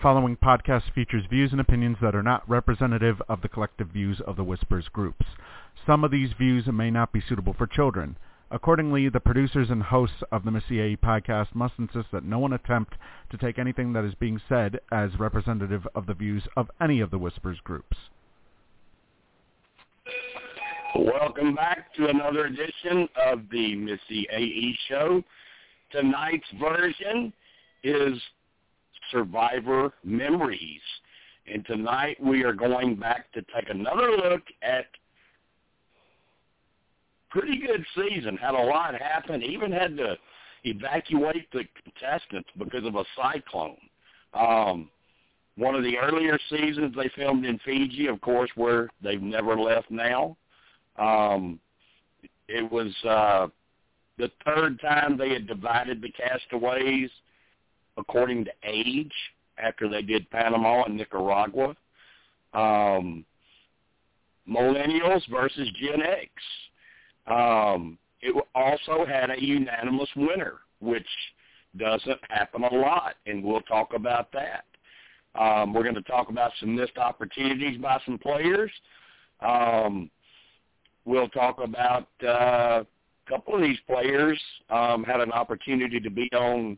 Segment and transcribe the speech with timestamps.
[0.00, 4.18] The following podcast features views and opinions that are not representative of the collective views
[4.26, 5.26] of the Whispers groups.
[5.86, 8.16] Some of these views may not be suitable for children.
[8.50, 12.94] Accordingly, the producers and hosts of the Missyae podcast must insist that no one attempt
[13.30, 17.10] to take anything that is being said as representative of the views of any of
[17.10, 17.98] the Whispers groups.
[20.96, 25.22] Welcome back to another edition of the Missyae show.
[25.92, 27.34] Tonight's version
[27.84, 28.18] is
[29.10, 30.80] Survivor Memories.
[31.52, 34.86] And tonight we are going back to take another look at
[37.30, 38.36] pretty good season.
[38.36, 39.42] Had a lot happen.
[39.42, 40.16] Even had to
[40.64, 43.76] evacuate the contestants because of a cyclone.
[44.34, 44.90] Um,
[45.56, 49.90] one of the earlier seasons they filmed in Fiji, of course, where they've never left
[49.90, 50.36] now.
[50.98, 51.58] Um,
[52.48, 53.48] it was uh,
[54.18, 57.10] the third time they had divided the castaways
[58.00, 59.12] according to age
[59.58, 61.76] after they did Panama and Nicaragua.
[62.54, 63.24] Um,
[64.48, 66.30] millennials versus Gen X.
[67.26, 71.06] Um, it also had a unanimous winner, which
[71.76, 74.64] doesn't happen a lot, and we'll talk about that.
[75.40, 78.70] Um, we're going to talk about some missed opportunities by some players.
[79.40, 80.10] Um,
[81.04, 82.86] we'll talk about uh, a
[83.28, 84.40] couple of these players
[84.70, 86.76] um, had an opportunity to be on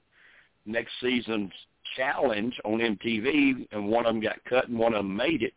[0.67, 1.53] next season's
[1.97, 5.55] challenge on MTV, and one of them got cut and one of them made it.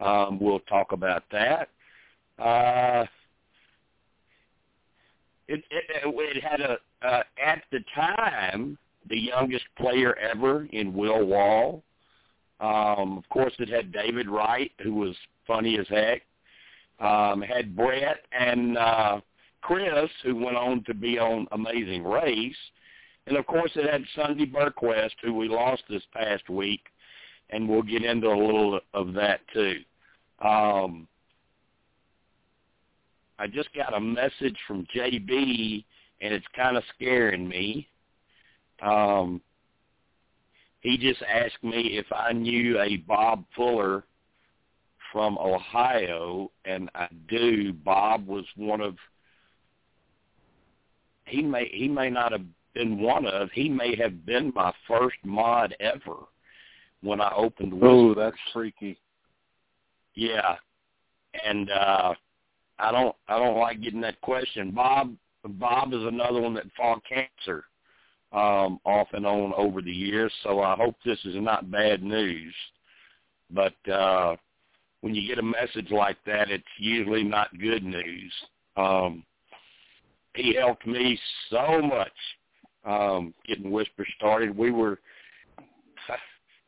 [0.00, 1.68] Um, we'll talk about that.
[2.38, 3.04] Uh,
[5.46, 8.78] it, it, it had a uh, at the time
[9.08, 11.82] the youngest player ever in Will Wahl.
[12.60, 15.14] Um, of course, it had David Wright, who was
[15.46, 16.22] funny as heck.
[17.00, 19.20] Um, had Brett and uh,
[19.60, 22.56] Chris, who went on to be on Amazing Race.
[23.26, 26.82] And of course, it had Sunday Burquest, who we lost this past week,
[27.50, 29.78] and we'll get into a little of that too.
[30.40, 31.08] Um,
[33.38, 35.84] I just got a message from JB,
[36.20, 37.88] and it's kind of scaring me.
[38.82, 39.40] Um,
[40.80, 44.04] he just asked me if I knew a Bob Fuller
[45.12, 47.72] from Ohio, and I do.
[47.72, 48.96] Bob was one of
[51.26, 55.16] he may he may not have been one of he may have been my first
[55.24, 56.16] mod ever
[57.02, 57.74] when I opened.
[57.82, 58.98] Oh, that's freaky.
[60.14, 60.56] Yeah,
[61.44, 62.14] and uh
[62.78, 64.70] I don't I don't like getting that question.
[64.70, 65.14] Bob
[65.44, 67.64] Bob is another one that fought cancer
[68.32, 70.32] um, off and on over the years.
[70.42, 72.54] So I hope this is not bad news.
[73.50, 74.36] But uh,
[75.02, 78.32] when you get a message like that, it's usually not good news.
[78.76, 79.22] Um,
[80.34, 81.18] he helped me
[81.50, 82.12] so much
[82.84, 84.56] um, getting Whisper started.
[84.56, 84.98] We were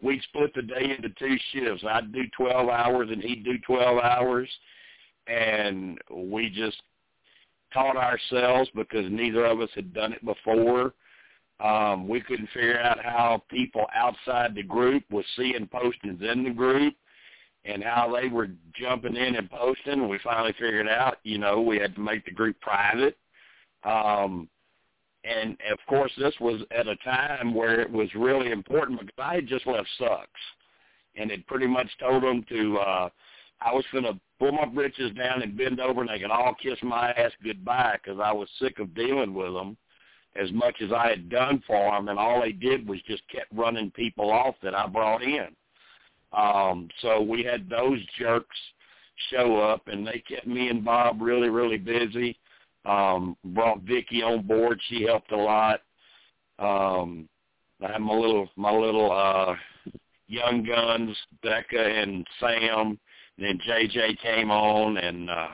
[0.02, 1.84] we split the day into two shifts.
[1.88, 4.48] I'd do 12 hours and he'd do 12 hours
[5.26, 6.80] and we just
[7.72, 10.94] taught ourselves because neither of us had done it before.
[11.58, 16.50] Um, we couldn't figure out how people outside the group were seeing postings in the
[16.50, 16.94] group
[17.64, 18.48] and how they were
[18.78, 20.08] jumping in and posting.
[20.08, 23.16] We finally figured out, you know, we had to make the group private.
[23.84, 24.48] Um,
[25.26, 29.34] and of course, this was at a time where it was really important because I
[29.36, 30.28] had just left Sucks
[31.16, 33.08] and had pretty much told them to, uh,
[33.60, 36.78] I was to pull my britches down and bend over and they could all kiss
[36.82, 39.76] my ass goodbye because I was sick of dealing with them
[40.40, 43.50] as much as I had done for them, and all they did was just kept
[43.52, 45.48] running people off that I brought in.
[46.32, 48.56] Um, so we had those jerks
[49.30, 52.38] show up, and they kept me and Bob really, really busy.
[52.86, 55.80] Um, brought Vicky on board; she helped a lot.
[56.58, 57.28] Um,
[57.84, 59.54] I had my little, my little uh,
[60.28, 62.98] young guns, Becca and Sam
[63.38, 65.48] then JJ came on, and uh,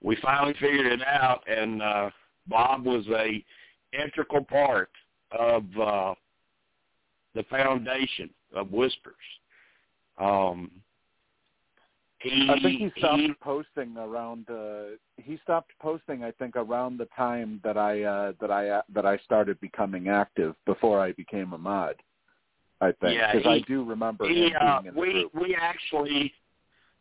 [0.00, 1.42] we finally figured it out.
[1.48, 2.10] And uh,
[2.46, 3.44] Bob was a
[3.92, 4.90] integral part
[5.32, 6.14] of uh,
[7.34, 9.14] the foundation of Whispers.
[10.18, 10.70] Um,
[12.20, 14.48] he, I think he stopped he, posting around.
[14.50, 18.82] Uh, he stopped posting, I think, around the time that I uh, that I uh,
[18.94, 21.96] that I started becoming active before I became a mod.
[22.82, 25.34] I think yeah, because I do remember he, him uh, being in the we group.
[25.34, 26.32] we actually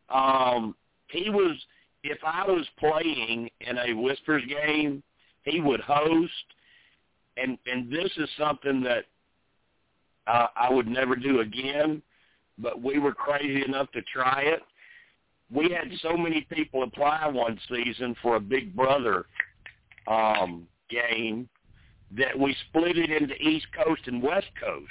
[0.10, 0.75] um,
[1.07, 1.56] he was
[2.04, 5.04] if I was playing in a Whispers game,
[5.44, 6.31] he would host,
[7.38, 9.06] and and this is something that
[10.27, 12.01] uh, I would never do again.
[12.57, 14.62] But we were crazy enough to try it.
[15.51, 19.25] We had so many people apply one season for a Big Brother
[20.07, 21.50] um, game
[22.18, 24.86] that we split it into East Coast and West Coast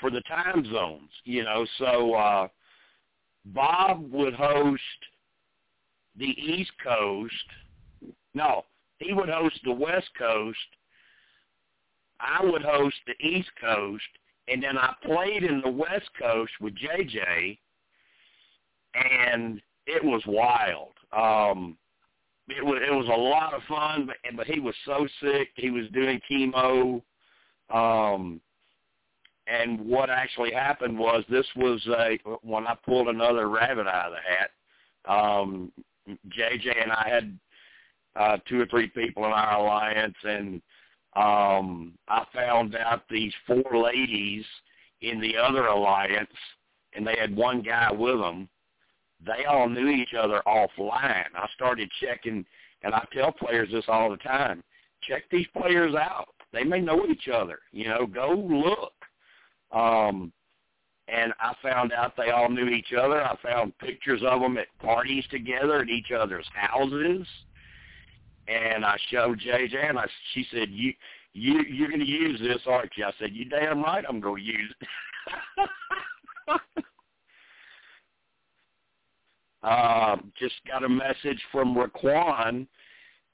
[0.00, 1.66] for the time zones, you know.
[1.78, 2.48] So uh,
[3.46, 4.82] Bob would host
[6.16, 7.34] the East Coast.
[8.34, 8.64] No,
[8.98, 10.58] he would host the West Coast.
[12.20, 14.04] I would host the East Coast,
[14.48, 17.58] and then I played in the West Coast with JJ,
[18.94, 20.92] and it was wild.
[21.12, 21.76] Um,
[22.48, 25.50] it was it was a lot of fun, but but he was so sick.
[25.56, 27.02] He was doing chemo.
[27.72, 28.40] Um,
[29.46, 34.12] and what actually happened was this was a when I pulled another rabbit out of
[34.12, 34.50] the hat.
[35.08, 35.72] Um,
[36.08, 37.38] JJ and I had
[38.16, 40.62] uh, two or three people in our alliance, and
[41.16, 44.44] um, I found out these four ladies
[45.00, 46.30] in the other alliance,
[46.94, 48.48] and they had one guy with them.
[49.24, 51.26] They all knew each other offline.
[51.34, 52.44] I started checking,
[52.82, 54.62] and I tell players this all the time:
[55.02, 56.28] check these players out.
[56.52, 57.60] They may know each other.
[57.72, 58.92] You know, go look.
[59.72, 60.32] Um,
[61.08, 63.22] and I found out they all knew each other.
[63.22, 67.26] I found pictures of them at parties together at each other's houses.
[68.48, 70.92] And I showed JJ, and I, she said, "You,
[71.32, 74.42] you, you're going to use this, aren't you?" I said, "You damn right, I'm going
[74.44, 74.88] to use it."
[79.62, 82.66] um, just got a message from Raquan.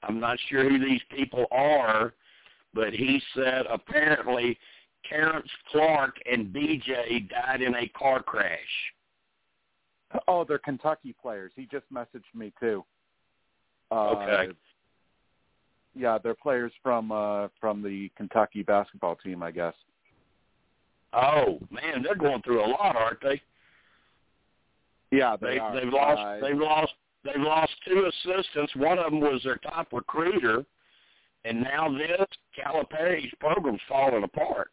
[0.03, 2.13] I'm not sure who these people are,
[2.73, 4.57] but he said apparently
[5.07, 8.57] Terrence Clark and BJ died in a car crash.
[10.27, 11.51] Oh, they're Kentucky players.
[11.55, 12.83] He just messaged me too.
[13.91, 14.53] Uh, okay.
[15.95, 19.73] Yeah, they're players from uh from the Kentucky basketball team, I guess.
[21.13, 23.41] Oh man, they're going through a lot, aren't they?
[25.11, 25.79] Yeah, they, they.
[25.81, 26.19] They've lost.
[26.21, 26.93] Uh, they've lost.
[27.23, 28.75] They've lost two assistants.
[28.75, 30.63] One of them was their top recruiter,
[31.45, 34.69] and now this Calipari's program's falling apart.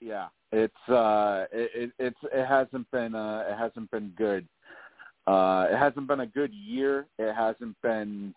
[0.00, 4.46] Yeah, it's uh, it, it's it hasn't been uh, it hasn't been good.
[5.26, 7.06] Uh, it hasn't been a good year.
[7.18, 8.32] It hasn't been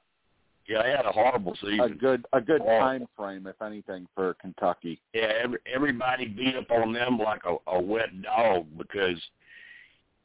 [0.68, 1.80] Yeah, they had a horrible season.
[1.82, 2.80] a good a good Horrible.
[2.88, 5.00] time frame, if anything, for Kentucky.
[5.14, 9.22] yeah, every, everybody beat up on them like a, a wet dog because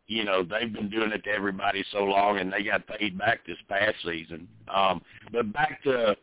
[0.07, 3.47] you know they've been doing it to everybody so long, and they got paid back
[3.47, 4.49] this past season.
[4.75, 5.03] Um,
[5.33, 6.17] but back to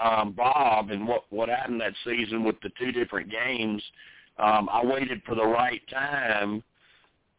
[0.00, 3.82] um, Bob and what what happened that season with the two different games.
[4.38, 6.62] Um, I waited for the right time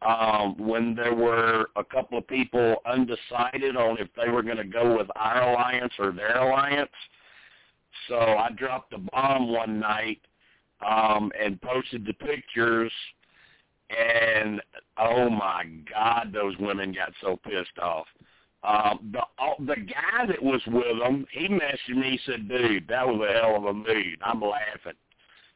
[0.02, 4.64] um, when there were a couple of people undecided on if they were going to
[4.64, 6.90] go with our alliance or their alliance.
[8.08, 10.20] So I dropped a bomb one night
[10.86, 12.92] um, and posted the pictures,
[13.90, 14.60] and
[14.98, 18.06] oh my God, those women got so pissed off.
[18.64, 22.10] Um, the oh, the guy that was with them, he messaged me.
[22.12, 24.98] He said, "Dude, that was a hell of a mood." I'm laughing.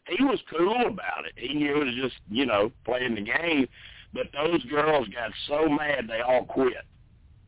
[0.06, 1.32] He was cool about it.
[1.36, 3.66] He knew it was just you know playing the game,
[4.12, 6.84] but those girls got so mad they all quit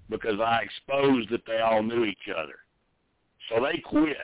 [0.09, 2.57] because I exposed that they all knew each other.
[3.49, 4.17] So they quit,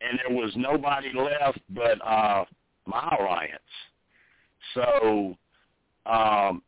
[0.00, 2.44] and there was nobody left but uh,
[2.86, 3.60] my alliance.
[4.74, 5.36] So
[6.06, 6.62] um,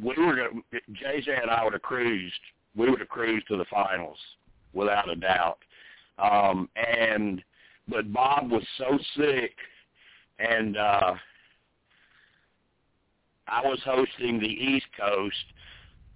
[0.00, 2.40] we were gonna- JJ and I would have cruised.
[2.74, 4.18] We would have cruised to the finals
[4.72, 5.58] without a doubt.
[6.18, 7.42] Um, and
[7.88, 9.54] but Bob was so sick,
[10.38, 11.14] and uh,
[13.48, 15.44] I was hosting the East Coast.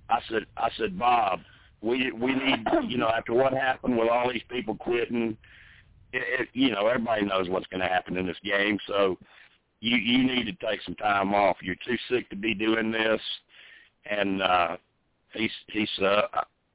[0.08, 1.40] I said, I said, Bob,
[1.82, 5.36] we we need you know after what happened with all these people quitting,
[6.12, 8.78] it, it, you know everybody knows what's going to happen in this game.
[8.86, 9.18] So
[9.86, 11.58] you you need to take some time off.
[11.62, 13.20] You're too sick to be doing this.
[14.10, 14.76] And uh,
[15.32, 16.22] he he said,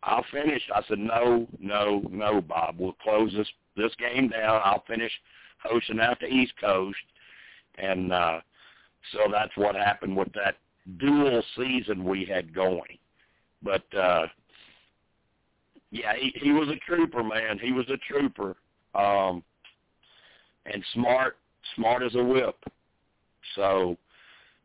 [0.04, 0.62] I'll finish.
[0.74, 2.76] I said, no, no, no, Bob.
[2.80, 4.62] We'll close this this game down.
[4.64, 5.12] I'll finish
[5.62, 6.98] hosting out the East Coast,
[7.78, 8.40] and uh,
[9.12, 10.56] so that's what happened with that
[10.98, 12.98] dual season we had going.
[13.62, 14.28] But uh,
[15.92, 17.60] yeah, he he was a trooper, man.
[17.62, 18.56] He was a trooper,
[18.96, 19.44] um,
[20.66, 21.38] and smart,
[21.76, 22.56] smart as a whip.
[23.56, 23.98] So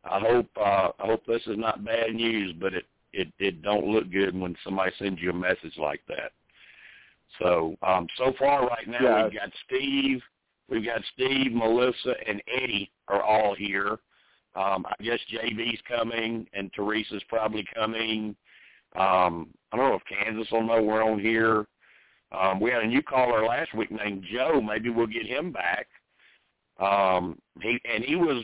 [0.03, 3.85] I hope uh, I hope this is not bad news, but it it it don't
[3.87, 6.31] look good when somebody sends you a message like that.
[7.39, 9.23] So um, so far right now Yeah.
[9.23, 10.21] we've got Steve,
[10.69, 13.99] we've got Steve, Melissa, and Eddie are all here.
[14.55, 18.35] Um, I guess JB's coming and Teresa's probably coming.
[18.95, 21.67] Um, I don't know if Kansas will know we're on here.
[22.31, 24.59] Um, we had a new caller last week named Joe.
[24.59, 25.87] Maybe we'll get him back.
[26.79, 28.43] Um, he and he was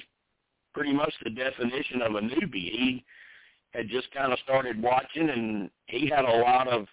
[0.74, 2.72] pretty much the definition of a newbie.
[2.72, 3.06] He
[3.72, 6.88] had just kind of started watching, and he had a lot of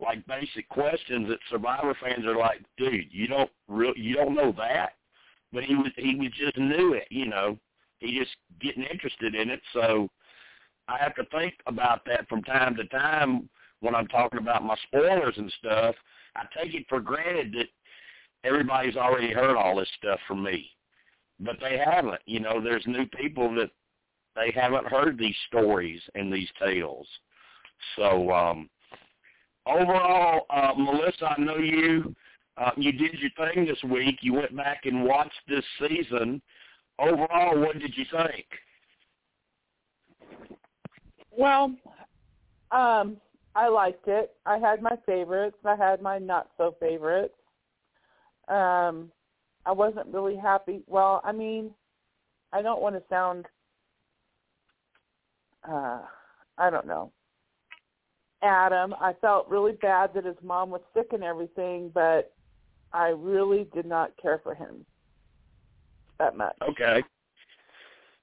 [0.00, 4.52] like basic questions that Survivor fans are like, "Dude, you don't real you don't know
[4.56, 4.94] that."
[5.52, 7.58] but he was he was just knew it, you know.
[7.98, 9.60] He just getting interested in it.
[9.72, 10.08] So
[10.88, 13.48] I have to think about that from time to time
[13.80, 15.94] when I'm talking about my spoilers and stuff.
[16.36, 17.68] I take it for granted that
[18.44, 20.70] everybody's already heard all this stuff from me,
[21.40, 22.20] but they haven't.
[22.26, 23.70] You know, there's new people that
[24.36, 27.06] they haven't heard these stories and these tales.
[27.96, 28.68] So um,
[29.66, 32.14] overall, uh, Melissa, I know you
[32.56, 34.18] uh, you did your thing this week.
[34.20, 36.42] You went back and watched this season.
[36.98, 38.44] Overall, what did you think?
[41.30, 41.74] Well,
[42.70, 43.16] um,
[43.54, 44.32] I liked it.
[44.44, 45.56] I had my favorites.
[45.64, 47.34] I had my not so favorites.
[48.48, 49.10] Um,
[49.66, 50.82] I wasn't really happy.
[50.86, 51.70] Well, I mean,
[52.52, 53.46] I don't want to sound.
[55.68, 56.00] Uh,
[56.58, 57.12] I don't know.
[58.42, 62.32] Adam, I felt really bad that his mom was sick and everything, but
[62.92, 64.86] I really did not care for him
[66.18, 66.56] that much.
[66.66, 67.02] Okay.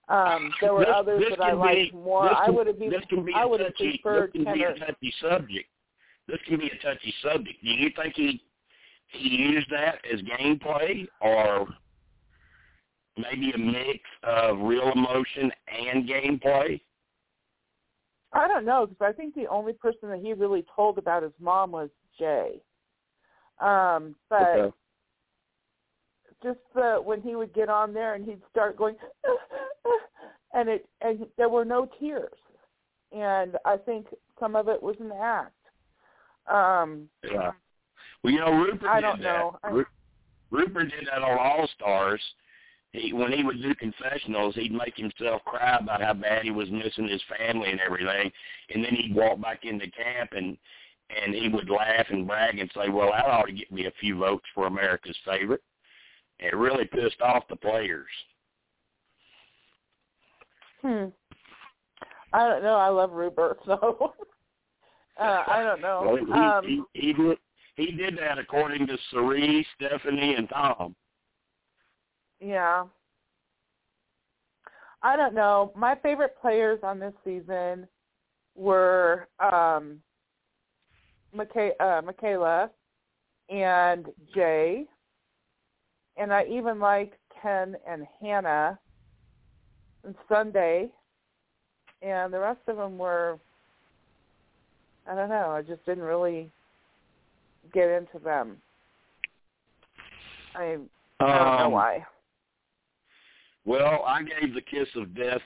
[0.10, 2.30] Um, there were this, others this that I liked be, more.
[2.30, 4.56] Can, I would have This can be I would have touchy, preferred this can Kenner.
[4.56, 5.70] be a touchy subject.
[6.28, 7.62] This can be a touchy subject.
[7.64, 8.42] Do you think he
[9.08, 11.68] he used that as gameplay, or
[13.18, 16.80] maybe a mix of real emotion and gameplay?
[18.34, 21.32] I don't know because I think the only person that he really told about his
[21.40, 22.62] mom was Jay.
[23.60, 24.78] Um, but Okay.
[26.44, 28.96] just the when he would get on there and he'd start going,
[30.54, 32.38] and it and there were no tears,
[33.12, 34.08] and I think
[34.40, 35.54] some of it was an act.
[36.52, 37.52] Um, Yeah.
[38.24, 39.46] Well, you know, Rupert I did that.
[39.64, 39.86] I- Ru-
[40.52, 42.22] Rupert did that on All Stars.
[42.94, 46.70] He when he would do confessionals, he'd make himself cry about how bad he was
[46.72, 48.32] missing his family and everything,
[48.74, 50.58] and then he'd walk back into camp and
[51.10, 53.92] and he would laugh and brag and say, "Well, that ought to get me a
[54.00, 55.62] few votes for America's favorite."
[56.40, 58.08] It really pissed off the players.
[60.82, 61.06] hmm.
[62.34, 62.76] I don't know.
[62.76, 64.14] I love Rupert, so
[65.20, 66.04] uh, I don't know.
[66.06, 67.38] Well, he, um, he, he did
[67.78, 70.96] he did that according to Cerise, Stephanie, and Tom.
[72.42, 72.86] Yeah.
[75.04, 75.72] I don't know.
[75.76, 77.88] My favorite players on this season
[78.56, 80.02] were um
[81.36, 82.72] Micha- uh, Michaela
[83.50, 84.86] and Jay.
[86.18, 88.80] And I even liked Ken and Hannah
[90.04, 90.90] and Sunday.
[92.02, 93.40] And the rest of them were,
[95.08, 96.52] I don't know, I just didn't really
[97.74, 98.58] get into them.
[100.56, 100.78] I,
[101.20, 102.06] I don't know Um, why.
[103.66, 105.42] Well, I gave the kiss of death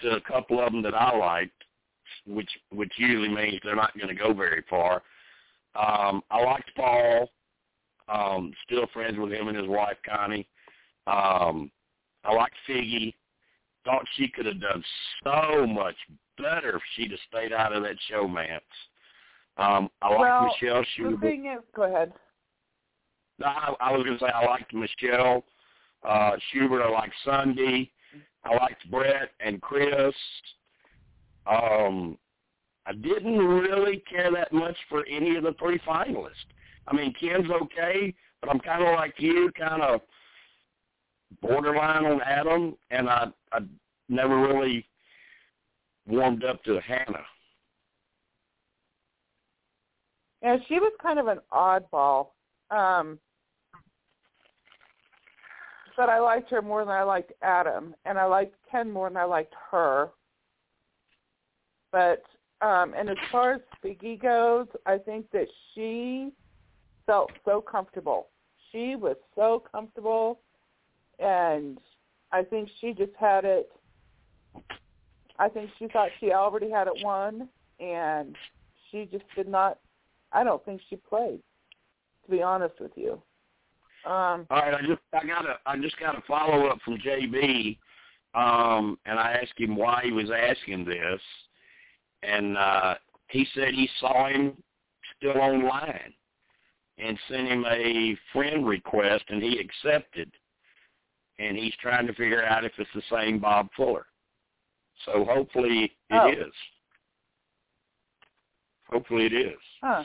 [0.00, 1.64] to a couple of them that I liked,
[2.26, 5.02] which which usually means they're not going to go very far.
[5.74, 7.30] Um, I liked Paul.
[8.08, 10.46] Um, still friends with him and his wife Connie.
[11.06, 11.70] Um,
[12.24, 13.14] I liked Figgy.
[13.84, 14.84] Thought she could have done
[15.24, 15.96] so much
[16.38, 18.60] better if she'd have stayed out of that showmance.
[19.58, 21.20] Um, I liked Well, Michelle The Schubert.
[21.20, 22.12] thing is, go ahead.
[23.38, 25.44] No, I, I was going to say I liked Michelle
[26.06, 26.82] uh, Schubert.
[26.82, 27.90] I liked Sunday.
[28.44, 30.14] I liked Brett and Chris.
[31.46, 32.18] Um,
[32.86, 36.30] I didn't really care that much for any of the three finalists.
[36.86, 40.00] I mean, Ken's okay, but I'm kind of like you, kind of
[41.42, 43.58] borderline on Adam, and I I
[44.08, 44.86] never really
[46.06, 47.24] warmed up to Hannah.
[50.46, 52.28] Yeah, she was kind of an oddball.
[52.70, 53.18] Um
[55.96, 59.16] but I liked her more than I liked Adam, and I liked Ken more than
[59.16, 60.10] I liked her.
[61.90, 62.22] But
[62.60, 66.30] um and as far as Figgy goes, I think that she
[67.06, 68.28] felt so comfortable.
[68.70, 70.38] She was so comfortable
[71.18, 71.78] and
[72.30, 73.68] I think she just had it
[75.40, 77.48] I think she thought she already had it won
[77.80, 78.36] and
[78.92, 79.78] she just did not
[80.32, 81.40] I don't think she played,
[82.24, 83.22] to be honest with you.
[84.04, 86.98] Um, All right, I just I got a I just got a follow up from
[86.98, 87.76] JB,
[88.34, 91.20] um, and I asked him why he was asking this,
[92.22, 92.94] and uh,
[93.28, 94.52] he said he saw him
[95.16, 96.12] still online,
[96.98, 100.30] and sent him a friend request, and he accepted,
[101.38, 104.06] and he's trying to figure out if it's the same Bob Fuller.
[105.04, 106.28] So hopefully it Oh.
[106.28, 106.52] is.
[108.90, 109.58] Hopefully it is.
[109.82, 110.04] huh.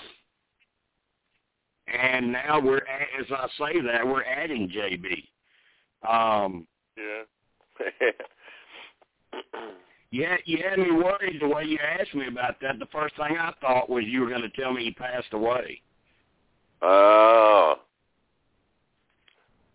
[1.88, 5.28] And now we're, a- as I say that, we're adding JB.
[6.10, 6.66] Um,
[6.98, 7.24] Yeah.
[10.12, 12.80] you had, you had me worried the way you asked me about that.
[12.80, 15.82] The first thing I thought was you were going to tell me he passed away.
[16.82, 17.76] oh.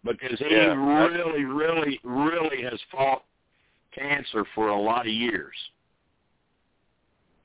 [0.04, 0.74] because he Yeah.
[0.74, 3.24] really, really, really has fought
[3.94, 5.54] cancer for a lot of years.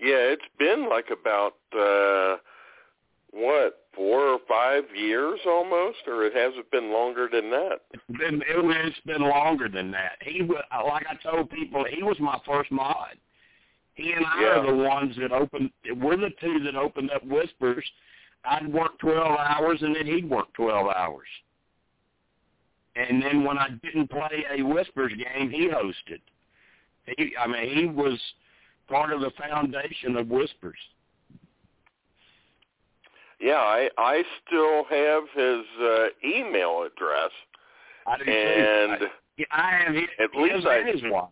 [0.01, 2.37] Yeah, it's been like about uh
[3.33, 7.79] what, four or five years almost, or it hasn't been longer than that.
[7.93, 10.17] It's been it, it's been longer than that.
[10.21, 13.15] He like I told people, he was my first mod.
[13.93, 14.59] He and I Yeah.
[14.59, 15.69] are the ones that opened.
[15.95, 17.85] We're the two that opened up Whispers.
[18.43, 21.27] I'd work twelve hours, and then he'd work twelve hours.
[22.95, 26.19] And then when I didn't play a Whispers game, he hosted.
[27.17, 28.19] He, I mean, he was
[28.91, 30.77] part of the foundation of Whispers.
[33.39, 37.31] Yeah, I I still have his uh, email address,
[38.05, 38.31] I do too.
[38.31, 41.29] and I, I have his, At least I- his wife.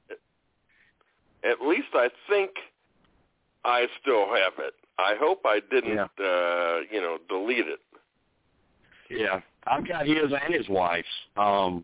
[1.44, 2.51] at least I think
[3.63, 4.74] I still have it.
[4.98, 6.06] I hope I didn't, Yeah.
[6.25, 7.80] uh, you know, delete it.
[9.10, 11.08] Yeah, I've got his and his wife's.
[11.38, 11.84] Um,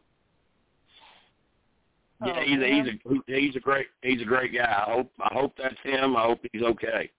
[2.24, 4.84] yeah, Oh, he's a, he's a he's a great he's a great guy.
[4.88, 6.16] I hope I hope that's him.
[6.16, 7.10] I hope he's okay.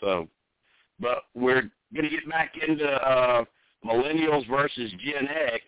[0.00, 0.28] So,
[1.00, 3.44] but we're gonna get back into uh,
[3.84, 5.64] millennials versus Gen X.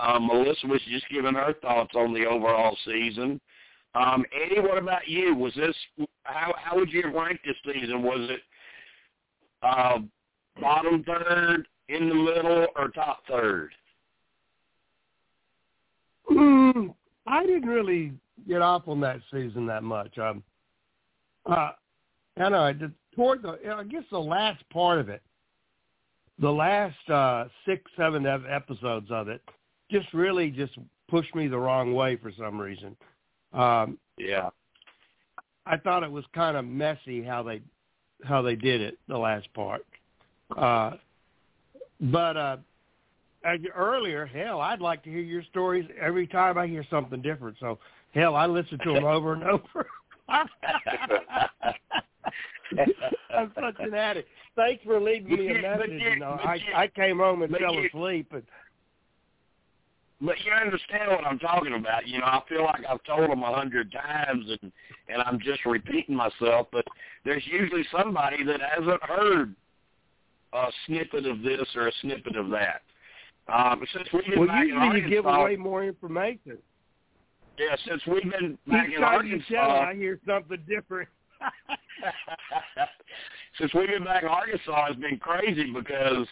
[0.00, 3.40] Um, Melissa was just giving her thoughts on the overall season.
[3.94, 5.34] Um, Eddie, what about you?
[5.34, 5.74] Was this
[6.24, 8.02] how how would you rank this season?
[8.02, 8.40] Was it
[9.62, 9.98] uh,
[10.60, 13.70] bottom third, in the middle, or top third?
[16.30, 16.94] Mm,
[17.28, 18.12] I didn't really
[18.48, 20.16] get off on that season that much.
[20.18, 20.42] Um,
[21.46, 21.72] uh,
[22.38, 23.58] I know I did toward the.
[23.70, 25.22] I guess the last part of it,
[26.38, 29.42] the last uh, six, seven episodes of it,
[29.90, 30.72] just really just
[31.08, 32.96] pushed me the wrong way for some reason.
[33.52, 34.50] Um, Yeah.
[35.66, 37.60] I thought it was kind of messy how they
[38.24, 39.84] how they did it the last part.
[40.56, 40.92] Uh,
[42.00, 42.56] but uh,
[43.46, 47.56] Uh, earlier, hell, I'd like to hear your stories every time I hear something different.
[47.60, 47.78] So
[48.12, 49.86] hell, I listen to them over and over.
[50.28, 50.48] I'm
[53.54, 54.28] such an addict.
[54.56, 56.02] Thanks for leaving me a But but message.
[56.02, 58.42] you- You know, I I came home and fell you- asleep, and
[60.20, 62.06] But you understand what I'm talking about.
[62.08, 64.72] You know, I feel like I've told them a hundred times, and
[65.08, 66.66] and I'm just repeating myself.
[66.72, 66.84] But
[67.24, 69.54] there's usually somebody that hasn't heard
[70.52, 72.82] a snippet of this or a snippet of that.
[73.48, 76.58] Um, since we've been well, back in usually you give away more information.
[77.58, 81.08] yeah, since we've been back Each in Arkansas, I hear something different.
[83.58, 86.26] since we've been back in Arkansas, it's been crazy because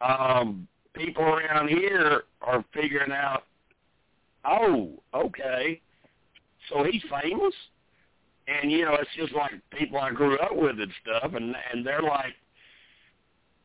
[0.00, 3.44] um, people around here are figuring out,
[4.46, 5.82] oh, okay,
[6.70, 7.54] so he's famous,
[8.46, 11.86] and you know, it's just like people I grew up with and stuff, and and
[11.86, 12.34] they're like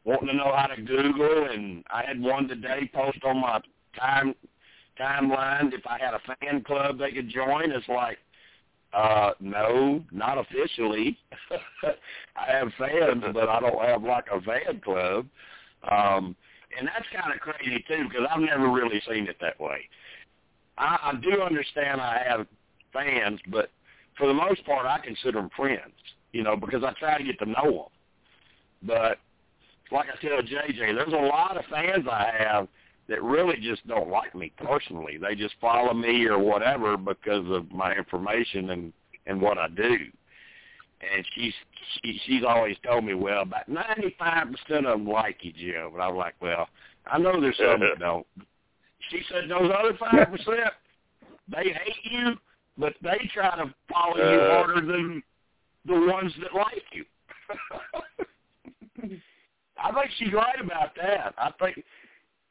[0.06, 3.62] wanting to know how to Google, and I had one today post on my
[3.98, 4.36] time
[5.00, 7.72] timeline if I had a fan club they could join.
[7.72, 8.20] It's like
[8.94, 11.18] uh, no, not officially.
[12.36, 15.26] I have fans, but I don't have like a fan club.
[15.90, 16.36] Um,
[16.78, 19.90] and that's kind of crazy too, because I've never really seen it that way.
[20.78, 22.48] I, I do understand I have
[22.92, 23.70] fans, but
[24.18, 25.94] for the most part, I consider them friends.
[26.32, 28.88] You know, because I try to get to know them.
[28.88, 29.20] But
[29.94, 32.68] like I tell JJ, there's a lot of fans I have
[33.08, 35.18] that really just don't like me personally.
[35.18, 38.94] They just follow me or whatever because of my information and
[39.26, 39.98] and what I do.
[41.16, 41.54] And she's
[42.02, 45.94] she, she's always told me, well, about ninety five percent of them like you, Jim.
[45.94, 46.68] And I'm like, well,
[47.06, 48.26] I know there's some that don't.
[49.10, 50.72] She said those other five percent,
[51.50, 52.36] they hate you,
[52.78, 54.50] but they try to follow you Uh.
[54.64, 55.22] harder than
[55.86, 57.04] the ones that like you.
[59.82, 61.34] I think she's right about that.
[61.38, 61.84] I think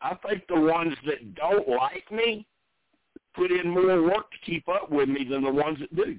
[0.00, 2.46] I think the ones that don't like me
[3.34, 6.18] put in more work to keep up with me than the ones that do.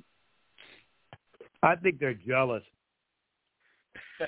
[1.62, 2.64] I think they're jealous.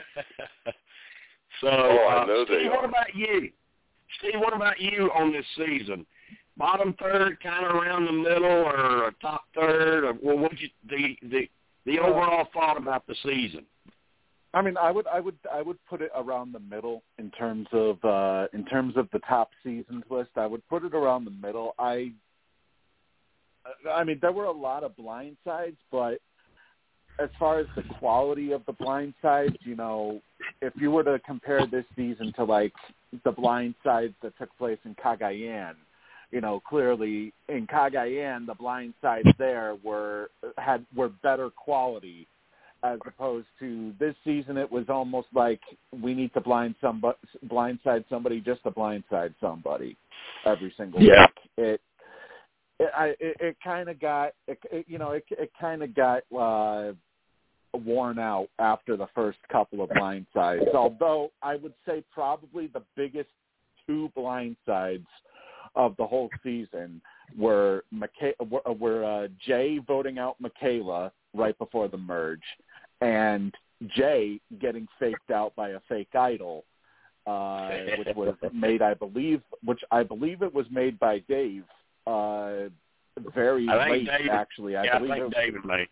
[1.61, 2.89] so, Oh, I uh, know they Steve, what are.
[2.89, 3.51] about you?
[4.19, 6.05] Steve, what about you on this season?
[6.57, 10.69] Bottom third, kind of around the middle, or a top third, or well, what you
[10.89, 11.49] the the
[11.85, 13.65] the overall thought about the season?
[14.55, 17.67] I mean, I would, I would, I would put it around the middle in terms
[17.73, 20.29] of, uh, in terms of the top seasons list.
[20.37, 21.75] I would put it around the middle.
[21.77, 22.13] I,
[23.91, 26.19] I mean, there were a lot of blind sides, but
[27.19, 30.21] as far as the quality of the blind sides, you know,
[30.61, 32.73] if you were to compare this season to like
[33.25, 35.73] the blind sides that took place in Cagayan,
[36.31, 42.25] you know, clearly in Cagayan, the blind sides there were had were better quality
[42.85, 44.57] as opposed to this season.
[44.57, 45.61] It was almost like
[46.01, 47.17] we need to blind somebody,
[47.47, 49.97] blindside somebody just to blindside somebody
[50.45, 51.27] every single Yeah.
[51.27, 51.49] week.
[51.57, 51.81] It
[52.79, 55.95] it I it, it kind of got it, it, you know it it kind of
[55.95, 56.93] got uh
[57.73, 60.73] worn out after the first couple of blindsides.
[60.73, 63.29] Although I would say probably the biggest
[63.85, 65.05] two blindsides
[65.75, 67.01] of the whole season
[67.37, 72.39] were Micha- were, were uh, Jay voting out Michaela right before the merge,
[73.01, 73.53] and
[73.87, 76.63] Jay getting faked out by a fake idol,
[77.27, 81.63] uh, which was made, I believe, which I believe it was made by Dave.
[82.07, 82.69] Uh,
[83.33, 84.75] very I late, David- actually.
[84.75, 85.87] I yeah, I believe think it, David made.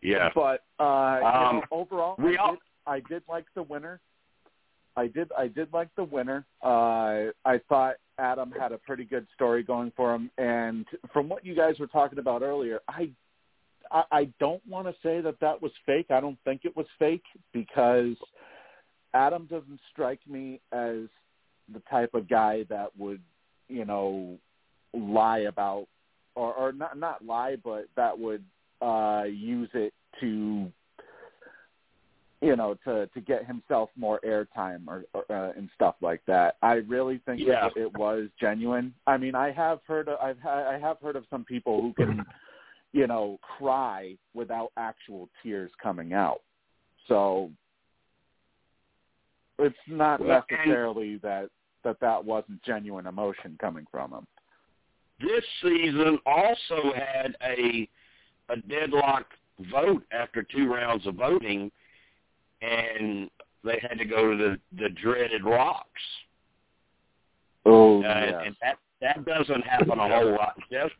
[0.00, 0.30] Yeah.
[0.34, 4.00] But uh, you Um, know, overall, we I, all- did, I did like the winner.
[4.96, 5.30] I did.
[5.38, 6.44] I did like the winner.
[6.62, 11.46] Uh, I thought Adam had a pretty good story going for him, and from what
[11.46, 13.08] you guys were talking about earlier, I,
[13.92, 16.06] I, I don't want to say that that was fake.
[16.10, 18.16] I don't think it was fake because
[19.14, 21.08] Adam doesn't strike me as
[21.72, 23.20] the type of guy that would,
[23.68, 24.38] you know,
[24.94, 25.86] lie about
[26.34, 28.42] or, or not not lie, but that would
[28.80, 30.70] uh, use it to
[32.40, 36.56] you know to to get himself more airtime or, or uh, and stuff like that.
[36.62, 37.66] I really think Yeah.
[37.66, 38.94] it, it was genuine.
[39.06, 41.92] I mean, I have heard of, I've ha- I have heard of some people who
[41.92, 42.24] can
[42.92, 46.40] you know cry without actual tears coming out.
[47.08, 47.50] So
[49.58, 51.48] it's not necessarily that
[51.84, 54.26] that that wasn't genuine emotion coming from him.
[55.20, 57.88] this season also had a
[58.48, 59.26] a deadlock
[59.70, 61.70] vote after two rounds of voting,
[62.60, 63.30] and
[63.64, 66.02] they had to go to the the dreaded rocks,
[67.64, 70.56] Oh, uh, and that that doesn't happen a whole lot.
[70.70, 70.90] Jess,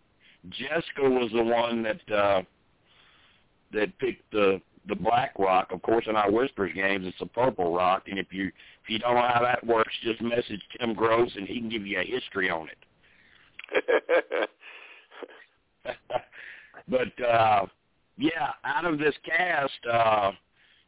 [0.51, 2.43] Jessica was the one that uh,
[3.73, 5.69] that picked the the black rock.
[5.71, 8.99] Of course, in our Whispers games, it's a purple rock, and if you if you
[8.99, 12.05] don't know how that works, just message Tim Gross, and he can give you a
[12.05, 14.49] history on it.
[16.89, 17.67] but uh
[18.19, 20.33] yeah, out of this cast, uh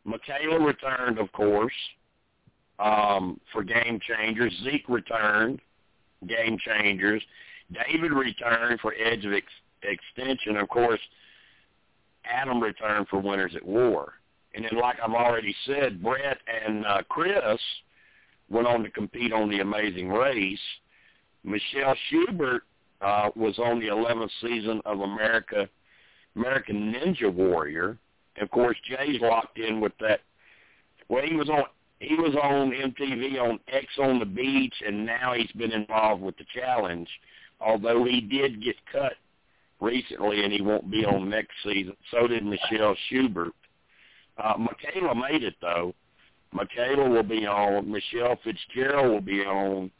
[0.05, 1.73] Michaela returned of course,
[2.79, 4.53] um, for game changers.
[4.64, 5.61] Zeke returned,
[6.27, 7.23] game changers.
[7.75, 9.47] David returned for Edge of ex-
[9.83, 10.57] Extinction.
[10.57, 11.01] Of course,
[12.25, 14.15] Adam returned for Winners at War.
[14.55, 17.61] And then, like I've already said, Brett and uh, Chris
[18.49, 20.59] went on to compete on The Amazing Race.
[21.43, 22.63] Michelle Schubert
[23.01, 25.69] uh, was on the 11th season of America
[26.37, 27.97] American Ninja Warrior.
[28.37, 30.21] And of course, Jay's locked in with that.
[31.09, 31.65] Well, he was on
[32.01, 36.37] he was on MTV on Ex on the Beach, and now he's been involved with
[36.37, 37.09] the challenge.
[37.61, 39.14] Although he did get cut
[39.81, 41.97] recently, and he won't be on next season.
[42.11, 43.53] So did Michelle Schubert.
[44.43, 45.95] Uh, Michaela made it though.
[46.53, 47.90] Michaela will be on.
[47.90, 49.90] Michelle Fitzgerald will be on,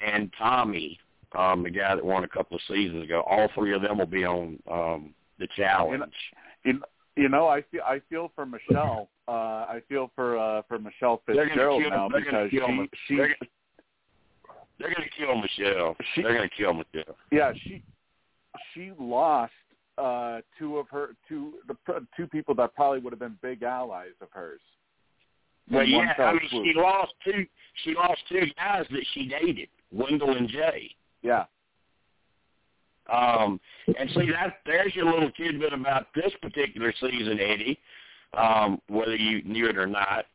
[0.00, 0.98] and Tommy,
[1.36, 3.22] um, the guy that won a couple of seasons ago.
[3.28, 6.12] All three of them will be on um, the challenge.
[6.64, 6.80] You,
[7.16, 9.08] you know, I feel I feel for Michelle.
[9.26, 13.16] Uh, I feel for uh, for Michelle Fitzgerald kill- now because kill she she
[14.78, 15.96] They're to kill Michelle.
[16.14, 17.16] She- They're going to kill Michelle.
[17.30, 17.82] yeah she
[18.72, 19.52] she lost
[19.98, 21.76] uh, two of her two the
[22.16, 24.60] two people that probably would have been big allies of hers.
[25.70, 26.64] Well, yeah, I mean, swoop.
[26.64, 27.46] she lost two.
[27.84, 30.90] She lost two guys that she dated, Wendell and Jay.
[31.22, 31.44] yeah
[33.10, 33.58] Um,
[33.98, 37.78] and see that there's your little tidbit about this particular season, Eddie.
[38.36, 40.26] Um, whether you knew it or not,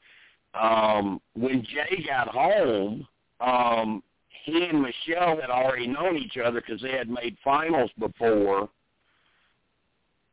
[0.54, 3.06] um, when Jay got home,
[3.41, 4.02] um,
[4.43, 8.69] he and Michelle had already known each other because they had made finals before,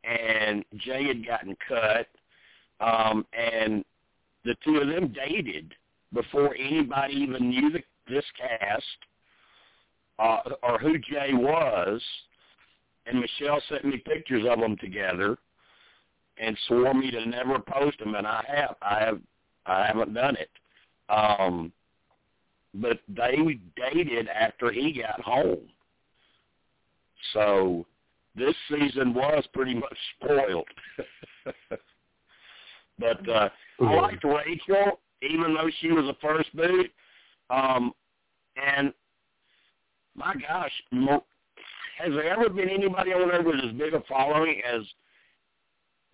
[0.03, 2.07] and Jay had gotten cut,
[2.79, 3.83] um, and
[4.45, 5.73] the two of them dated
[6.13, 8.83] before anybody even knew the, this cast
[10.19, 12.01] uh, or who Jay was,
[13.05, 15.37] and Michelle sent me pictures of them together,
[16.37, 19.19] and swore me to never post them, and I have, I have,
[19.65, 20.49] I haven't done it.
[21.09, 21.71] Um,
[22.73, 25.67] but they dated after he got home,
[27.33, 27.85] so
[28.35, 30.67] this season was pretty much spoiled.
[32.99, 33.49] but uh,
[33.81, 36.91] I liked Rachel, even though she was a first boot.
[37.49, 37.93] Um,
[38.55, 38.93] and
[40.15, 40.71] my gosh,
[41.99, 44.81] has there ever been anybody on there with as big a following as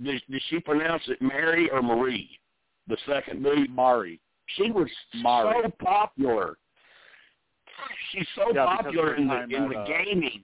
[0.03, 2.29] does, does she pronounce it Mary or Marie,
[2.87, 3.69] the second boot?
[3.69, 4.19] Mari.
[4.55, 5.55] She was Mari.
[5.63, 6.57] so popular.
[8.11, 10.43] She's so Yeah, popular in the in at, the uh, gaming.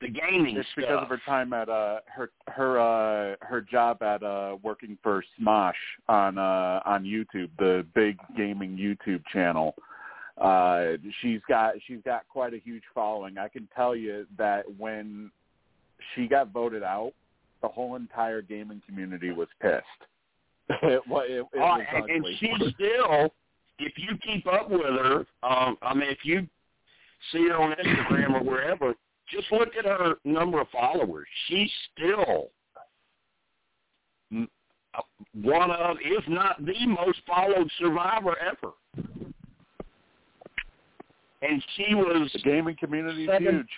[0.00, 0.76] the gaming It's stuff.
[0.84, 5.22] because of her time at uh her her uh her job at uh working for
[5.40, 5.72] Smosh
[6.08, 9.74] on uh on YouTube, the big gaming YouTube channel.
[10.38, 13.38] Uh she's got she's got quite a huge following.
[13.38, 15.30] I can tell you that when
[16.14, 17.12] she got voted out,
[17.62, 19.82] the whole entire gaming community was pissed.
[20.82, 23.32] it, it, it was and, and she still,
[23.78, 26.46] if you keep up with her, um, I mean, if you
[27.32, 28.94] see her on Instagram or wherever,
[29.30, 31.26] just look at her number of followers.
[31.48, 32.50] She's still
[34.96, 35.02] uh,
[35.42, 38.72] one of, if not the most followed survivor ever.
[41.42, 43.68] And she was the gaming community is huge.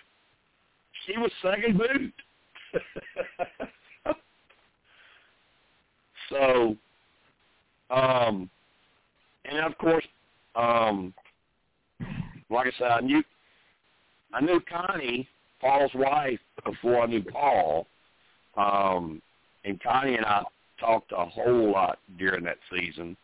[1.07, 2.15] she was second boot.
[6.29, 6.77] so,
[7.91, 8.51] um,
[9.45, 10.05] and of course,
[10.55, 11.15] um,
[12.51, 13.23] like I said, I knew
[14.33, 15.29] I knew Connie,
[15.61, 17.87] Paul's wife, before I knew Paul.
[18.57, 19.23] Um,
[19.65, 20.45] and Connie and I
[20.79, 23.17] talked a whole lot during that season.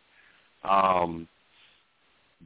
[0.63, 1.27] Um,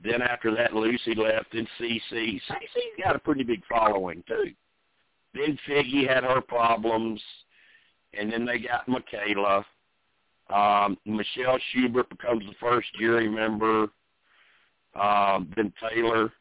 [0.04, 2.02] then after that, Lucy left, and CC.
[2.12, 4.52] CC's got a pretty big following too.
[5.34, 7.22] Then Figgy had her problems,
[8.18, 9.66] and then they got Michaela.
[10.50, 13.88] Um, Michelle Schubert becomes the first jury member.
[15.00, 16.32] Um, then Taylor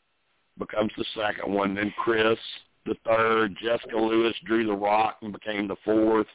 [0.58, 1.74] becomes the second one.
[1.74, 2.38] Then Chris,
[2.86, 3.56] the third.
[3.62, 6.26] Jessica Lewis drew the rock and became the fourth.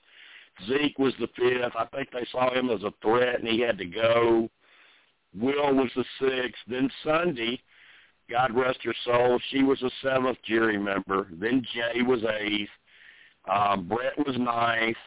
[0.68, 1.76] Zeke was the fifth.
[1.78, 4.50] I think they saw him as a threat, and he had to go.
[5.36, 6.62] Will was the sixth.
[6.68, 7.60] Then Sunday,
[8.30, 11.28] God rest her soul, she was the seventh jury member.
[11.32, 12.70] Then Jay was eighth.
[13.52, 14.98] Um, Brett was ninth.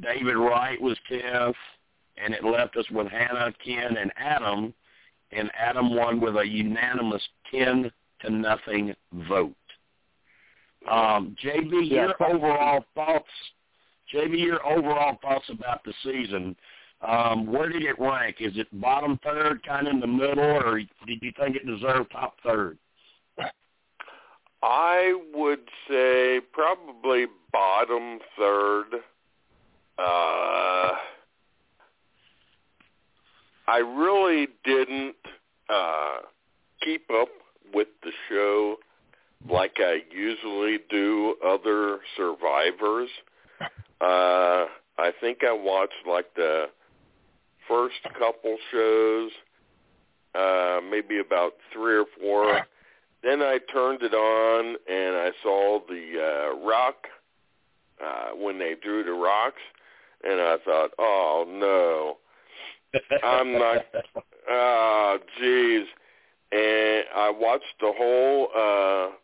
[0.00, 1.56] David Wright was tenth.
[2.22, 4.74] And it left us with Hannah, Ken, and Adam.
[5.30, 8.94] And Adam won with a unanimous 10 to nothing
[9.28, 9.54] vote.
[10.90, 13.30] Um, JB, Yeah, your quite- overall thoughts,
[14.12, 16.56] JB, your overall thoughts about the season.
[17.02, 18.40] Um, where did it rank?
[18.40, 22.10] Is it bottom third, kind of in the middle, or did you think it deserved
[22.10, 22.78] top third?
[24.62, 29.04] I would say probably bottom third.
[29.98, 30.90] Uh,
[33.68, 35.16] I really didn't
[35.68, 36.20] uh,
[36.82, 37.28] keep up
[37.74, 38.76] with the show
[39.48, 43.10] like I usually do other survivors.
[44.00, 46.66] Uh, I think I watched like the
[47.66, 49.32] first couple shows,
[50.36, 52.64] uh, maybe about three or four.
[53.24, 56.12] Then I turned it on and I saw the
[56.54, 57.08] uh, rock
[58.00, 59.62] uh, when they drew the rocks,
[60.22, 62.18] and I thought, oh no,
[63.24, 63.84] I'm not.
[64.50, 65.84] Ah, jeez.
[66.52, 68.48] And I watched the whole.
[68.56, 69.14] uh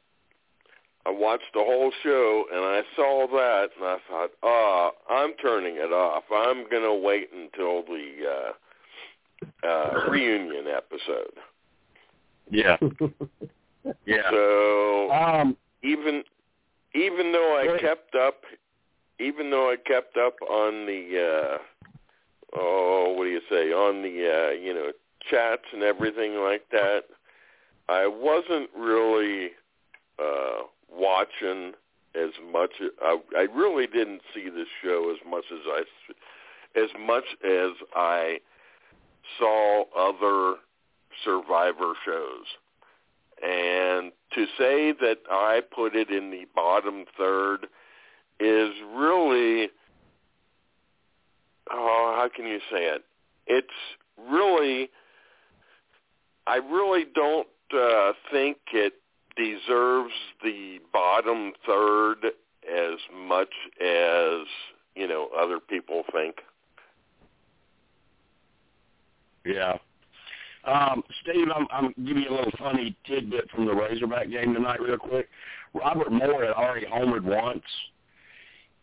[1.07, 5.77] I watched the whole show, and I saw that, and I thought, oh, I'm turning
[5.77, 6.25] it off.
[6.35, 8.53] I'm gonna wait until the
[9.65, 11.35] uh, uh, reunion episode.
[12.51, 12.77] Yeah.
[14.07, 14.31] Yeah.
[14.31, 16.25] So Um, even
[16.95, 17.81] even though I Right.
[17.83, 18.43] kept up,
[19.19, 21.59] even though I kept up on the uh,
[22.55, 24.93] oh, what do you say, on the uh, you know
[25.31, 27.05] chats and everything like that,
[27.89, 29.51] I wasn't really
[30.19, 31.73] uh, watching
[32.15, 32.71] as much.
[33.03, 35.83] I, I really didn't see this show as much as I
[36.79, 38.39] as much as I
[39.39, 40.59] saw other
[41.25, 42.47] Survivor shows.
[43.43, 47.67] And to say that I put it in the bottom third
[48.41, 49.69] is really,
[51.71, 53.05] oh, how can you say it?
[53.47, 53.69] It's
[54.31, 54.91] really,
[56.47, 58.95] I really don't uh, think it
[59.37, 62.25] deserves the bottom third
[62.65, 64.47] as much as,
[64.95, 66.37] you know, other people think.
[69.45, 69.77] Yeah.
[70.65, 74.81] Um, Steve, I'm, I'm giving you a little funny tidbit from the Razorback game tonight
[74.81, 75.29] real quick.
[75.75, 77.65] Robert Moore had already homered once,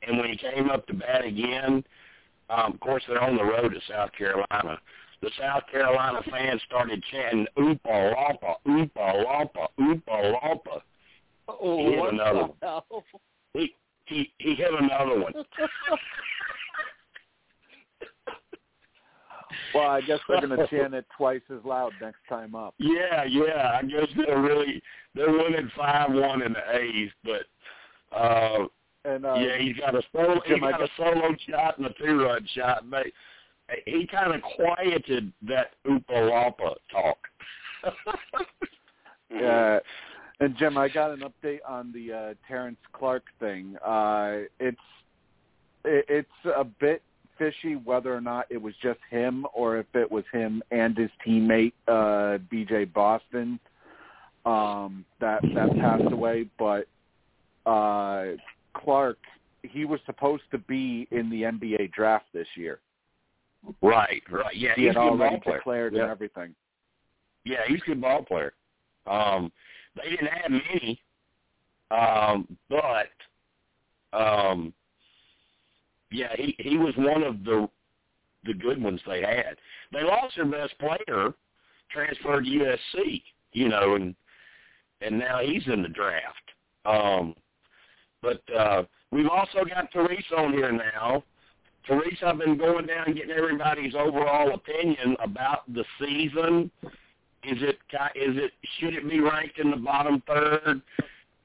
[0.04, 1.84] and when he came up to bat again,
[2.52, 4.80] um, of course they're on the road to South Carolina.
[5.22, 10.82] The South Carolina fans started chanting "Oopa Lompa, Oopa Lompa, Oopa Lompa."
[11.48, 12.84] Oh, He hit another one.
[13.54, 15.34] He he he hit another one.
[19.74, 22.74] Well, I guess they're going to chant it twice as loud next time up.
[22.78, 23.80] Yeah, yeah.
[23.80, 24.82] I guess they're really
[25.16, 28.66] they're winning five one in the eighth, but uh
[29.04, 30.42] And uh, yeah, he's got a solo.
[30.46, 32.84] He Jim, got a solo shot and a two-run shot.
[32.84, 33.12] And they,
[33.86, 37.18] he kind of quieted that Oopalapa talk.
[39.34, 39.80] Yeah,
[40.42, 43.78] And Jim, I got an update on the uh, Terrence Clark thing.
[43.78, 44.78] Uh, it's
[45.86, 47.02] it, it's a bit
[47.38, 51.10] fishy whether or not it was just him or if it was him and his
[51.26, 53.60] teammate uh, BJ Boston
[54.46, 56.46] um, that that passed away.
[56.60, 56.88] But
[57.66, 58.36] uh,
[58.74, 59.18] Clark,
[59.64, 62.80] he was supposed to be in the NBA draft this year.
[63.82, 64.56] Right, right.
[64.56, 65.58] Yeah, he he's had a good already ball player.
[65.58, 66.02] declared yeah.
[66.02, 66.56] and everything.
[67.44, 68.54] Yeah, he's a good ball player.
[69.08, 69.52] Um,
[69.96, 71.02] they didn't have many,
[71.92, 73.10] um, but
[74.14, 74.74] um,
[76.12, 77.68] yeah, he he was one of the
[78.46, 79.58] the good ones they had.
[79.92, 81.34] They lost their best player,
[81.92, 83.22] transferred to USC,
[83.54, 84.16] you know, and
[85.02, 86.36] and now he's in the draft.
[86.86, 87.36] Um,
[88.22, 91.24] but uh, we've also got Teresa on here now.
[91.86, 96.70] Teresa, I've been going down getting everybody's overall opinion about the season.
[97.44, 97.80] Is it
[98.16, 100.82] is it should it be ranked in the bottom third,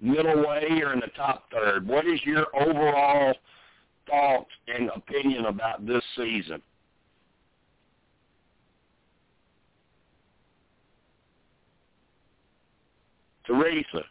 [0.00, 1.86] middle way, or in the top third?
[1.86, 3.34] What is your overall
[4.06, 6.60] thoughts and opinion about this season?
[13.46, 14.04] Teresa.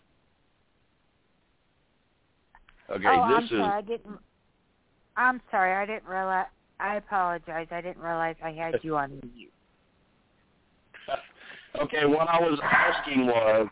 [2.89, 3.63] Okay, oh, this I'm is sorry.
[3.63, 4.19] I didn't.
[5.17, 5.74] I'm sorry.
[5.74, 6.45] I didn't realize.
[6.80, 7.67] I apologize.
[7.71, 9.52] I didn't realize I had you on mute.
[11.82, 12.06] okay.
[12.06, 13.67] What I was asking was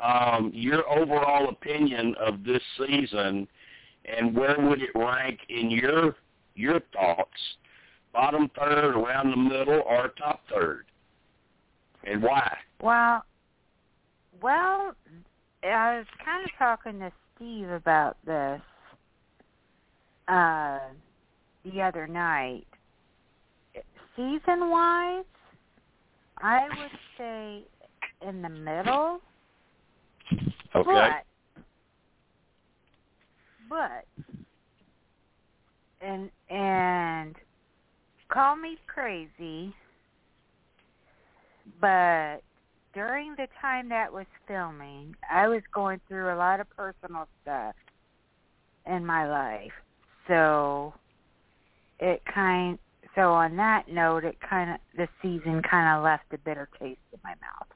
[0.00, 3.46] um, your overall opinion of this season,
[4.04, 6.16] and where would it rank in your
[6.54, 7.30] your thoughts?
[8.12, 10.86] Bottom third, around the middle, or top third,
[12.04, 12.56] and why?
[12.80, 13.24] Well,
[14.40, 14.94] well,
[15.62, 18.60] I was kind of talking to Steve about this
[20.26, 20.80] uh,
[21.64, 22.66] the other night.
[24.16, 25.24] Season wise,
[26.38, 27.62] I would say
[28.26, 29.20] in the middle.
[30.74, 30.84] Okay.
[30.84, 31.24] But,
[33.68, 34.04] but
[36.00, 37.36] and and
[38.28, 39.74] call me crazy,
[41.80, 42.42] but
[42.98, 47.76] during the time that was filming, I was going through a lot of personal stuff
[48.86, 49.70] in my life.
[50.26, 50.92] So
[52.00, 52.76] it kind
[53.14, 56.98] so on that note, it kind of the season kind of left a bitter taste
[57.12, 57.68] in my mouth.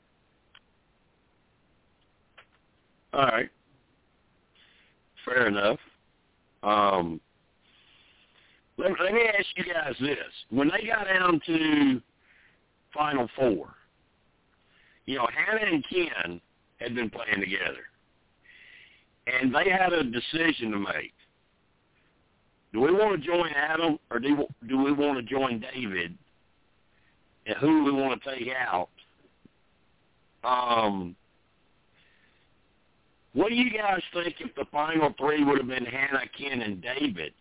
[3.13, 3.51] All right.
[5.25, 5.79] Fair enough.
[6.65, 7.21] Um,
[8.77, 10.17] let, let me ask you guys this:
[10.51, 12.01] When they got down to
[12.93, 13.77] Final Four,
[15.07, 16.41] you know, Hannah and Ken
[16.79, 17.85] had been playing together,
[19.27, 21.13] and they had a decision to make.
[22.73, 26.17] Do we want to join Adam, or do do we want to join David?
[27.47, 28.89] And who we want to take out?
[30.45, 31.17] Um,
[33.33, 36.83] what do you guys think if the final three would have been Hannah, Ken, and
[36.83, 37.33] David?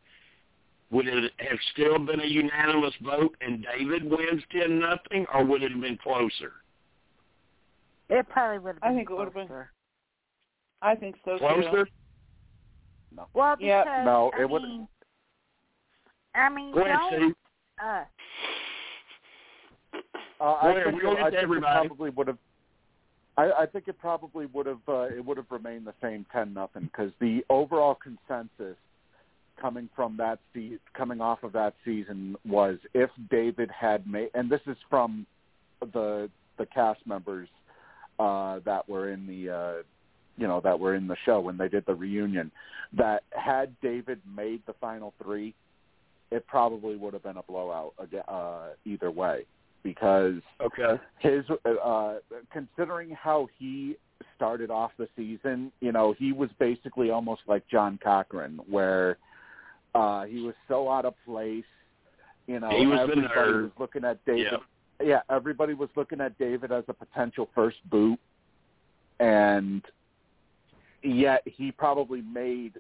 [0.92, 5.64] Would it have still been a unanimous vote and David wins ten nothing, or would
[5.64, 6.54] it have been closer?
[8.12, 9.48] It probably would have been I think it would have been.
[10.82, 11.86] I think so Closer?
[11.86, 11.92] too.
[13.34, 14.04] Well, because Yeah.
[14.06, 14.88] No, it would-
[16.36, 17.36] I mean, Go ahead, don't Steve.
[17.84, 18.04] uh,
[20.40, 22.38] Uh, I ahead, think, we're it, I think it probably would have.
[23.38, 24.80] I, I think it probably would have.
[24.88, 28.76] Uh, it would have remained the same ten nothing because the overall consensus
[29.60, 34.50] coming from that se- coming off of that season was if David had made, and
[34.50, 35.26] this is from
[35.94, 37.48] the the cast members
[38.22, 39.78] uh, that were in the uh,
[40.38, 42.52] you know that were in the show when they did the reunion,
[43.04, 45.54] that had David made the final three,
[46.32, 47.94] it probably would have been a blowout
[48.28, 49.38] uh, either way
[49.84, 50.94] because Okay.
[51.20, 52.16] his uh
[52.52, 53.96] considering how he
[54.36, 59.18] started off the season, you know, he was basically almost like John Cochran where
[59.96, 61.72] uh he was so out of place.
[62.48, 64.58] You know, He was everybody was looking at David Yeah.
[65.06, 68.20] Yeah, everybody was looking at David as a potential first boot
[69.20, 69.84] and
[71.04, 72.74] yet he probably made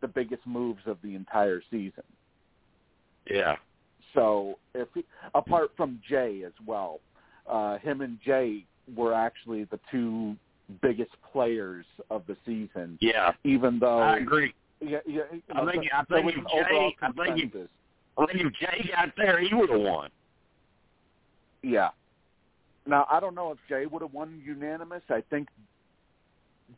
[0.00, 2.04] the biggest moves of the entire season.
[3.28, 3.56] Yeah.
[4.14, 5.04] So if he,
[5.34, 7.00] apart from Jay as well,
[7.48, 8.64] uh, him and Jay
[8.96, 10.36] were actually the two
[10.80, 12.96] biggest players of the season.
[13.00, 13.32] Yeah.
[13.44, 14.54] Even though I agree.
[14.80, 17.68] Yeah, yeah, you I think- I think if Jay- I think if-.
[18.16, 20.10] I think if Jay got there, he would have won.
[21.62, 21.90] Yeah.
[22.86, 25.02] Now I don't know if Jay would have won unanimous.
[25.10, 25.48] I think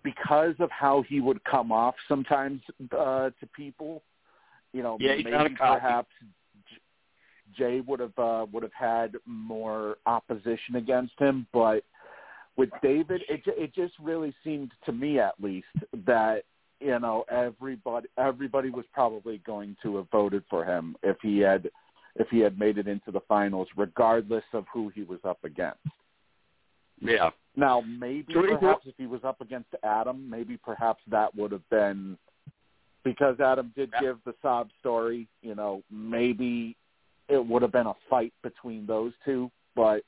[0.02, 2.60] because of how he would come off sometimes
[2.96, 4.02] uh, to people,
[4.72, 6.10] you know, Yeah, maybe perhaps
[7.56, 11.46] Jay would have uh, would have had more opposition against him.
[11.52, 11.84] But
[12.56, 15.66] with David, it it just really seemed to me, at least,
[16.06, 16.44] that
[16.80, 21.70] you know everybody everybody was probably going to have voted for him if he had
[22.20, 25.80] if he had made it into the finals, regardless of who he was up against.
[27.00, 27.30] Yeah.
[27.56, 32.18] Now, maybe perhaps if he was up against Adam, maybe perhaps that would have been
[33.04, 34.00] because Adam did Yeah.
[34.00, 35.26] give the sob story.
[35.40, 36.76] You know, maybe
[37.28, 40.04] it would have been a fight between those two, but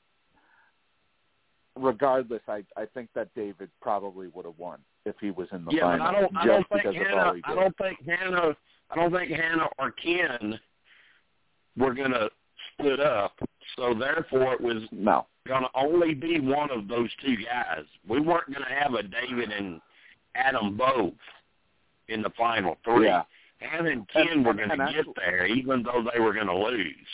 [1.75, 5.71] regardless, I I think that David probably would have won if he was in the
[5.71, 6.07] yeah, but final.
[6.07, 6.37] I don't.
[6.37, 7.33] I don't think Hannah.
[7.43, 8.55] I don't think Hannah.
[8.91, 10.59] I don't think Hannah or Ken
[11.77, 12.29] were gonna
[12.73, 13.33] split up.
[13.75, 15.25] So therefore, it was No.
[15.47, 17.85] gonna only be one of those two guys.
[18.07, 19.81] We weren't gonna have a David and
[20.35, 21.13] Adam both
[22.07, 23.05] in the final three.
[23.05, 23.23] Yeah.
[23.59, 27.07] Hannah and Ken And- were gonna get actually- there, even though they were gonna lose.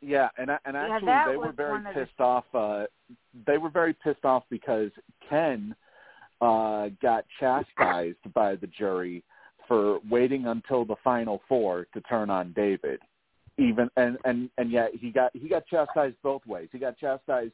[0.00, 2.44] Yeah, and and actually that they were very one of the- pissed off.
[2.54, 2.86] Uh,
[3.46, 5.74] they were very pissed off because Ken
[6.40, 9.24] uh, got chastised by the jury
[9.66, 13.00] for waiting until the final four to turn on David.
[13.58, 16.68] Even and and and yet he got he got chastised both ways.
[16.70, 17.52] He got chastised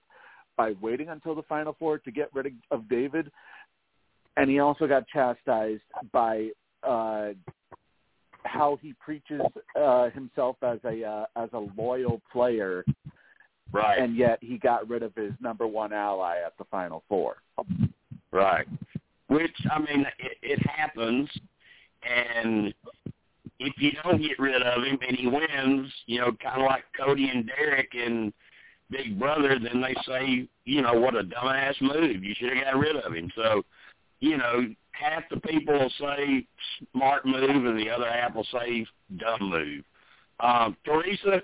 [0.57, 3.31] by waiting until the final four to get rid of, of David,
[4.37, 5.83] and he also got chastised
[6.13, 6.51] by
[6.83, 7.31] uh,
[8.45, 9.41] how he preaches
[9.81, 12.85] uh, himself as a uh, as a loyal player,
[13.73, 13.99] Right.
[13.99, 17.37] and yet he got rid of his number one ally at the final four.
[18.31, 18.67] Right.
[19.29, 21.29] Which I mean, it, it happens,
[22.09, 22.75] and
[23.59, 26.85] if you don't get rid of him and he wins, you know, kind of like
[26.99, 28.33] Cody and Derek and
[28.91, 32.23] Big Brother, then they say, you know, what a dumbass move.
[32.23, 33.31] You should have got rid of him.
[33.35, 33.63] So,
[34.21, 36.47] you know, half the people will say
[36.93, 38.87] smart move, and the other half will say
[39.17, 39.85] dumb move.
[40.41, 41.43] Um, Teresa,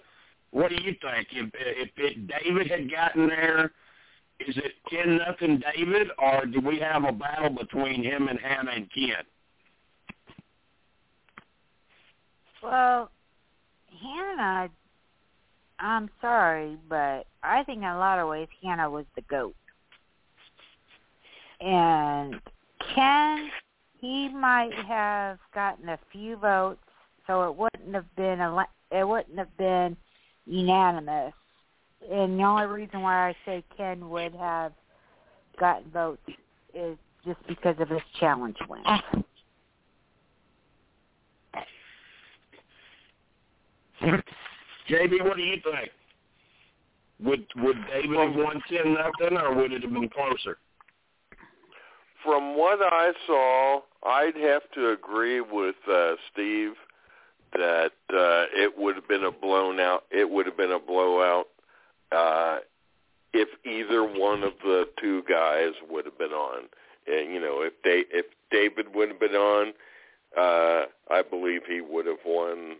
[0.51, 1.29] what do you think?
[1.33, 3.73] If if it, David had gotten there
[4.47, 8.73] is it ten nothing David, or do we have a battle between him and Hannah
[8.73, 9.25] and Ken?
[12.63, 13.11] Well,
[14.03, 14.71] Hannah,
[15.79, 19.55] I'm sorry, but I think in a lot of ways Hannah was the goat.
[21.61, 22.41] And
[22.95, 23.51] Ken,
[23.99, 26.81] he might have gotten a few votes,
[27.27, 29.97] so it wouldn't have been a it wouldn't have been
[30.47, 31.33] unanimous.
[32.11, 34.73] And the only reason why I say Ken would have
[35.59, 36.23] gotten votes
[36.75, 38.83] is just because of his challenge win.
[44.03, 45.91] JB, what do you think?
[47.23, 50.57] Would would David have won ten nothing, or would it have been closer?
[52.25, 56.73] From what I saw, I'd have to agree with uh, Steve
[57.53, 60.05] that uh, it would have been a blown out.
[60.11, 61.47] It would have been a blowout
[62.13, 62.59] uh,
[63.33, 66.65] if either one of the two guys would have been on.
[67.07, 69.73] And you know, if they if David would have been on,
[70.39, 72.77] uh, I believe he would have won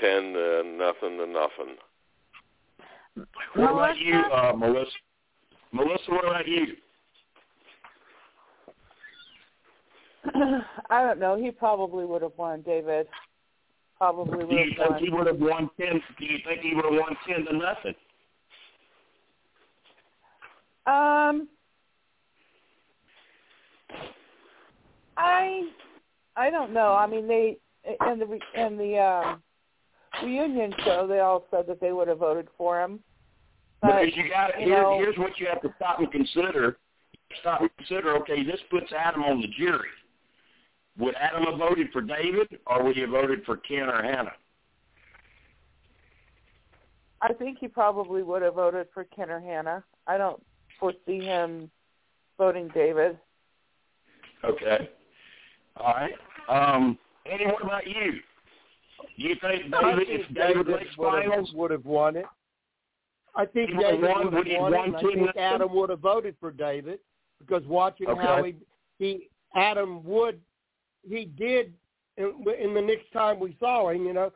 [0.00, 1.76] ten to nothing to nothing.
[3.54, 4.34] What about you, Melissa?
[4.34, 4.90] uh, Melissa?
[5.72, 6.66] Melissa, what about you?
[10.90, 11.36] I don't know.
[11.36, 13.06] He probably would have won, David.
[13.98, 14.56] Probably would have won.
[14.56, 16.02] Do would you have think he would have won ten?
[16.18, 17.94] Do you think he would have won ten to nothing?
[20.86, 21.48] Um,
[25.16, 25.70] I
[26.36, 26.94] I don't know.
[26.94, 27.56] I mean, they
[28.10, 29.42] in the re- in the um,
[30.22, 33.00] reunion show, they all said that they would have voted for him.
[33.80, 36.78] But Because you got here, know- here's what you have to stop and consider.
[37.40, 38.16] Stop and consider.
[38.18, 39.88] Okay, this puts Adam on the jury.
[40.98, 44.34] Would Adam have voted for David, or would he have voted for Ken or Hannah?
[47.20, 49.82] I think he probably would have voted for Ken or Hannah.
[50.06, 50.42] I don't
[50.78, 51.70] foresee him
[52.38, 53.18] voting David.
[54.44, 54.90] Okay.
[55.78, 56.14] All right.
[56.48, 58.20] Um, Eddie, what about you?
[59.16, 62.26] Do you think David, if David David makes would have, finals, would have won it.
[63.36, 65.28] I think He David won, would have have won it, I think nothing?
[65.42, 66.98] Adam would have voted for David
[67.38, 68.54] because watching how he
[68.98, 70.40] he Adam would
[71.08, 71.72] he did
[72.16, 74.32] in, in the next time we saw him, you know,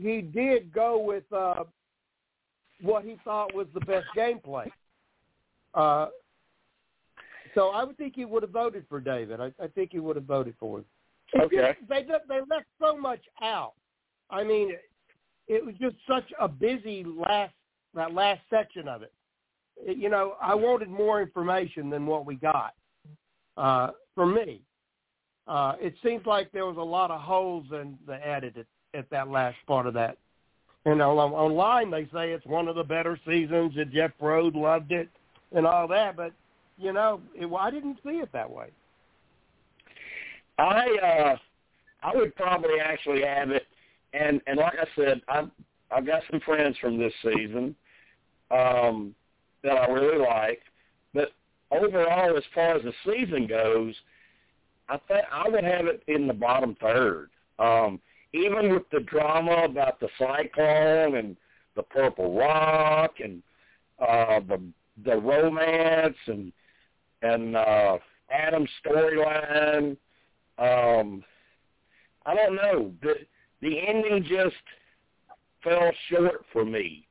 [0.00, 1.64] he did go with uh
[2.80, 4.70] what he thought was the best gameplay.
[5.74, 6.06] Uh,
[7.54, 9.40] so I would think he would have voted for David.
[9.40, 10.84] I, I think he would have voted for him.
[11.40, 11.76] Okay.
[11.88, 13.74] they they left so much out.
[14.30, 14.72] I mean,
[15.46, 17.54] it was just such a busy last
[17.94, 19.12] that last section of it.
[19.78, 22.74] It- you know, I wanted more information than what we got.
[23.56, 24.60] Uh, for me,
[25.46, 28.66] uh, it seems like there was a lot of holes in the edit at,
[28.98, 30.18] at that last part of that.
[30.84, 33.72] And on, online, they say it's one of the better seasons.
[33.76, 35.08] And Jeff Rode loved it.
[35.52, 36.16] and all that.
[36.16, 36.32] But
[36.76, 38.68] you know, it, I didn't see it that way.
[40.58, 41.36] I uh,
[42.02, 43.66] I would probably actually have it,
[44.12, 45.50] and and like I said, I've
[45.90, 47.74] I've got some friends from this season
[48.50, 49.14] um,
[49.62, 50.60] that I really like,
[51.14, 51.32] but
[51.70, 53.94] overall, as far as the season goes,
[54.88, 57.30] I think I would have it in the bottom third.
[57.58, 58.00] Um,
[58.32, 61.36] even with the drama about the cyclone and
[61.76, 63.42] the purple rock and
[64.00, 64.60] uh, the
[65.04, 66.52] the romance and
[67.22, 67.98] and uh,
[68.30, 69.96] Adam's storyline.
[70.58, 71.24] Um,
[72.26, 72.92] I don't know.
[73.02, 73.14] The
[73.60, 74.54] the ending just
[75.64, 77.06] fell short for me.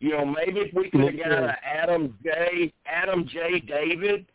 [0.00, 2.72] You know, maybe if we could have got an Adam J.
[2.86, 3.60] Adam J.
[3.60, 4.26] David,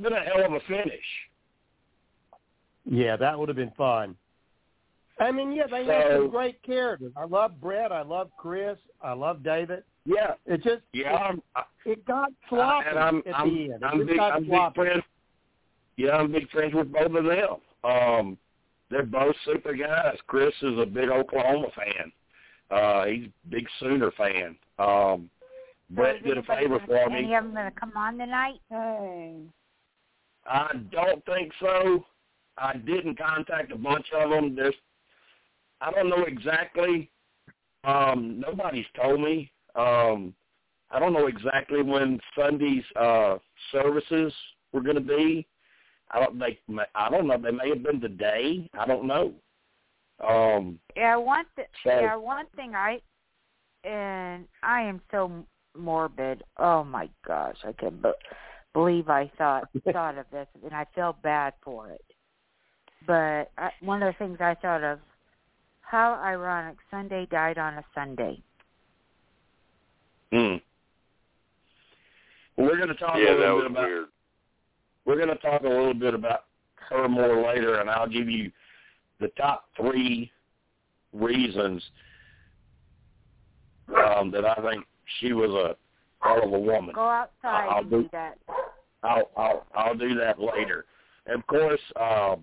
[0.00, 1.04] been a hell of a finish.
[2.84, 4.16] Yeah, that would have been fun.
[5.18, 7.12] I mean, yeah, they had So- some great characters.
[7.16, 7.92] I love Bret.
[7.92, 8.78] I love Chris.
[9.02, 9.82] I love David.
[10.06, 11.12] Yeah, It just yeah.
[11.14, 11.42] I'm,
[11.84, 13.82] it got sloppy and I'm at I'm, the end.
[13.82, 14.74] It I'm big got I'm big sloppy.
[14.80, 15.02] friends.
[15.96, 17.56] Yeah, I'm big friends with both of them.
[17.84, 18.38] Um,
[18.90, 20.16] they're both super guys.
[20.26, 22.12] Chris is a big Oklahoma fan.
[22.70, 24.56] Uh, he's a big Sooner fan.
[24.78, 25.30] Um,
[25.90, 27.34] Bret So did a favor gonna- for Any me.
[27.34, 28.60] of them going to come on tonight?
[28.68, 29.36] Hey.
[30.46, 32.04] I don't think so.
[32.58, 34.54] I didn't contact a bunch of them.
[34.54, 34.74] There's,
[35.80, 37.10] I don't know exactly.
[37.84, 39.50] Um, nobody's told me.
[39.74, 40.34] Um,
[40.90, 43.38] I don't know exactly when Sunday's uh,
[43.72, 44.32] services
[44.72, 45.46] were going to be.
[46.12, 46.38] I don't.
[46.38, 46.58] They.
[46.94, 47.38] I don't know.
[47.38, 48.68] They may have been today.
[48.78, 49.32] I don't know.
[50.26, 53.00] Um, Yeah, one th- So- yeah, one thing I
[53.84, 55.46] and I am so
[55.76, 56.42] morbid.
[56.58, 58.10] Oh my gosh, I can't be-
[58.74, 62.04] believe I thought thought of this, and I feel bad for it.
[63.06, 64.98] But I, one of the things I thought of,
[65.80, 68.42] how ironic Sunday died on a Sunday.
[70.30, 70.56] hmm.
[72.56, 73.86] Well, we're going to talk yeah, a little bit about.
[73.86, 74.06] weird.
[75.10, 76.44] We're going to talk a little bit about
[76.88, 78.52] her more later, and I'll give you
[79.18, 80.30] the top three
[81.12, 81.82] reasons
[83.88, 84.86] um, that I think
[85.18, 85.76] she was a
[86.24, 86.94] hell of a woman.
[86.94, 88.38] Go outside I'll and do- do that.
[89.02, 90.84] I'll I'll I'll do that later.
[91.26, 92.36] And of course, uh,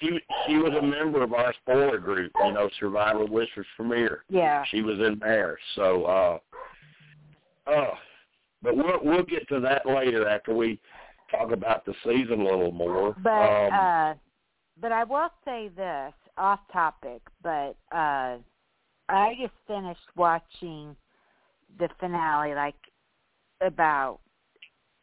[0.00, 4.24] she she was a member of our spoiler group, you know, Survivor Whispers Premiere.
[4.30, 4.64] Yeah.
[4.70, 5.58] She was in there.
[5.74, 6.38] So uh
[7.70, 7.90] uh
[8.62, 10.80] but we'll we'll get to that later after we
[11.30, 13.16] talk about the season a little more.
[13.22, 14.14] But um, uh
[14.80, 18.38] but I will say this off topic, but uh
[19.08, 20.96] I just finished watching
[21.78, 22.76] the finale like
[23.60, 24.20] about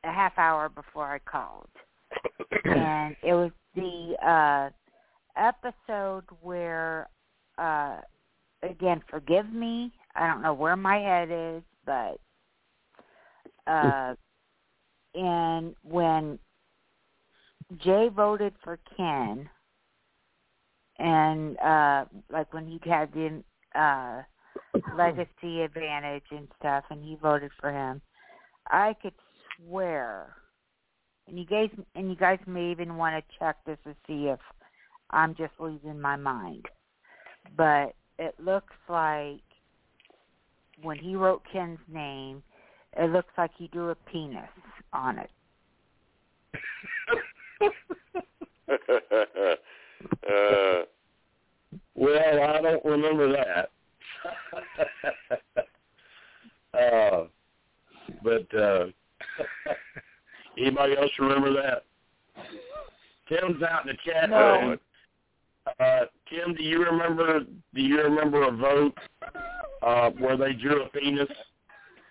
[0.03, 1.69] a half hour before I called.
[2.65, 4.69] and it was the uh
[5.37, 7.09] episode where
[7.57, 7.97] uh
[8.63, 12.19] again forgive me i don't know where my head is but
[13.71, 14.15] uh
[15.17, 16.39] and when
[17.83, 19.49] jay voted for ken
[20.99, 23.43] and uh like when he had the
[23.79, 24.21] uh
[24.95, 28.01] legacy advantage and stuff and he voted for him
[28.69, 29.13] i could
[29.57, 30.35] swear
[31.27, 34.39] and you guys and you guys may even want to check this to see if
[35.11, 36.65] I'm just losing my mind.
[37.55, 39.41] But it looks like
[40.81, 42.43] when he wrote Ken's name,
[42.97, 44.49] it looks like he drew a penis
[44.93, 45.29] on it.
[50.29, 50.83] uh,
[51.95, 53.71] well, I don't remember that.
[56.77, 57.25] uh
[58.23, 58.85] but uh
[60.57, 61.83] anybody else remember that?
[63.29, 64.59] Tim's out in the chat No.
[64.61, 64.79] room.
[65.79, 67.41] Uh, Tim, do you remember?
[67.41, 68.97] Do you remember a vote
[69.85, 71.27] uh, where they drew a penis?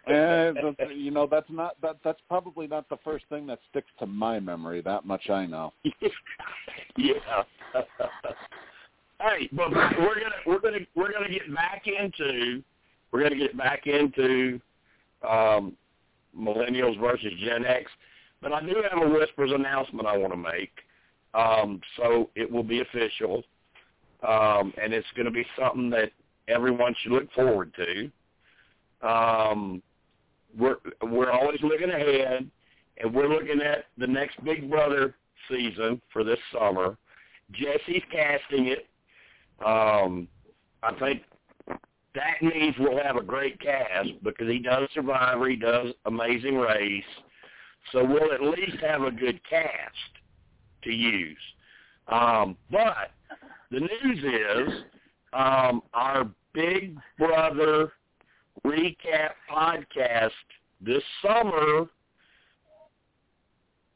[0.07, 4.07] And you know that's not that that's probably not the first thing that sticks to
[4.07, 4.81] my memory.
[4.81, 5.73] That much I know.
[6.97, 7.43] yeah.
[9.21, 12.63] hey, but we're gonna we're gonna we're gonna get back into
[13.11, 14.61] we're gonna get back into
[15.29, 15.77] um,
[16.39, 17.91] millennials versus Gen X.
[18.41, 20.73] But I do have a whispers announcement I want to make.
[21.35, 23.43] Um, so it will be official,
[24.27, 26.13] um, and it's going to be something that
[26.49, 29.07] everyone should look forward to.
[29.07, 29.83] Um,
[30.59, 32.49] we're we're always looking ahead,
[32.99, 35.15] and we're looking at the next Big Brother
[35.49, 36.97] season for this summer.
[37.53, 38.87] Jesse's casting it.
[39.65, 40.29] Um,
[40.83, 41.23] I think
[42.15, 47.05] that means we'll have a great cast because he does Survivor, he does Amazing Race,
[47.93, 49.95] so we'll at least have a good cast
[50.83, 51.37] to use.
[52.09, 53.11] Um, but
[53.71, 54.85] the news is
[55.33, 57.93] um, our Big Brother
[58.65, 60.31] recap podcast
[60.81, 61.87] this summer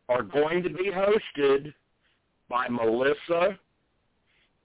[0.08, 1.72] are going to be hosted
[2.48, 3.58] by Melissa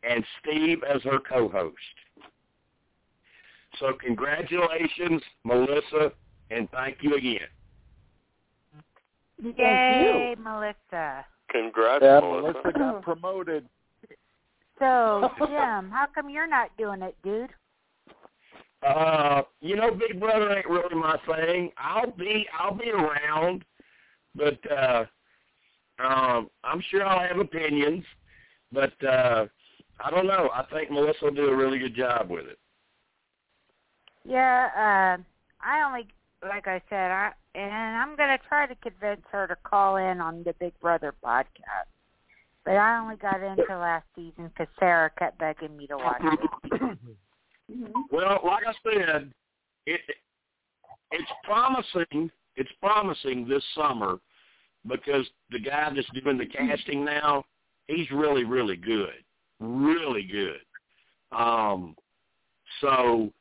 [0.03, 1.75] and Steve as her co-host.
[3.79, 6.11] So congratulations, Melissa,
[6.49, 7.47] and thank you again.
[9.43, 11.25] Yay, Melissa.
[11.49, 12.53] Congrats, Yeah, Melissa.
[12.53, 13.65] Melissa got promoted.
[14.79, 17.49] So, Jim, how come you're not doing it, dude?
[18.85, 21.71] Uh, you know, Big Brother ain't really my thing.
[21.77, 23.65] I'll be I'll be around,
[24.35, 25.05] but uh
[25.99, 28.03] um I'm sure I'll have opinions,
[28.71, 29.47] but uh
[29.99, 30.49] I don't know.
[30.53, 32.59] I think Melissa will do a really good job with it.
[34.27, 35.21] Yeah, uh,
[35.61, 36.07] I only,
[36.43, 40.43] like I said, I and I'm gonna try to convince her to call in on
[40.43, 41.87] the Big Brother podcast.
[42.65, 46.97] But I only got into last season because Sarah kept begging me to watch it.
[48.11, 49.31] Well, like I said,
[49.85, 50.01] it
[51.11, 52.31] it's promising.
[52.55, 54.19] It's promising this summer
[54.87, 57.43] because the guy that's doing the casting now,
[57.87, 59.23] he's really, really good,
[59.59, 60.61] really good.
[61.37, 61.95] Um,
[62.81, 63.31] so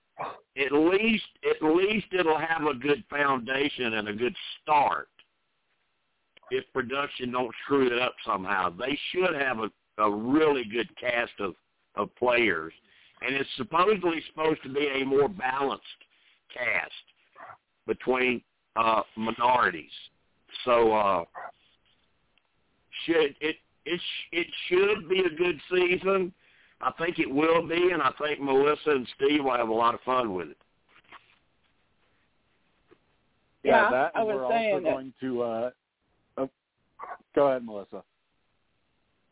[0.57, 5.09] at least at least it'll have a good foundation and a good start.
[6.51, 9.71] If production don't screw it up somehow, they should have a,
[10.03, 11.55] a really good cast of
[11.97, 12.73] of players,
[13.25, 15.85] and it's supposedly supposed to be a more balanced
[16.53, 16.93] cast
[17.87, 18.43] between
[18.77, 19.91] uh, minorities.
[20.65, 21.25] So uh,
[23.07, 23.57] should it
[23.87, 26.33] it sh- it should be a good season.
[26.81, 29.95] I think it will be, and I think Melissa and Steve will have a lot
[29.95, 30.57] of fun with it.
[33.63, 35.43] Yeah, Yeah, that I and was we're saying also that- going to.
[35.43, 35.71] Uh,
[36.39, 36.51] oh,
[37.35, 38.03] go ahead, Melissa.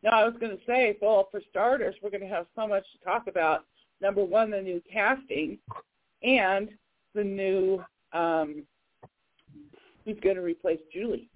[0.03, 2.82] No, I was going to say, well, for starters, we're going to have so much
[2.93, 3.66] to talk about.
[4.03, 5.59] Number one, the new casting,
[6.25, 6.69] and
[7.15, 7.83] the new
[8.13, 8.65] um,
[10.05, 11.31] who's going to replace Julie.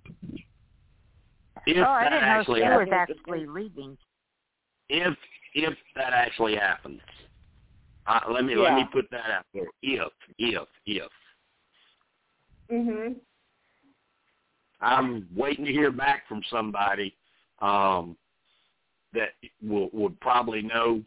[1.67, 3.97] If oh, I didn't know she happens, was actually leaving.
[4.89, 5.17] if
[5.55, 7.01] if that actually happens,
[8.09, 9.69] uh, let me let me put that out there.
[9.83, 11.12] If if if
[12.71, 13.14] Mhm.
[14.81, 17.17] I'm waiting to hear back from somebody
[17.61, 18.17] um,
[19.12, 19.31] that
[19.62, 21.03] will would probably know,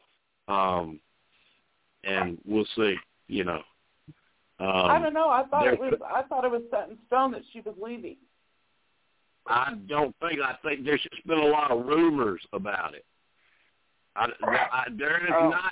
[0.48, 1.00] um,
[2.04, 2.96] and we'll see.
[3.28, 3.62] You know,
[4.60, 5.30] um, I don't know.
[5.30, 5.94] I thought it was.
[6.06, 8.18] I thought it was set in stone that she was leaving.
[9.48, 10.40] I don't think.
[10.42, 13.06] I think there's just been a lot of rumors about it.
[14.16, 15.50] I, I, there is Oh.
[15.50, 15.72] not,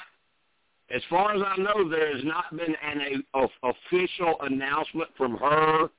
[0.89, 5.35] as far as I know, there has not been an a, of official announcement from
[5.37, 5.89] her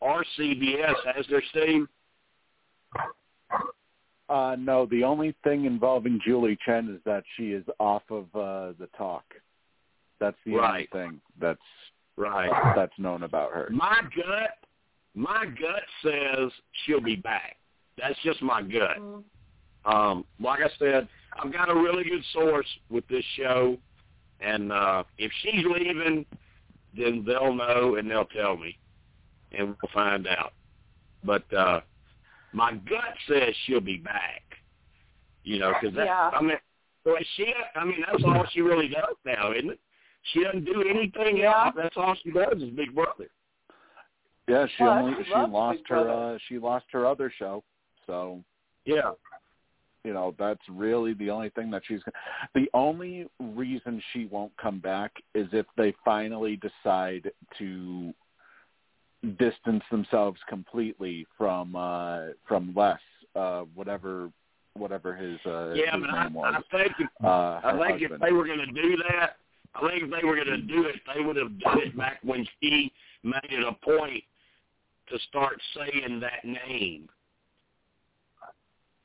[0.00, 0.94] or CBS.
[1.14, 1.86] Has there, Steve?
[4.28, 8.72] Uh, no, the only thing involving Julie Chen is that she is off of uh,
[8.78, 9.24] the talk.
[10.20, 10.88] That's the Right.
[10.92, 11.60] only thing that's
[12.16, 12.74] Right.
[12.76, 13.68] that's known about her.
[13.70, 14.58] My gut,
[15.14, 16.52] my gut says
[16.84, 17.56] she'll be back.
[17.96, 18.98] That's just my gut.
[19.84, 23.78] Um, like I said, I've got a really good source with this show,
[24.40, 26.24] and uh, if she's leaving,
[26.96, 28.78] then they'll know and they'll tell me,
[29.52, 30.54] and we'll find out.
[31.22, 31.80] But uh,
[32.52, 34.42] my gut says she'll be back.
[35.42, 36.30] You know, because that Yeah.
[36.32, 36.56] I mean,
[37.04, 37.52] well, she.
[37.74, 39.80] I mean, that's all she really does now, isn't it?
[40.32, 41.66] She doesn't do anything Yeah.
[41.66, 41.74] else.
[41.76, 43.28] That's all she does is Big Brother.
[44.48, 46.34] Yeah, she Well, only she she lost Big her Brother.
[46.34, 47.62] uh, she lost her other show,
[48.06, 48.42] so
[48.84, 49.12] Yeah.
[50.04, 52.02] you know that's really the only thing that she's
[52.54, 58.14] the only reason she won't come back is if they finally decide to
[59.38, 62.98] distance themselves completely from uh from Les
[63.34, 64.30] uh whatever
[64.74, 67.88] whatever his uh Yeah, his but I, name was I think if, uh I her
[67.88, 69.36] think if they were going to do that,
[69.74, 72.18] I think if they were going to do it, they would have done it back
[72.22, 74.22] when she made it a point
[75.08, 77.08] to start saying that name.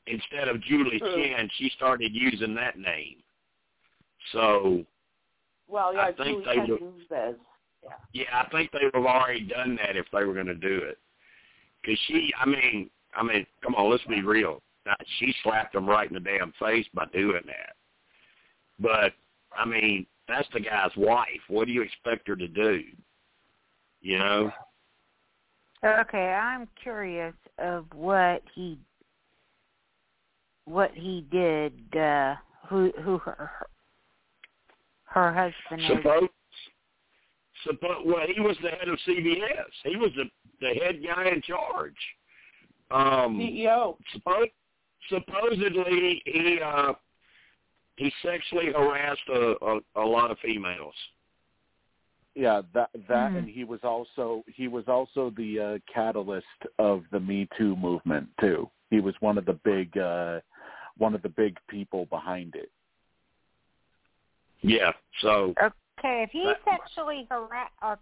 [0.08, 3.18] Instead of Julie Chen, she started using that name.
[4.32, 4.86] So,
[5.68, 7.36] Well, yeah, I think Julie they Chen would- uses this.
[8.14, 10.78] yeah, I think they would have already done that if they were going to do
[10.78, 10.98] it.
[11.82, 14.62] Because she, I mean, I mean, come on, let's be real.
[14.86, 17.76] Now, She slapped him right in the damn face by doing that.
[18.80, 19.14] But
[19.56, 21.42] I mean, that's the guy's wife.
[21.48, 22.82] What do you expect her to do?
[24.02, 24.52] You know?
[25.84, 28.78] Okay, I'm curious of what he
[30.66, 31.96] what he did.
[31.96, 32.36] Uh,
[32.68, 33.50] who who her
[35.06, 35.98] her husband is.
[35.98, 36.30] Suppose,
[37.66, 39.70] suppose, well, he was the head of CBS.
[39.84, 40.26] He was the
[40.62, 41.96] the head guy in charge.
[42.92, 43.98] Um, CEO.
[44.14, 44.48] suppose,
[45.10, 46.94] supposedly he uh
[48.00, 50.96] he sexually harassed a, a a lot of females.
[52.34, 53.38] Yeah, that that, Hmm.
[53.38, 58.30] and he was also he was also the uh, catalyst of the Me Too movement
[58.40, 58.70] too.
[58.90, 60.40] He was one of the big uh,
[60.98, 62.72] one of the big people behind it.
[64.62, 64.94] Yeah.
[65.22, 67.98] So Okay, if he's That- sexually harass, uh,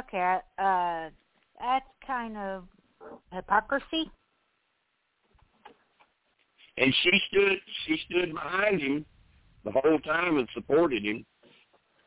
[0.00, 1.08] okay, uh,
[1.58, 2.68] that's kind of
[3.32, 4.10] hypocrisy.
[6.78, 9.04] And she stood she stood behind him
[9.64, 11.24] the whole time and supported him.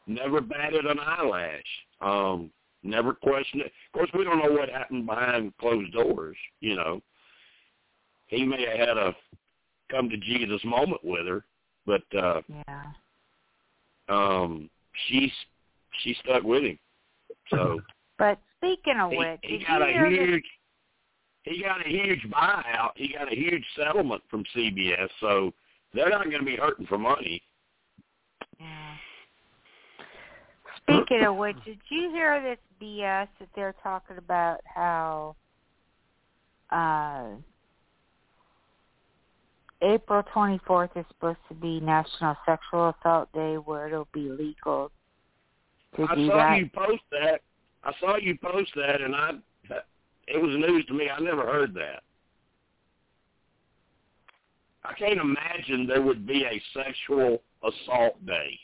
[0.07, 1.61] Never batted an eyelash.
[2.01, 2.51] Um,
[2.83, 3.67] never questioned it.
[3.67, 6.37] Of course, we don't know what happened behind closed doors.
[6.61, 7.01] You know,
[8.27, 9.15] he may have had a
[9.91, 11.43] come to Jesus moment with her,
[11.85, 12.83] but uh, Yeah.
[14.07, 14.69] um,
[15.07, 15.31] she's
[16.03, 16.79] she stuck with him.
[17.49, 17.81] So
[18.17, 20.45] But speaking of he, which, he got a huge
[21.49, 22.91] he got a huge buyout.
[22.95, 25.51] He got a huge settlement from CBS, so
[25.93, 27.41] they're not going to be hurting for money.
[28.59, 28.93] Yeah.
[30.77, 35.35] Speaking of which, did you hear this BS that they're talking about how
[36.71, 37.29] uh
[39.81, 44.91] April 24th is supposed to be National Sexual Assault Day where it'll be legal
[45.95, 46.57] to I do saw that?
[46.57, 47.41] you post that.
[47.83, 49.31] I saw you post that, and I
[50.33, 51.09] it was news to me.
[51.09, 52.03] I never heard that.
[54.83, 58.57] I can't imagine there would be a sexual assault day.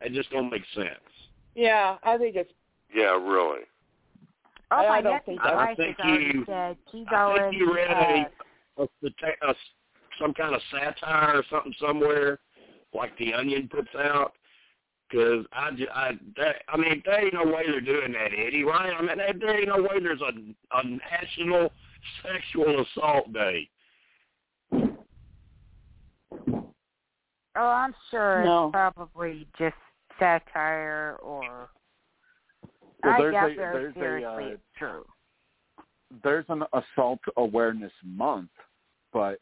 [0.00, 0.88] It just don't make sense.
[1.54, 2.52] Yeah, I think it's
[2.94, 3.62] Yeah, really.
[4.70, 5.48] Oh, I my don't think so.
[5.48, 8.24] I wife think you- said she's I think you read uh,
[8.78, 9.54] a, a, a, a
[10.20, 12.38] some kind of satire or something somewhere,
[12.92, 14.34] like the Onion puts out.
[15.14, 18.64] Because I, ju- I, that, I mean, there ain't no way they're doing that, Eddie.
[18.64, 18.92] Right?
[18.92, 20.32] I mean, there, there ain't no way there's a
[20.76, 21.70] a national
[22.24, 23.68] sexual assault day.
[27.56, 28.66] Oh, I'm sure No.
[28.66, 29.76] it's probably just
[30.18, 31.68] satire or
[33.04, 35.04] Well, I there's doubt a- very there's a, uh, it's true.
[36.24, 38.50] There's an assault awareness month,
[39.12, 39.38] but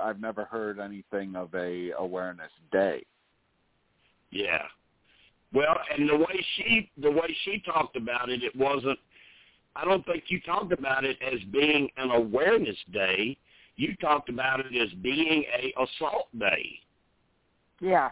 [0.00, 3.04] I've never heard anything of a awareness day.
[4.30, 4.66] Yeah.
[5.56, 8.98] Well, and the way she the way she talked about it, it wasn't.
[9.74, 13.38] I don't think you talked about it as being an awareness day.
[13.76, 16.78] You talked about it as being a assault day,
[17.80, 18.10] Yeah.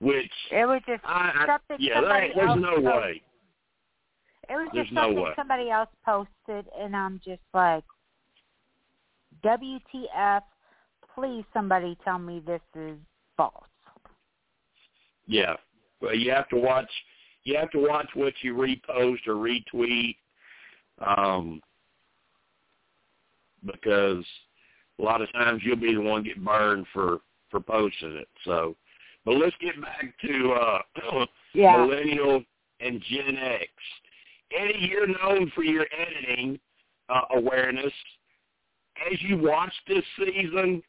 [0.00, 2.84] which It was just I, I something yeah, ain't, there's no posted.
[2.84, 3.22] way.
[4.48, 5.30] It was There's just no something way.
[5.36, 7.84] somebody else posted, and I'm just like,
[9.44, 10.42] WTF?
[11.14, 12.98] Please, somebody tell me this is
[13.36, 13.69] false.
[15.30, 15.54] Yeah.
[16.02, 16.90] Well, you have to watch.
[17.44, 20.16] You have to watch what you repost or retweet,
[20.98, 21.60] um,
[23.64, 24.24] because
[24.98, 28.28] a lot of times you'll be the one get burned for for posting it.
[28.44, 28.76] So,
[29.24, 32.42] but let's get back to uh, millennial
[32.80, 33.68] and Gen X.
[34.58, 36.58] Eddie, you're known for your editing
[37.08, 37.92] uh, awareness.
[39.10, 40.82] As you watch this season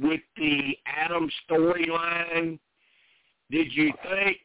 [0.00, 2.58] with the Adam storyline,
[3.50, 4.38] did you think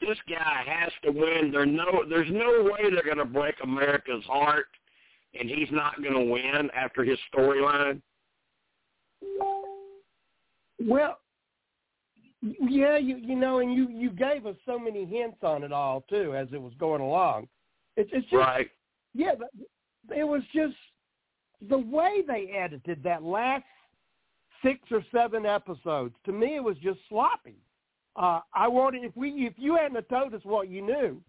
[0.00, 1.50] this guy has to win?
[1.52, 4.66] There no, there's no way they're going to break America's heart,
[5.38, 8.00] and he's not going to win after his storyline.
[10.82, 11.18] Well,
[12.40, 16.04] yeah, you you know, and you you gave us so many hints on it all
[16.08, 17.48] too as it was going along.
[17.96, 18.70] It's it's just Right.
[19.14, 19.50] yeah, but
[20.16, 20.76] it was just
[21.68, 23.64] the way they edited that last
[24.62, 26.14] six or seven episodes.
[26.24, 27.56] To me, it was just sloppy.
[28.20, 31.20] Uh, I wanted if we if you hadn't have told us what you knew,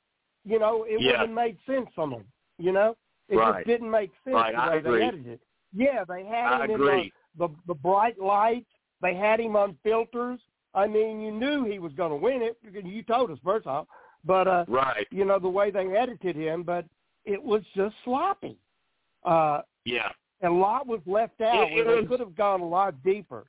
[0.43, 1.21] you know, it Yeah.
[1.21, 2.19] wouldn't have made sense for me.
[2.57, 2.97] You know,
[3.29, 3.55] it Right.
[3.55, 4.99] just didn't make sense Right, the I way agree.
[4.99, 5.27] they edited.
[5.27, 5.41] it.
[5.73, 7.01] Yeah, they had I him agree.
[7.03, 8.69] in the, the the bright lights.
[9.01, 10.39] They had him on filters.
[10.73, 12.57] I mean, you knew he was going to win it.
[12.85, 13.87] You told us first off,
[14.25, 15.07] but uh, Right.
[15.11, 16.85] you know the way they edited him, but
[17.25, 18.57] it was just sloppy.
[19.23, 20.11] Uh, Yeah.
[20.43, 21.71] a lot was left out.
[21.71, 23.45] It- it where was- could have gone a lot deeper.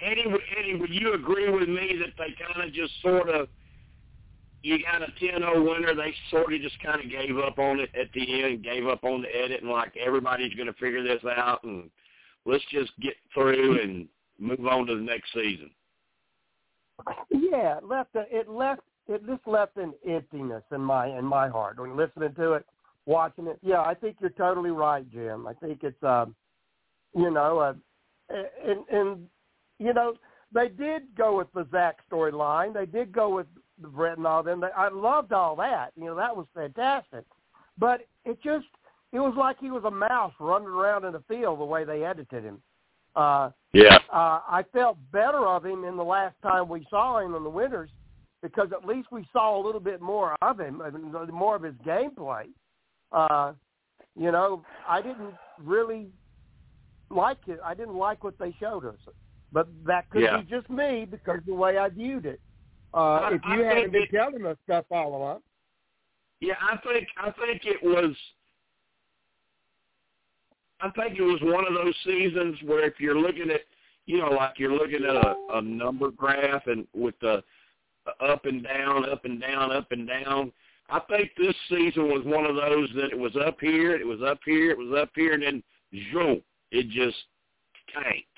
[0.00, 0.24] Eddie,
[0.58, 3.48] Eddie, would you agree with me that they kind of just sort of,
[4.62, 7.90] you got a 10-0 winner, they sort of just kind of gave up on it
[7.98, 11.22] at the end, gave up on the edit, and like everybody's going to figure this
[11.24, 11.90] out, and
[12.44, 14.08] let's just get through and
[14.38, 15.70] move on to the next season.
[17.30, 21.48] Yeah, it left a, it left it just left an emptiness in my in my
[21.48, 22.66] heart when listening to it,
[23.06, 23.58] watching it.
[23.62, 25.46] Yeah, I think you're totally right, Jim.
[25.46, 26.34] I think it's um,
[27.14, 27.74] you know, uh,
[28.30, 29.26] and and
[29.78, 30.14] you know
[30.52, 32.72] they did go with the Zeke storyline.
[32.72, 33.46] They did go with
[33.80, 34.60] the Bret and all them.
[34.60, 35.90] They, I loved all that.
[35.96, 37.24] You know, that was fantastic.
[37.76, 38.66] But it just
[39.12, 42.04] it was like he was a mouse running around in the field the way they
[42.04, 42.60] edited him.
[43.16, 43.98] Uh, Yeah.
[44.12, 47.50] uh, I felt better of him in the last time we saw him in the
[47.50, 47.90] winters
[48.42, 50.82] because at least we saw a little bit more of him,
[51.32, 52.46] more of his gameplay.
[53.12, 53.52] Uh,
[54.16, 56.08] you know, I didn't really
[57.08, 57.60] like it.
[57.64, 58.98] I didn't like what they showed us,
[59.54, 60.38] but that could Yeah.
[60.38, 62.40] be just me because the way I viewed it.
[62.92, 65.42] Uh, I- if I you hadn't been it- telling us stuff all along,
[66.40, 68.14] Yeah, I think I think it was.
[70.80, 73.62] I think it was one of those seasons where if you're looking at,
[74.04, 77.42] you know, like you're looking at a, a number graph and with the
[78.20, 80.52] up and down, up and down, up and down.
[80.90, 84.20] I think this season was one of those that it was up here, it was
[84.20, 85.62] up here, it was up here, and then
[86.12, 86.42] zoom,
[86.72, 87.16] it just
[87.94, 88.33] tanked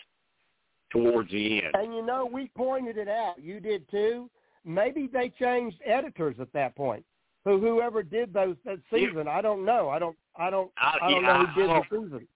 [0.96, 1.74] towards the end.
[1.74, 3.34] and you know we pointed it out.
[3.38, 4.30] You did too.
[4.64, 7.04] Maybe they changed editors at that point.
[7.44, 8.98] Who whoever did those that Yeah.
[9.08, 9.88] season, I don't know.
[9.88, 10.16] I don't.
[10.36, 10.70] I don't.
[10.76, 12.28] I- I don't yeah, know who did the season.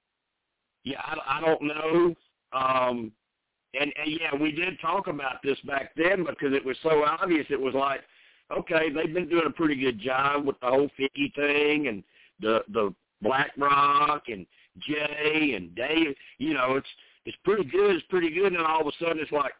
[0.85, 2.15] Yeah, I, I don't know.
[2.53, 3.13] Um,
[3.79, 7.47] and, and yeah, we did talk about this back then because it was so obvious.
[7.51, 8.01] It was like,
[8.51, 12.03] okay, they've been doing a pretty good job with the whole Figgy thing and
[12.41, 14.47] the the Black Rock and
[14.79, 16.15] Jay and Dave.
[16.39, 16.89] You know, it's
[17.27, 17.97] it's pretty good.
[17.97, 18.47] It's pretty good.
[18.47, 19.53] And then all of a sudden, it's like,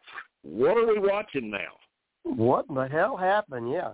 [0.43, 1.77] what are we watching now?
[2.23, 3.71] What in the hell happened?
[3.71, 3.93] Yeah.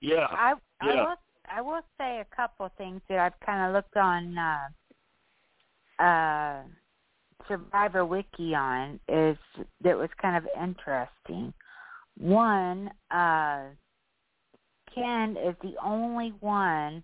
[0.00, 1.02] Yeah, I I Yeah.
[1.04, 1.16] will
[1.48, 6.62] I will say a couple of things that I've kind of looked on uh, uh,
[7.46, 9.36] Survivor Wiki on is
[9.82, 11.52] that was kind of interesting.
[12.18, 13.66] One, uh,
[14.94, 17.02] Ken is the only one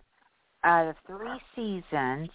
[0.65, 2.31] out of three seasons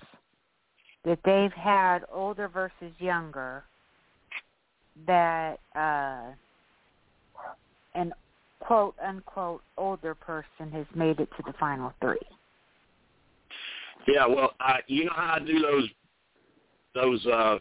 [1.06, 3.64] that they've had older versus younger
[5.08, 6.32] that uh,
[7.95, 8.14] an
[8.60, 12.18] quote unquote older person has made it to the final three.
[14.08, 15.89] Yeah, well, I you know how I do those
[16.95, 17.60] those uh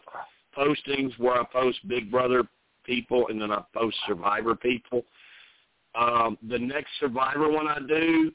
[0.56, 2.44] postings where I post Big Brother
[2.84, 5.04] people and then I post Survivor people.
[5.94, 8.32] Um, the next Survivor one I do,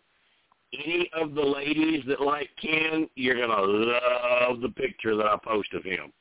[0.73, 5.73] any of the ladies that like Ken, you're gonna love the picture that I post
[5.73, 6.11] of him.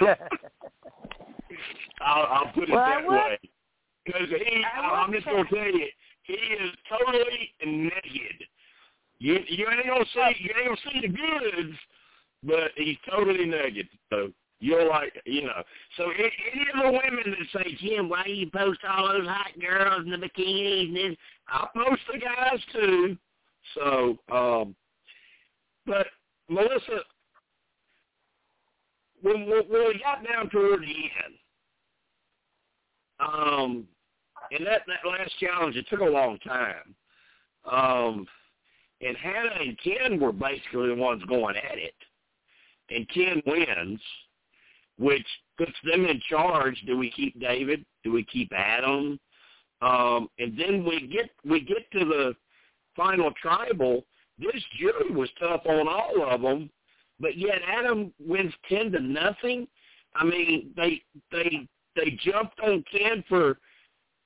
[2.00, 3.38] I'll, I'll put it Well, that will- way.
[4.04, 5.86] Because he, I I'm just gonna tell you,
[6.22, 8.44] he is totally naked.
[9.18, 11.76] You you ain't gonna see you ain't gonna see the goods,
[12.44, 13.88] but he's totally naked.
[14.10, 14.30] So
[14.60, 15.62] you're like you know.
[15.96, 19.26] So a- any of the women that say, Jim, why do you post all those
[19.26, 21.06] hot girls in the bikinis?
[21.06, 21.16] And
[21.48, 23.16] I post the guys too.
[23.74, 24.74] So, um,
[25.86, 26.06] but
[26.48, 27.00] Melissa,
[29.22, 31.34] when when we got down toward the end,
[33.20, 33.88] um,
[34.50, 36.94] and that that last challenge, it took a long time.
[37.70, 38.26] Um,
[39.00, 41.94] and Hannah and Ken were basically the ones going at it.
[42.90, 44.00] And Ken wins,
[44.98, 45.26] which
[45.58, 46.82] puts them in charge.
[46.86, 47.84] Do we keep David?
[48.04, 49.18] Do we keep Adam?
[49.82, 52.34] Um, and then we get we get to the
[52.96, 54.04] final tribal.
[54.38, 56.70] This jury was tough on all of them,
[57.20, 59.66] but yet Adam wins ten to nothing.
[60.14, 63.58] I mean, they they they jumped on Ken for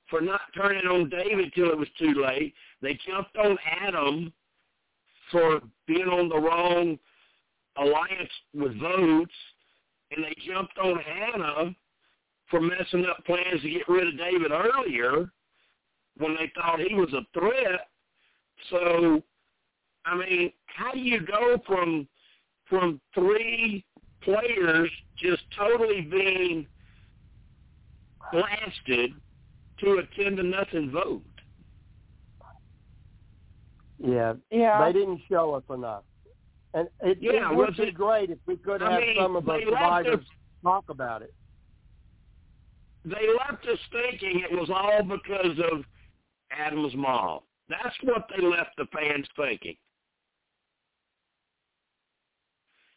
[0.09, 2.53] for not turning on David till it was too late.
[2.81, 4.31] They jumped on Adam
[5.31, 6.99] for being on the wrong
[7.77, 9.33] alliance with votes,
[10.11, 11.75] and they jumped on Hannah
[12.49, 15.31] for messing up plans to get rid of David earlier
[16.17, 17.87] when they thought he was a threat.
[18.69, 19.23] So,
[20.05, 22.07] I mean, how do you go from
[22.69, 23.85] from three
[24.21, 26.67] players just totally being
[28.31, 29.11] blasted
[29.79, 31.23] to a ten to nothing vote?
[33.97, 34.33] Yeah.
[34.49, 34.85] Yeah.
[34.85, 36.03] They didn't show us enough.
[36.73, 39.35] And it, Yeah, it would be it- great if we could I have mean, some
[39.35, 40.25] of the survivors us-
[40.63, 41.33] talk about it.
[43.03, 45.85] they left us thinking it was all because of
[46.51, 47.41] Adam's mom.
[47.67, 49.75] That's what they left the fans thinking.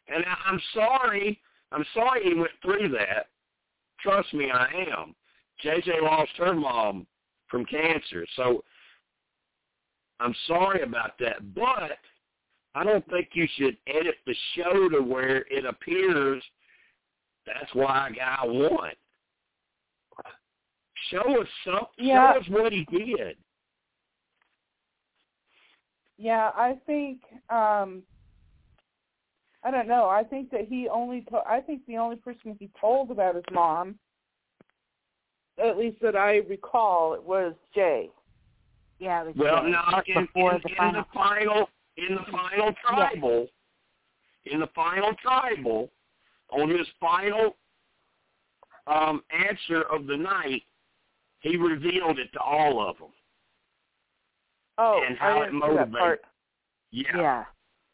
[0.07, 1.41] And I- I'm sorry.
[1.71, 3.29] I'm sorry he went through that.
[3.99, 5.15] Trust me, I am.
[5.63, 7.07] JJ lost her mom
[7.47, 8.63] from cancer, so
[10.19, 11.53] I'm sorry about that.
[11.53, 11.99] But
[12.75, 16.43] I don't think you should edit the show to where it appears
[17.45, 18.91] that's why a guy won.
[21.11, 21.85] Show us some.
[21.97, 22.33] Yeah.
[22.33, 23.37] Show us what he did.
[26.17, 27.19] Yeah, I think
[27.49, 28.01] um
[29.63, 30.07] I don't know.
[30.07, 33.43] I think that he only to- I think the only person he told about his
[33.51, 33.95] mom
[35.63, 38.09] at least that I recall it was Jay.
[38.99, 41.01] Yeah, it was Well, Jay, no, in, before in, the in final.
[41.01, 43.47] the final, in the final tribal,
[44.45, 45.89] in the final tribal,
[46.51, 47.55] on his final
[48.87, 50.63] um, answer of the night,
[51.39, 53.09] he revealed it to all of them.
[54.77, 55.93] Oh, and how I it motivated.
[55.93, 56.21] part.
[56.91, 57.03] Yeah.
[57.15, 57.43] Yeah.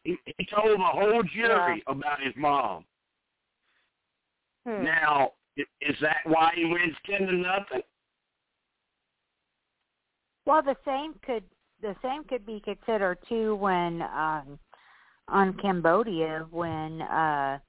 [0.03, 2.85] He, he told the whole jury about his mom.
[4.65, 4.83] Hmm.
[4.83, 7.81] Now, is that why he wins ten to nothing?
[10.45, 11.43] Well, the same could
[11.81, 14.59] the same could be considered too when um,
[15.27, 17.59] on Cambodia when uh,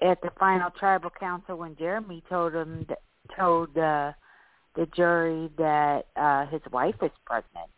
[0.00, 2.98] at the final tribal council when Jeremy told him that,
[3.38, 4.14] told the
[4.96, 7.68] jury that uh, his wife is pregnant.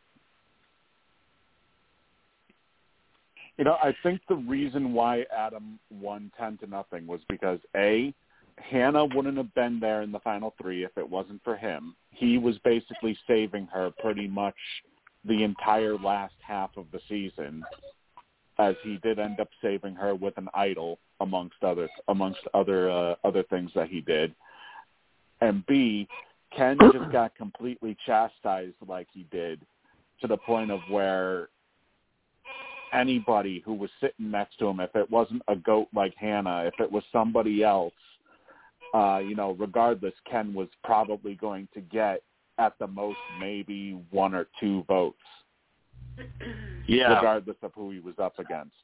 [3.59, 8.12] You know, I think the reason why Adam won ten to nothing was because a
[8.59, 11.95] Hannah wouldn't have been there in the final three if it wasn't for him.
[12.11, 14.55] He was basically saving her pretty much
[15.27, 17.62] the entire last half of the season,
[18.59, 23.14] as he did end up saving her with an idol amongst other amongst other uh,
[23.25, 24.35] other things that he did.
[25.41, 26.09] And B,
[26.57, 29.61] Ken just got completely chastised like he did
[30.20, 31.49] to the point of where
[32.93, 36.75] anybody who was sitting next to him, if it wasn't a goat like Hannah, if
[36.79, 37.93] it was somebody else,
[38.95, 42.22] uh, you know, regardless, Ken was probably going to get
[42.59, 45.18] at the most maybe one or two votes,
[46.86, 47.14] Yeah.
[47.14, 48.74] regardless of who he was up against.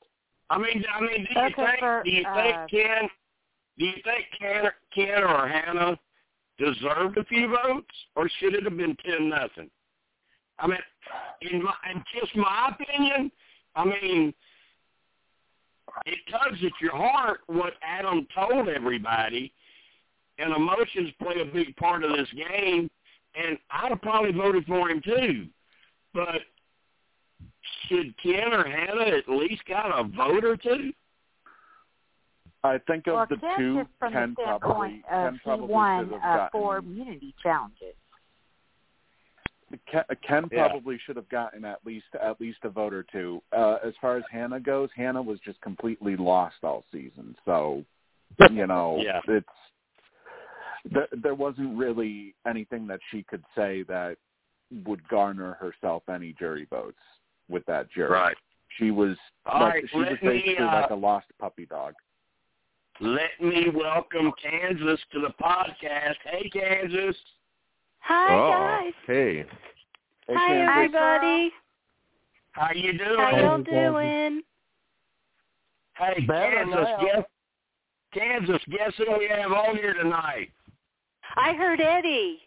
[0.48, 1.78] I mean, I mean, do you Okay, think?
[1.78, 3.08] for, do you uh, Ken?
[3.78, 4.64] Do you think Ken,
[4.94, 5.98] Ken or Hannah
[6.58, 9.70] deserved a few votes, or should it have been ten nothing?
[10.58, 10.78] I mean,
[11.42, 13.30] in my, in just my opinion,
[13.76, 14.34] I mean,
[16.04, 19.52] it tugs at your heart what Adam told everybody,
[20.38, 22.90] and emotions play a big part of this game.
[23.34, 25.46] And I'd have probably voted for him too,
[26.12, 26.40] but
[27.88, 30.92] should Ken or Hannah at least got a vote or two?
[32.62, 35.38] I think of well, the Ken two, from Ken the probably standpoint of Ken he
[35.40, 37.94] probably won should have uh, gotten four immunity challenges.
[39.86, 40.68] Ken, Ken Yeah.
[40.68, 43.42] probably should have gotten at least at least a vote or two.
[43.52, 47.36] Uh, as far as Hannah goes, Hannah was just completely lost all season.
[47.44, 47.84] So,
[48.50, 49.20] you know, Yeah.
[49.28, 49.48] it's
[50.90, 54.16] there, there wasn't really anything that she could say that
[54.86, 56.98] would garner herself any jury votes
[57.48, 58.10] with that jury.
[58.10, 58.36] Right.
[58.78, 59.16] She was
[59.46, 61.94] All like, right, she was let me, basically uh, like a lost puppy dog.
[63.00, 66.16] Let me welcome Kansas to the podcast.
[66.24, 67.16] Hey, Kansas.
[68.00, 68.92] Hi oh, guys.
[69.06, 69.44] Hey.
[70.28, 70.74] Hey, Hi Kansas.
[70.74, 71.52] everybody.
[72.52, 73.18] How you doing?
[73.18, 74.42] How y'all doing?
[75.96, 76.74] Hey, Better Kansas.
[76.74, 76.98] now.
[77.00, 77.24] Guess,
[78.12, 78.62] Kansas.
[78.70, 80.50] Guess who we have on here tonight?
[81.36, 82.40] I heard Eddie.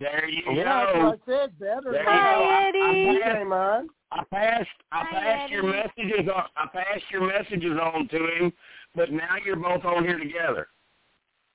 [0.00, 1.04] There you Yeah, that's go.
[1.04, 1.58] what I said.
[1.58, 2.10] Better There now.
[2.10, 2.68] you Hi, go.
[2.68, 3.22] Eddie.
[3.22, 3.88] I, Hey, man.
[4.10, 4.68] I passed.
[4.90, 5.90] I Hi, passed your Eddie.
[5.96, 6.28] messages.
[6.34, 8.52] On, I passed your messages on to him,
[8.94, 10.66] but now you're both on here together.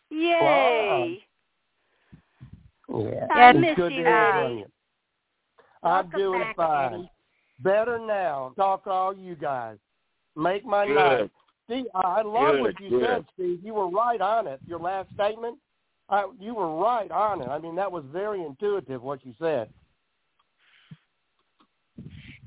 [0.10, 1.20] Yay.
[2.90, 3.28] Yeah.
[3.32, 4.56] I It's miss good you, to Eddie.
[4.60, 4.66] you.
[5.84, 6.94] I'm Welcome doing back, fine.
[6.94, 7.12] Eddie.
[7.60, 8.54] Better now.
[8.56, 9.78] Talk to all you guys.
[10.36, 10.96] Make my Good.
[10.96, 11.32] night.
[11.66, 13.06] Steve, I love Good, what you good.
[13.06, 13.60] said, Steve.
[13.62, 14.62] You were right on it.
[14.66, 15.58] Your last statement,
[16.10, 17.48] I, you were right on it.
[17.50, 19.70] I mean, that was very intuitive what you said.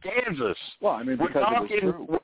[0.02, 0.56] Kansas.
[0.80, 2.18] Well, I mean, We're because it was talking, true.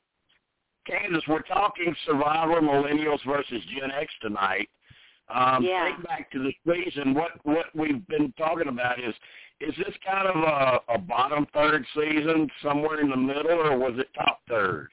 [0.87, 1.23] Kansas.
[1.27, 4.69] We're talking Survivor Millennials versus Gen X tonight.
[5.33, 5.85] Um, Yeah.
[5.85, 7.13] Think back to the season.
[7.13, 9.13] What what we've been talking about is
[9.59, 13.93] is this kind of a, a bottom third season, somewhere in the middle, or was
[13.97, 14.87] it top third?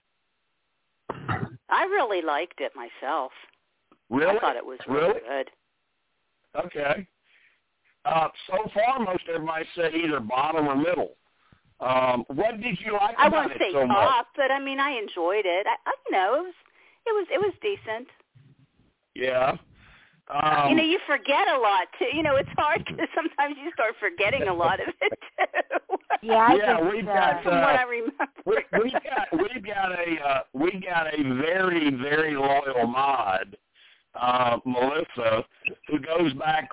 [1.10, 3.30] I really liked it myself.
[4.10, 4.36] Really?
[4.36, 5.20] I thought it was really, Really?
[5.20, 5.50] good.
[6.56, 7.06] Okay.
[8.04, 11.16] Uh, so far, most everybody said either bottom or middle.
[11.80, 13.96] Um, what did you like I about won't it say so much?
[13.96, 15.66] top, but I mean I enjoyed it.
[15.66, 16.54] I, I you know, it was
[17.06, 18.08] it was it was decent.
[19.14, 19.56] Yeah.
[20.28, 22.08] Um, you know, you forget a lot too.
[22.14, 25.96] You know, it's hard because sometimes you start forgetting a lot of it too.
[26.22, 28.26] Yeah, I yeah, we've uh, got From what I uh, remember.
[28.46, 33.56] we, we've got we've got a uh, we got a very very loyal mod,
[34.20, 35.44] uh, Melissa,
[35.88, 36.68] who goes back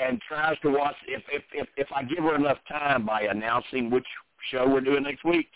[0.00, 3.90] and tries to watch if if if if I give her enough time by announcing
[3.90, 4.06] which
[4.50, 5.46] show we're doing next week,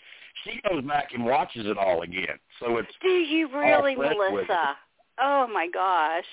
[0.43, 2.37] she goes back and watches it all again.
[2.59, 4.31] So it's Do you really, fresh with it.
[4.33, 4.75] Melissa?
[5.19, 6.25] Oh my gosh.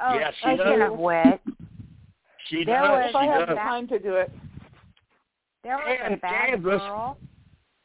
[0.00, 0.92] oh, Yeah, she speaking does.
[0.92, 1.40] of which,
[2.48, 3.56] she There does was- If I she have does.
[3.56, 4.30] time to do it.
[5.64, 6.64] there was a And bad Kansas.
[6.64, 7.18] girl.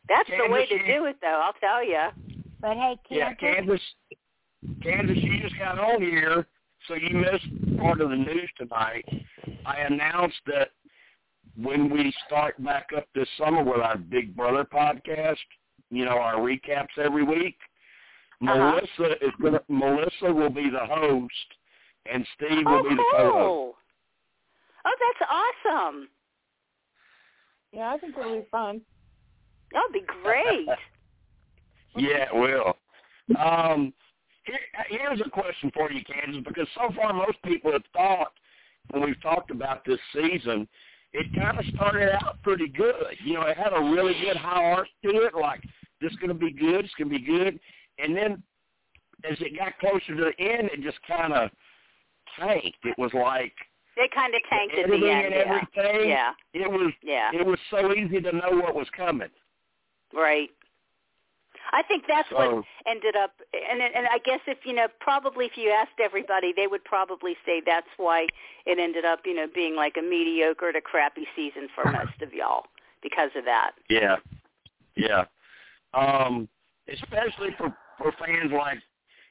[0.07, 1.99] That's the way to do it though, I'll tell you.
[2.61, 3.81] But hey, Yeah, Kansas,
[4.83, 6.47] Kansas, Kansas, you just got on here,
[6.87, 9.05] so you missed part of the news tonight.
[9.65, 10.69] I announced that
[11.61, 15.37] when we start back up this summer with our Big Brother podcast,
[15.89, 17.57] you know, our recaps every week,
[18.41, 18.55] Uh-huh.
[18.55, 21.55] Melissa is gonna Melissa will be the host
[22.05, 23.33] and Steve will Oh, be the co-host.
[23.33, 23.77] cool.
[24.85, 26.09] Oh, that's awesome.
[27.71, 28.81] Yeah, I think it'll be fun.
[29.71, 30.67] That'll be great.
[31.97, 32.75] Yeah, it will.
[33.39, 33.93] Um,
[34.45, 38.31] here, here's a question for you, Kansas, because so far most people have thought
[38.91, 40.67] when we've talked about this season,
[41.13, 43.15] it kind of started out pretty good.
[43.23, 45.61] You know, it had a really good high arc to it, like
[46.01, 47.59] this is going to be good, it's going to be good,
[47.99, 48.43] and then
[49.29, 51.49] as it got closer to the end, it just kind of
[52.37, 52.77] tanked.
[52.83, 53.53] It was like
[53.95, 55.33] They kind of tanked at the end.
[55.33, 55.61] and Yeah.
[55.79, 56.09] everything.
[56.09, 56.33] Yeah.
[56.53, 57.31] It was Yeah.
[57.33, 59.29] it was so easy to know what was coming.
[60.13, 60.49] Right.
[61.71, 65.53] I think that's what ended up, and and I guess if you know, probably if
[65.55, 68.27] you asked everybody, they would probably say that's why
[68.65, 72.33] it ended up, you know, being like a mediocre to crappy season for most of
[72.33, 72.65] y'all
[73.01, 73.71] because of that.
[73.89, 74.17] Yeah,
[74.95, 75.25] yeah.
[75.93, 76.47] Um,
[76.91, 78.79] especially for for fans like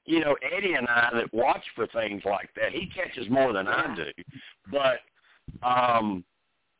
[0.06, 2.72] you know Eddie and I that watch for things like that.
[2.72, 4.24] He catches more than I do,
[4.70, 5.00] but
[5.66, 6.24] um,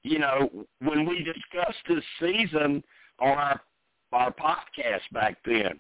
[0.03, 0.51] you know
[0.81, 2.83] when we discussed this season
[3.21, 3.61] on our
[4.15, 5.79] our podcast back then,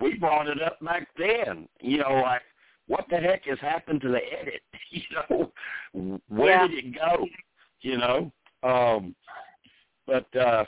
[0.00, 1.68] we brought it up back then.
[1.80, 2.42] You know, like
[2.86, 4.62] what the heck has happened to the edit?
[4.90, 6.68] You know, where Yeah.
[6.68, 7.26] did it go?
[7.80, 8.32] You know,
[8.62, 9.14] um,
[10.06, 10.26] but.
[10.36, 10.64] uh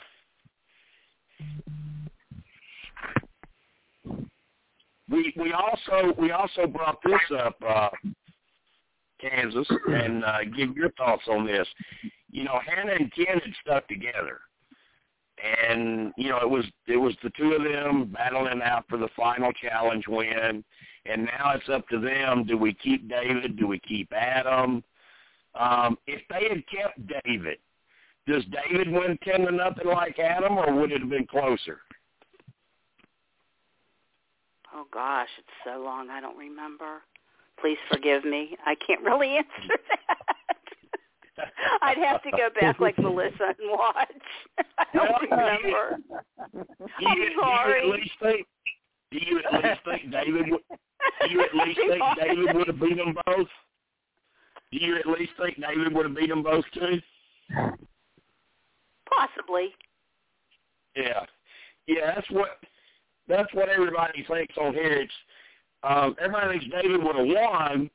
[5.09, 7.89] we we also we also brought this up, uh,
[9.19, 11.67] Kansas, and uh, give your thoughts on this.
[12.29, 14.41] You know, Hannah and Ken had stuck together,
[15.43, 19.09] and you know it was it was the two of them battling out for the
[19.15, 20.63] final challenge win,
[21.05, 22.45] and now it's up to them.
[22.45, 23.57] Do we keep David?
[23.57, 24.83] Do we keep Adam?
[25.55, 27.57] Um, if they had kept David,
[28.27, 31.81] does David win ten to nothing like Adam, or would it have been closer?
[34.73, 36.09] Oh gosh, it's so long.
[36.09, 37.01] I don't remember.
[37.59, 38.55] Please forgive me.
[38.65, 40.16] I can't really answer that.
[41.81, 44.09] I'd have to go back like Melissa and watch.
[44.77, 45.97] I don't remember.
[46.53, 47.81] Do I'm you, sorry.
[47.81, 48.47] Do you at least think?
[49.11, 50.51] Do you at least think David?
[50.51, 50.61] Would,
[51.21, 53.47] do you at least think David would have beat them both?
[54.71, 57.01] Do you at least think David would have beat them both too?
[59.09, 59.69] Possibly.
[60.95, 61.25] Yeah,
[61.87, 62.15] yeah.
[62.15, 62.59] That's what
[63.27, 64.93] that's what everybody thinks on here.
[64.93, 65.13] It's
[65.83, 67.89] um, everybody thinks David would have won,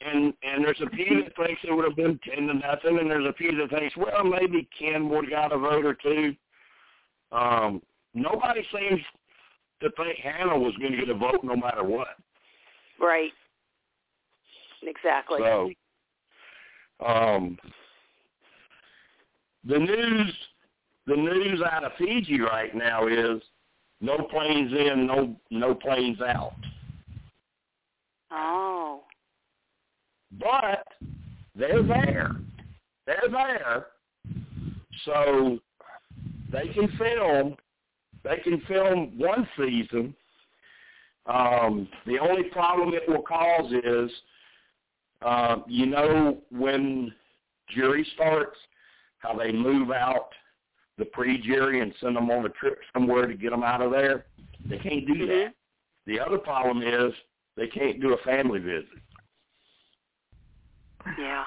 [0.00, 3.10] and and there's a few that thinks it would have been ten to nothing, and
[3.10, 6.34] there's a few that thinks well maybe Ken would have got a vote or two.
[7.32, 7.82] Um,
[8.14, 9.00] nobody seems
[9.82, 12.16] to think Hannah was going to get a vote no matter what.
[13.00, 13.32] Right.
[14.82, 15.38] Exactly.
[15.40, 15.70] So,
[17.04, 17.58] um,
[19.64, 20.34] the news,
[21.06, 23.42] the news out of Fiji right now is
[24.00, 26.56] no planes in, no no planes out.
[28.30, 28.89] Oh.
[30.38, 30.86] But
[31.54, 32.36] they're there.
[33.06, 33.86] They're there.
[35.04, 35.58] So
[36.52, 37.56] they can film.
[38.22, 40.14] They can film one season.
[41.26, 44.10] Um, the only problem it will cause is,
[45.22, 47.12] uh, you know, when
[47.74, 48.56] jury starts,
[49.18, 50.30] how they move out
[50.98, 54.26] the pre-jury and send them on a trip somewhere to get them out of there.
[54.68, 55.54] They can't do that.
[56.06, 57.12] The other problem is
[57.56, 58.86] they can't do a family visit.
[61.18, 61.44] Yeah.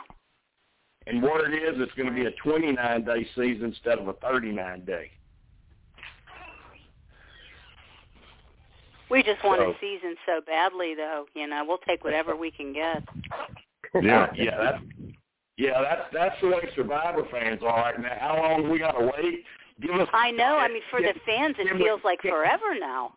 [1.06, 5.12] And what it is, it's going to be a 29-day season instead of a 39-day.
[9.10, 11.26] We just want So- a season so badly, though.
[11.36, 13.04] You know, we'll take whatever we can get.
[14.02, 14.84] Yeah, yeah, that's
[15.56, 18.18] yeah, that's that's the way Survivor fans are right now.
[18.20, 19.44] How long we got to wait?
[19.80, 20.08] Give us.
[20.14, 20.58] I know.
[20.58, 23.14] I mean, for the fans, it feels like forever now.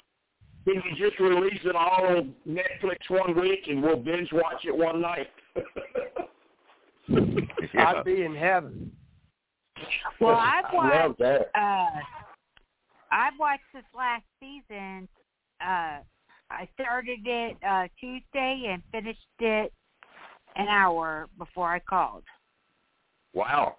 [0.66, 4.76] Can you just release it all on Netflix one week and we'll binge watch it
[4.76, 5.28] one night?
[7.78, 8.92] I'd be in heaven.
[10.20, 11.50] Well, I've I love watched that.
[11.54, 12.00] uh
[13.12, 15.08] I've watched this last season.
[15.60, 15.98] Uh
[16.50, 19.72] I started it uh Tuesday and finished it
[20.56, 22.24] an hour before I called.
[23.34, 23.76] Wow.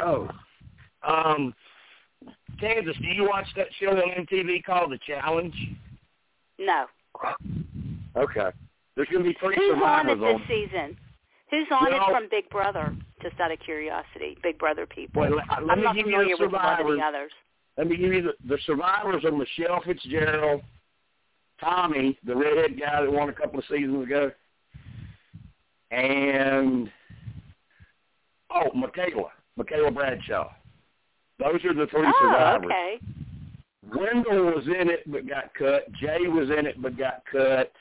[0.00, 0.28] Oh,
[1.02, 1.54] um,
[2.60, 5.54] Kansas, do you watch that show on MTV called The Challenge?
[6.58, 6.86] No.
[8.16, 8.50] Okay.
[8.98, 10.42] There's going to be three Who's on it this on.
[10.48, 10.96] season?
[11.52, 12.92] Who's on it from Big Brother?
[13.22, 15.22] Just out of curiosity, Big Brother people.
[15.22, 16.98] Well, let- let I'm me not give you familiar the with lot of survivors.
[16.98, 17.32] the others.
[17.76, 20.62] Let me give you the, the survivors are Michelle Fitzgerald,
[21.60, 24.32] Tommy, the redhead guy that won a couple of seasons ago,
[25.92, 26.90] and
[28.52, 30.50] oh, Michaela, Michaela Bradshaw.
[31.38, 32.64] Those are the three Oh, survivors.
[32.66, 32.98] okay.
[33.96, 35.90] Wendell was in it but got cut.
[35.92, 37.72] Jay was in it but got cut.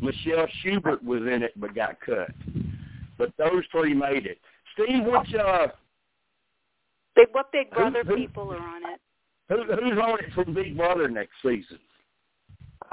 [0.00, 2.30] Michelle Schubert was in it but got cut.
[3.18, 4.38] but those three made it.
[4.74, 5.68] Steve, which uh,
[7.14, 9.00] Big, what Big Who- Brother who- people are on it?
[9.48, 11.78] who, who's on it from Big Brother next season?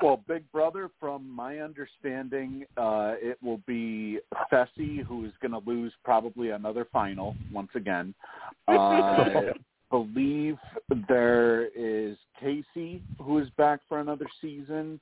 [0.02, 4.20] Well, Big Brother, from my understanding, uh, it will be
[4.52, 8.14] Fessy, who is going to lose probably another final once again.
[8.68, 9.52] Uh, I
[9.92, 10.58] believe
[11.10, 15.00] there is Casey, who is back for another season.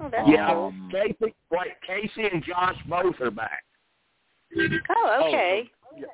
[0.00, 0.66] Oh, that's Yeah, cool.
[0.66, 1.70] Um, Casey, right?
[1.86, 3.64] Casey and Josh both are back.
[4.56, 5.68] Oh, okay.
[5.96, 6.06] Yeah.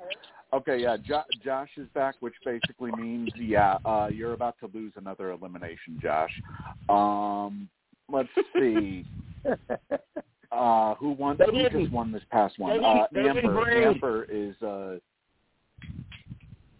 [0.52, 4.93] Okay, yeah, jo- Josh is back, which basically means, yeah, uh, you're about to lose
[4.97, 6.31] another elimination, Josh.
[6.89, 7.69] Um,
[8.11, 8.28] let's
[8.59, 9.05] see.
[10.52, 11.36] Uh, who won?
[11.36, 12.70] They Who just won this past one?
[12.70, 13.65] they didn't- Uh, they didn't Amber.
[13.65, 14.98] bring- Amber is uh,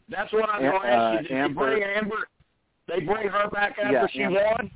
[0.09, 1.18] That's what I'm going to ask you.
[1.18, 2.28] uh, Did Amber- they bring Amber?
[2.86, 4.44] They bring her back after Yeah, she Amber.
[4.44, 4.70] won.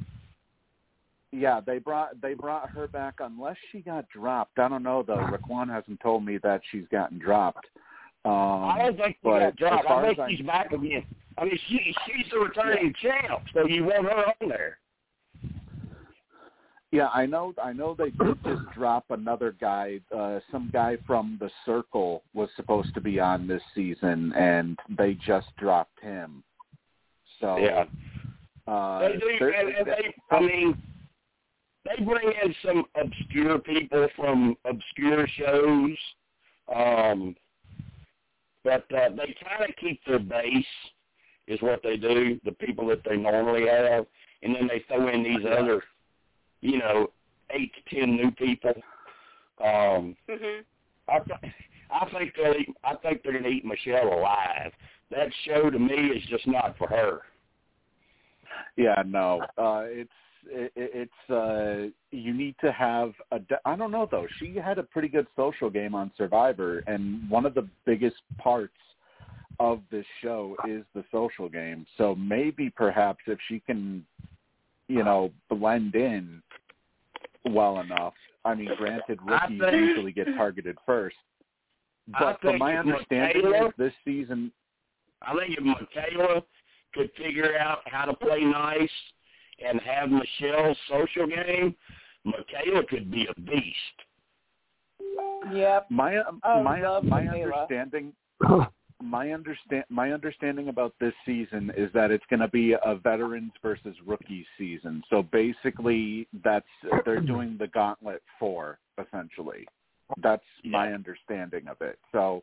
[1.33, 1.61] Yeah.
[1.65, 4.59] They brought they brought her back unless she got dropped.
[4.59, 5.17] I don't know though.
[5.17, 7.67] Raquan hasn't told me that she's gotten dropped.
[8.25, 9.87] Um, I don't think she got dropped.
[9.89, 11.05] I think she's back again.
[11.39, 14.79] I mean, she she's the returning champ, so you want her on there.
[16.91, 17.53] Yeah, I know.
[17.63, 20.01] I know they did just drop another guy.
[20.15, 25.15] Uh, some guy from the Circle was supposed to be on this season, and they
[25.15, 26.43] just dropped him.
[27.41, 27.85] So Yeah.
[28.67, 30.15] uh, They do, and, and they.
[30.31, 30.83] I mean,
[31.89, 35.97] they bring in some obscure people from obscure shows,
[36.75, 37.35] um,
[38.65, 40.65] but uh, they kind of keep their base,
[41.47, 42.39] is what they do.
[42.45, 44.07] The people that they normally have,
[44.43, 45.83] and then they throw in these other,
[46.61, 47.11] you know,
[47.51, 48.75] eight to ten new people.
[49.63, 50.65] Um, Mhm.
[51.09, 51.55] I, th-
[51.91, 52.55] I think they'll.
[52.55, 54.73] Eat, I think they're gonna eat Michelle alive.
[55.11, 57.23] That show to me is just not for her.
[58.77, 59.47] Yeah, no.
[59.57, 60.11] Uh it's
[60.49, 64.27] it, it's uh you need to have a I don't know though.
[64.39, 68.73] She had a pretty good social game on Survivor and one of the biggest parts
[69.61, 71.85] of this show is the social game.
[71.97, 74.05] So maybe perhaps if she can
[74.89, 76.43] you know blend in
[77.45, 78.15] well enough.
[78.45, 81.17] I mean, granted rookies think- usually get targeted first.
[82.19, 84.51] But from my understanding is this season
[85.23, 86.43] I think if Michaela
[86.95, 88.91] could figure out how to play nice
[89.65, 91.75] and have Michelle's social game,
[92.25, 93.77] Michaela could be a beast.
[95.53, 95.87] Yep.
[95.91, 97.63] My Oh, my love my Michaela.
[97.67, 98.13] understanding
[99.03, 103.53] my understand my understanding about this season is that it's going to be a veterans
[103.63, 105.03] versus rookies season.
[105.09, 106.67] So basically, that's
[107.05, 109.67] they're doing the gauntlet four essentially.
[110.23, 111.99] That's my understanding of it.
[112.13, 112.43] So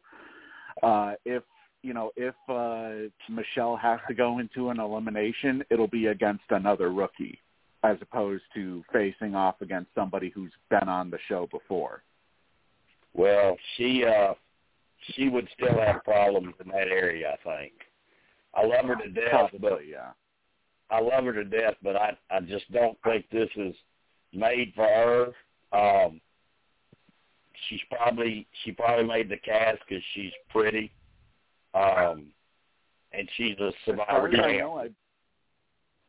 [0.84, 1.44] uh, if
[1.86, 6.92] you know if uh, Michelle has to go into an elimination, it'll be against another
[6.92, 7.40] rookie
[7.84, 12.02] as opposed to facing off against somebody who's been on the show before.
[13.14, 14.34] Well, she uh
[15.14, 17.74] she would still have problems in that area, I think.
[18.56, 20.12] I love her to death, but Possibly, yeah.
[20.90, 23.76] I love her to death, but I I just don't think this is
[24.34, 24.88] made for
[25.72, 25.78] her.
[25.78, 26.22] Um
[27.70, 30.92] she's probably she probably made the cast because she's pretty,
[31.76, 32.28] um,
[33.12, 34.90] and she's a As far survivor as I know, I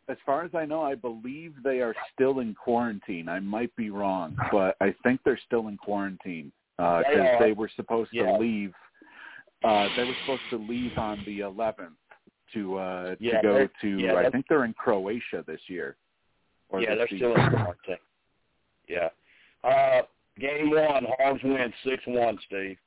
[0.08, 3.28] as far as I know, I believe they are still in quarantine.
[3.28, 7.38] I might be wrong, but I think they're still in quarantine because They are.
[7.40, 8.26] they were supposed Yeah.
[8.26, 8.72] to leave.
[9.64, 11.96] Uh, they were supposed to leave on the 11th
[12.52, 13.88] to uh, Yeah, to go to.
[13.98, 15.96] yeah, I think they're in Croatia this year.
[16.78, 17.96] Yeah, they're still in quarantine.
[18.86, 19.08] Yeah.
[19.64, 20.02] Uh,
[20.38, 22.78] game one, Hogs win six one, Steve.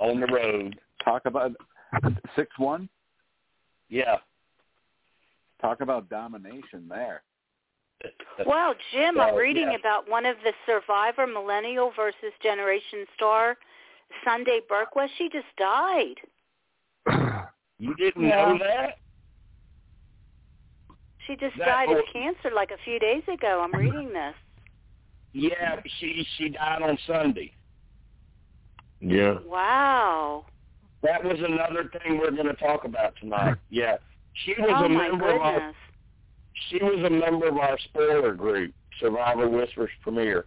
[0.00, 0.78] On the road.
[1.04, 1.52] Talk about
[2.34, 2.88] six one.
[3.88, 4.16] Yeah.
[5.60, 7.22] Talk about domination there.
[8.46, 9.78] Well, Jim, I'm reading yeah.
[9.78, 13.58] about one of the Survivor Millennial versus Generation Star,
[14.24, 15.10] Sunday Burquest.
[15.18, 16.16] She just died.
[17.78, 18.44] You didn't Yeah.
[18.44, 18.98] know that?
[21.26, 23.62] She just That died of cancer like a few days ago.
[23.64, 24.34] I'm reading this.
[25.32, 27.52] Yeah, she she died on Sunday.
[29.00, 29.38] Yeah.
[29.46, 30.46] Wow.
[31.02, 33.56] That was another thing we're going to talk about tonight.
[33.70, 33.96] Yeah,
[34.44, 35.74] she was Oh a my member of our goodness.
[36.68, 40.44] she was a member of our spoiler group, Survivor Whispers Premiere.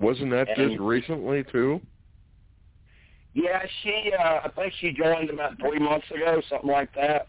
[0.00, 1.80] Wasn't that And- just recently too?
[3.32, 7.28] Yeah, she uh I think she joined about three months ago, something like that.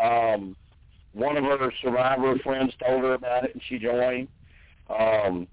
[0.00, 0.56] Um
[1.12, 4.28] one of her survivor friends told her about it and she joined.
[4.88, 5.46] Um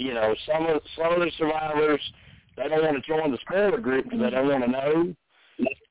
[0.00, 2.00] you know, some of some of the survivors
[2.56, 5.14] they don't want to join the spoiler group because they don't want to know.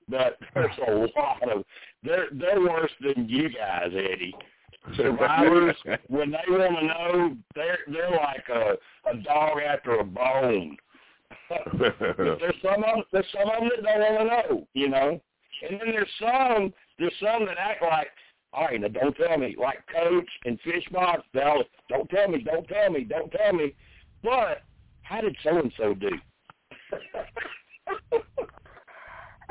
[0.10, 1.64] But there's a lot of
[2.03, 4.34] they're they're worse than you guys, Eddie.
[4.95, 5.76] Survivors,
[6.07, 8.77] when they want to know, they're they're like a
[9.11, 10.76] a dog after a bone.
[11.77, 15.22] there's some of there's some of them that don't want to know, you know.
[15.69, 18.07] And then there's some there's some that act like,
[18.53, 22.68] all right, now don't tell me, like Coach and Fishbach, they'll don't tell me, don't
[22.68, 23.76] tell me, don't tell me.
[24.24, 24.64] But
[25.02, 26.10] how did so and so do?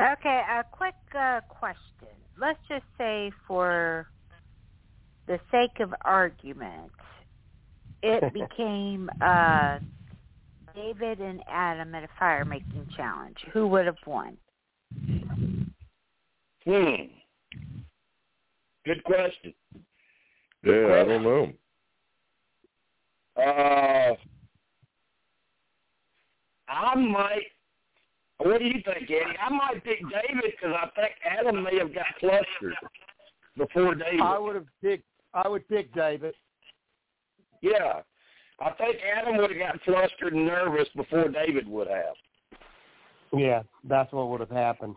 [0.01, 2.15] Okay, a quick uh, question.
[2.41, 4.09] Let's just say for
[5.27, 6.93] the sake of argument,
[8.03, 9.79] it became uh,
[10.75, 13.39] David and Adam at a fire making challenge.
[13.53, 14.37] Who would have won?
[16.65, 17.07] Hmm.
[18.85, 19.53] Good question.
[20.63, 21.53] Yeah, I don't know.
[23.37, 24.15] Uh,
[26.69, 27.47] I might.
[28.39, 29.39] What do you think, Eddie?
[29.41, 32.75] I might pick David because I think Adam may have got flustered
[33.57, 34.21] before David.
[34.21, 35.05] I would have picked.
[35.35, 36.35] I would pick David.
[37.61, 38.03] Yeah,
[38.61, 42.15] I think Adam would have got flustered and nervous before David would have.
[43.37, 44.95] Yeah, that's what would have happened.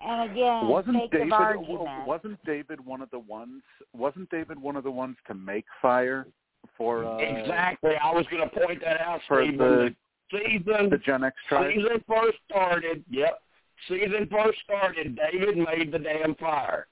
[0.00, 2.06] And again, wasn't sake David of argument.
[2.06, 3.62] wasn't David one of the ones
[3.94, 6.26] wasn't David one of the ones to make fire
[6.76, 7.92] for uh, exactly.
[8.02, 9.58] I was going to point that out, for Steve.
[9.58, 9.94] the the
[10.30, 11.72] season the Gen X tribe?
[11.74, 13.40] season first started, yep.
[13.88, 16.86] Season first started, David made the damn fire.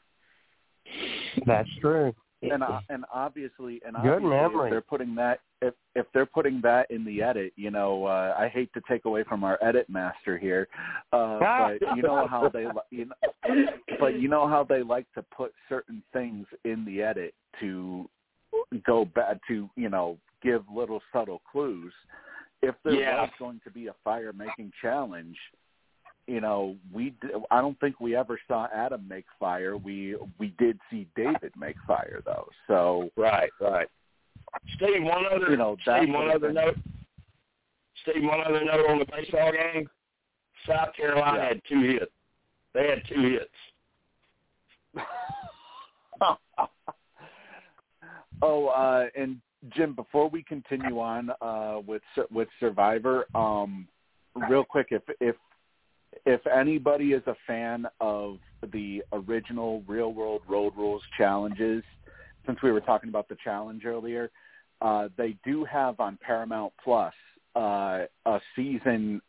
[1.47, 2.15] That's true.
[2.43, 4.69] and uh, and obviously and Good obviously memory.
[4.69, 8.35] if they're putting that if if they're putting that in the edit, you know, uh,
[8.39, 10.69] I hate to take away from our edit master here,
[11.12, 11.39] uh,
[11.81, 13.66] but you know how they li- you know,
[13.98, 18.09] but you know how they like to put certain things in the edit to
[18.86, 21.93] go back to you know give little subtle clues.
[22.69, 23.20] If there Yeah.
[23.23, 25.36] was going to be a fire making challenge,
[26.27, 27.15] you know, we
[27.51, 29.77] I don't think we ever saw Adam make fire.
[29.77, 32.49] We we did see David make fire though.
[32.66, 33.89] So Right, right.
[34.77, 36.77] Steve, one other, You know, Steve, one other been- note.
[38.03, 39.89] Steve, one other note on the baseball game.
[40.66, 41.49] South Carolina Yeah.
[41.49, 42.12] had two hits.
[42.73, 43.55] They had two hits.
[48.43, 53.89] oh, uh, and Jim, before we continue on uh, with with Survivor, um,
[54.49, 55.36] real quick, if if
[56.27, 58.39] if anybody is a fan of
[58.73, 61.82] the original Real World Road Rules challenges,
[62.47, 64.31] since we were talking about the challenge earlier,
[64.81, 67.15] uh, they do have on Paramount Plus
[67.57, 69.20] uh, a season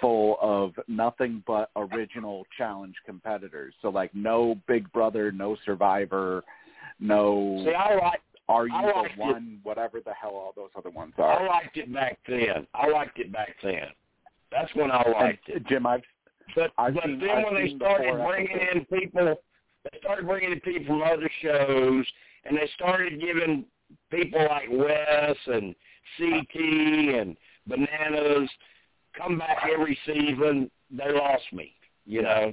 [0.00, 3.74] full of nothing but original challenge competitors.
[3.82, 6.42] So like no Big Brother, no Survivor,
[7.00, 9.18] no See, I like Are You the liked it.
[9.18, 11.42] One, whatever the hell all those other ones are.
[11.42, 12.66] I liked it back then.
[12.74, 13.88] I liked it back then.
[14.50, 15.66] That's when I liked it.
[15.66, 16.02] Jim, I've
[16.54, 18.86] But I've but seen- then I've when they started bringing episodes.
[18.92, 19.36] in people,
[19.90, 22.06] they started bringing in people from other shows,
[22.44, 23.64] and they started giving
[24.10, 25.74] people like Wes and
[26.18, 26.54] CT
[27.18, 28.50] and Bananas
[29.16, 30.70] come back every season.
[30.90, 32.52] They lost me, you know.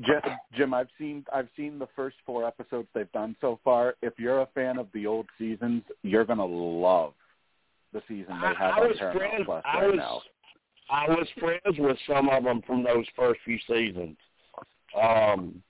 [0.00, 0.20] Jim,
[0.56, 3.94] Jim, I've seen I've seen the first four episodes they've done so far.
[4.02, 7.14] If you're a fan of the old seasons, you're gonna love
[7.92, 9.42] the season they have I on Paramount friends.
[9.46, 10.20] Plus I right was now.
[10.90, 14.16] I was friends with some of them from those first few seasons.
[15.00, 15.62] Um,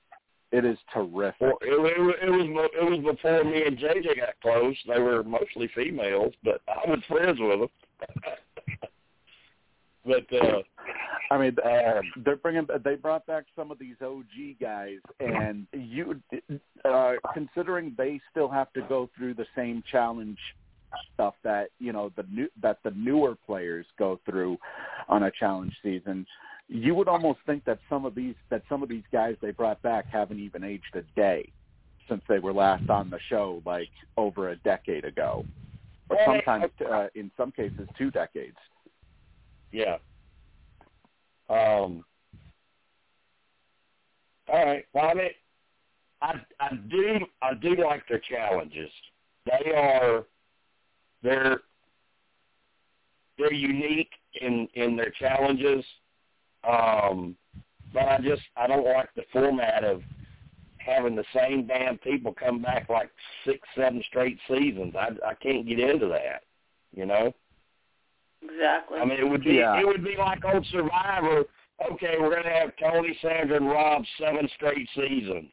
[0.53, 1.41] It is terrific.
[1.41, 4.77] It, it, it was it was before me and JJ got close.
[4.87, 7.69] They were mostly females, but I was friends with them.
[10.05, 10.63] But uh,
[11.31, 16.21] I mean, um, they're bringing they brought back some of these OG guys, and you
[16.85, 20.39] uh, considering they still have to go through the same challenge
[21.15, 24.59] stuff that you know the new that the newer players go through
[25.09, 26.27] on a challenge season.
[26.69, 29.81] You would almost think that some of these that some of these guys they brought
[29.83, 31.51] back haven't even aged a day
[32.09, 35.45] since they were last on the show, like over a decade ago,
[36.11, 38.57] or sometimes uh, in some cases two decades.
[39.73, 39.97] Yeah.
[41.49, 42.05] Um.
[44.49, 44.85] All right.
[44.93, 45.31] Well, I mean,
[46.21, 48.91] I I do I do like their challenges.
[49.47, 50.25] They are
[51.23, 51.61] they're
[53.39, 55.85] they're unique in in their challenges.
[56.69, 57.37] Um,
[57.93, 60.03] but I just I don't like the format of
[60.79, 63.11] having the same damn people come back like
[63.45, 64.95] six, seven straight seasons.
[64.97, 66.43] I I can't get into that.
[66.95, 67.33] You know.
[68.43, 68.99] Exactly.
[68.99, 69.81] I mean, it would be Yeah.
[69.81, 71.45] it would be like old Survivor.
[71.93, 75.51] Okay, we're going to have Tony, Sandra, and Rob seven straight seasons.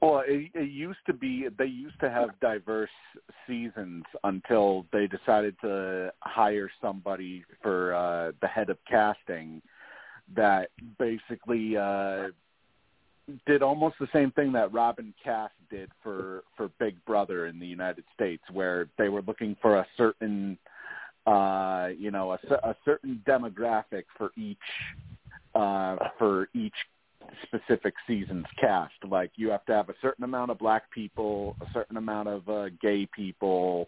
[0.00, 2.90] Well, it, it used to be they used to have diverse
[3.46, 9.62] seasons until they decided to hire somebody for uh, the head of casting
[10.36, 12.28] that basically uh,
[13.46, 17.66] did almost the same thing that Robyn Kass did for for Big Brother in the
[17.66, 20.58] United States, where they were looking for a certain,
[21.26, 24.58] uh, you know, a, a certain demographic for each
[25.54, 26.74] uh, for each
[27.42, 28.92] specific season's cast.
[29.08, 32.48] Like you have to have a certain amount of black people, a certain amount of
[32.48, 33.86] uh, gay people,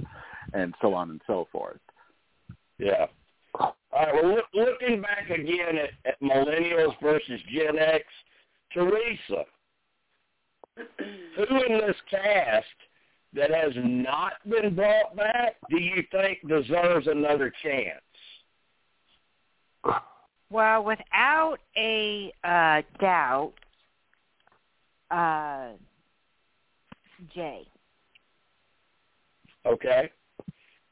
[0.54, 1.80] and so on and so forth.
[2.78, 3.06] Yeah.
[3.58, 4.14] All right.
[4.14, 8.04] Well, look, looking back again at, at millennials versus Gen X,
[8.76, 9.44] Teresa,
[10.76, 12.66] who in this cast
[13.32, 18.02] that has not been brought back do you think deserves another chance?
[20.50, 23.54] Well, without a uh, doubt,
[25.10, 25.70] uh,
[27.34, 27.66] Jay.
[29.64, 30.10] Okay.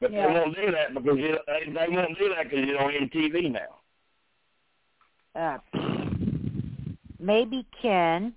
[0.00, 0.26] But Yeah.
[0.26, 3.52] they won't do that because you, they, they won't do that because you're on MTV
[3.52, 3.80] now.
[5.36, 5.58] Uh,
[7.24, 8.34] maybe Ken.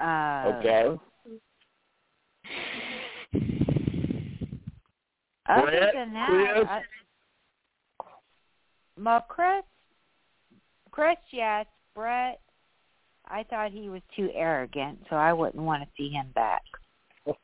[0.00, 0.98] Uh, Okay.
[5.48, 6.66] Other Bret, than that, Chris?
[6.68, 6.82] I,
[9.02, 9.64] well, Chris,
[10.92, 11.66] Chris, yes.
[11.94, 12.40] Bret,
[13.26, 16.62] I thought he was too arrogant, so I wouldn't want to see him back.
[17.26, 17.36] All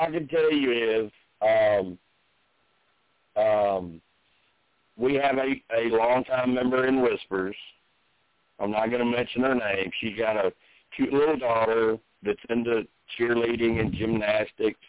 [0.00, 1.10] I can tell you is,
[1.40, 1.98] um,
[3.42, 4.00] um,
[4.96, 7.56] we have a a longtime member in Whispers.
[8.60, 9.90] I'm not going to mention her name.
[10.00, 10.52] She's got a
[10.94, 12.86] cute little daughter that's into
[13.18, 14.80] cheerleading and gymnastics.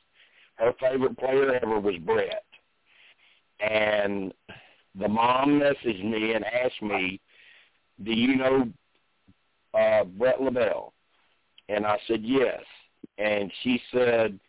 [0.55, 2.43] Her favorite player ever was Bret.
[3.59, 4.33] And
[4.99, 7.19] the mom messaged me and asked me,
[8.03, 8.67] do you know
[9.73, 10.93] uh, Bret LaBelle?
[11.67, 12.61] And I said, yes.
[13.17, 14.39] And she said,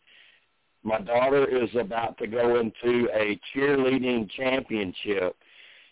[0.83, 5.35] my daughter is about to go into a cheerleading championship.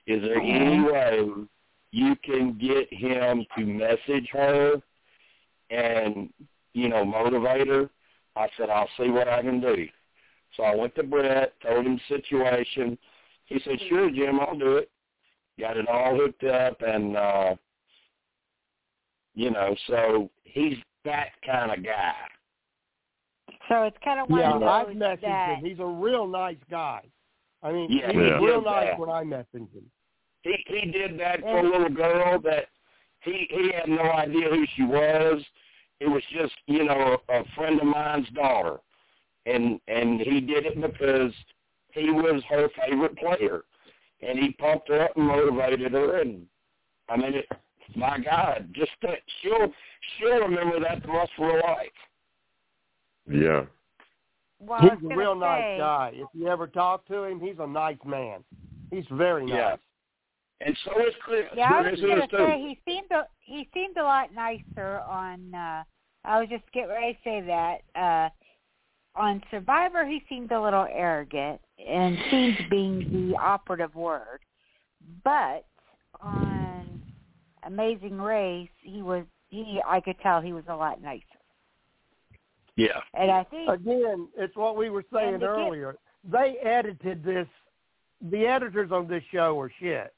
[0.07, 1.21] Is there any way
[1.93, 4.75] you can get him to message her
[5.71, 6.29] and,
[6.75, 7.89] you know, motivate her?
[8.37, 9.87] I said, I'll see what I can do.
[10.57, 12.99] So I went to Bret, told him the situation.
[13.47, 14.91] He said, sure, Jim, I'll do it.
[15.59, 17.55] Got it all hooked up and, uh,
[19.35, 22.15] you know, so he's that kind of guy.
[23.69, 25.65] So it's kind of one Yeah, of I've those messaged that him.
[25.65, 27.03] He's a real nice guy.
[27.63, 28.39] I mean, Yeah, he was yeah.
[28.41, 28.71] real Yeah.
[28.71, 29.91] nice when I messaged him.
[30.45, 32.67] He he did that for a little girl that
[33.21, 35.43] he he had no idea who she was.
[36.01, 38.77] It was just you know a, a friend of mine's daughter,
[39.47, 41.33] and and he did it because
[41.93, 43.63] he was her favorite player,
[44.21, 46.21] and he pumped her up and motivated her.
[46.21, 46.47] And
[47.09, 47.47] I mean, it,
[47.97, 49.73] my God, just that she'll
[50.19, 51.89] she'll remember that the rest of her life.
[53.31, 53.65] Yeah.
[54.61, 56.11] well, he's a real say, nice guy.
[56.13, 58.45] If you ever talk to him, he's a nice man.
[58.91, 59.57] He's very nice.
[59.57, 59.77] Yeah.
[60.61, 61.45] And so is Chris.
[61.57, 65.55] Yeah, I was gonna say he seemed a, he seemed a lot nicer on.
[65.55, 65.83] uh
[66.27, 67.79] I was just getting ready to say that.
[68.01, 68.29] uh
[69.21, 74.41] On Survivor, he seemed a little arrogant, and seemed being the operative word.
[75.23, 75.67] But
[76.21, 77.03] on
[77.65, 79.81] Amazing Race, he was he.
[79.87, 81.25] I could tell he was a lot nicer.
[82.77, 83.01] Yeah.
[83.13, 85.97] And I think Again, it's what we were saying And to get- earlier.
[86.25, 87.47] They edited this.
[88.31, 90.15] The editors on this show are shit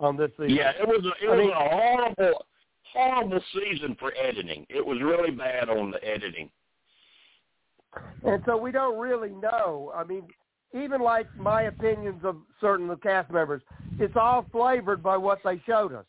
[0.00, 0.54] on this season.
[0.56, 2.44] Yeah, it was a, it I was mean- a horrible
[2.92, 4.64] horrible season for editing.
[4.70, 6.48] It was really bad on the editing.
[8.24, 9.92] And so we don't really know.
[9.94, 10.24] I mean,
[10.74, 13.62] even like my opinions of certain of the cast members,
[13.98, 16.04] it's all flavored by what they showed us.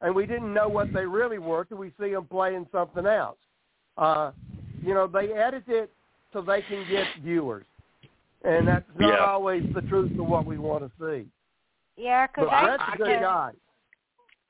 [0.00, 3.38] And we didn't know what they really were till we see them playing something else.
[3.96, 4.32] Uh,
[4.84, 5.92] you know, they edit it
[6.32, 7.66] so they can get viewers.
[8.44, 9.24] And that's not Yeah.
[9.24, 11.28] always the truth of what we want to see.
[11.96, 13.50] Yeah, because Bret's I a good can't- guy.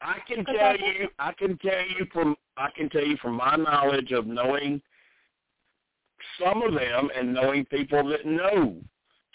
[0.05, 3.55] I can tell you, I can tell you from, I can tell you from my
[3.55, 4.83] knowledge of knowing
[6.41, 8.77] some of them and knowing people that know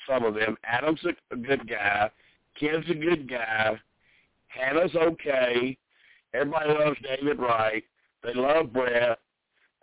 [0.08, 0.58] some of them.
[0.66, 2.10] Adam's a, a good guy.
[2.60, 3.80] Ken's a good guy.
[4.48, 5.78] Hannah's okay.
[6.34, 7.84] Everybody loves David Wright.
[8.24, 9.20] They love Bret.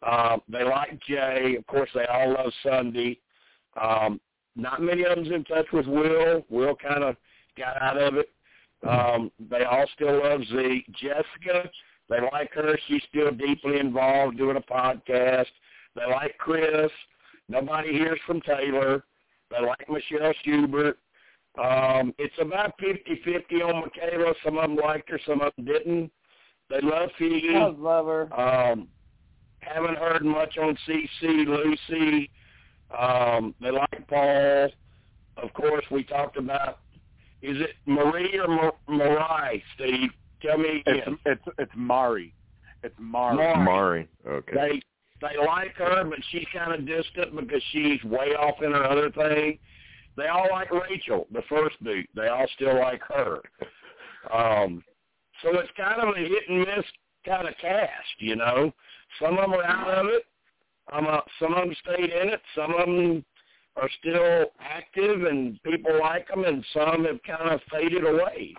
[0.03, 1.57] Um, they like Jay.
[1.59, 3.19] Of course, they all love Sunday.
[3.81, 4.21] Um,
[4.55, 6.45] not many of them's in touch with Will.
[6.51, 7.17] Will kind of
[7.57, 8.31] got out of it.
[8.87, 10.87] Um, they all still love Zeke.
[10.93, 11.71] Jessica,
[12.09, 12.79] they like her.
[12.87, 15.47] She's still deeply involved doing a podcast.
[15.97, 16.91] They like Chris.
[17.49, 19.05] Nobody hears from Taylor.
[19.51, 20.99] They like Michelle Schubert.
[21.63, 24.35] Um, it's about fifty-fifty on Michaela.
[24.45, 26.11] Some of them liked her, some of them didn't.
[26.69, 27.55] They love Figgy.
[27.55, 28.41] I love her.
[28.41, 28.89] Um,
[29.61, 32.31] haven't heard much on CC, Lucy.
[32.97, 34.69] Um, they like Paul.
[35.37, 36.79] Of course, we talked about,
[37.45, 40.11] is it Marie or Mar- Marai, Steve?
[40.41, 41.19] Tell me It's again.
[41.27, 42.35] it's it's Mari.
[42.83, 43.37] It's Mari.
[43.37, 43.65] Mari.
[43.65, 44.09] Mari.
[44.27, 44.53] Okay.
[44.55, 44.83] They
[45.21, 49.11] they like her, but she's kind of distant because she's way off in her other
[49.11, 49.59] thing.
[50.17, 52.07] They all like Rachel, the first dude.
[52.15, 53.41] They all still like her.
[54.33, 54.83] Um,
[55.43, 56.85] so it's kind of a hit and miss
[57.27, 58.73] kind of cast, you know.
[59.21, 60.25] Some of them are out of it.
[60.93, 62.41] Um, uh, some of them stayed in it.
[62.55, 63.25] Some of them
[63.77, 68.55] are still active, and people like them, and some have kind of faded away.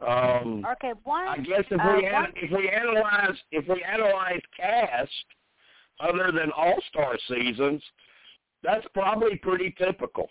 [0.00, 1.28] Um, Okay, one.
[1.28, 5.10] I guess if uh, we one, if we analyze if we analyze cast
[6.00, 7.82] other than All Star seasons,
[8.62, 10.28] that's probably pretty typical.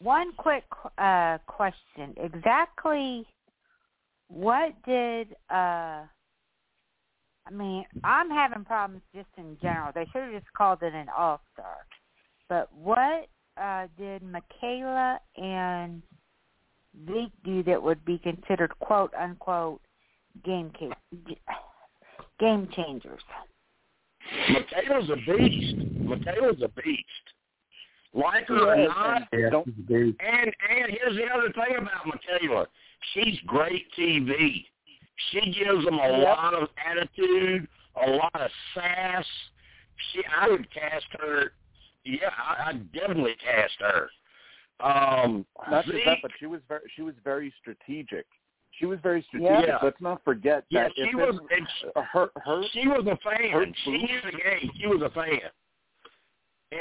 [0.00, 0.64] one quick
[0.98, 2.14] uh, question.
[2.16, 3.26] Exactly,
[4.28, 5.34] what did?
[5.50, 6.02] Uh,
[7.46, 9.92] I mean, I'm having problems just in general.
[9.94, 11.76] They should have just called it an All Star.
[12.48, 13.28] But what
[13.60, 16.02] uh, did Michaela and
[17.06, 19.80] Zeke do that would be considered quote unquote
[20.44, 21.34] game ca-
[22.40, 23.20] game changers?
[24.50, 25.76] Michaela's a beast.
[26.04, 27.02] Michaela's a beast.
[28.12, 30.18] Like her or not, Yeah, Don't- she's a beast.
[30.20, 32.66] and and here's the other thing about Michaela.
[33.12, 34.64] She's great TV.
[35.30, 36.22] She gives them a Yep.
[36.22, 39.26] lot of attitude, a lot of sass.
[40.12, 41.52] She, I would cast her.
[42.04, 44.10] Yeah, I, I'd definitely cast her.
[44.78, 48.26] Um, not just that, but she was very she was very strategic.
[48.78, 49.68] She was very strategic.
[49.68, 49.78] Yeah.
[49.82, 51.40] Let's not forget yeah, that she was.
[52.12, 53.50] her her she was a fan.
[53.52, 54.70] her She the game.
[54.78, 55.40] She was a fan.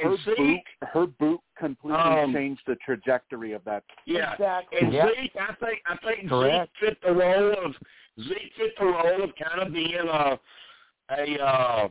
[0.04, 0.62] Her And boot
[0.94, 3.84] her boot completely Um, changed the trajectory of that.
[4.06, 4.80] yeah, Exactly.
[4.82, 5.08] And Yeah.
[5.16, 6.72] Zeke, I think I think Correct.
[6.80, 7.76] Zeke fit the role of
[8.20, 10.40] Zeke fit the role of kind of being a
[11.12, 11.90] a uh,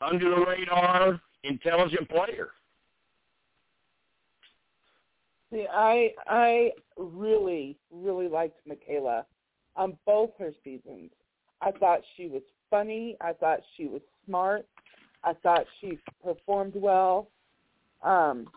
[0.00, 2.50] under the radar intelligent player.
[5.50, 9.26] See, I I really really liked Michaela
[9.76, 11.10] on both her seasons.
[11.60, 13.16] I thought she was funny.
[13.20, 14.66] I thought she was smart.
[15.28, 17.28] I thought she performed well.
[18.02, 18.48] Um,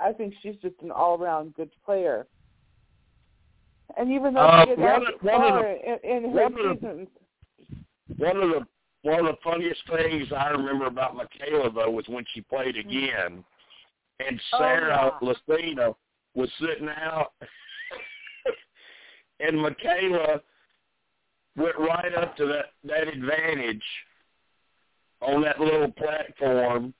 [0.00, 2.26] I think she's just an all-around good player.
[3.96, 6.58] And even though Uh, she didn't one of- one of the- in, in her one
[6.58, 7.08] of the-
[8.16, 8.66] One of the
[9.02, 13.42] one of the funniest things I remember about Michaela though was when she played again,
[14.18, 15.32] and Oh, Sarah yeah.
[15.32, 15.96] Lacina
[16.34, 17.32] was sitting out,
[19.40, 20.42] and Michaela
[21.56, 23.82] went right up to that that advantage
[25.20, 26.94] on that little platform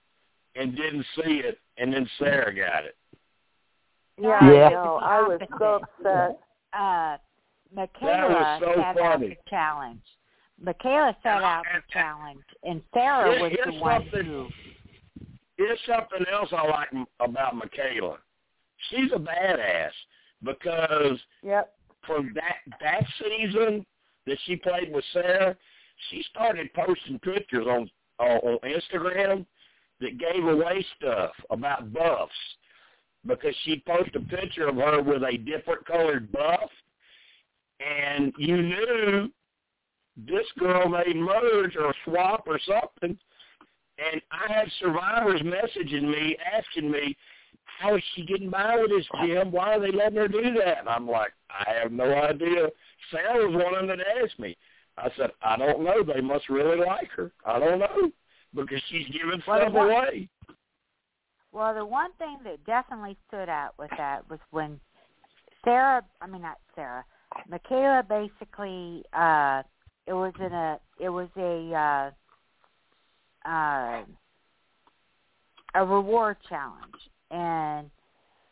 [0.57, 2.97] and didn't see it, and then Sarah got it.
[4.19, 4.67] yeah, Yeah.
[4.67, 4.97] I know.
[5.03, 6.41] I was so upset.
[6.73, 7.17] Uh,
[7.75, 10.03] Michaela That was so set out the challenge.
[10.63, 13.71] Michaela set out the challenge, and Sarah Here- was the one.
[13.73, 14.49] here's one something- who.
[15.57, 16.89] Here's something else I like
[17.21, 18.19] about Michaela.
[18.89, 19.93] She's a badass
[20.43, 21.75] because Yep.
[22.03, 23.87] from that that season
[24.27, 25.57] that she played with Sarah,
[26.09, 27.91] she started posting pictures on
[28.21, 29.47] uh, on Instagram
[30.01, 32.33] that gave away stuff about buffs
[33.27, 36.71] because she posted a picture of her with a different colored buff,
[37.81, 39.31] and you knew
[40.17, 43.19] this girl may merge or swap or something.
[43.99, 47.17] And I had survivors messaging me asking me,
[47.65, 49.53] how is she getting by with this, Jim?
[49.53, 50.81] Why are they letting her do that?
[50.81, 52.69] And I'm like, I have no idea.
[53.11, 54.57] Sarah was one of them that asked me.
[55.03, 56.03] I said, I don't know.
[56.03, 57.33] They must really like her.
[57.47, 58.11] I don't know
[58.55, 60.29] because she's giving Well, stuff what- away.
[61.53, 64.79] Well, the one thing that definitely stood out with that was when
[65.65, 67.05] Sarah, I mean not Sarah,
[67.49, 69.63] Michaela basically, uh,
[70.07, 72.13] it was in a, it was a,
[73.45, 74.05] uh, uh,
[75.75, 77.91] a reward challenge, and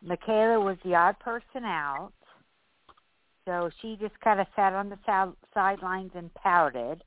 [0.02, 2.12] Michaela was the odd person out,
[3.48, 7.02] so she just kind of sat on the side, sidelines and pouted.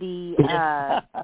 [0.00, 0.34] The
[1.14, 1.22] uh,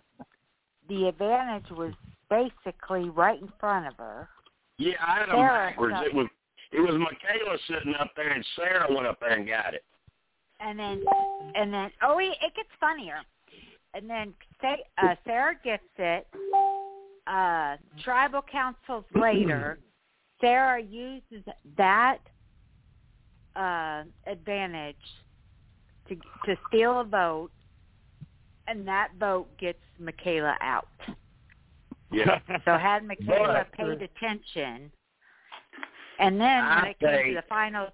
[0.88, 1.94] the advantage was
[2.28, 4.28] basically right in front of her.
[4.76, 5.94] Yeah, I had them Sarah, backwards.
[5.98, 6.26] so- It was
[6.72, 9.84] it was Michaela sitting up there, and Sarah went up there and got it.
[10.60, 11.02] and then
[11.54, 13.20] and then oh it, it gets funnier
[13.94, 16.26] and then say uh sarah gets it
[17.26, 19.78] uh tribal councils later
[20.40, 21.44] sarah uses
[21.76, 22.18] that
[23.56, 24.96] uh advantage
[26.08, 26.14] to
[26.44, 27.50] to steal a vote
[28.68, 30.88] and that vote gets michaela out
[32.10, 32.38] Yeah.
[32.64, 34.90] so had michaela But- paid attention
[36.18, 37.88] and then when I it came to the final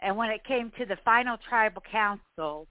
[0.00, 2.68] and when it came to the final tribal council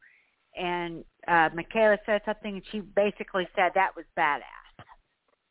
[0.55, 4.41] and uh Michaela said something and she basically said that was badass.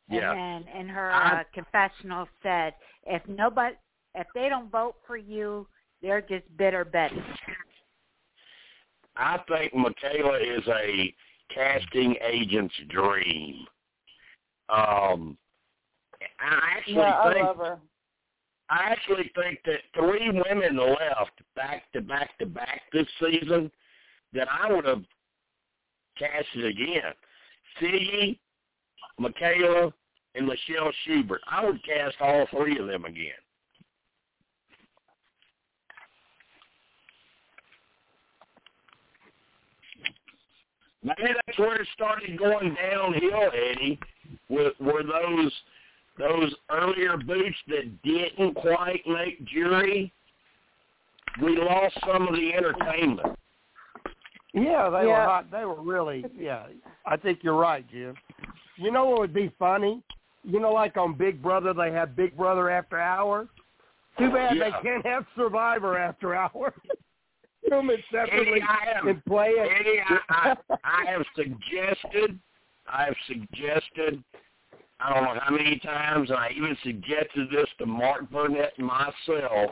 [0.09, 0.31] Yeah.
[0.31, 2.73] And then in her I- uh, confessional said
[3.05, 3.75] if nobody
[4.15, 5.67] if they don't vote for you,
[6.03, 7.23] They're just bitter Betty.
[9.15, 11.15] I think Michaela is a
[11.53, 13.65] casting agent's dream.
[14.67, 15.37] Um,
[16.39, 17.75] I actually yeah, think I.
[18.69, 23.71] I actually think that three women left back to back to back this season
[24.33, 25.03] that I would have
[26.17, 27.13] casted again.
[27.81, 28.39] Figgy,
[29.19, 29.93] Michaela,
[30.35, 31.41] and Michelle Schubert.
[31.49, 33.42] I would cast all three of them again.
[41.03, 43.99] Maybe that's where it started going downhill, Eddie.
[44.49, 45.51] Were, were those
[46.17, 50.11] those earlier boots that didn't quite make jury?
[51.41, 53.35] We lost some of the entertainment.
[54.53, 55.49] Yeah, they were hot.
[55.51, 56.23] They were really.
[56.37, 56.67] Yeah,
[57.05, 58.13] I think you're right, Jim.
[58.77, 60.03] You know what would be funny?
[60.43, 63.47] You know, like on Big Brother, they have Big Brother After Hour.
[64.19, 64.69] Too bad Yeah.
[64.69, 66.73] they can't have Survivor After Hour.
[67.69, 69.71] Film it separately Eddie, I have, and play it.
[69.79, 69.99] Eddie,
[70.29, 72.39] I, I, I have suggested,
[72.87, 74.23] I have suggested,
[74.99, 78.87] I don't know how many times, and I even suggested this to Mark Burnett and
[78.87, 79.71] myself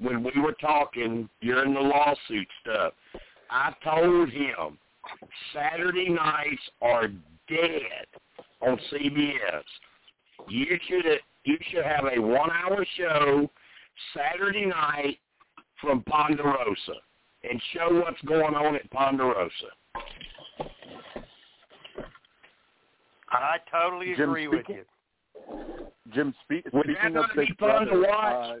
[0.00, 2.92] when we were talking during the lawsuit stuff.
[3.50, 4.78] I told him
[5.54, 7.08] Saturday nights are
[7.48, 8.06] dead
[8.60, 9.62] on CBS.
[10.48, 11.04] You should
[11.44, 13.50] you should have a one hour show
[14.14, 15.18] Saturday night
[15.80, 17.00] from Ponderosa
[17.44, 19.50] and show what's going on at Ponderosa.
[23.30, 24.84] I totally Jim, agree with you.
[26.14, 28.50] Jim, speak, Would that speaking of not be Big fun to Brother, watch?
[28.50, 28.60] uh,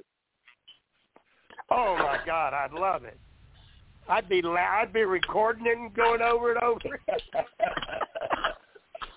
[1.70, 3.18] Oh my God, I'd love it.
[4.08, 6.80] I'd be la- I'd be recording it and going over and over.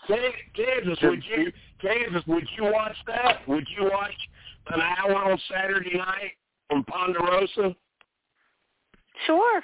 [0.08, 1.52] Kan- Kansas, would you
[1.82, 3.48] Kansas, would you watch that?
[3.48, 4.14] Would you watch
[4.72, 6.34] an hour on Saturday night
[6.70, 7.74] from Ponderosa?
[9.26, 9.64] Sure.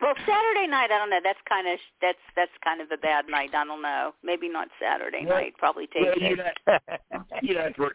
[0.00, 1.20] Well, Saturday night, I don't know.
[1.24, 3.54] That's kind of that's that's kind of a bad night.
[3.54, 4.12] I don't know.
[4.22, 5.54] Maybe not Saturday Well, night.
[5.56, 6.22] Probably take Well, it.
[6.22, 6.54] you'd have,
[7.42, 7.86] you'd have to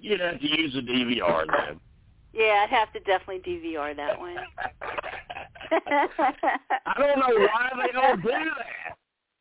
[0.00, 1.80] you'd have to use a DVR then.
[2.32, 4.36] Yeah, I'd have to definitely DVR that one.
[6.86, 8.96] I don't know why they don't do that.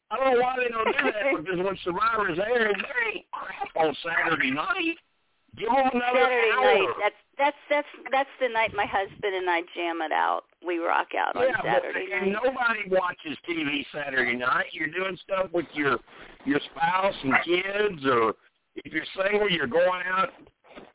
[0.10, 3.70] I don't know why they don't do that because when Survivor's airing, there ain't crap
[3.78, 4.98] on Saturday night.
[5.58, 6.64] Give them another Saturday hour.
[6.64, 6.96] night.
[7.00, 10.44] That's that's that's that's the night my husband and I jam it out.
[10.66, 12.24] We rock out on Saturday but, night.
[12.24, 14.66] and nobody watches TV Saturday night.
[14.72, 15.98] You're doing stuff with your
[16.46, 18.36] your spouse and kids, or
[18.76, 20.30] if you're single, you're going out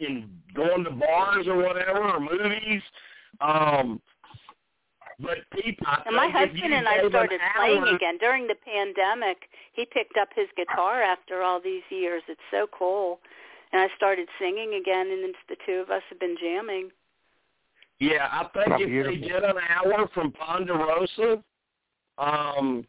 [0.01, 2.83] and going to bars or whatever, or movies.
[3.41, 4.01] Um,
[5.19, 9.49] but people, And my husband and I gave an started playing again during the pandemic.
[9.73, 12.23] He picked up his guitar after all these years.
[12.29, 13.21] It's so cool.
[13.73, 16.91] And I started singing again, and it's the two of us have been jamming.
[17.99, 21.43] Yeah, I think if they did an hour from Ponderosa,
[22.19, 22.87] um,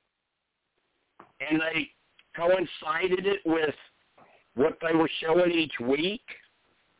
[1.39, 1.89] and they
[2.35, 3.75] coincided it with
[4.55, 6.23] what they were showing each week,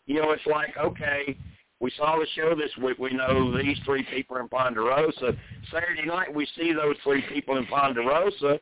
[0.06, 1.38] you know, it's like, okay,
[1.80, 2.98] we saw the show this week.
[2.98, 5.34] We know these three people in Ponderosa.
[5.72, 8.60] Saturday night, we see those three people in Ponderosa,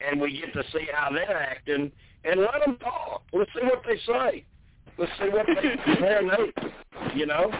[0.00, 1.92] and we get to see how they're acting,
[2.24, 3.22] and let them talk.
[3.32, 4.44] Let's see what they say.
[4.98, 6.52] Let's see what they compare notes.
[7.14, 7.50] You know,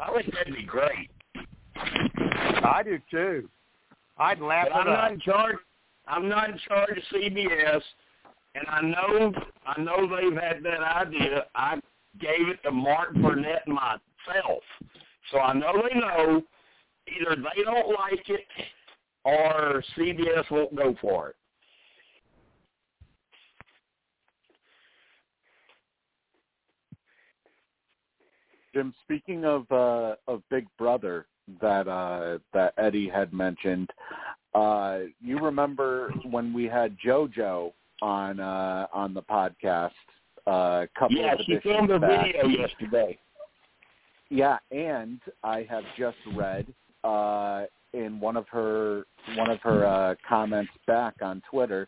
[0.00, 1.10] I think that'd be great.
[1.76, 3.48] I do too.
[4.18, 4.98] I'd laugh But I'm it up.
[4.98, 5.56] not in charge.
[6.06, 7.80] I'm not in charge of CBS,
[8.54, 9.32] and I know
[9.66, 11.44] I know they've had that idea.
[11.54, 11.76] I
[12.20, 14.62] gave it to Mark Burnett myself,
[15.30, 16.42] so I know they know
[17.08, 18.46] either they don't like it
[19.24, 21.36] or CBS won't go for it.
[28.74, 31.26] Jim, speaking of uh, of Big Brother
[31.60, 33.90] that uh, that Eddie had mentioned,
[34.54, 39.90] uh, you remember when we had JoJo on uh, on the podcast
[40.46, 42.26] uh, a couple Yeah, of she filmed a back.
[42.26, 43.18] video yesterday.
[44.30, 46.66] Yeah, and I have just read
[47.04, 49.04] uh, in one of her
[49.36, 51.86] one of her uh, comments back on Twitter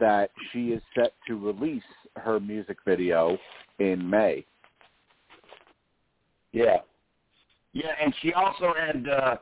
[0.00, 1.82] that she is set to release
[2.16, 3.38] her music video
[3.78, 4.44] in May.
[6.54, 6.76] Yeah.
[7.72, 9.36] Yeah, and she also had uh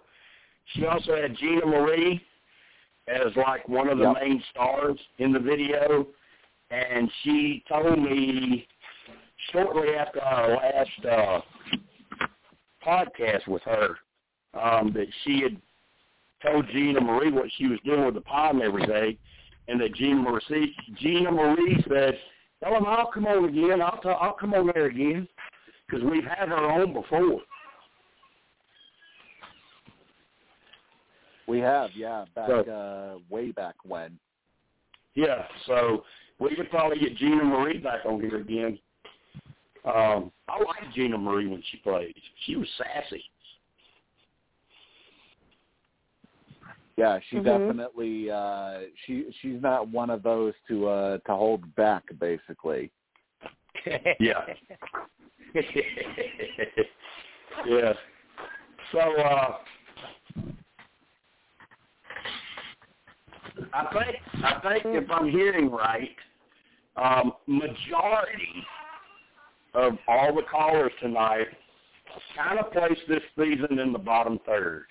[0.74, 2.20] she also had Gina Marie
[3.06, 4.14] as like one of the Yep.
[4.20, 6.06] main stars in the video
[6.70, 8.66] and she told me
[9.52, 11.40] shortly after our last uh
[12.84, 13.96] podcast with her
[14.54, 15.60] um that she had
[16.42, 19.18] told Gina Marie what she was doing with the palm every day
[19.68, 22.18] and that Gina Marie Gina Marie said,
[22.64, 25.28] Tell him I'll come over again, I'll t- I'll come over there again
[25.86, 27.40] because we've had her on before.
[31.46, 34.18] We have, yeah, back So- uh, way back when.
[35.14, 36.04] Yeah, so
[36.38, 38.78] we could probably get Gina Marie back on here again.
[39.84, 42.14] Um, I liked Gina Marie when she played.
[42.46, 43.22] She was sassy.
[46.96, 47.44] Yeah, she Mhm.
[47.44, 52.90] definitely uh she she's not one of those to uh to hold back basically.
[54.20, 54.46] Yeah.
[57.66, 57.92] yeah.
[58.92, 59.58] So uh
[63.72, 66.16] I think I think if I'm hearing right,
[66.96, 68.64] um, majority
[69.74, 71.46] of all the callers tonight
[72.36, 74.86] kind of placed this season in the bottom third.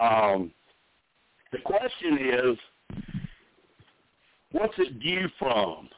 [0.00, 0.52] Um,
[1.52, 2.58] the question is,
[4.52, 5.88] what's it due from?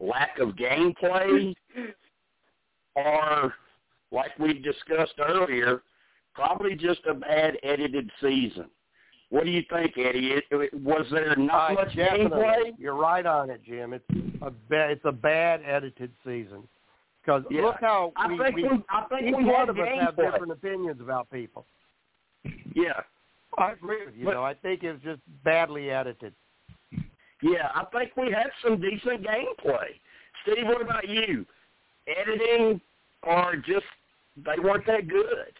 [0.00, 1.54] Lack of gameplay,
[2.94, 3.54] or
[4.10, 5.82] like we discussed earlier,
[6.34, 8.66] probably just a bad edited season.
[9.30, 10.42] What do you think, Eddie?
[10.74, 12.72] Was there not Uh, much gameplay?
[12.78, 13.94] You're right on it, Jim.
[13.94, 14.04] It's
[14.42, 16.68] a ba- it's a bad edited season.
[17.22, 17.62] Because Yeah.
[17.62, 20.52] look how I we, think we, we, I think we one of us have different
[20.52, 21.64] opinions about people.
[22.74, 23.00] Yeah,
[23.58, 24.24] I agree with you.
[24.26, 24.44] But- though.
[24.44, 26.34] I think it's just badly edited.
[27.40, 27.70] yeah.
[27.74, 29.98] I think we had some decent gameplay.
[30.42, 31.46] Steve, what about you?
[32.06, 32.80] Editing
[33.22, 33.86] or just
[34.36, 35.52] they weren't that good?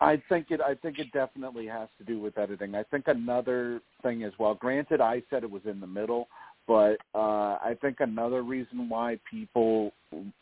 [0.00, 0.60] I think it.
[0.60, 2.74] I think it definitely has to do with editing.
[2.74, 4.54] I think another thing as well.
[4.54, 6.28] Granted, I said it was in the middle,
[6.68, 9.92] but uh, I think another reason why people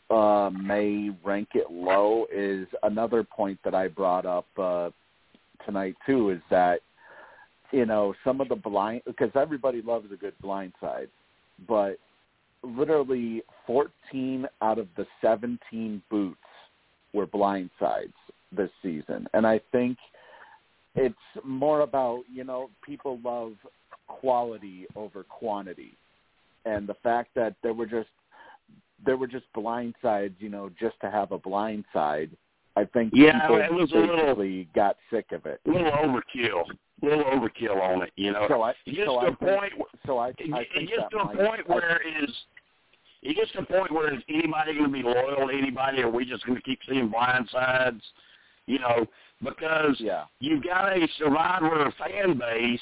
[0.09, 4.89] uh, may rank it low is another point that I brought up uh,
[5.65, 6.31] tonight too.
[6.31, 6.81] Is that
[7.71, 11.07] you know some of the blind because everybody loves a good blind side,
[11.65, 11.97] but
[12.65, 16.37] literally 14 out of the 17 boots
[17.13, 18.13] were blindsides
[18.51, 19.27] this season.
[19.33, 19.97] And I think
[20.95, 23.53] it's more about, you know, people love
[24.07, 25.93] quality over quantity.
[26.65, 28.09] And the fact that there were just
[29.05, 32.29] there were just blindsides, you know, just to have a blind side,
[32.77, 35.59] I think Yeah, people it was a little- basically got sick of it.
[35.65, 36.63] A little overkill.
[37.01, 38.47] A little overkill on it, you know.
[38.47, 39.73] So I It so to I a think, point
[40.05, 42.33] so I, it, I it gets to a point where is
[43.25, 46.07] it gets to a point where is anybody going to be loyal to anybody, or
[46.07, 48.01] are we just going to keep seeing blind sides?
[48.67, 49.05] You know,
[49.43, 50.25] because yeah.
[50.39, 52.79] you've got a survivor fan base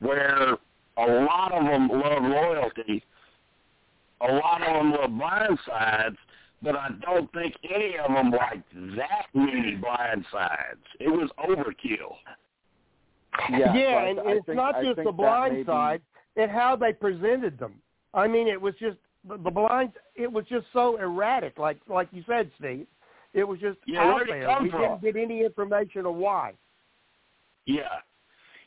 [0.00, 0.52] where
[0.96, 3.02] a lot of them love loyalty,
[4.20, 6.16] a lot of them love blind sides,
[6.62, 8.62] but I don't think any of them like
[8.96, 10.80] that many blind sides.
[11.00, 12.14] It was overkill.
[13.50, 16.00] Yeah, so I- and I it's think- not just the that blind may be- side;
[16.36, 17.74] it how they presented them.
[18.14, 19.92] I mean, it was just the, the blind.
[20.14, 22.86] It was just so erratic, like like you said, Steve.
[23.34, 24.58] It was just Yeah, out there.
[24.60, 24.80] we from?
[24.80, 26.52] didn't get any information of why.
[27.66, 27.82] Yeah.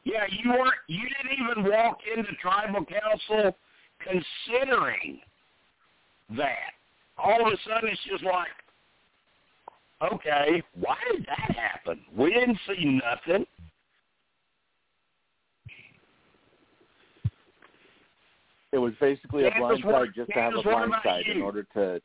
[0.03, 3.55] Yeah, you weren't you didn't even walk into tribal council
[3.99, 5.19] considering
[6.37, 6.73] that.
[7.17, 8.47] All of a sudden it's just like
[10.13, 12.01] okay, why did that happen?
[12.15, 13.45] We didn't see nothing.
[18.71, 21.41] It was basically a Kansas, blind side just to have a Kansas, blind side in
[21.41, 22.01] order to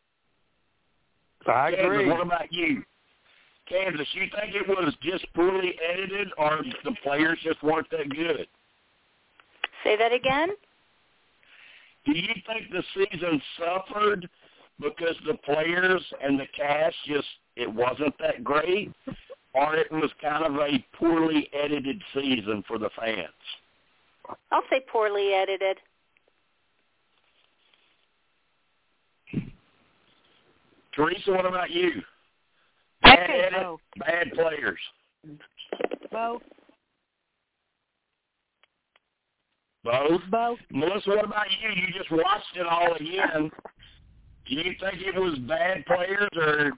[1.47, 2.11] I Kansas, agree.
[2.11, 2.83] what about you?
[3.69, 8.47] Kansas, you think it was just poorly edited or the players just weren't that good?
[9.85, 10.51] Say that again?
[12.05, 14.29] Do you think the season suffered
[14.81, 17.27] because the players and the cast just
[17.57, 18.93] it wasn't that great,
[19.55, 23.29] or it was kind of a poorly edited season for the fans?
[24.53, 25.79] I'll say poorly edited.
[30.97, 31.91] Teresa, what about you?
[33.03, 33.81] Bad say edit, both.
[33.99, 34.79] bad players.
[36.11, 36.43] Both.
[39.85, 40.23] Both.
[40.31, 40.59] Both.
[40.71, 41.69] Melissa, what about you?
[41.81, 43.51] You just watched it all again.
[44.49, 46.73] Do you think it was bad players, or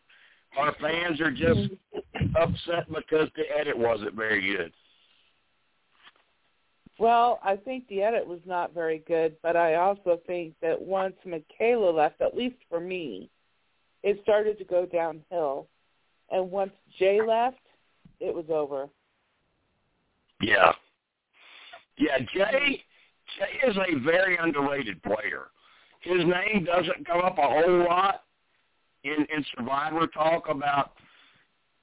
[0.59, 1.71] our fans are just
[2.37, 4.73] upset because the edit wasn't very good?
[6.99, 11.15] Well, I think the edit was not very good, but I also think that once
[11.25, 13.31] Michaela left, at least for me,
[14.03, 15.69] it started to go downhill.
[16.31, 17.59] And once Jay left,
[18.21, 18.89] it was over.
[20.41, 20.73] Yeah.
[21.97, 22.83] Yeah, Jay
[23.37, 25.49] Jay is a very underrated player.
[26.01, 28.23] His name doesn't come up a whole lot
[29.05, 30.93] in, in Survivor talk about,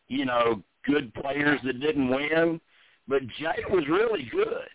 [0.07, 2.59] you know, good players that didn't win.
[3.07, 4.67] But Jay was really good.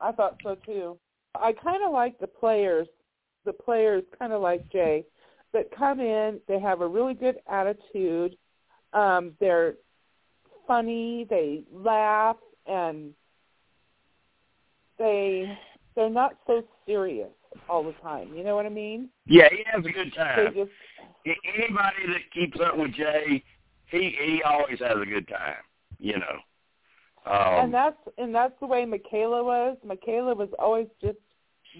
[0.00, 0.98] I thought so too.
[1.34, 2.86] I kind of like the players,
[3.44, 5.04] the players kind of like Jay,
[5.54, 6.40] that come in.
[6.46, 8.36] They have a really good attitude.
[8.92, 9.74] Um, they're
[10.66, 11.26] funny.
[11.30, 12.36] They laugh
[12.66, 13.12] and
[14.98, 15.58] they
[15.96, 17.30] they're not so serious
[17.68, 18.34] all the time.
[18.34, 19.08] You know what I mean?
[19.26, 20.54] Yeah, he has a good They time.
[20.54, 20.70] just
[21.26, 23.42] Anybody that keeps up with Jay,
[23.86, 25.62] he he always has a good time.
[25.98, 26.38] You know.
[27.26, 29.78] Um, and that's and that's the way Michaela was.
[29.84, 31.18] Michaela was always just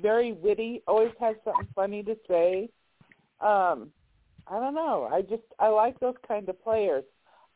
[0.01, 2.71] very witty, always had something funny to say.
[3.45, 3.91] Um,
[4.47, 5.09] I don't know.
[5.13, 7.05] I just I like those kind of players.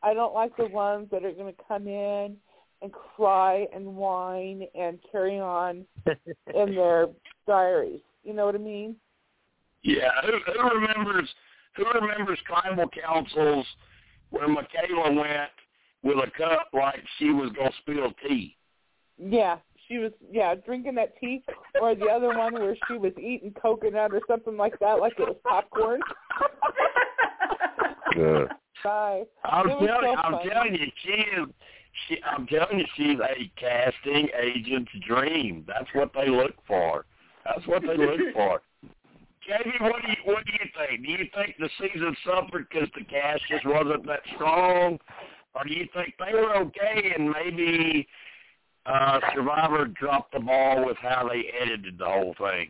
[0.03, 2.37] I don't like the ones that are going to come in
[2.81, 7.07] and cry and whine and carry on in their
[7.47, 7.99] diaries.
[8.23, 8.95] You know what I mean?
[9.83, 11.29] Yeah, who, who remembers
[11.75, 13.65] who remembers tribal councils
[14.29, 15.49] where Michaela went
[16.03, 18.55] with a cup like she was gonna spill tea?
[19.17, 19.57] Yeah,
[19.89, 21.43] she was yeah drinking that tea,
[21.81, 25.27] or the other one where she was eating coconut or something like that, like it
[25.27, 25.99] was popcorn.
[28.17, 28.45] Yeah.
[28.83, 29.23] Bye.
[29.43, 30.49] I'm was telling so I'm funny.
[30.49, 31.47] telling you, she is
[32.07, 35.65] she I'm telling you she's a casting agent's dream.
[35.67, 37.05] That's what they look for.
[37.45, 38.61] That's what they look for.
[39.47, 41.05] Jamie, what do you what do you think?
[41.05, 44.99] Do you think the season suffered because the cast just wasn't that strong,
[45.55, 48.07] or do you think they were okay and maybe
[48.85, 52.69] uh Survivor dropped the ball with how they edited the whole thing?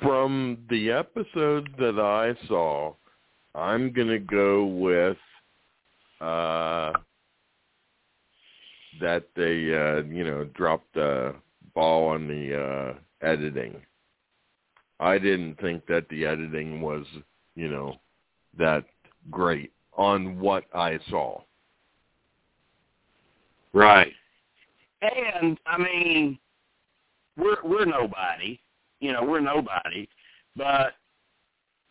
[0.00, 2.94] From the episodes that I saw,
[3.54, 5.16] I'm gonna go with
[6.20, 6.92] uh
[9.00, 11.34] that they uh you know dropped the
[11.74, 13.80] ball on the uh editing.
[15.00, 17.04] I didn't think that the editing was,
[17.56, 17.96] you know,
[18.56, 18.84] that
[19.30, 21.40] great on what I saw.
[23.72, 24.12] Right.
[25.00, 26.38] And I mean,
[27.36, 28.60] we're we're nobody.
[29.00, 30.08] You know, we're nobody,
[30.56, 30.92] but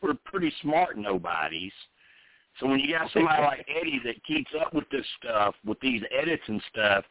[0.02, 1.74] we're pretty smart nobodies.
[2.60, 6.02] So when you got somebody like Eddie that keeps up with this stuff, with these
[6.12, 7.04] edits and stuff,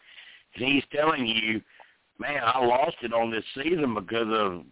[0.54, 1.60] and he's telling you,
[2.18, 4.64] man, I lost it on this season because of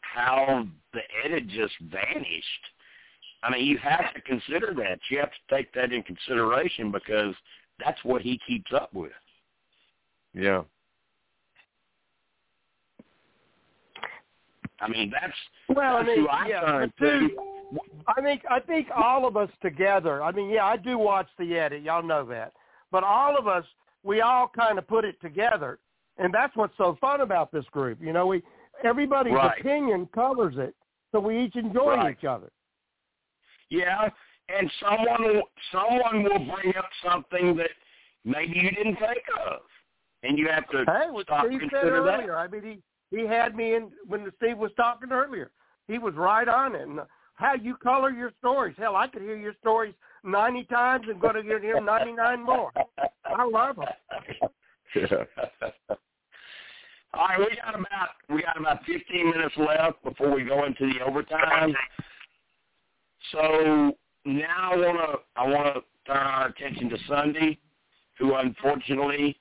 [0.00, 2.44] how the edit just vanished.
[3.42, 4.98] I mean, you have to consider that.
[5.10, 7.34] You have to take that in consideration because
[7.84, 9.12] that's what he keeps up with.
[10.34, 10.62] Yeah.
[14.80, 15.32] I mean, that's
[15.68, 17.20] Well, I mean, who I yeah, but to.
[17.20, 17.30] dude,
[18.06, 20.22] I think I think all of us together.
[20.22, 21.82] I mean, yeah, I do watch the edit.
[21.82, 22.52] Y'all know that,
[22.90, 23.64] but all of us,
[24.04, 25.80] we all kind of put it together,
[26.16, 27.98] and that's what's so fun about this group.
[28.00, 28.42] You know, we
[28.84, 29.58] everybody's Right.
[29.58, 30.74] opinion covers it,
[31.10, 32.16] so we each enjoy Right.
[32.16, 32.50] each other.
[33.70, 34.08] Yeah,
[34.48, 35.42] and someone will,
[35.72, 37.70] someone will bring up something that
[38.24, 39.60] maybe you didn't think of,
[40.22, 42.30] and you have to Hey, what stop Steve and said consider that.
[42.30, 45.50] I mean, he he had me in when Steve was talking earlier.
[45.86, 46.82] He was right on it.
[46.82, 47.00] And
[47.34, 48.74] how you color your stories.
[48.78, 49.94] Hell, I could hear your stories
[50.24, 52.72] ninety times and go to hear ninety nine more.
[53.24, 53.86] I love them.
[54.94, 55.06] Yeah.
[57.14, 60.90] All right, we got about we got about 15 minutes left before we go into
[60.92, 61.74] the overtime.
[63.32, 63.96] So
[64.28, 67.58] now I want to I want to turn our attention to Sunday,
[68.18, 69.36] who unfortunately,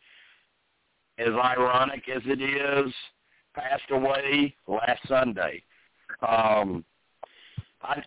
[1.17, 2.93] as ironic as it is,
[3.53, 5.63] passed away last Sunday.
[6.27, 6.85] Um,
[7.81, 8.01] I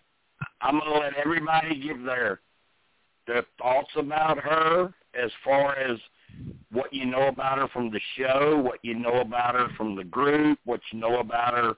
[0.61, 2.41] I'm going to let everybody give their
[3.27, 5.99] their thoughts about her as far as
[6.71, 10.03] what you know about her from the show, what you know about her from the
[10.03, 11.73] group, what you know about her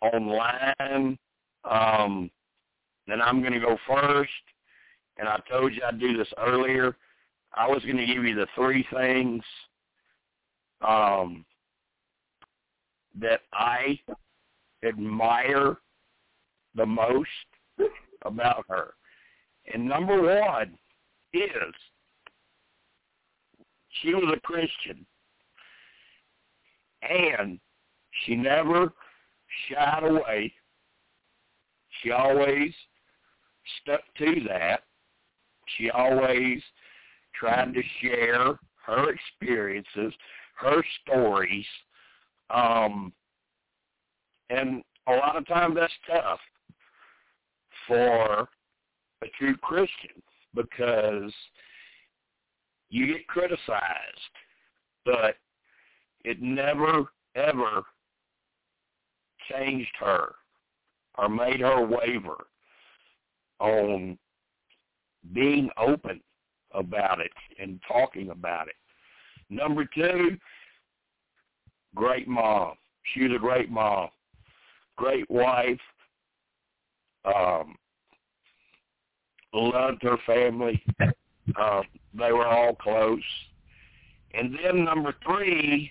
[0.00, 1.18] online.
[1.64, 2.30] Um,
[3.10, 4.30] then I'm going to go first.
[5.18, 6.96] And I told you I'd do this earlier.
[7.54, 9.42] I was going to give you the three things
[10.86, 11.44] um,
[13.20, 13.98] that I
[14.84, 15.76] admire
[16.74, 17.28] the most
[18.24, 18.94] about her.
[19.72, 20.78] And number one
[21.32, 21.74] is
[24.02, 25.04] she was a Christian.
[27.02, 27.58] And
[28.24, 28.92] she never
[29.68, 30.52] shied away.
[32.02, 32.72] She always
[33.80, 34.82] stuck to that.
[35.76, 36.62] She always
[37.34, 40.12] tried to share her experiences,
[40.56, 41.66] her stories.
[42.50, 43.12] Um,
[44.50, 46.40] and a lot of times that's tough
[47.86, 48.48] for
[49.22, 50.22] a true Christian
[50.54, 51.32] because
[52.88, 54.34] you get criticized,
[55.04, 55.36] but
[56.24, 57.04] it never,
[57.36, 57.82] ever
[59.50, 60.34] changed her
[61.16, 62.46] or made her waver
[63.60, 64.18] on
[65.32, 66.20] being open
[66.72, 67.30] about it
[67.60, 68.74] and talking about it.
[69.48, 70.36] Number two,
[71.94, 72.74] great mom.
[73.14, 74.08] She was a great mom,
[74.96, 75.80] great wife,
[77.24, 77.76] um,
[79.52, 80.82] loved her family,
[81.56, 81.82] Uh,
[82.14, 83.22] they were all close.
[84.34, 85.90] And then number three,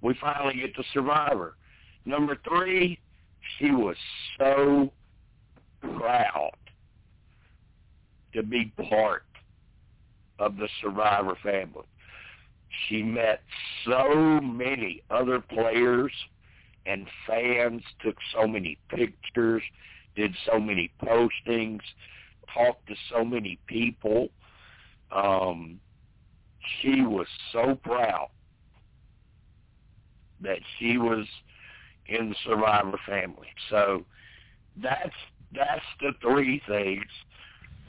[0.00, 1.56] we finally get to Survivor.
[2.04, 2.98] Number three,
[3.58, 3.96] she was
[4.38, 4.92] so
[5.82, 6.52] proud
[8.32, 9.24] to be part
[10.38, 11.86] of the Survivor family.
[12.88, 13.42] She met
[13.84, 16.12] so many other players
[16.86, 19.62] and fans, took so many pictures,
[20.16, 21.80] did so many postings,
[22.52, 24.28] talked to so many people.
[25.12, 25.80] Um,
[26.80, 28.28] she was so proud
[30.40, 31.26] that she was
[32.06, 33.48] in the Survivor family.
[33.68, 34.04] So
[34.82, 35.14] that's
[35.52, 37.04] that's the three things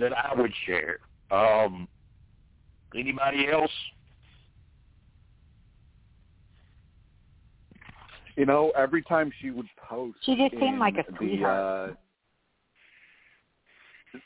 [0.01, 0.97] that I would share.
[1.31, 1.87] Um,
[2.95, 3.71] anybody else?
[8.35, 11.89] You know, every time she would post, She just seemed like a the, sweetheart.
[11.89, 11.93] uh,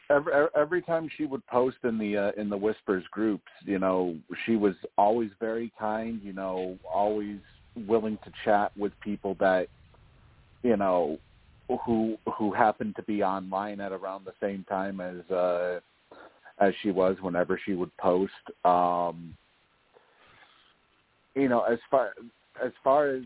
[0.09, 4.15] every every time she would post in the uh, in the whispers groups, you know,
[4.45, 6.21] she was always very kind.
[6.23, 7.39] You know, always
[7.87, 9.67] willing to chat with people that,
[10.63, 11.17] you know,
[11.85, 15.79] who who happened to be online at around the same time as uh,
[16.59, 18.31] as she was whenever she would post.
[18.63, 19.35] Um,
[21.35, 22.13] you know, as far
[22.63, 23.23] as far as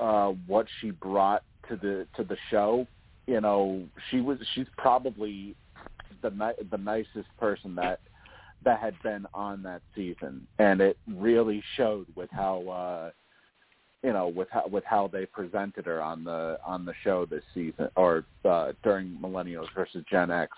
[0.00, 2.86] uh, what she brought to the to the show,
[3.26, 5.54] you know, she was she's probably
[6.22, 8.00] the ni- the nicest person that
[8.64, 13.10] that had been on that season, and it really showed with how uh,
[14.02, 17.42] you know with how with how they presented her on the on the show this
[17.52, 20.52] season or uh, during Millennials versus Gen X.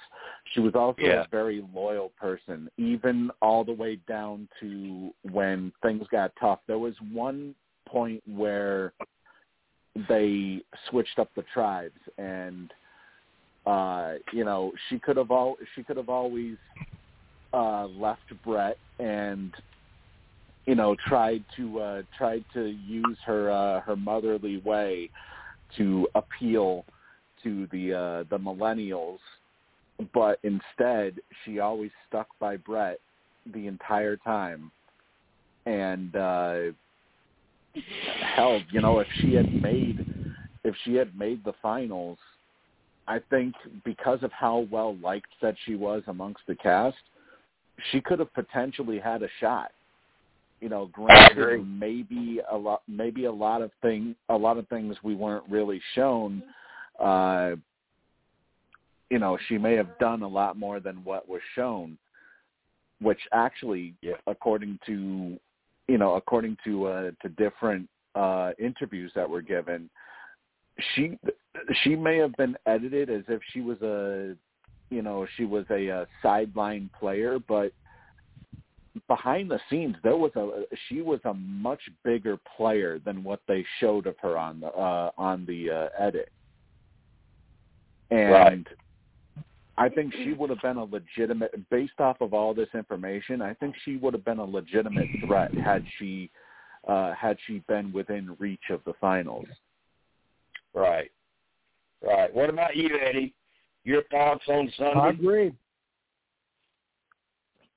[0.52, 1.22] She was also Yeah.
[1.24, 6.60] a very loyal person, even all the way down to when things got tough.
[6.66, 7.54] There was one
[7.88, 8.92] point where
[10.08, 12.72] they switched up the tribes and
[13.66, 16.56] uh you know she could have all she could have always
[17.52, 19.52] uh left Bret and
[20.66, 25.10] you know tried to uh tried to use her uh her motherly way
[25.76, 26.84] to appeal
[27.42, 29.18] to the uh the millennials
[30.14, 32.98] but instead she always stuck by Bret
[33.54, 34.70] the entire time
[35.66, 36.60] and uh
[38.34, 40.06] hell, you know, if she had made
[40.64, 42.18] if she had made the finals,
[43.08, 43.54] I think
[43.84, 46.98] because of how well liked that she was amongst the cast,
[47.90, 49.70] she could have potentially had a shot.
[50.60, 54.96] You know, granted maybe a lot maybe a lot of thing a lot of things
[55.02, 56.42] we weren't really shown
[56.98, 57.52] uh
[59.10, 61.98] you know, she may have done a lot more than what was shown,
[63.00, 64.14] which actually Yeah.
[64.26, 65.38] according to
[65.88, 69.90] you know, according to uh, to different uh, interviews that were given,
[70.94, 71.18] she
[71.82, 74.36] she may have been edited as if she was a
[74.90, 77.72] you know she was a, a sideline player, but
[79.06, 83.64] behind the scenes there was a she was a much bigger player than what they
[83.78, 86.30] showed of her on the uh, on the uh, edit,
[88.10, 88.30] and.
[88.32, 88.66] Right.
[89.78, 93.40] I think she would have been a legitimate, based off of all this information.
[93.40, 96.30] I think she would have been a legitimate threat had she
[96.86, 99.46] uh, had she been within reach of the finals.
[100.74, 101.10] Right.
[102.02, 102.32] Right.
[102.34, 103.34] What about you, Eddie?
[103.84, 105.00] Your thoughts on I Sunday?
[105.00, 105.52] I agree.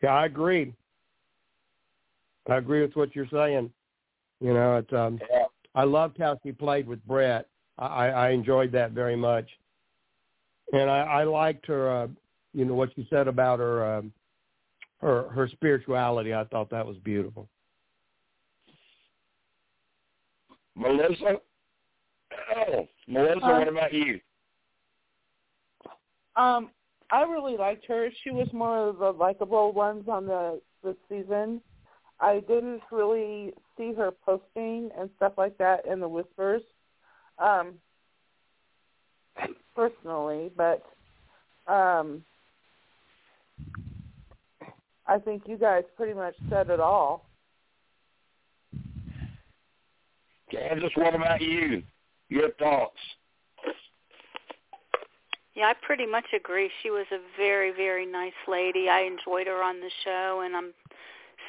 [0.02, 0.74] Yeah, I agree.
[2.50, 3.72] I agree with what you're saying.
[4.40, 5.46] You know, it's um Yeah.
[5.76, 7.48] I loved how she played with Bret.
[7.78, 9.50] I, I I enjoyed that very much,
[10.72, 11.90] and I, I liked her.
[11.90, 12.08] Uh,
[12.54, 14.14] you know what you said about her um,
[15.02, 16.34] her her spirituality.
[16.34, 17.48] I thought that was beautiful.
[20.76, 21.38] Melissa?
[22.56, 24.20] Oh, Melissa, Uh, what about you?
[26.36, 26.72] Um,
[27.12, 28.10] I really liked her.
[28.24, 31.62] She was one of the likable ones on the the season.
[32.24, 36.62] I didn't really see her posting and stuff like that in the whispers,
[37.38, 37.74] um,
[39.76, 40.86] personally, but
[41.68, 42.24] um,
[45.06, 47.26] I think you guys pretty much said it all.
[50.50, 51.84] Kansas, what about you?
[52.30, 52.96] Your thoughts?
[55.56, 56.70] Yeah, I pretty much agree.
[56.82, 58.88] She was a very, very nice lady.
[58.90, 60.74] I enjoyed her on the show, and I'm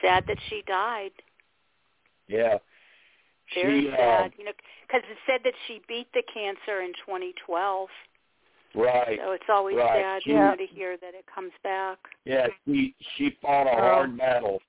[0.03, 1.12] sad that she died.
[2.29, 2.59] Yeah.
[3.55, 4.53] Very she, uh, sad, you know,
[4.87, 7.89] because it said that she beat the cancer in 2012.
[8.75, 9.21] right.
[9.23, 10.03] So it's always Right.
[10.03, 11.99] sad, She- you know, to hear that it comes back.
[12.25, 13.77] Yeah, she she fought a Oh.
[13.77, 14.61] hard battle.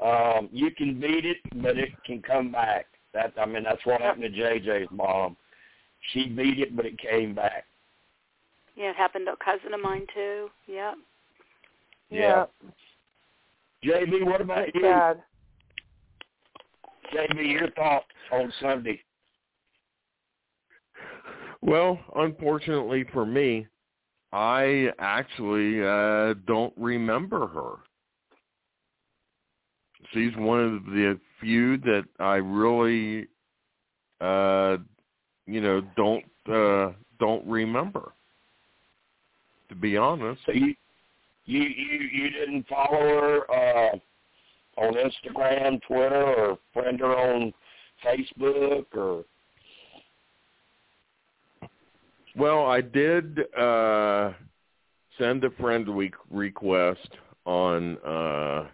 [0.00, 2.86] Um, you can beat it, but it can come back.
[3.12, 5.36] That I mean, that's what happened to JJ's mom.
[6.12, 7.66] She beat it, but it came back.
[8.74, 10.50] Yeah, it happened to a cousin of mine too.
[10.66, 10.98] Yep.
[12.10, 12.46] Yeah.
[13.86, 14.82] JB, what about you?
[14.82, 15.22] Sad.
[17.14, 19.00] JB, your thoughts on Sunday?
[21.62, 23.66] Well, unfortunately for me,
[24.32, 27.76] I actually uh don't remember her.
[30.12, 33.28] She's one of the few that I really
[34.20, 34.78] uh
[35.46, 38.12] you know don't uh don't remember.
[39.68, 40.40] To be honest.
[40.46, 40.74] So you
[41.46, 43.96] you you you didn't follow her uh
[44.78, 47.52] on Instagram, Twitter, or friend her on
[48.04, 49.24] Facebook, or
[52.36, 54.32] Well, I did uh
[55.18, 55.88] send a friend
[56.30, 57.08] request
[57.46, 58.66] on uh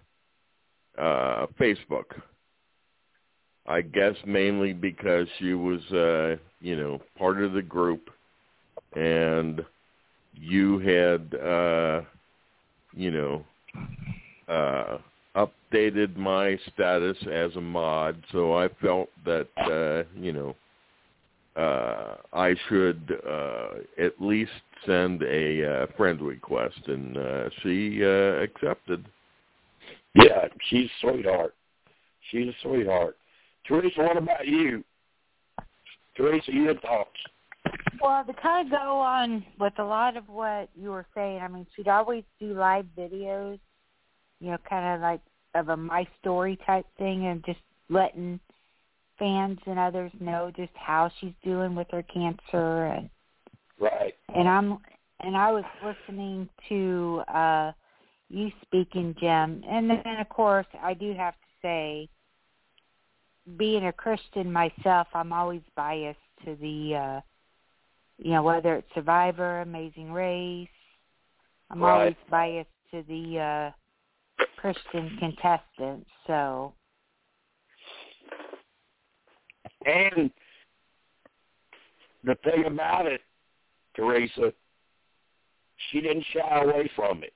[0.99, 2.21] uh Facebook.
[3.65, 8.11] I guess mainly because she was uh, you know, part of the group
[8.97, 9.65] and
[10.35, 12.01] you had uh
[12.95, 13.45] you know
[14.49, 14.99] uh
[15.35, 20.55] updated my status as a mod, so I felt that uh, you know
[21.57, 24.51] uh, I should uh, at least
[24.87, 29.05] send a uh, friend request, and uh, she uh, accepted.
[30.15, 31.55] yeah, she's a sweetheart.
[32.31, 33.17] She's a sweetheart.
[33.67, 34.85] Teresa, what about you?
[36.17, 37.11] Teresa, your thoughts?
[38.03, 41.47] Well, to kind of go on with a lot of what you were saying, I
[41.47, 43.61] mean, she'd always do live videos,
[44.41, 45.21] you know, kind of like
[45.55, 48.41] of a my story type thing, and just letting
[49.19, 53.09] fans and others know just how she's doing with her cancer, and
[53.79, 54.15] Right.
[54.35, 54.79] and I'm
[55.21, 57.73] and I was listening to uh
[58.29, 62.09] you speaking, Jim, and then of course I do have to say,
[63.57, 66.97] being a Christian myself, I'm always biased to the.
[66.97, 67.21] uh
[68.23, 70.69] you know, whether it's Survivor, Amazing Race.
[71.71, 71.99] I'm Right.
[71.99, 73.71] always biased to the uh
[74.57, 76.09] Christian contestants.
[76.27, 76.73] So
[79.85, 80.31] And
[82.23, 83.23] the thing about it,
[83.97, 84.53] Teresa,
[85.91, 87.35] she didn't shy away from it.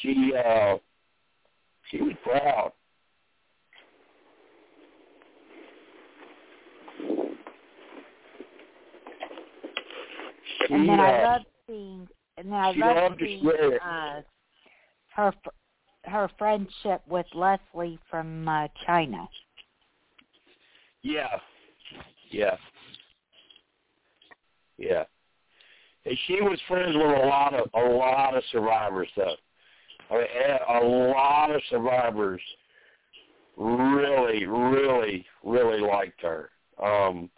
[0.00, 0.78] She uh
[1.90, 2.72] she was proud.
[10.44, 13.46] She, and then I love seeing and then I she love seeing
[13.84, 14.22] uh
[15.14, 15.32] her
[16.04, 19.28] her friendship with Leslie from uh China.
[21.02, 21.28] Yeah.
[22.30, 22.56] Yeah.
[24.78, 25.04] Yeah.
[26.04, 29.36] And she was friends with a lot of a lot of survivors though.
[30.10, 32.40] I mean, eh, a lot of survivors
[33.56, 36.50] really, really, really liked her.
[36.82, 37.30] Um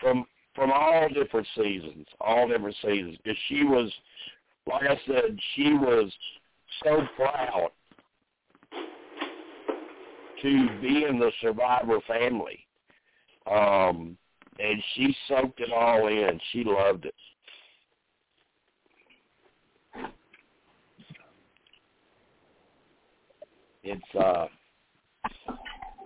[0.00, 0.24] from
[0.58, 3.16] from all different seasons, all different seasons.
[3.22, 3.90] Because she was
[4.66, 6.12] like I said, she was
[6.84, 7.70] so proud
[10.42, 12.66] to be in the survivor family.
[13.50, 14.16] Um,
[14.58, 16.38] and she soaked it all in.
[16.52, 17.14] She loved it.
[23.84, 24.46] It's uh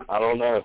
[0.07, 0.63] I don't know.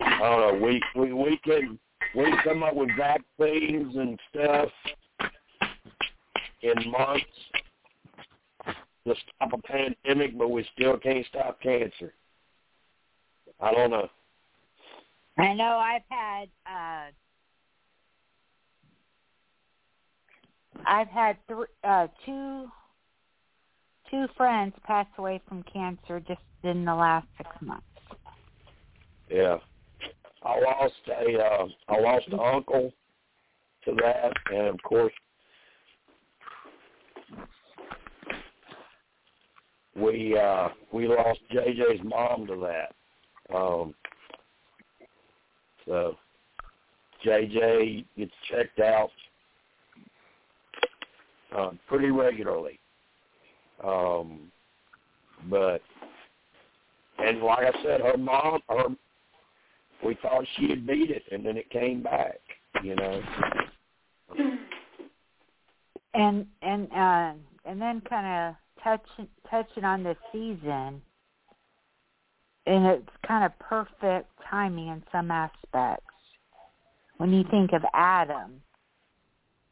[0.00, 0.66] I don't know.
[0.66, 1.78] We we we can
[2.14, 4.68] we come up with vaccines and stuff
[6.62, 7.24] in months
[9.06, 12.12] to stop a pandemic, but we still can't stop cancer.
[13.60, 14.08] I don't know.
[15.38, 17.10] I know I've had uh
[20.86, 22.68] I've had th- uh two
[24.10, 27.86] two friends pass away from cancer just in the last six months.
[29.30, 29.58] Yeah.
[30.42, 32.92] I lost a uh, I lost an uncle
[33.84, 35.12] to that, and of course
[39.94, 43.54] we uh, we lost JJ's mom to that.
[43.54, 43.94] Um,
[45.86, 46.16] so
[47.24, 49.10] JJ gets checked out
[51.56, 52.78] uh, pretty regularly,
[53.84, 54.50] um,
[55.50, 55.82] but
[57.18, 58.84] and like I said, her mom, her
[60.04, 62.40] we thought she had beat it, and then it came back.
[62.82, 63.22] You know.
[66.14, 67.32] And and uh
[67.64, 71.02] and then kind of touching touching on this season,
[72.66, 76.04] and it's kind of perfect timing in some aspects.
[77.18, 78.62] When you think of Adam,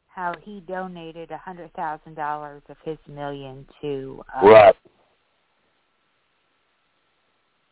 [0.07, 4.75] how he donated a hundred thousand dollars of his million to uh, Right.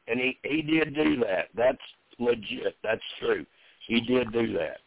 [0.07, 1.49] And he he did do that.
[1.55, 1.77] That's
[2.19, 2.75] legit.
[2.83, 3.45] That's true.
[3.87, 4.77] He did do that.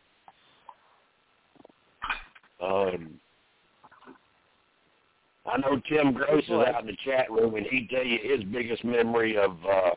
[2.65, 3.19] Um,
[5.47, 8.44] I know Tim Gross is out in the chat room, and he'd tell you his
[8.44, 9.90] biggest memory of uh,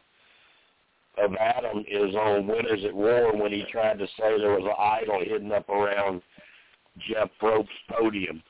[1.18, 4.73] of Adam is on Winners at War when he tried to say there was an
[4.80, 6.22] idol hidden up around
[7.07, 8.41] Jeff Probst's podium.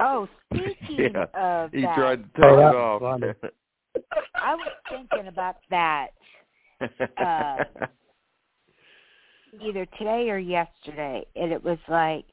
[0.00, 3.02] Oh, speaking Yeah, of He that, tried to take Oh, it off.
[4.34, 6.08] I was thinking about that
[6.80, 7.64] uh,
[9.60, 12.24] either today or yesterday, and it was like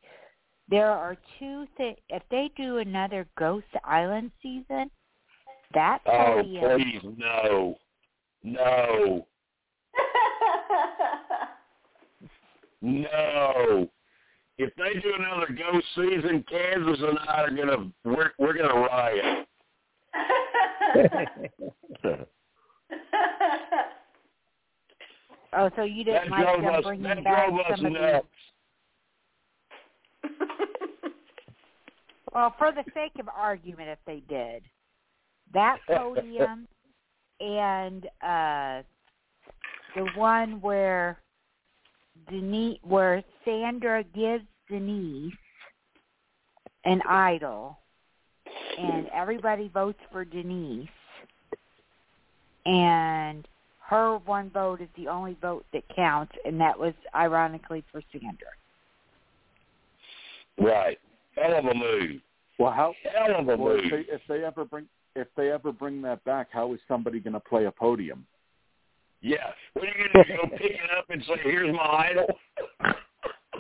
[0.70, 1.98] there are two things.
[2.10, 4.90] If they do another Ghost Island season,
[5.74, 7.76] that Oh, please, no.
[8.44, 9.28] No.
[12.82, 13.90] No.
[14.60, 19.48] If they do another ghost season, Kansas and I are gonna we're we're gonna riot.
[25.56, 28.22] oh, so you didn't like them us bringing that back some of the.
[32.34, 34.64] Well, for the sake of argument, if they did
[35.54, 36.68] that podium
[37.40, 38.82] and uh
[39.96, 41.18] the one where
[42.30, 45.34] Denise, where Sandra gives Denise
[46.84, 47.80] an idol,
[48.78, 50.88] and everybody votes for Denise,
[52.66, 53.48] and
[53.88, 58.48] her one vote is the only vote that counts, and that was ironically for Sandra.
[60.60, 60.98] Right.
[61.36, 62.22] Hell of a move.
[62.58, 62.94] Well, how?
[63.04, 63.86] Hell of a Well, move.
[63.86, 67.20] if they, if they ever bring if they ever bring that back, how is somebody
[67.20, 68.26] going to play a podium?
[69.22, 69.38] Yeah.
[69.74, 70.36] What are you gonna do?
[70.36, 72.28] Go pick it up and say, "Here's my idol."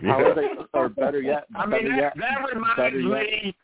[0.01, 0.47] How are they?
[0.73, 3.55] Or better yet, I better mean, yet, that, that reminds better yet, me.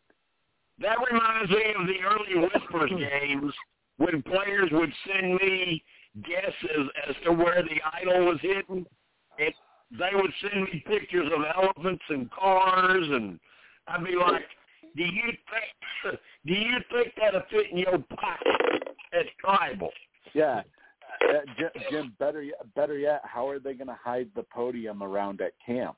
[0.79, 3.53] That reminds me of the early Whispers games
[3.97, 5.83] when players would send me
[6.23, 8.85] guesses as to where the idol was hidden.
[9.38, 9.53] It,
[9.91, 13.39] they would send me pictures of elephants and cars, and
[13.88, 14.43] I'd be like,
[14.95, 16.19] "Do you think?
[16.45, 19.89] Do you think that'll fit in your pocket?" It's tribal.
[20.33, 20.61] yeah.
[21.29, 25.03] Uh, Jim, Jim, better yet, better yet, how are they going to hide the podium
[25.03, 25.97] around at camp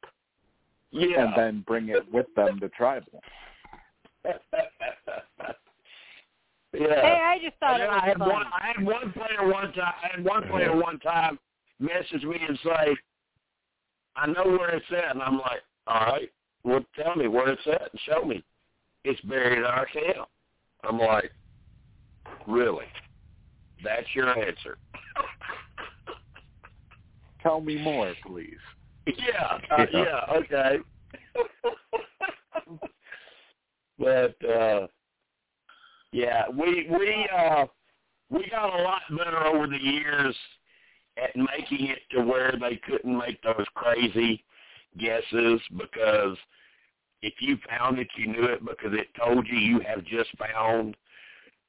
[0.91, 1.25] Yeah.
[1.25, 3.21] and then bring it with them to tribal?
[6.73, 7.01] yeah.
[7.01, 8.31] Hey, I just thought And it was I had funny.
[8.31, 8.45] one.
[8.47, 9.93] I had one player one time.
[10.03, 11.39] I had one player one time
[11.79, 12.95] message me and say,
[14.15, 16.31] "I know where it's at," and I'm like, "All right,
[16.63, 18.43] well, tell me where it's at and show me."
[19.03, 20.29] It's buried in our camp.
[20.83, 21.31] I'm like,
[22.47, 22.85] "Really?
[23.83, 24.77] That's your answer?"
[27.41, 28.57] Tell me more, please.
[29.05, 30.05] yeah, uh, Yeah.
[30.05, 30.77] yeah, okay.
[33.99, 34.87] but uh
[36.13, 37.65] yeah, we we uh
[38.29, 40.35] we got a lot better over the years
[41.17, 44.43] at making it to where they couldn't make those crazy
[44.97, 46.37] guesses because
[47.23, 50.95] if you found it, you knew it because it told you you have just found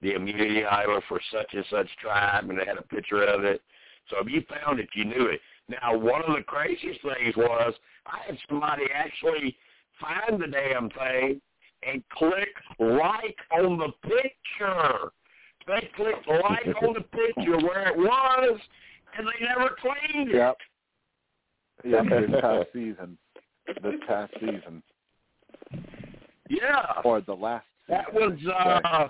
[0.03, 3.63] the immunity idol for such and such tribe, and it had a picture of it.
[4.11, 5.41] So if you found it, you knew it.
[5.69, 7.73] Now, one of the craziest things was
[8.07, 9.57] I had somebody actually
[9.99, 11.41] find the damn thing
[11.91, 12.49] and click
[12.79, 15.11] like on the picture.
[15.67, 18.61] They clicked like on the picture where it was,
[19.17, 20.37] and they never claimed it.
[20.37, 20.57] Yep.
[21.85, 22.05] Yep.
[22.31, 23.19] This past season.
[23.83, 24.83] This past season,
[26.49, 27.01] Yeah.
[27.05, 27.65] or the last.
[27.89, 29.09] That was I should uh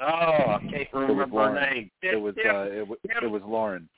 [0.00, 1.90] oh, I can't remember her name.
[2.02, 3.88] It was Tim, uh, it, wa- Tim- it was Lauren.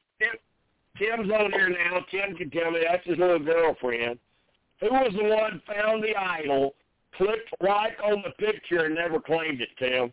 [0.99, 2.01] Tim's on here now.
[2.11, 4.19] Tim can tell me that's his little girlfriend.
[4.81, 6.75] Who was the one found the idol,
[7.17, 10.13] clicked like on the picture, and never claimed it, Tim?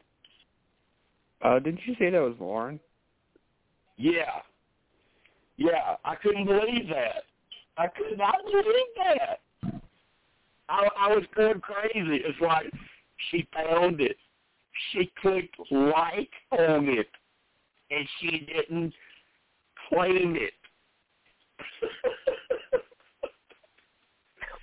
[1.41, 2.80] Uh, didn't you say that was Lauren?
[3.98, 4.41] Yeah.
[5.57, 7.23] Yeah, I couldn't believe that.
[7.78, 9.41] I could not believe that.
[10.69, 12.22] I, I was going crazy.
[12.23, 12.72] It's like
[13.30, 14.18] she found it.
[14.91, 17.10] She clicked like on it,
[17.90, 18.94] and she didn't
[19.90, 20.53] claim it.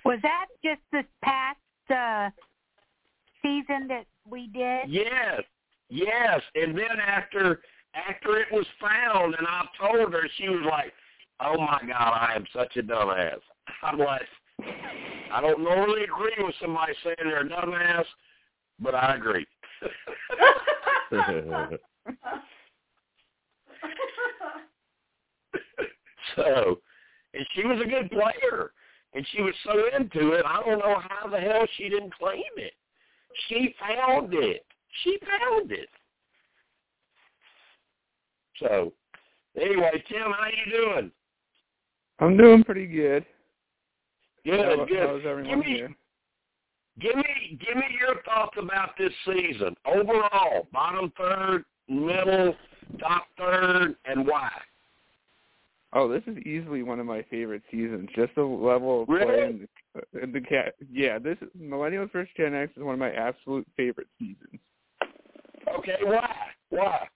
[0.05, 1.59] Was that just this past
[1.91, 2.29] uh
[3.41, 4.81] season that we did?
[4.87, 5.41] yes,
[5.89, 6.41] yes.
[6.55, 7.61] And then after
[7.95, 10.93] after it was found, and I told her, she was like,
[11.39, 13.39] "Oh my God, I am such a dumbass."
[13.83, 14.21] I'm like,
[15.31, 18.05] I don't normally agree with somebody saying they're a dumbass,
[18.79, 19.45] but I agree.
[26.35, 26.79] so,
[27.33, 28.71] and she was a good player,
[29.13, 30.45] and she was so into it.
[30.45, 32.73] I don't know how the hell she didn't claim it.
[33.47, 34.65] She found it.
[35.03, 35.89] She found it.
[38.59, 38.93] So,
[39.59, 41.11] anyway, Tim, how you doing?
[42.19, 43.25] I'm doing pretty good.
[44.45, 44.97] Good, How, good.
[44.97, 45.95] how's everyone give me, here?
[46.99, 50.67] Give me give me your thoughts about this season overall.
[50.73, 52.55] Bottom third, middle,
[52.99, 54.49] top third, and why?
[55.93, 58.09] Oh, this is easily one of my favorite seasons.
[58.15, 59.67] Just the level of play Really?
[59.95, 60.75] the, and the cat.
[60.91, 62.29] Yeah, this is Millennials vs.
[62.37, 64.59] Gen X is one of my absolute favorite seasons.
[65.67, 66.35] Okay, why?
[66.69, 67.07] Why?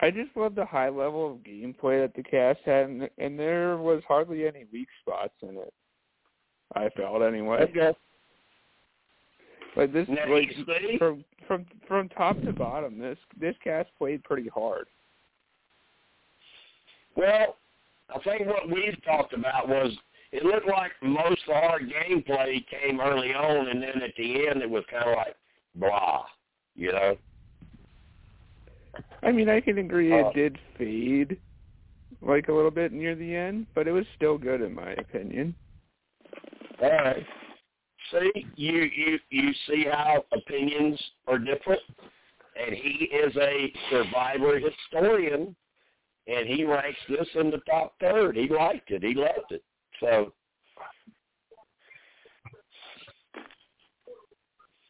[0.00, 3.76] I just love the high level of gameplay that the cast had, and, and there
[3.76, 5.72] was hardly any weak spots in it.
[6.74, 7.58] I felt anyway.
[7.70, 7.92] Okay.
[9.76, 10.50] Like this, Now, like
[10.98, 14.86] from from from top to bottom, this this cast played pretty hard.
[17.16, 17.56] Well,
[18.14, 19.92] I think what we've talked about was
[20.32, 24.62] it looked like most of our gameplay came early on, and then at the end
[24.62, 25.36] it was kind of like
[25.74, 26.24] blah,
[26.74, 27.16] you know.
[29.22, 31.38] I mean, I can agree Uh, it did fade
[32.22, 35.54] like a little bit near the end, but it was still good in my opinion.
[36.82, 37.26] All right.
[38.10, 41.82] See, you you you see how opinions are different,
[42.56, 45.54] and he is a survivor historian,
[46.26, 48.36] and he ranks this in the top third.
[48.36, 49.02] He liked it.
[49.02, 49.62] He loved it.
[50.00, 50.32] So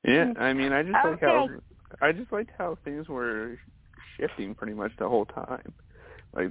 [0.04, 1.48] Yeah, I mean, I just like how
[2.00, 3.58] I just liked how things were
[4.16, 5.72] shifting pretty much the whole time.
[6.34, 6.50] Like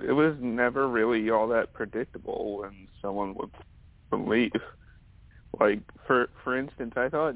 [0.00, 3.50] it was never really all that predictable when someone would,
[4.10, 4.52] would leave.
[5.60, 7.34] Like for for instance, I thought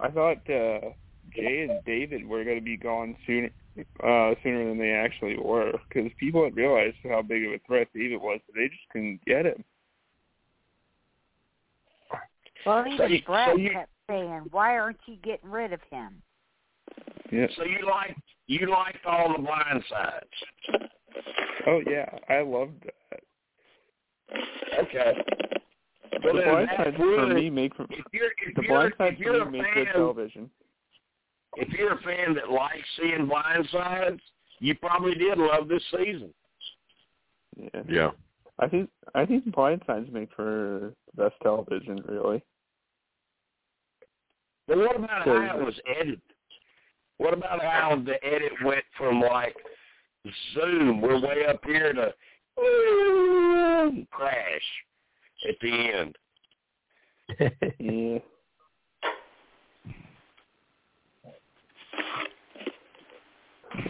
[0.00, 0.90] I thought uh
[1.34, 3.50] Jay and David were going to be gone sooner
[4.02, 7.88] uh sooner than they actually were because people had realized how big of a threat
[7.94, 9.64] David was, but they just couldn't get him.
[12.66, 15.82] Well, So even you- Brett so you- kept saying, "Why aren't you getting rid of
[15.84, 16.22] him?"
[17.30, 17.46] Yeah.
[17.56, 18.16] so you like
[18.46, 20.44] you liked all the blind sides.
[21.66, 23.20] Oh yeah, I loved that.
[24.78, 25.14] Okay.
[26.12, 28.62] The Well, then blind that sides for would- me make for If you're if the
[28.62, 30.50] you're blind sides if you're for me make good fan television.
[31.56, 34.20] If you're a fan that likes seeing blind sides,
[34.60, 36.32] you probably did love this season.
[37.56, 37.82] Yeah.
[37.88, 38.10] Yeah.
[38.58, 42.42] I think I think blind sides make for the best television, really.
[44.68, 46.20] But what about how it was edited?
[47.18, 49.56] What about how the edit went from like
[50.54, 52.14] Zoom, we're way up here to
[52.56, 54.62] boom, crash
[55.48, 56.16] at the end.
[57.78, 58.18] yeah.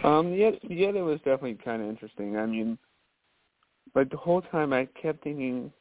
[0.03, 2.37] Um, yet, yet it was definitely kind of interesting.
[2.37, 2.77] I mean,
[3.95, 5.71] like the whole time I kept thinking,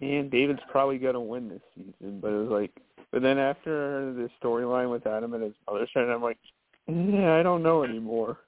[0.00, 2.20] man, David's probably gonna win this season.
[2.20, 2.72] But it was like,
[3.12, 6.38] but then after the storyline with Adam and his mother started, I'm like,
[6.86, 8.38] yeah, I don't know anymore.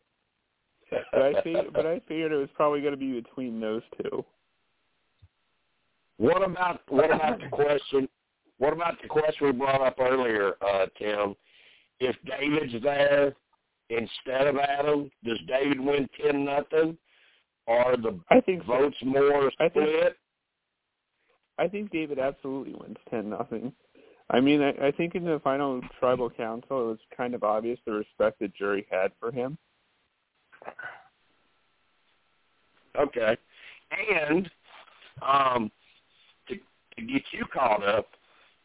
[0.90, 4.24] But I figured, but I figured it was probably gonna be between those two.
[6.16, 8.09] What about what about the question?
[8.59, 11.35] What about the question we brought up earlier, uh, Tim?
[11.98, 13.35] If David's there
[13.90, 16.96] instead of Adam, does David win ten nothing?
[17.68, 18.68] Are the I think so.
[18.68, 20.16] votes more I think- split?
[21.58, 23.72] I think David absolutely wins ten nothing.
[24.30, 27.78] I mean, I, I think in the final tribal council, it was kind of obvious
[27.84, 29.58] the respect the jury had for him.
[32.98, 33.36] Okay.
[34.18, 34.50] And
[35.20, 35.70] um,
[36.48, 38.06] to, to get you caught up,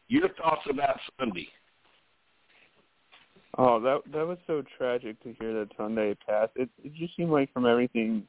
[0.08, 1.48] your thoughts about Sunday.
[3.58, 6.52] Oh, that that was so tragic to hear that Sunday passed.
[6.56, 8.24] It it just seemed like from everything,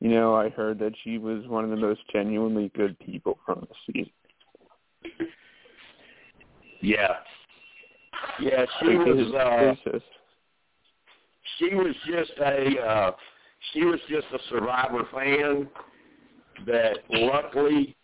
[0.00, 3.66] you know, I heard that she was one of the most genuinely good people from
[3.68, 4.12] the season.
[6.80, 7.16] Yeah.
[8.40, 10.04] Yeah, she was uh it was just
[11.58, 13.12] she was just a uh
[13.72, 15.68] she was just a survivor fan
[16.66, 17.94] that luckily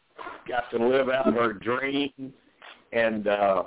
[0.47, 2.11] got to live out her dream
[2.93, 3.63] and uh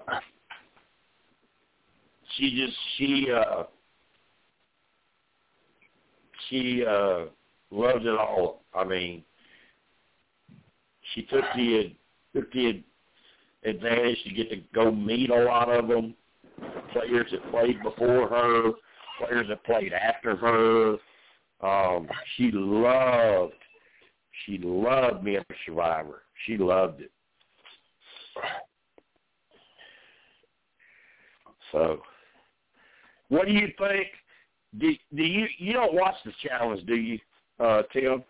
[2.37, 3.63] she just she uh
[6.49, 7.25] she uh
[7.71, 8.63] loved it all.
[8.73, 9.23] I mean
[11.13, 11.95] she took the
[12.35, 12.83] took the
[13.65, 16.15] advantage to get to go meet a lot of them,
[16.91, 18.71] players that played before her,
[19.19, 20.97] players that played after her.
[21.61, 23.53] Um, she loved,
[24.45, 26.23] she loved being a survivor.
[26.45, 27.11] She loved it.
[31.71, 32.01] So,
[33.33, 34.07] what do you think?
[34.79, 37.19] Do, do you you don't watch the challenge, do you,
[37.59, 38.23] uh, Tim?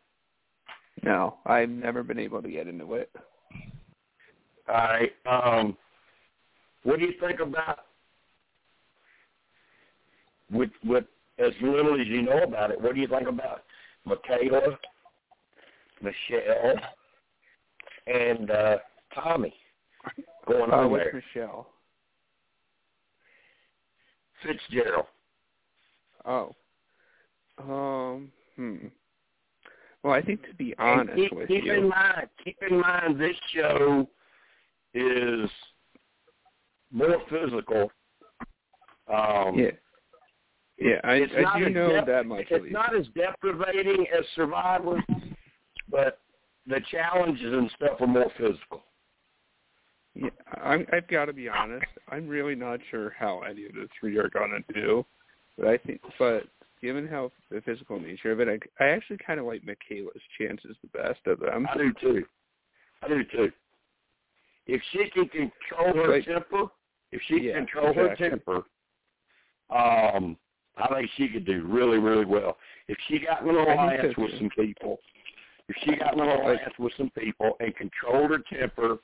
[1.04, 1.38] no.
[1.46, 3.10] I've never been able to get into it.
[4.70, 5.12] All right.
[5.26, 5.78] Um,
[6.84, 7.80] what do you think about
[10.52, 11.06] with with
[11.40, 12.80] as little as you know about it?
[12.80, 13.64] What do you think about
[14.06, 14.78] Michaela,
[16.02, 16.76] Michelle,
[18.08, 18.78] and uh,
[19.16, 19.54] Tommy
[20.48, 21.22] going Uh, on there?
[21.36, 21.68] Michelle?
[24.44, 25.06] Fitzgerald.
[26.26, 26.56] Oh.
[27.60, 28.32] Um.
[28.56, 28.88] Hmm.
[30.04, 33.20] Well, I think to be honest keep, with keep you, in mind, keep in mind,
[33.20, 34.08] this show
[34.94, 35.50] is
[36.92, 37.90] more physical.
[39.08, 39.72] Um, yeah,
[40.78, 42.46] yeah, I, I do know dep- that much.
[42.50, 45.02] It's not as deprivating as Survivor,
[45.90, 46.20] but
[46.68, 48.84] the challenges and stuff are more physical.
[50.16, 50.30] Yeah,
[50.62, 51.86] I'm, I've got to be honest.
[52.10, 55.06] I'm really not sure how any of the three are gonna do,
[55.58, 56.44] but I think, but
[56.82, 58.48] given how the physical nature of it,
[58.80, 61.66] I, I actually kind of like Michaela's chances the best of them.
[61.74, 62.24] I do too.
[63.02, 63.52] I do too.
[64.68, 66.66] If she can control her Like- temper,
[67.12, 68.64] if she Yeah, can control her temper,
[69.70, 70.38] um,
[70.78, 72.58] I think she could do really, really well.
[72.88, 75.00] If she got in an alliance with some people,
[75.70, 78.98] if she got in an alliance with some people and controlled her temper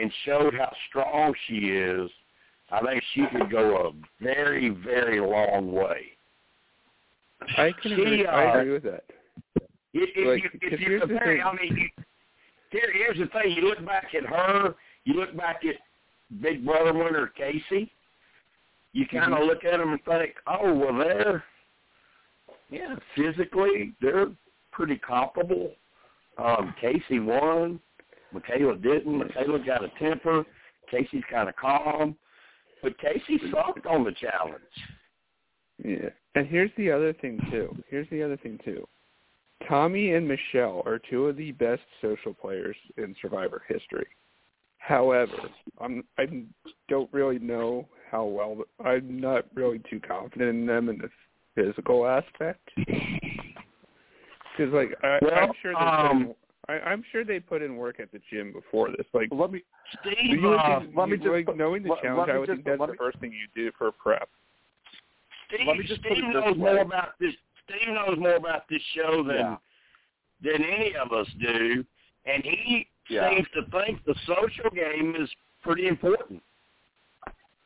[0.00, 2.10] and showed how strong she is,
[2.70, 6.02] I think she could go a very, very long way.
[7.56, 8.26] I can She, agree.
[8.26, 9.04] uh, I agree with that.
[9.94, 11.42] If, if Like, you if you here's the compare, thing.
[11.44, 12.04] I mean, you,
[12.70, 15.76] here, here's the thing: you look back at her, you look back at
[16.42, 17.88] Big Brother winner Kaycee.
[18.92, 19.46] You kind of Mhm.
[19.46, 21.44] look at them and think, oh, well, they're
[22.70, 24.28] yeah, physically they're
[24.72, 25.72] pretty comparable.
[26.36, 27.80] Um, Kaycee won,
[28.32, 29.18] Michaela didn't.
[29.18, 30.44] Michaela got a temper.
[30.92, 32.16] Kaycee's kind of calm,
[32.82, 34.62] but Kaycee sucked on the challenge.
[35.84, 36.08] Yeah.
[36.34, 37.76] And here's the other thing too.
[37.88, 38.86] Here's the other thing too.
[39.68, 44.06] Tommy and Michelle are two of the best social players in Survivor history.
[44.78, 45.50] However,
[45.80, 46.26] I'm I
[46.88, 51.10] don't really know how well I'm not really too confident in them in the
[51.54, 52.70] physical aspect.
[52.76, 56.34] Because like I, Well, I'm sure in, um,
[56.68, 59.06] I, I'm sure they put in work at the gym before this.
[59.12, 59.62] Like Let me
[60.04, 62.34] you Steve, uh, think, let me you- just like, put- knowing the let- challenge, let
[62.34, 64.28] I would just- think that's the me- first thing you do for prep.
[65.48, 66.74] Steve, Let me just Steve knows way.
[66.74, 67.34] more about this.
[67.64, 69.56] Steve knows more about this show than Yeah.
[70.40, 71.84] than any of us do,
[72.26, 73.30] and he Yeah.
[73.30, 75.32] seems to think the social game is
[75.62, 76.42] pretty important.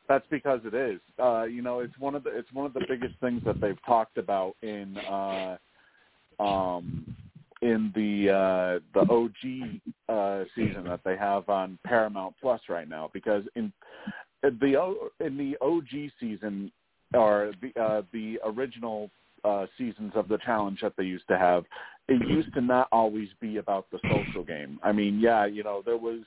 [0.07, 0.99] That's because it is.
[1.19, 3.81] Uh, you know, it's one of the it's one of the biggest things that they've
[3.85, 5.57] talked about in uh,
[6.39, 7.15] um,
[7.63, 9.79] in the uh, the OG
[10.09, 13.09] uh, season that they have on Paramount Plus right now.
[13.13, 13.71] Because in
[14.43, 16.71] the in the OG season
[17.13, 19.09] or the uh, the original
[19.45, 21.63] uh, seasons of the challenge that they used to have,
[22.09, 24.79] it used to not always be about the social game.
[24.83, 26.19] I mean, yeah, you know, there was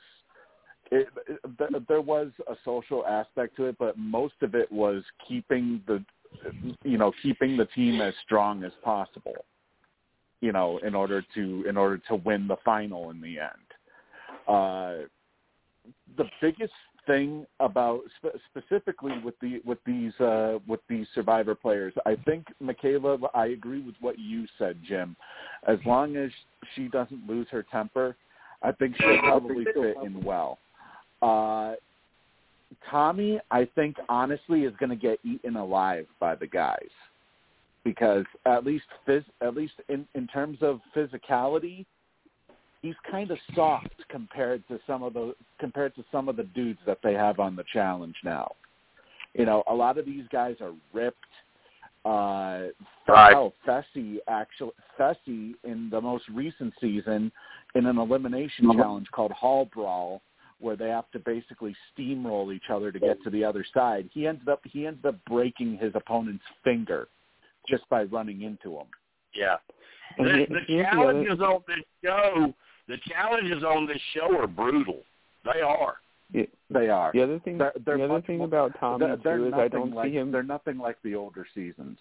[0.90, 5.02] it, it, th- there was a social aspect to it, but most of it was
[5.28, 6.02] keeping the,
[6.84, 9.44] you know, keeping the team as strong as possible,
[10.46, 13.66] you know, in order to in order to win the final in the end.
[14.46, 15.08] Uh,
[16.16, 16.72] the biggest
[17.04, 22.46] thing about spe- specifically with the with these uh, with these survivor players, I think
[22.60, 23.18] Michaela.
[23.34, 25.16] I agree with what you said, Jim.
[25.66, 26.30] As long as
[26.76, 28.14] she doesn't lose her temper,
[28.62, 30.58] I think she'll probably fit in well.
[31.22, 31.74] Uh,
[32.88, 36.78] Tommy, I think honestly is going to get eaten alive by the guys
[37.86, 41.86] because at least phys- at least in in terms of physicality,
[42.82, 46.80] he's kind of soft compared to some of the compared to some of the dudes
[46.84, 48.50] that they have on the challenge now.
[49.34, 51.16] You know, a lot of these guys are ripped.
[52.04, 52.68] Uh,
[53.08, 53.32] Right.
[53.32, 57.30] hell, Fessy actually Fessy in the most recent season
[57.76, 60.22] in an elimination challenge called Hall Brawl,
[60.58, 64.10] where they have to basically steamroll each other to get to the other side.
[64.12, 67.06] He ended up he ended up breaking his opponent's finger
[67.68, 68.86] just by running into them.
[69.34, 69.56] Yeah.
[70.18, 72.54] The, the challenges on this show,
[72.88, 75.02] the challenges on this show are brutal.
[75.44, 75.96] They are.
[76.32, 76.44] Yeah.
[76.70, 77.12] They are.
[77.12, 79.54] The other thing, They're- they're the other thing more- about Tommy They're, they're too is
[79.54, 80.32] I don't like, see him.
[80.32, 81.98] They're nothing like the older seasons.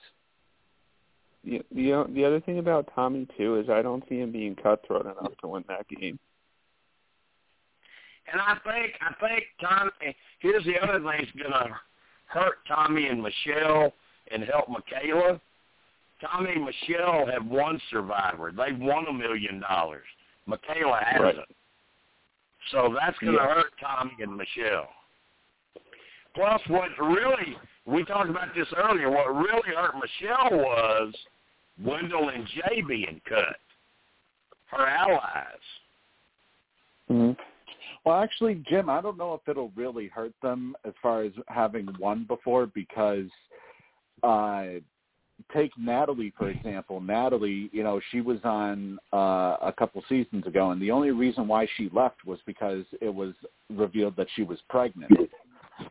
[1.44, 5.04] The, the the other thing about Tommy too is I don't see him being cutthroat
[5.06, 6.18] enough to win that game.
[8.32, 9.92] And I think I think Tommy.
[10.04, 11.80] Eh, here's the other thing that's gonna
[12.26, 13.94] hurt Tommy and Michelle
[14.32, 15.40] and help Michaela.
[16.22, 18.52] Tommy and Michelle have won Survivor.
[18.52, 20.06] They've won a million dollars.
[20.46, 21.38] Michaela hasn't.
[21.38, 21.48] Right.
[22.72, 23.54] So that's going to Yeah.
[23.54, 24.90] hurt Tommy and Michelle.
[26.34, 29.10] Plus, what really we talked about this earlier.
[29.10, 31.14] What really hurt Michelle was
[31.84, 33.58] Wendell and Jay being cut.
[34.68, 35.46] Her allies.
[37.12, 37.40] Mm-hmm.
[38.04, 41.88] Well, actually, Jim, I don't know if it'll really hurt them as far as having
[42.00, 43.30] won before because
[44.24, 44.66] uh
[45.54, 47.00] take Natalie for example.
[47.02, 51.48] Natalie, you know, she was on uh a couple seasons ago and the only reason
[51.48, 53.34] why she left was because it was
[53.70, 55.12] revealed that she was pregnant.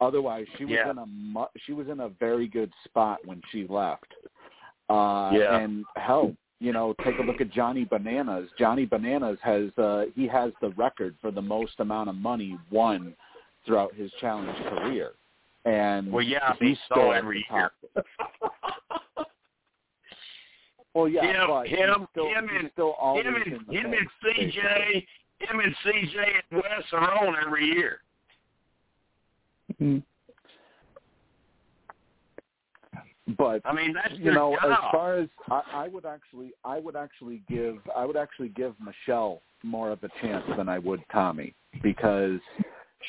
[0.01, 0.91] Otherwise, she was Yeah.
[0.91, 4.13] in a mu- she was in a very good spot when she left.
[4.89, 5.59] Uh, Yeah.
[5.59, 8.49] And hell, you know, take a look at Johnny Bananas.
[8.59, 13.15] Johnny Bananas has uh, he has the record for the most amount of money won
[13.67, 15.13] throughout his challenge career,
[15.65, 17.73] and Well, yeah, he's still every top.
[20.95, 25.05] Well, yeah, him, but him, still, him, and still always him and him and CT,
[25.41, 27.99] him and CT and Wes are on every year.
[29.81, 29.99] Mm-hmm.
[33.37, 34.71] But I mean, that's you know, job.
[34.71, 38.75] as far as I, I would actually, I would actually give, I would actually give
[38.79, 42.39] Michelle more of a chance than I would Tommy because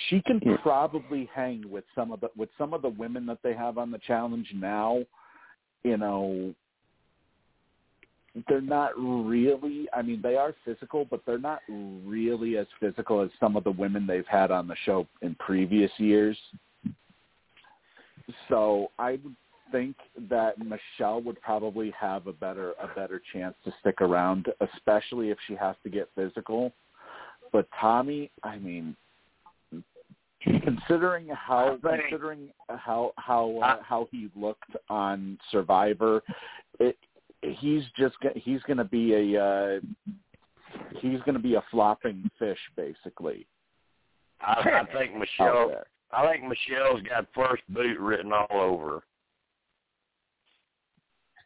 [0.09, 3.53] she can probably hang with some of the with some of the women that they
[3.53, 5.03] have on the challenge now.
[5.83, 6.55] You know,
[8.47, 9.87] they're not really.
[9.93, 13.71] I mean, they are physical, but they're not really as physical as some of the
[13.71, 16.37] women they've had on the show in previous years.
[18.49, 19.35] So I would
[19.71, 19.95] think
[20.29, 25.37] that Michelle would probably have a better a better chance to stick around, especially if
[25.47, 26.73] she has to get physical.
[27.51, 28.95] But Tommy, I mean,
[30.43, 36.21] considering how considering how how uh, how he looked on Survivor,
[36.79, 36.97] it,
[37.53, 39.79] he's just go- he's going to be a uh,
[40.99, 43.45] he's going to be a flopping fish basically.
[44.41, 45.71] I, I think Michelle.
[46.11, 49.03] I think Michelle's got first boot written all over.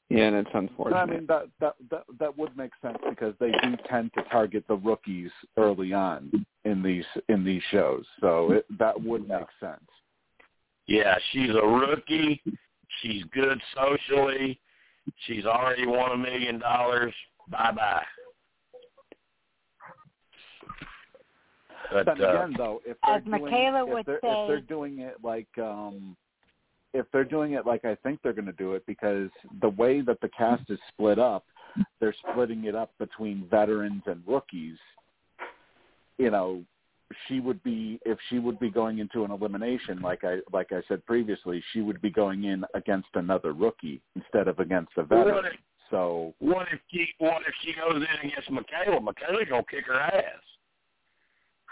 [0.09, 0.97] Yeah, and it's unfortunate.
[0.97, 4.63] I mean that that that that would make sense because they do tend to target
[4.67, 6.31] the rookies early on
[6.65, 9.85] in these in these shows, so it, that would make sense.
[10.87, 12.41] Yeah, she's a rookie.
[13.01, 14.59] She's good socially.
[15.25, 17.13] She's already won a million dollars.
[17.49, 18.03] Bye bye.
[21.91, 24.47] But then uh, again, though, if they're As doing, Michaela if would they're, say- if
[24.47, 26.15] they're doing it like um,
[26.93, 29.29] if they're doing it like I think they're going to do it, because
[29.61, 31.45] the way that the cast is split up,
[31.99, 34.77] they're splitting it up between veterans and rookies.
[36.17, 36.63] You know,
[37.27, 40.81] she would be if she would be going into an elimination, like I like I
[40.87, 45.09] said previously, she would be going in against another rookie instead of against a what
[45.09, 45.45] veteran.
[45.45, 45.59] if,
[45.89, 49.01] So what if she what if she goes in against Michaela?
[49.01, 50.43] Michaela's gonna kick her ass.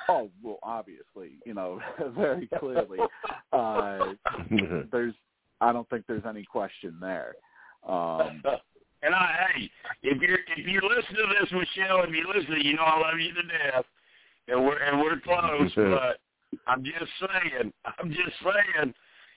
[0.10, 1.80] Oh well, obviously, you know,
[2.16, 3.00] very clearly.
[3.52, 4.14] Uh,
[4.92, 5.14] there's,
[5.62, 7.36] I don't think there's any question there.
[7.88, 8.42] Um,
[9.04, 9.72] and I, hey,
[10.04, 13.20] if you're if you listen to this, Michelle, if you listen, you know I love
[13.20, 13.86] you to death,
[14.48, 15.72] and we're and we're close.
[15.76, 16.20] but
[16.68, 18.94] I'm just saying, I'm just saying,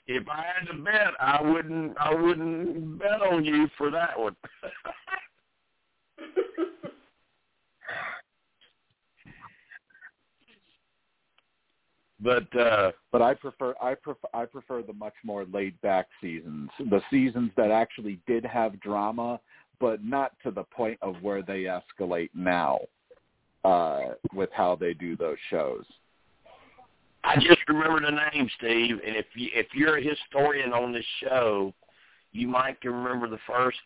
[0.06, 4.36] if I had to bet, I wouldn't I wouldn't bet on you for that one.
[12.20, 16.70] but uh but I prefer, I prefer, I prefer the much more laid back seasons,
[16.78, 19.40] the seasons that actually did have drama,
[19.80, 22.80] but not to the point of where they escalate now
[23.64, 24.00] uh,
[24.34, 25.84] with how they do those shows.
[27.22, 31.04] I just remember the name, Steve, and if you if you're a historian on this
[31.22, 31.74] show,
[32.32, 33.78] you might can remember the first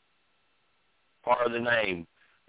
[1.25, 2.07] part of the name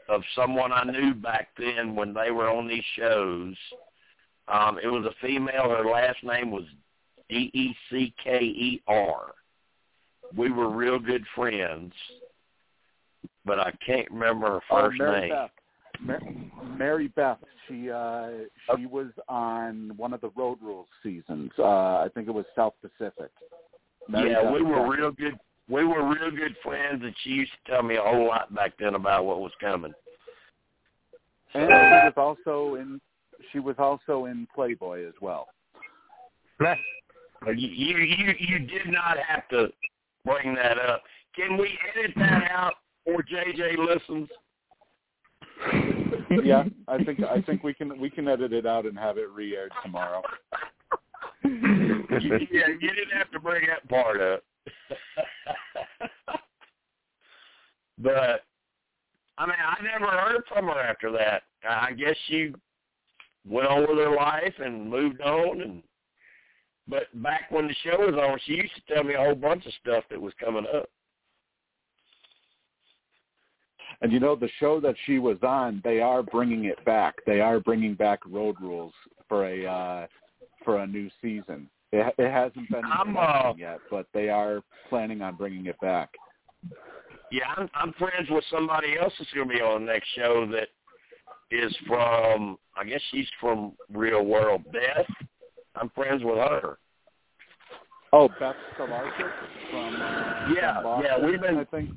[0.10, 3.56] of someone I knew back then when they were on these shows.
[4.48, 5.70] Um, it was a female.
[5.70, 6.66] Her last name was
[7.30, 9.34] D E C K E R.
[10.38, 11.94] We were real good friends,
[13.44, 15.48] but I can't remember her Oh, first Mary name.
[16.02, 16.22] Mar-
[16.78, 17.38] Mary Beth.
[17.68, 18.30] She uh,
[18.76, 21.52] she was on one of the Road Rules seasons.
[21.58, 23.32] Uh, I think it was South Pacific.
[24.08, 25.38] Mary yeah, Beth we were real good.
[25.68, 28.74] We were real good friends, and she used to tell me a whole lot back
[28.80, 29.94] then about what was coming.
[31.54, 33.02] And she was also in
[33.52, 35.48] she was also in Playboy as well.
[37.48, 39.68] You, you you you did not have to
[40.24, 41.04] bring that up.
[41.36, 42.74] Can we edit that out
[43.06, 44.30] or JJ listens?
[46.44, 49.30] Yeah, I think I think we can we can edit it out and have it
[49.30, 50.22] re-aired tomorrow.
[51.44, 51.50] Yeah, you
[52.50, 54.44] didn't have to bring that part up.
[57.98, 58.44] but
[59.38, 61.44] I mean, I never heard from her after that.
[61.68, 62.54] I guess she
[63.48, 65.84] went on with her life and moved on and
[66.88, 69.66] but back when the show was on, she used to tell me a whole bunch
[69.66, 70.90] of stuff that was coming up.
[74.02, 77.16] And you know the show that she was on, they are bringing it back.
[77.26, 78.94] They are bringing back Road Rules
[79.28, 80.08] for a uh,
[80.64, 81.70] for a new season.
[81.92, 86.10] It, it hasn't been uh, yet, but they are planning on bringing it back.
[87.32, 90.48] Yeah, I'm, I'm friends with somebody else that's going to be on the next show
[90.52, 90.68] that
[91.52, 95.06] is from, I guess she's from Real World Beth.
[95.76, 96.78] I'm friends with her.
[98.14, 99.32] Oh, Beth Stolarczyk
[99.72, 101.90] from uh, Yeah, from Boston, yeah, we've been- I think.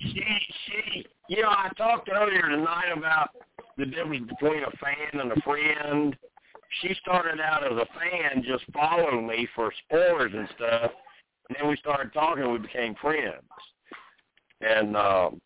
[0.00, 0.22] She
[0.66, 3.30] she you know I talked earlier tonight about
[3.76, 6.16] the difference between a fan and a friend.
[6.82, 10.90] She started out as a fan, just following me for spoilers and stuff,
[11.48, 12.42] and then we started talking.
[12.44, 13.42] and We became friends,
[14.60, 15.40] and um,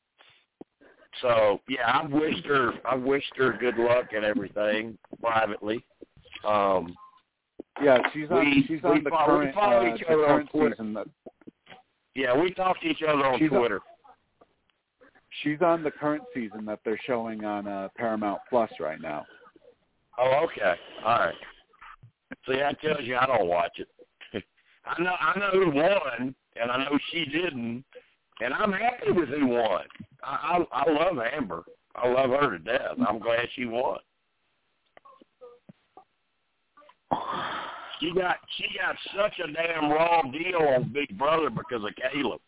[1.21, 5.85] so yeah, I've wished her I've wished her good luck and everything privately.
[6.45, 6.95] Um,
[7.83, 8.41] Yeah, she's on.
[8.45, 10.75] We- she's we on the follow- we current, follow uh, each the other on Twitter.
[10.77, 10.97] season.
[12.15, 13.81] Yeah, we talk to each other on She's Twitter.
[15.43, 19.25] She's on the current season that they're showing on uh, Paramount Plus right now.
[20.19, 20.75] Oh, okay.
[21.05, 21.35] All right.
[22.47, 23.89] See, that tells you I don't watch it.
[24.85, 27.85] I know I know who won, and I know she didn't,
[28.41, 29.85] and I'm happy with who won.
[30.23, 31.65] I I, I love Amber.
[31.95, 32.97] I love her to death.
[33.07, 33.99] I'm glad she won.
[38.01, 42.41] She got she got such a damn raw deal on Big Brother because of Caleb.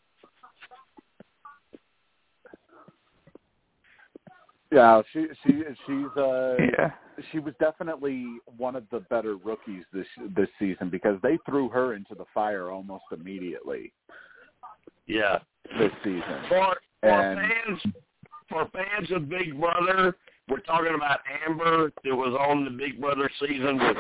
[4.74, 6.90] Yeah, she she she's uh Yeah.
[7.30, 11.94] she was definitely one of the better rookies this this season because they threw her
[11.94, 13.92] into the fire almost immediately
[15.06, 15.38] Yeah.
[15.78, 16.42] this season.
[16.48, 17.94] For for And- fans
[18.48, 20.16] for fans of Big Brother,
[20.48, 23.96] we're talking about Amber that was on the Big Brother season with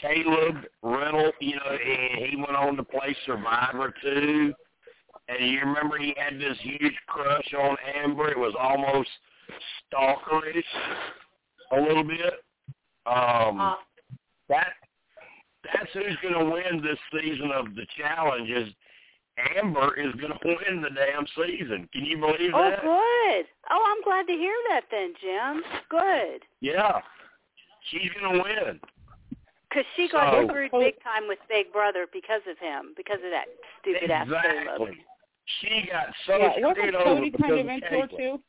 [0.00, 1.36] Caleb Reynolds.
[1.40, 4.52] You know, he, he went on to play Survivor too.
[5.28, 8.30] And you remember he had this huge crush on Amber.
[8.30, 9.08] It was almost
[9.92, 10.64] stalkerish
[11.72, 12.34] a little bit.
[13.06, 13.76] Um,
[14.48, 14.72] that
[15.64, 18.50] that's who's going to win this season of the challenge.
[18.50, 18.68] Is
[19.56, 21.88] Amber is going to win the damn season.
[21.92, 22.80] Can you believe Oh, that?
[22.82, 23.46] Oh, good.
[23.70, 25.62] Oh, I'm glad to hear that then, Jim.
[25.90, 26.42] Good.
[26.60, 27.00] Yeah,
[27.90, 28.80] she's going to win.
[29.68, 33.30] Because she got So- screwed big time with Big Brother because of him, because of
[33.30, 33.46] that
[33.82, 34.88] stupid ass Caleb.
[34.88, 35.04] Exactly.
[35.60, 38.40] She got so yeah, wasn't screwed over Cody because kind of of into too?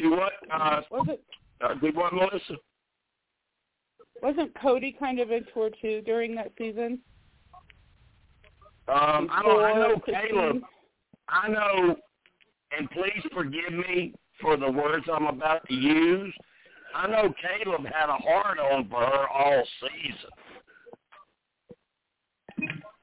[0.00, 0.32] Do what?
[0.50, 1.22] Uh, Was it?
[1.60, 2.54] uh, did what, Melissa?
[4.22, 7.00] Wasn't Cody kind of into her too during that season?
[8.88, 9.62] Um, I don't.
[9.62, 10.62] I know Caleb.
[11.28, 11.96] I know,
[12.76, 16.34] and please forgive me for the words I'm about to use.
[16.94, 20.30] I know Caleb had a hard on for her all season.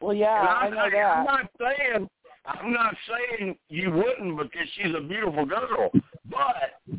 [0.01, 2.09] Well, yeah, And I I'm, know I'm not saying
[2.45, 5.92] I'm not saying you wouldn't because she's a beautiful girl,
[6.30, 6.98] but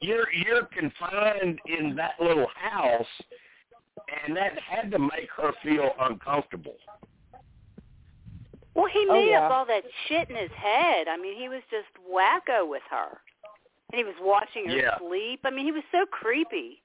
[0.00, 3.06] you're you're confined in that little house,
[4.24, 6.76] and that had to make her feel uncomfortable.
[8.74, 9.46] Well, he Oh, made yeah.
[9.46, 11.08] up all that shit in his head.
[11.08, 13.22] I mean, he was just wacko with her.
[13.90, 14.98] And he was watching her Yeah.
[14.98, 15.40] sleep.
[15.44, 16.82] I mean, he was so creepy.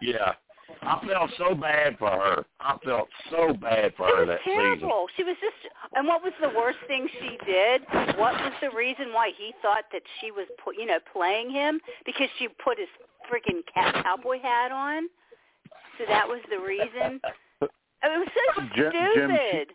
[0.00, 0.34] Yeah,
[0.82, 2.44] I felt so bad for her.
[2.60, 4.60] I felt so bad for It her that season.
[4.80, 5.06] terrible.
[5.16, 5.56] She was just
[5.94, 7.82] and what was the worst thing she did?
[8.18, 12.28] What was the reason why he thought that she was you know, playing him because
[12.38, 12.88] she put his
[13.30, 15.08] freaking cat cowboy hat on?
[15.98, 17.20] So that was the reason.
[17.20, 17.70] I mean,
[18.02, 19.68] oh, it was so Jim- stupid.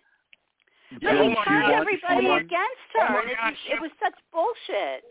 [0.91, 1.81] but Jim, he Oh turned God.
[1.81, 3.19] everybody Oh against oh her.
[3.21, 5.03] and it, God, it was such bullshit.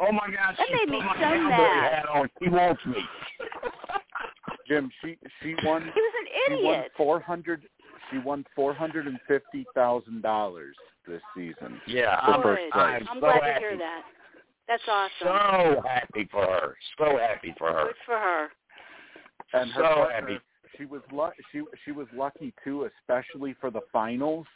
[0.00, 0.56] Oh my gosh!
[0.56, 1.92] That made me so mad.
[1.92, 2.30] hat on.
[2.40, 3.02] She wants me.
[4.68, 6.12] Jim, she she won He was
[6.46, 6.92] she an won idiot.
[6.96, 7.62] four hundred
[8.10, 11.80] she won four hundred and fifty thousand dollars this season.
[11.86, 12.80] Yeah, For I'm, first Good.
[12.80, 13.54] I'm I'm so glad happy.
[13.54, 14.02] to hear that.
[14.68, 15.10] That's awesome.
[15.22, 16.76] So happy for her.
[16.98, 17.86] So happy for her.
[17.86, 18.48] Good for her.
[19.54, 20.38] And her So partner, happy.
[20.76, 24.46] she was lu- she she was lucky too, especially for the finals.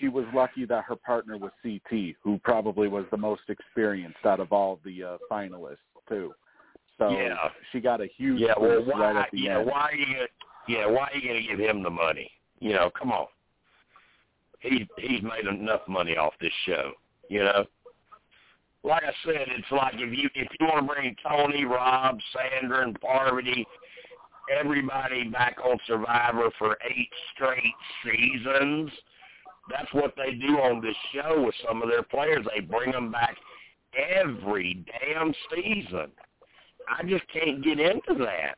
[0.00, 4.40] She was lucky that her partner was CT, who probably was the most experienced out
[4.40, 5.76] of all the uh, finalists
[6.08, 6.34] too.
[6.98, 7.50] So Yeah.
[7.72, 9.00] she got a huge Yeah, well, why?
[9.00, 9.66] right at the yeah, end.
[9.66, 10.06] why are you?
[10.14, 10.26] Gonna,
[10.68, 12.30] yeah, why are you going to give him the money?
[12.60, 13.26] You know, come on.
[14.60, 16.92] He he's made enough money off this show.
[17.28, 17.64] You know,
[18.84, 22.82] like I said, it's like if you if you want to bring Tony, Rob, Sandra,
[22.82, 23.66] and Parvati,
[24.56, 28.90] everybody back on Survivor for eight straight seasons.
[29.70, 32.44] That's what they do on this show with some of their players.
[32.54, 33.36] They bring them back
[33.96, 36.10] every damn season.
[36.98, 38.56] I just can't get into that.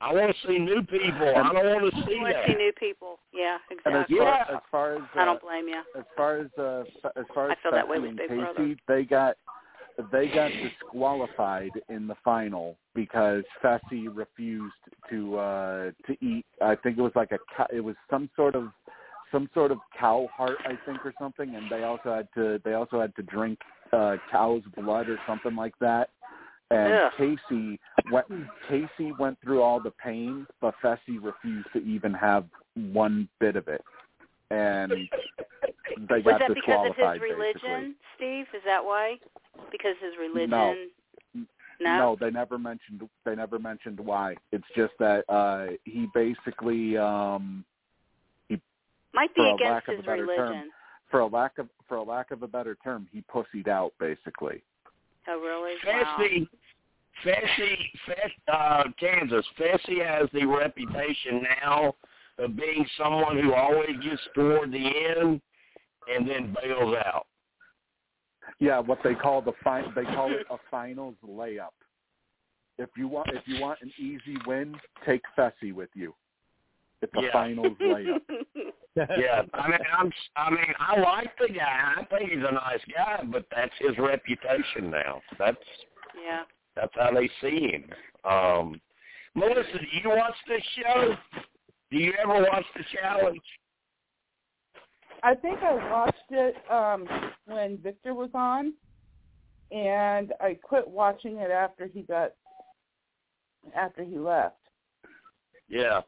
[0.00, 1.32] I want to see new people.
[1.36, 2.46] I don't want to see You want to that.
[2.46, 3.18] see new people.
[3.32, 4.16] Yeah, And as exactly.
[4.18, 4.56] far, Yeah.
[4.56, 5.82] as far as I uh, don't blame you.
[5.98, 6.84] as far as uh,
[7.16, 8.76] as far I as feel that way with Big Kaycee, Brother.
[8.86, 9.36] they got
[10.12, 14.74] they got disqualified in the final because Fessy refused
[15.10, 16.44] to uh to eat.
[16.62, 17.38] I think it was like a
[17.74, 18.68] it was some sort of
[19.32, 22.74] some sort of cow heart, I think, or something, and they also had to they
[22.74, 23.58] also had to drink
[23.92, 26.10] uh cow's blood or something like that.
[26.70, 27.12] And Ugh.
[27.18, 27.78] Kaycee
[28.12, 28.26] went
[28.70, 33.68] Kaycee went through all the pain, but Fessy refused to even have one bit of
[33.68, 33.82] it,
[34.50, 34.92] and
[36.08, 38.46] they Was got that because of his religion, Steve?
[38.54, 39.16] Is that why?
[39.72, 40.50] Because his religion?
[40.50, 40.74] No.
[41.80, 41.98] No.
[41.98, 44.34] No, they never mentioned they never mentioned why.
[44.52, 47.64] It's just that uh he basically um
[48.48, 48.60] he
[49.14, 50.70] Might be against his better term, religion.
[51.10, 54.62] for a lack of for a lack of a better term, he pussied out basically.
[55.28, 55.74] Oh, really?
[55.86, 56.16] Wow.
[56.18, 56.48] Fessy,
[57.24, 57.76] Fessy,
[58.06, 59.44] Fess, uh, Kansas.
[59.58, 61.94] Fessy has the reputation now
[62.38, 65.40] of being someone who always gets toward the end
[66.12, 67.26] and then bails out.
[68.60, 71.68] Yeah, what they call the fi- they call it a finals layup.
[72.78, 74.74] If you want if you want an easy win,
[75.04, 76.14] take Fessy with you.
[77.02, 77.32] It's a Yeah.
[77.32, 78.20] finals layup.
[79.18, 81.94] yeah, I mean, I'm, I mean, I like the guy.
[81.96, 85.20] I think he's a nice guy, but that's his reputation now.
[85.38, 85.56] That's
[86.24, 86.42] yeah.
[86.74, 87.84] that's how they see him.
[88.24, 88.80] Um,
[89.34, 91.14] Melissa, do you watch this show?
[91.90, 93.40] Do you ever watch the challenge?
[95.22, 97.06] I think I watched it um
[97.46, 98.72] when Victor was on,
[99.70, 102.32] and I quit watching it after he got
[103.76, 104.56] after he left.
[105.68, 106.00] Yeah.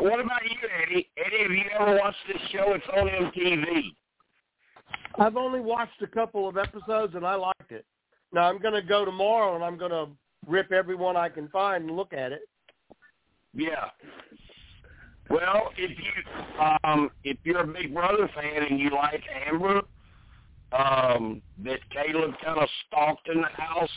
[0.00, 1.10] What about you, Eddie?
[1.16, 2.72] Eddie, have you ever watched this show?
[2.72, 3.94] It's on MTV.
[5.18, 7.84] I've only watched a couple of episodes and I liked it.
[8.32, 10.08] Now I'm going to go tomorrow and I'm going to
[10.46, 12.42] rip every one I can find and look at it.
[13.54, 13.90] Yeah.
[15.28, 19.82] Well, if you um if you're a Big Brother fan and you like Amber,
[20.72, 23.90] um, that Caleb kind of stalked in the house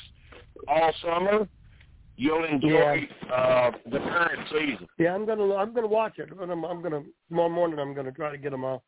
[0.67, 1.47] all summer,
[2.17, 4.87] you'll enjoy uh the current season.
[4.97, 6.29] Yeah, I'm gonna I'm gonna watch it.
[6.37, 7.79] But I'm, I'm gonna tomorrow morning.
[7.79, 8.83] I'm gonna try to get them all.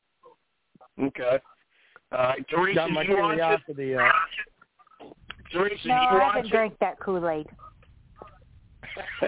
[1.02, 1.40] Okay.
[2.12, 3.36] Uh, Teresa, Got my you watch it?
[3.36, 3.96] curiosity.
[3.96, 4.10] Uh,
[5.52, 6.52] Teresa, No, you I watch haven't it?
[6.52, 7.48] drank that Kool-Aid.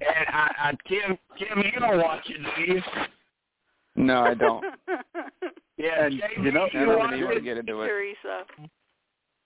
[0.00, 2.82] and I, I, Tim, Tim, you don't watch it, do you?
[3.96, 4.64] No, I don't.
[5.76, 7.86] Yeah, And, JB, you know- I you haven't watch been able to get into it.
[7.88, 8.44] Teresa.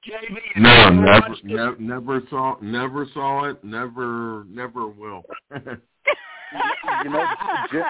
[0.07, 3.62] JB, No, never, watched never, never saw, never saw it.
[3.65, 5.23] Never, never will.
[5.55, 7.26] you know,
[7.73, 7.83] Jim,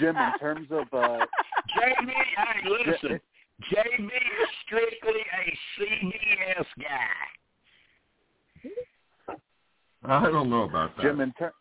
[0.00, 1.26] Jim, in terms of uh,
[1.78, 3.20] JB, hey, listen.
[3.72, 7.26] JB is strictly a CBS guy.
[10.04, 11.02] I don't know about that.
[11.02, 11.52] Jim, in, ter-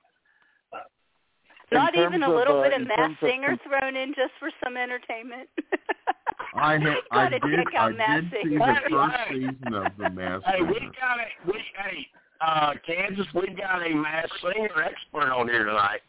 [1.71, 4.09] Not even a little of, uh, bit of in Mass terms of Singer thrown in
[4.13, 5.49] just for some entertainment.
[6.53, 8.59] I ha- I Gotta did, check out I Mass did see Singer.
[8.59, 10.91] the first Hey, season of the Mass Hey, we Singer.
[11.01, 12.07] got a we hey
[12.41, 16.01] uh Kansas, we've got a Masked Singer expert on here tonight.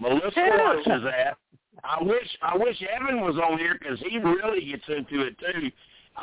[0.00, 0.58] Melissa Who?
[0.58, 1.36] watches that.
[1.84, 5.70] I wish I wish Evan was on here because he really gets into it too.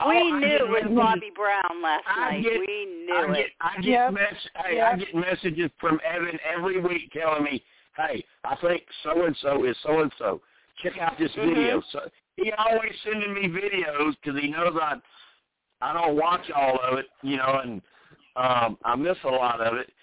[0.02, 2.44] Oh, we I knew get it was Bobby Brown last I night.
[2.44, 3.52] get- we knew I get it.
[3.62, 4.14] I get Yep.
[4.14, 5.00] mess hey, I Yep.
[5.00, 7.64] get messages from Evan every week telling me,
[7.96, 10.42] Hey, I think so and so is so and so.
[10.82, 11.54] Check out this Mhm.
[11.56, 11.82] video.
[11.82, 15.02] So he always sending me videos because he knows I
[15.82, 17.82] I don't watch all of it, you know, and
[18.36, 19.94] um I miss a lot of it.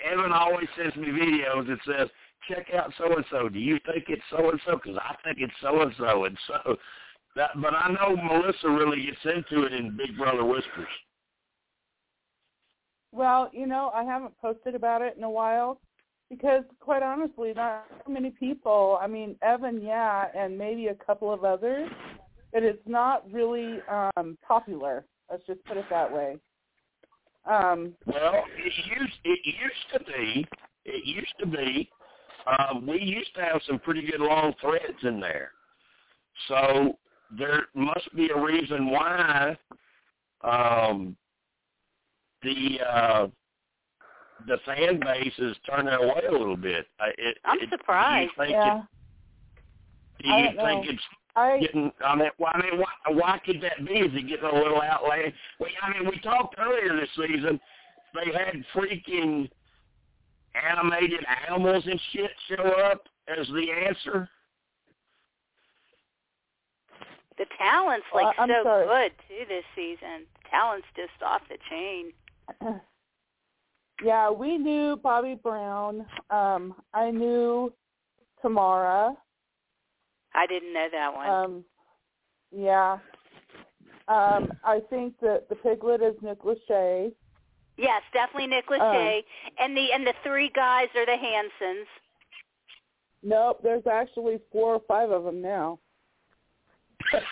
[0.00, 2.10] Evan always sends me videos that says,
[2.48, 3.48] "Check out so and so.
[3.48, 4.76] Do you think it's so and so?
[4.76, 6.78] Because I think it's so and so." And so,
[7.36, 10.88] that, but I know Melissa really gets into it in Big Brother Whispers.
[13.12, 15.80] Well, you know, I haven't posted about it in a while
[16.32, 18.98] because, quite honestly, not many people.
[19.00, 21.90] I mean, Evan, yeah, and maybe a couple of others,
[22.52, 23.80] but it's not really
[24.16, 25.04] um popular.
[25.30, 26.38] Let's just put it that way.
[27.44, 30.46] Um, Well, it used it used to be
[30.84, 31.90] it used to be
[32.46, 35.50] um, we used to have some pretty good long threads in there,
[36.48, 36.98] so
[37.38, 39.56] there must be a reason why
[40.42, 41.16] um,
[42.42, 43.26] the uh,
[44.46, 46.86] the fan base is turning away a little bit.
[47.00, 48.32] I- It, I'm it, surprised.
[48.36, 50.90] Do you think, yeah, it, do you think know.
[50.92, 51.02] it's
[51.34, 53.94] I getting I mean why I mean why, why could that be?
[53.94, 55.34] Is it getting a little outlandish?
[55.58, 57.58] Well, I mean we talked earlier this season.
[58.14, 59.48] They had freaking
[60.70, 64.28] animated animals and shit show up as the answer.
[67.38, 68.86] The talent's like uh, I'm so sorry.
[68.86, 70.26] good too this season.
[70.50, 72.12] Talent's just off the chain.
[74.04, 76.06] yeah, we knew Bobby Brown.
[76.30, 77.72] Um, I knew
[78.40, 79.14] Tamara.
[80.34, 81.28] I didn't know that one.
[81.28, 81.64] Um,
[82.54, 82.98] yeah.
[84.08, 87.12] Um, I think that the piglet is Nick Lachey.
[87.78, 89.22] yes, definitely Nick um,
[89.58, 91.86] and the and the three guys are the Hansons.
[93.22, 95.78] Nope, there's actually four or five of them now.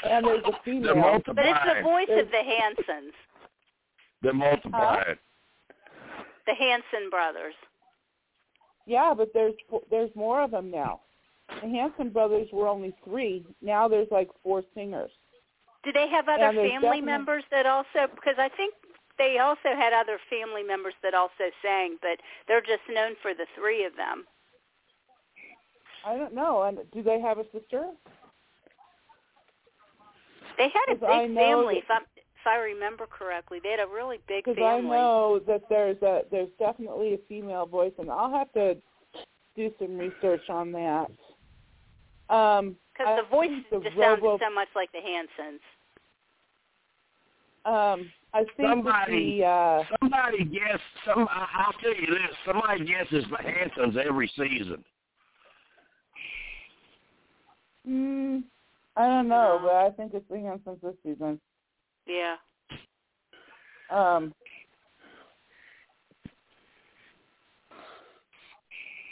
[0.04, 1.20] And there's a female.
[1.26, 3.12] But it's the voice There's- of the Hansons,
[4.22, 5.16] They're multiplying.
[6.46, 7.54] The Hanson brothers.
[8.86, 9.54] Yeah, but there's
[9.90, 11.00] there's more of them now.
[11.62, 13.44] The Hanson brothers were only three.
[13.60, 15.10] Now there's like four singers.
[15.84, 18.06] Do they have other family definitely- members that also?
[18.14, 18.74] Because I think
[19.18, 23.46] they also had other family members that also sang, but they're just known for the
[23.54, 24.26] three of them.
[26.04, 26.62] I don't know.
[26.62, 27.90] And do they have a sister?
[30.56, 32.00] They had a big family, that- if I
[32.40, 33.58] if I remember correctly.
[33.62, 37.66] They had a really big Because I know that there's a there's definitely a female
[37.66, 38.76] voice, and I'll have to
[39.56, 41.10] do some research on that.
[42.34, 45.60] Um, Because I the voice think the just sounded Robo- so much like the Hansons.
[47.66, 50.80] um, I think Somebody- the uh, Somebody guess.
[51.04, 51.26] Some.
[51.30, 52.36] I- I'll tell you this.
[52.46, 54.84] Somebody guesses the Hansons every season.
[57.88, 58.42] mm,
[58.96, 61.40] I don't know, but I think it's the Hansons this season.
[62.10, 62.34] Yeah.
[63.90, 64.34] Um,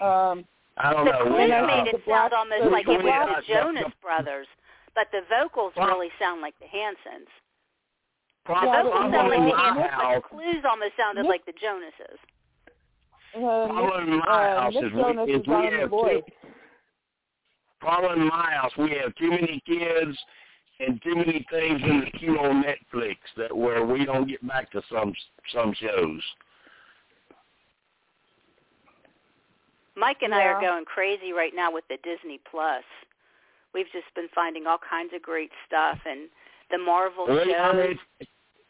[0.00, 0.44] um,
[0.76, 1.24] I don't the know.
[1.30, 4.46] clip uh, made it The black- sound almost like it was the Jonas Brothers,
[4.94, 7.26] but the vocals Well- really sound like the Hansons.
[8.46, 11.44] The Probably, Yeah, vocals sound like the Hansons, but the clues almost sounded Nick- like
[11.46, 12.18] the Jonases.
[13.34, 16.22] uh, Problem in my uh, house Nick is Jonas we, is is we have too,
[17.80, 20.18] problem in my house we have too many kids
[20.80, 24.70] and too many things in the queue on Netflix that where we don't get back
[24.72, 25.12] to some
[25.52, 26.20] some shows.
[29.96, 32.84] Mike and I are going crazy right now with the Disney Plus.
[33.74, 36.28] We've just been finding all kinds of great stuff and
[36.70, 37.76] the Marvel Really, I shows.
[37.88, 37.98] mean,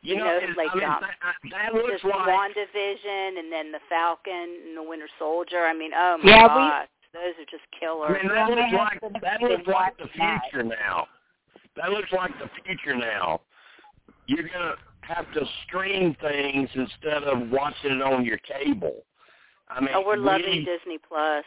[0.00, 3.52] you You know, know, like, I mean, um, that, that looks Just like WandaVision and
[3.52, 4.32] then the Falcon
[4.68, 5.66] and the Winter Soldier.
[5.66, 8.08] I mean, oh my Yeah, we- gosh, those are just I killer.
[8.14, 10.40] mean, that Yeah, looks my like husband that looks like the watch that.
[10.50, 11.06] future now.
[11.78, 13.40] That looks like the future now.
[14.26, 19.04] You're gonna have to stream things instead of watching it on your cable.
[19.68, 21.44] I mean, oh, we're loving we, Disney Plus.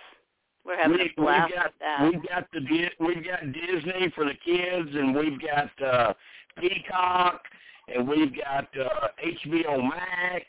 [0.66, 2.04] We're having we, a blast we've got with that.
[2.04, 6.14] we've got the we've got Disney for the kids, and we've got uh,
[6.60, 7.42] Peacock,
[7.94, 10.46] and we've got uh, HBO Max,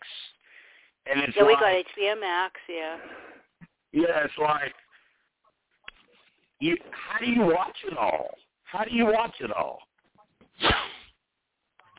[1.06, 2.54] and it's yeah, we like, got HBO Max.
[2.68, 2.96] Yeah.
[3.92, 4.74] yeah, it's like
[6.60, 6.76] you.
[6.90, 8.30] How do you watch it all?
[8.73, 9.81] How do you watch it all?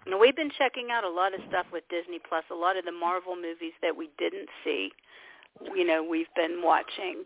[0.06, 2.44] Now, we've been checking out a lot of stuff with Disney Plus.
[2.52, 4.90] A lot of the Marvel movies that we didn't see,
[5.76, 7.24] you know, we've been watching,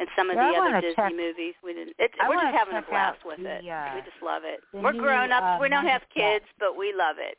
[0.00, 1.94] and some of Yeah, I the other Disney check- movies we didn't.
[2.00, 3.68] It, we're just having a blast with the, it.
[3.68, 4.58] uh, we just love it.
[4.72, 5.44] We're new, grown ups.
[5.44, 7.36] uh, we don't have kids, but we love it.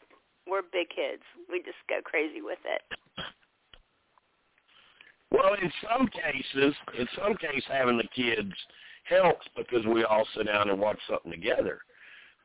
[0.48, 1.24] We're big kids.
[1.52, 2.82] We just go crazy with it.
[5.32, 8.53] Well, in some cases, in some cases, having the kids
[9.03, 11.80] helps because we all sit down and watch something together.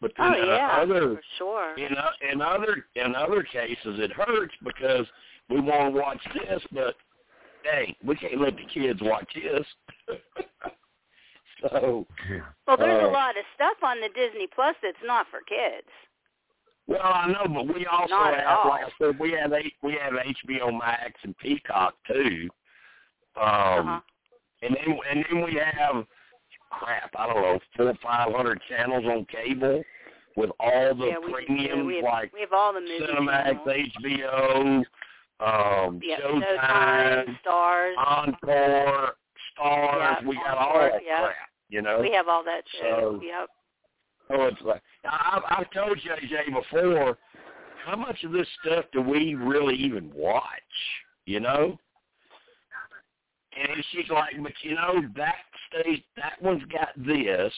[0.00, 1.74] But then Oh yeah, in other for sure.
[1.76, 5.06] in o- in other in other cases, it hurts because
[5.48, 6.94] we want to watch this, but
[7.62, 9.66] hey, we can't let the kids watch this.
[11.62, 12.06] so,
[12.66, 15.88] Well, there's uh, a lot of stuff on the Disney Plus that's not for kids.
[16.86, 19.92] well, I know, but we also Not have, like I said, we have H- we
[20.00, 22.48] have HBO Max and Peacock too.
[23.40, 24.00] Um, Uh-huh.
[24.62, 26.06] and then and then we have
[26.78, 29.82] crap, I don't know, four or five hundred channels on cable
[30.36, 33.06] with all the yeah, we, premiums yeah, we have, like we have all the movie
[33.12, 33.64] Cinemax.
[34.04, 34.84] HBO,
[35.40, 37.94] um, Yeah, Showtime, Starz.
[37.98, 39.14] Encore,
[39.58, 40.22] Starz.
[40.22, 41.20] Yeah, we got all that yeah.
[41.20, 41.34] crap,
[41.68, 42.00] you know.
[42.00, 42.88] We have all that too.
[42.90, 43.48] So- yep.
[44.28, 47.16] Oh, it's like I, I've told JJ before.
[47.84, 50.42] How much of this stuff do we really even watch?
[51.26, 51.78] You know.
[53.58, 55.36] And she's like, but you know that
[55.70, 56.00] stays.
[56.16, 57.52] That one's got this,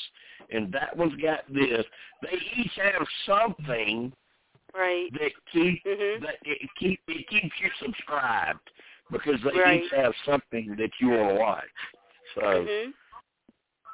[0.51, 1.85] and that one's got this.
[2.23, 4.13] They each have something
[4.75, 5.11] Right.
[5.15, 6.21] that keep Mhm.
[6.21, 8.71] that it keep it keeps you subscribed
[9.11, 9.83] because they Right.
[9.83, 11.71] each have something that you want to watch.
[12.35, 12.95] So Mhm.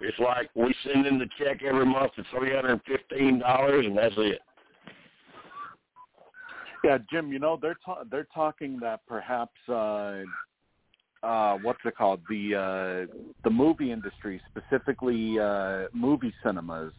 [0.00, 3.86] it's like we send in the check every month for three hundred and fifteen dollars,
[3.86, 4.42] and that's it.
[6.82, 7.32] Yeah, Jim.
[7.32, 10.24] You know they're ta- they're talking that perhaps uh,
[11.24, 16.92] uh, what's it called the uh, the movie industry, specifically uh, movie cinemas.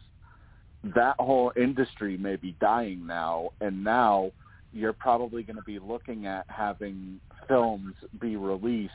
[0.94, 4.30] That whole industry may be dying now, and now
[4.72, 8.92] you're probably going to be looking at having films be released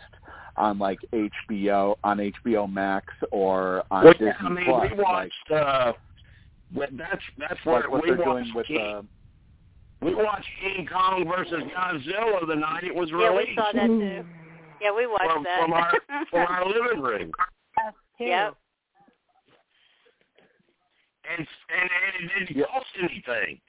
[0.58, 4.92] on like HBO on HBO Max or on Well, Disney yeah, I mean, Plus.
[4.92, 5.51] we watched.
[5.53, 5.93] uh
[6.74, 9.01] but that's that's like, where like what we they're doing with King, uh,
[10.01, 13.24] we watched King Kong versus Godzilla the night it was released.
[13.24, 14.24] Yeah, we released saw that too.
[14.82, 15.61] Yeah, we watched from, that.
[15.61, 15.92] from our
[16.30, 17.32] from our living room.
[18.19, 18.56] Yep.
[21.30, 22.66] and and, and it didn't Yeah.
[22.66, 23.60] cost anything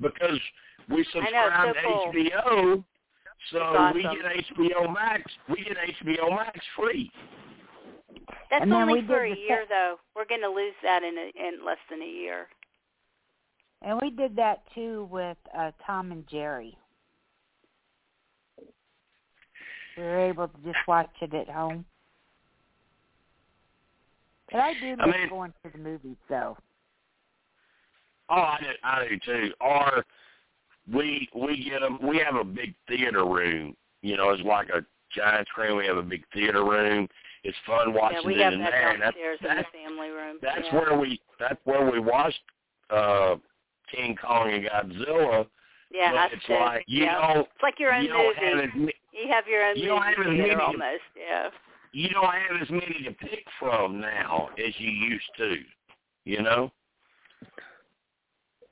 [0.00, 0.40] because
[0.88, 2.12] we I subscribe so cool.
[2.12, 2.84] to HBO,
[3.52, 5.30] so It's we get HBO Max.
[5.48, 7.10] We get HBO Max free.
[8.50, 9.96] That's And only for a year, se- though.
[10.14, 12.46] We're going to lose that in a, in less than a year.
[13.82, 16.76] And we did that too with uh Tom and Jerry.
[19.96, 21.84] We were able to just watch it at home.
[24.50, 26.56] But I do I mean- going to the movies though.
[28.30, 29.52] Oh, I do, I do too.
[29.60, 30.04] Or
[30.92, 31.98] we we get them.
[32.02, 33.76] We have a big theater room.
[34.02, 35.76] You know, it's like a giant screen.
[35.76, 37.08] We have a big theater room.
[37.42, 38.90] It's fun watching yeah, we it have in that there.
[38.92, 40.38] and that's in that's, the family room.
[40.40, 40.74] that's yeah.
[40.74, 42.40] where we that's where we watched
[42.90, 43.36] uh
[43.94, 45.46] King Kong and Godzilla.
[45.94, 46.54] Yeah, but us it's too.
[46.54, 47.34] like you yeah.
[47.34, 48.34] don't It's like your own you movie.
[48.36, 48.70] have as
[49.12, 51.02] you have your own you don't movie have as many- almost.
[51.16, 51.50] Yeah.
[51.92, 55.54] you don't have as many to pick from now as you used to.
[56.24, 56.72] You know.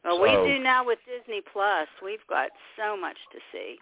[0.04, 1.86] Well, So- we do now with Disney Plus.
[2.02, 3.78] We've got so much to see.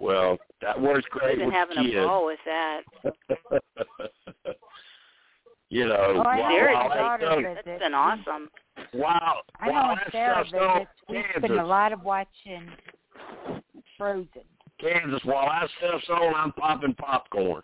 [0.00, 1.94] Well, that works great We've been having kids.
[1.94, 2.82] a ball with that.
[5.68, 7.62] you know, Oh, I know while, Sarah's while, my that daughter stuff- visits.
[7.66, 8.50] That's been awesome.
[8.92, 12.02] While, I know while when that Sarah stuff's visits, we spend Kansas, a lot of
[12.02, 12.68] watching
[13.96, 14.28] Frozen.
[14.80, 17.62] Kansas, while that stuff's on, I'm popping popcorn.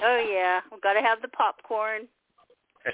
[0.00, 2.02] Oh yeah, we've got to have the popcorn.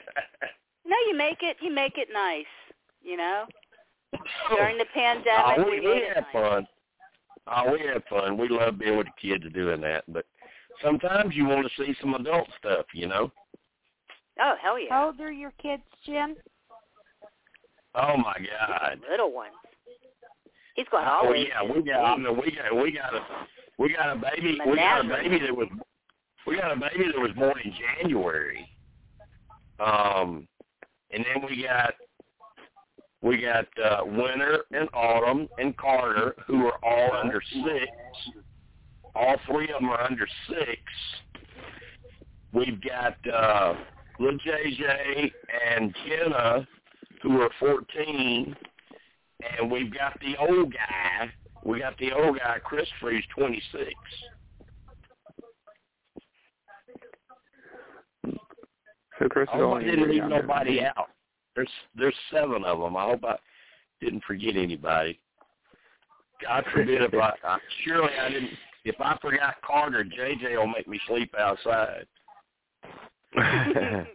[0.87, 1.57] No, you make it.
[1.61, 2.45] You make it nice.
[3.03, 3.45] You know,
[4.15, 6.33] oh, during the pandemic, oh, we, we we made it had nice.
[6.33, 6.67] fun.
[7.47, 8.39] Oh, we had fun.
[8.39, 10.05] We love being with the kids and doing that.
[10.09, 10.27] But
[10.83, 13.31] sometimes you want to see some adult stuff, you know.
[14.41, 16.35] Oh hell yeah, How old are your kids, Jim?
[17.95, 19.01] Oh my God.
[19.11, 19.53] little ones.
[20.75, 21.53] He's got all Oh ages.
[21.53, 22.05] yeah, we got.
[22.05, 22.83] I mean, we got.
[22.83, 23.21] We got a.
[23.79, 24.59] We got a baby.
[24.67, 25.69] We got a baby that was.
[26.47, 27.73] We got a baby that was born in
[28.03, 28.69] January.
[29.81, 30.49] Um,
[31.13, 31.95] and then we got.
[33.23, 37.87] We got uh, Winter and Autumn and Carter, who are all under six.
[39.15, 40.81] All three of them are under six.
[42.53, 43.75] We've got uh,
[44.19, 45.33] little JJ
[45.77, 46.67] and Jenna,
[47.23, 48.57] who are 14
[49.61, 51.31] and we've got the old guy.
[51.65, 53.91] We got the old guy, Christopher, who's 26.
[59.19, 60.43] So Chris I hope I didn't leave younger.
[60.43, 61.09] nobody out.
[61.55, 62.97] There's there's seven of them.
[62.97, 63.37] I hope I
[64.01, 65.21] didn't forget anybody.
[66.43, 68.51] God forbid if I, I surely I didn't.
[68.85, 72.07] If I forgot Carter, JJ will make me sleep outside.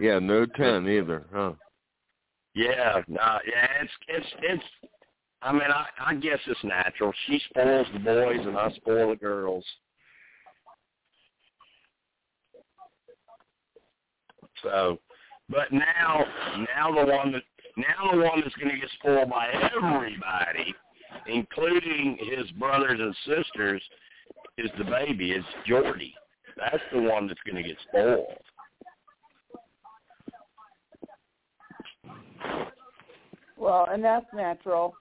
[0.00, 1.52] yeah, no ten either, huh?
[2.54, 4.64] Yeah, nah, yeah, it's it's it's.
[5.40, 7.12] I mean, I I guess it's natural.
[7.26, 9.64] She spoils the boys, and I spoil the girls.
[14.62, 14.98] So,
[15.48, 16.24] but now,
[16.74, 17.42] now the one that
[17.76, 20.74] now the one that's going to get spoiled by everybody,
[21.26, 23.82] including his brothers and sisters,
[24.58, 25.32] is the baby.
[25.32, 26.14] It's Jordy.
[26.58, 28.26] That's the one that's going to get spoiled.
[33.56, 34.94] Well, and that's natural.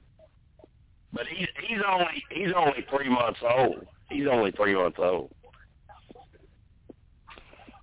[1.14, 3.86] But he's he's only he's only three months old.
[4.10, 5.32] He's only three months old.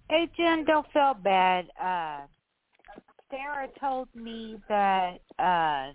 [0.09, 1.67] Hey, Jen, don't feel bad.
[1.81, 2.27] Uh,
[3.31, 5.93] Sarah told me that uh,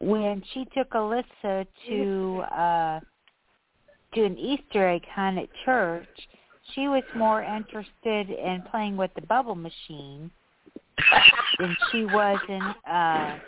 [0.00, 3.00] when she took Alyssa to uh,
[4.16, 6.08] to an Easter egg hunt at church,
[6.74, 10.30] she was more interested in playing with the bubble machine
[11.58, 13.38] than she was in uh,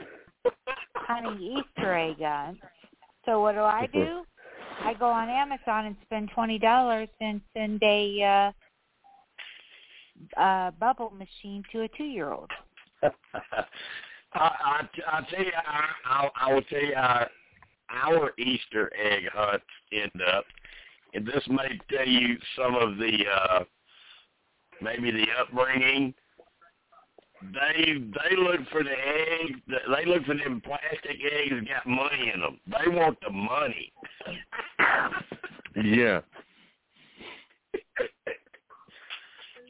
[0.94, 2.60] hunting Easter egg hunts.
[3.24, 4.22] So what do I do?
[4.84, 8.52] I go on Amazon and spend twenty dollars and send a
[10.36, 12.50] uh, uh, bubble machine to a two-year-old.
[13.02, 13.10] I,
[14.34, 17.26] I I tell you, I, I I will tell you how
[17.90, 20.44] our Easter egg hunts end up,
[21.14, 23.64] and this may tell you some of the uh
[24.80, 26.14] maybe the upbringing.
[27.42, 29.60] They they look for the eggs.
[29.68, 32.58] They look for them plastic eggs that got money in them.
[32.66, 33.92] They want the money.
[35.84, 36.20] Yeah.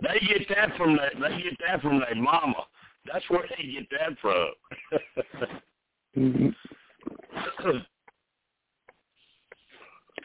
[0.00, 1.12] They get that from that.
[1.20, 2.64] they get that from their mama.
[3.12, 4.52] That's where they get that from.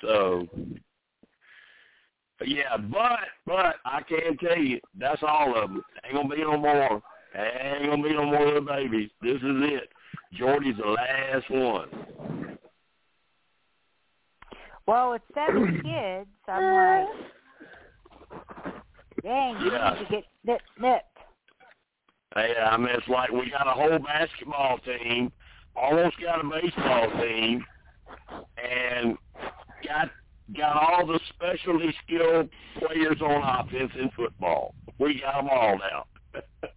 [0.01, 0.48] so,
[2.47, 5.83] yeah, but but I can tell you that's all of them.
[6.05, 7.01] Ain't gonna be no more.
[7.35, 9.09] Ain't gonna be no more little babies.
[9.22, 9.89] This is it.
[10.33, 12.57] Jordy's the last one.
[14.88, 17.07] Well, with seven kids, I'm like,
[19.23, 19.93] dang, you Yeah.
[19.93, 21.05] need to get nip nipped.
[22.35, 25.31] Hey, I mean, it's like we got a whole basketball team,
[25.75, 27.63] almost got a baseball team,
[28.57, 29.17] and
[29.88, 30.09] got
[30.56, 32.49] got all the specially skilled
[32.80, 34.73] players on offense in football.
[34.99, 36.06] We got them all now.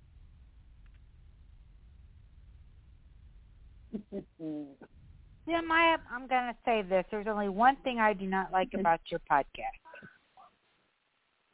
[5.49, 7.05] Jim, I, I'm going to say this.
[7.11, 9.81] There's only one thing I do not like about your podcast.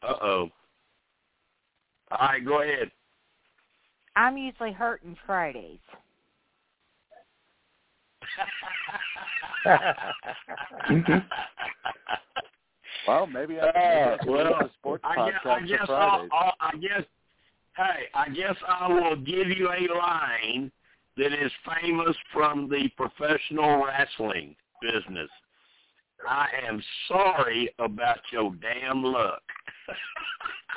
[0.03, 0.49] Uh-oh.
[2.11, 2.91] All right, go ahead.
[4.17, 5.79] I'm usually hurting Fridays.
[13.07, 16.29] well, maybe I, uh, maybe well, a sports I guess, podcast I guess, for I'll,
[16.33, 17.03] I'll, I guess,
[17.77, 20.71] hey, I guess I will give you a line
[21.17, 25.29] that is famous from the professional wrestling business.
[26.29, 29.43] I am sorry about your damn luck.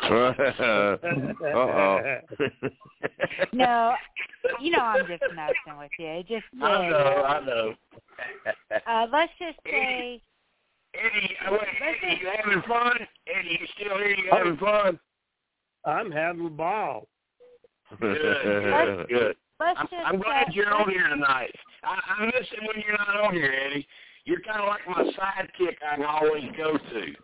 [0.04, 0.40] Uh-oh.
[3.54, 3.94] No,
[4.62, 6.08] you know I'm just messing with you.
[6.08, 7.74] It just I know, I know.
[8.88, 10.22] Uh, let's just say
[11.00, 12.98] Eddie, wait, Eddie, you having fun?
[13.28, 14.12] Eddie, you still here?
[14.12, 15.00] You having fun?
[15.86, 17.08] I'm having a ball.
[18.00, 19.36] Good, good, good.
[19.60, 21.54] I'm, I'm glad you're on here tonight.
[21.84, 23.88] I, I miss it when you're not on here, Eddie.
[24.26, 27.16] You're kind of like my sidekick I can always go to.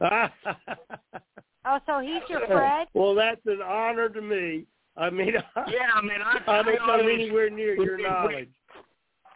[1.66, 2.88] Oh, so he's your friend?
[2.94, 4.64] well, that's an honor to me.
[4.96, 8.48] I mean, Yeah, I mean, I, I don't come anywhere near your knowledge.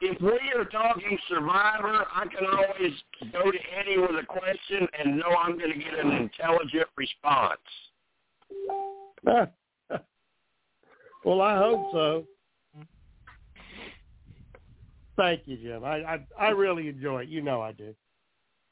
[0.06, 2.92] If we are talking Survivor, I can always
[3.32, 7.58] go to Eddie with a question and know I'm going to get an intelligent response.
[11.24, 12.26] well, I hope so.
[15.16, 15.84] Thank you, Jim.
[15.84, 17.30] I, I I really enjoy it.
[17.30, 17.94] You know I do.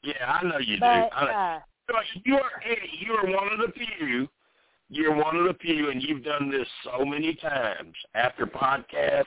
[0.03, 0.85] Yeah, I know you do.
[0.85, 1.95] I uh, So
[2.25, 2.91] you are Eddie.
[2.99, 4.29] You are one of the few.
[4.89, 7.95] You're one of the few, and you've done this so many times.
[8.13, 9.25] After podcast,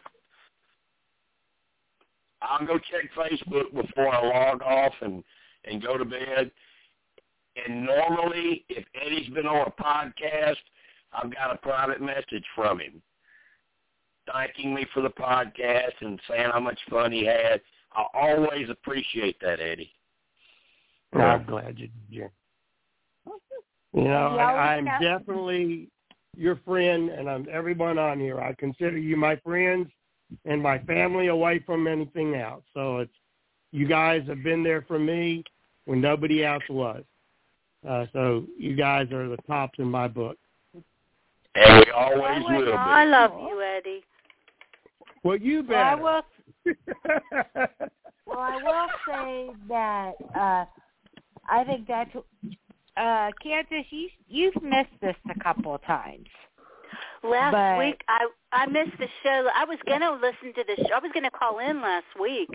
[2.48, 5.22] I'll go check Facebook before I log off and
[5.64, 6.50] and go to bed.
[7.56, 10.56] And normally, if Eddie's been on a podcast,
[11.12, 13.02] I've got a private message from him
[14.30, 17.60] thanking me for the podcast and saying how much fun he had.
[17.92, 19.92] I always appreciate that, Eddie.
[21.12, 22.28] I'm glad you did, Jim.
[23.94, 25.88] You know, You I, I'm definitely
[26.36, 28.40] your friend, and I'm everyone on here.
[28.40, 29.88] I consider you my friends
[30.44, 32.62] and my family away from anything else.
[32.74, 33.12] So it's
[33.72, 35.44] you guys have been there for me
[35.84, 37.02] when nobody else was.
[37.86, 40.36] Uh, so you guys are the tops in my book.
[41.54, 42.72] And we always will be.
[42.72, 44.04] I love you, Eddie.
[45.22, 46.22] Well, you well, I will.
[48.26, 50.64] Well, I will say that uh,
[51.48, 52.10] I think that's
[52.96, 53.86] uh, Kansas.
[53.90, 56.26] You you've missed this a couple of times.
[57.22, 59.48] Last But- week I I missed the show.
[59.54, 60.94] I was gonna listen to the show.
[60.94, 62.48] I was gonna call in last week,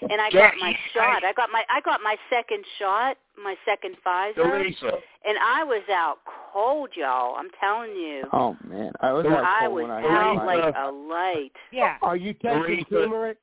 [0.00, 1.24] and I got my shot.
[1.24, 5.82] I got my I got my second shot, my second Pfizer, Teresa, and I was
[5.90, 6.18] out
[6.52, 7.34] cold, y'all.
[7.36, 10.90] I'm telling you, Oh man, I was out I was when I out like a
[10.90, 11.52] light.
[11.70, 11.96] Yeah.
[12.02, 12.90] Are you taking Teresa.
[12.90, 13.38] turmeric?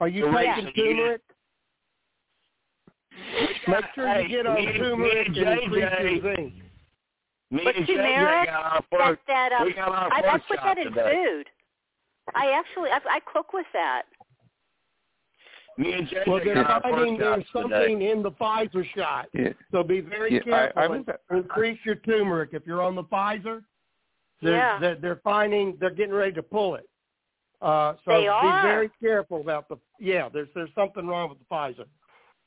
[0.00, 1.20] Are you Teresa, taking you- turmeric?
[3.68, 6.54] Make sure you get on me and- turmeric me and and increase your zinc.
[7.54, 9.52] Me But turmeric, JJ got our That's first, that.
[9.52, 11.24] Um, we got I, I put that in today.
[11.24, 11.46] food.
[12.34, 14.02] I actually I, I cook with that.
[15.76, 17.86] Me and JJ Well, they're got our finding first there's shots today.
[17.86, 19.26] something in the Pfizer shot.
[19.34, 19.48] Yeah.
[19.72, 22.50] So be very Yeah, careful I and was- increase your turmeric.
[22.52, 23.62] If you're on the Pfizer,
[24.40, 24.78] they're, Yeah.
[24.78, 26.88] they're, they're finding they're getting ready to pull it.
[27.60, 28.62] Uh, so They be are?
[28.62, 30.28] very careful about the yeah.
[30.28, 31.86] There's there's something wrong with the Pfizer.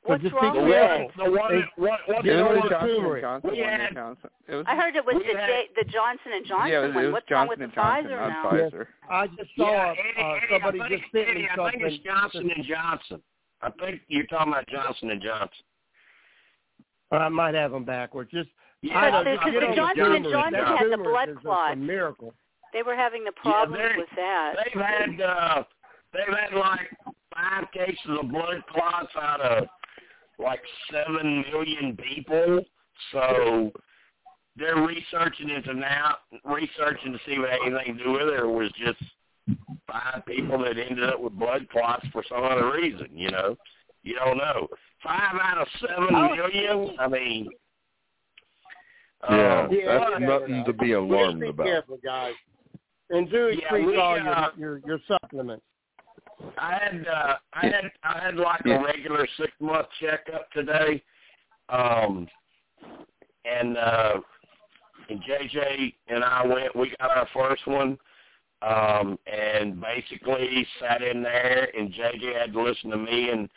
[0.08, 1.12] So What's just wrong with it?
[1.18, 3.60] the one, They- that- what, what Get It was the the Johnson and Johnson We
[3.60, 3.70] one.
[3.70, 4.30] had- that Johnson.
[4.48, 4.66] It was.
[4.68, 7.04] I heard it was the J, the Johnson and Johnson yeah, it was, one.
[7.04, 8.44] it was What's wrong Johnson with and the Johnson, Pfizer now?
[8.48, 8.88] Pfizer.
[9.12, 11.70] I just saw yeah, Eddie, uh, Eddie, somebody I think, just sent Eddie, me I
[11.72, 13.22] think it's Johnson and Johnson.
[13.62, 15.66] I think you're talking about Johnson and Johnson.
[17.12, 18.32] I might have them backwards.
[18.32, 18.50] Just
[18.82, 20.26] Yeah, I don't the- the Johnson and.
[20.26, 21.74] Johnson had the blood clot.
[21.74, 22.34] A miracle.
[22.74, 24.56] They were having the problems they're- with that.
[24.64, 25.64] They've had uh,
[26.14, 26.90] they've had like
[27.36, 29.68] five cases of blood clots out of
[30.40, 32.64] like seven million people.
[33.12, 33.72] So
[34.56, 38.40] they're researching into now, researching to see what it had anything to do with it,
[38.40, 38.98] or was just
[39.88, 43.08] five people that ended up with blood clots for some other reason.
[43.14, 43.56] You know,
[44.04, 44.68] you don't know.
[45.04, 46.90] Five out of seven Oh, million.
[46.90, 46.98] see.
[47.00, 47.50] I mean,
[49.30, 51.66] Yeah, uh, Yeah, that's but- nothing to be alarmed be about.
[51.66, 52.34] careful, guys.
[53.10, 55.64] And do Yeah, increase we, all uh, your, your your supplements.
[56.58, 61.02] I had uh I had I had like a regular six month checkup today.
[61.70, 62.28] Um
[63.46, 64.14] and uh
[65.10, 67.98] and JJ and I went we got our first one.
[68.62, 73.50] Um and basically sat in there and JJ had to listen to me and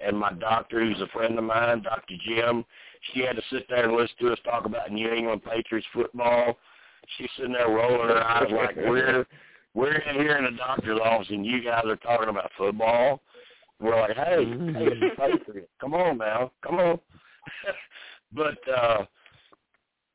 [0.00, 2.14] and my doctor, who's a friend of mine, Dr.
[2.26, 2.64] Jim,
[3.12, 6.56] she had to sit there and listen to us talk about New England Patriots football.
[7.16, 9.26] She's sitting there rolling her eyes like we're
[9.74, 13.20] we're in here in the doctor's office and you guys are talking about football.
[13.80, 16.98] We're like, hey, hey, it's the Come on now, come on.
[18.32, 19.04] but uh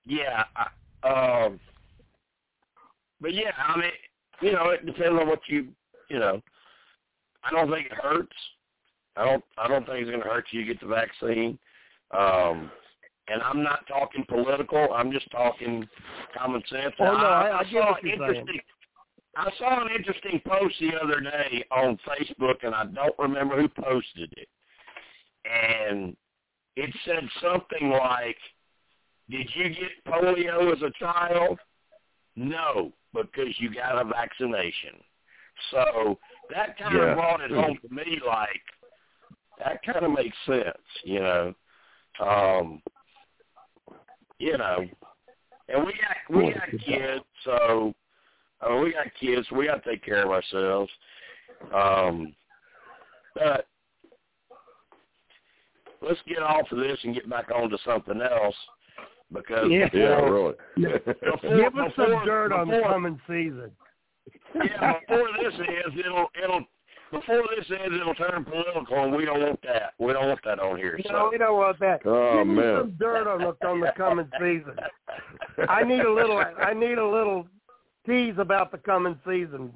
[0.05, 1.59] yeah, I, um
[3.21, 3.91] but yeah, I mean,
[4.41, 5.67] you know, it depends on what you,
[6.09, 6.41] you know.
[7.43, 8.35] I don't think it hurts.
[9.15, 9.43] I don't.
[9.57, 11.59] I don't think it's going to hurt you to get the vaccine.
[12.11, 12.71] Um,
[13.27, 14.93] and I'm not talking political.
[14.93, 15.87] I'm just talking
[16.35, 16.93] common sense.
[16.99, 18.45] Oh no, I, I, I saw an interesting.
[18.47, 18.59] saying.
[19.39, 23.69] I saw an interesting post the other day on Facebook, and I don't remember who
[23.69, 24.49] posted it.
[25.45, 26.15] And
[26.75, 28.37] it said something like,
[29.29, 31.57] "Did you get polio as a child?"
[32.35, 35.01] No, because you got a vaccination.
[35.71, 36.19] So
[36.49, 37.11] that kind Yeah.
[37.11, 38.63] of brought it home to me like
[39.57, 41.55] that kind of makes sense, you know.
[42.19, 42.81] Um
[44.37, 44.85] you know.
[45.69, 47.93] And we got we got kids, so
[48.61, 50.91] I mean, we got kids, we got to take care of ourselves.
[51.73, 52.33] Um
[53.35, 53.67] but
[56.01, 58.55] let's get off of this and get back on to something else
[59.33, 59.89] because Yeah.
[59.93, 60.55] Yeah, really.
[60.75, 63.71] Before- Give us some before- dirt on the coming season.
[64.55, 66.65] yeah, before this is, it'll it'll
[67.11, 69.93] before this is, it'll turn political, and we don't want that.
[69.97, 70.99] We don't want that on here.
[71.05, 72.01] No, So we don't want that.
[72.05, 74.75] Oh, Give me some dirt on the on the coming season.
[75.67, 76.37] I need a little.
[76.37, 77.47] I need a little
[78.05, 79.71] tease about the coming season.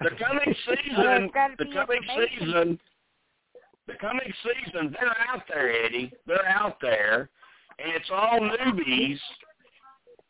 [0.00, 2.78] the coming season, the coming season,
[3.86, 6.12] the coming season, they're out there, Eddie.
[6.26, 7.28] They're out there,
[7.78, 9.18] and it's all newbies,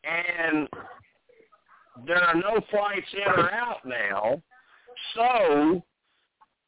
[0.05, 0.69] and
[2.07, 4.43] there are no flights in or out now,
[5.15, 5.83] so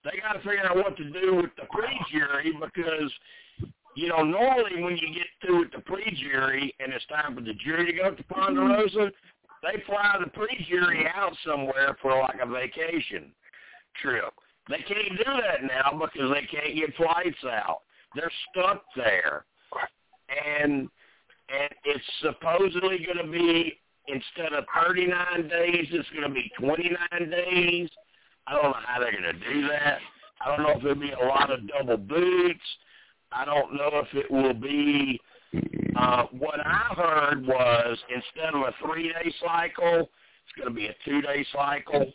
[0.05, 3.13] they got to figure out what to do with the pre-jury because,
[3.97, 7.55] you know, normally when you get through with the pre-jury and it's time for the
[7.55, 8.35] jury to go to mm-hmm.
[8.35, 9.13] Ponderosa,
[9.63, 13.33] they fly the pre-jury out somewhere for like a vacation
[14.01, 14.33] trip.
[14.69, 17.81] They can't do that now because they can't get flights out.
[18.15, 19.45] They're stuck there,
[20.29, 20.89] and
[21.49, 27.31] and it's supposedly going to be instead of 39 days, it's going to be 29
[27.31, 27.89] days.
[28.47, 29.99] I don't know how they're going to do that.
[30.45, 32.61] I don't know if it'll be a lot of double boots.
[33.31, 35.21] I don't know if it will be.
[35.97, 40.09] Uh, what I heard was instead of a three-day cycle,
[40.45, 42.13] it's going to be a two-day cycle,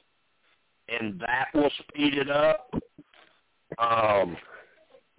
[0.90, 2.70] and that will speed it up.
[3.78, 4.38] Um,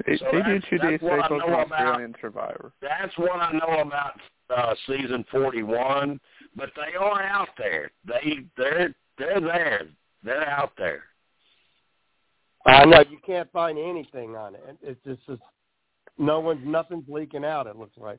[0.06, 2.72] They, So they do two day that's what I cycles know in about- Australian Survivor.
[2.80, 4.20] that's what I know about
[4.56, 6.20] uh, season 41.
[6.56, 7.90] But they are out there.
[8.04, 9.82] They they're they're there.
[10.24, 11.04] They're out there.
[12.66, 14.76] I know you can't find anything on it.
[14.82, 15.42] It's just, it's
[16.18, 17.66] no one's nothing's leaking out.
[17.66, 18.18] It looks like.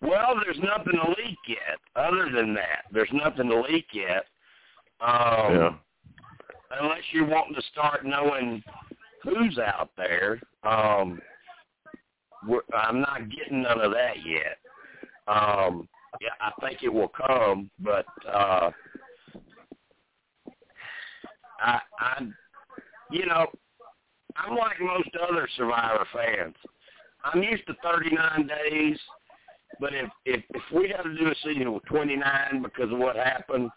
[0.00, 1.78] Well, there's nothing to leak yet.
[1.96, 4.24] Other than that, there's nothing to leak yet.
[5.00, 5.74] Um, yeah.
[6.80, 8.62] Unless you're wanting to start knowing
[9.22, 10.40] who's out there.
[10.62, 11.20] Um,
[12.46, 14.58] we're, I'm not getting none of that yet.
[15.26, 15.88] Um,
[16.20, 18.70] yeah, I think it will come, but uh,
[21.60, 22.26] I, I,
[23.10, 23.46] you know,
[24.36, 26.54] I'm like most other Survivor fans.
[27.32, 28.98] I'm used to 39 days,
[29.80, 33.16] but if if if we got to do a season with 29 because of what
[33.16, 33.70] happened,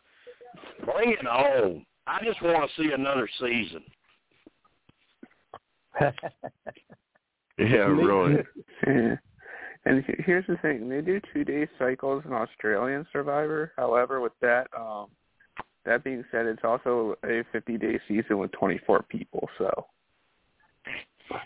[0.86, 1.86] bring it on.
[2.08, 3.84] I just want to see another season.
[7.58, 8.44] Yeah, really.
[9.84, 13.74] And here's the thing: they do two day cycles in Australian Survivor.
[13.78, 15.08] However, with that, um,
[15.86, 19.50] that being said, it's also a 50 day season with 24 people.
[19.58, 19.88] So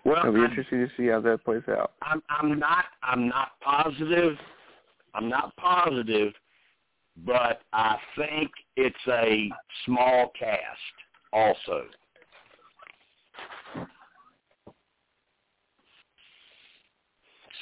[0.03, 1.93] Well, it'll be I'm- interesting to see how that plays out.
[2.01, 4.37] I'm I'm not I'm not positive.
[5.13, 6.33] I'm not positive,
[7.25, 9.49] but I think it's a
[9.85, 10.61] small cast
[11.31, 11.85] also.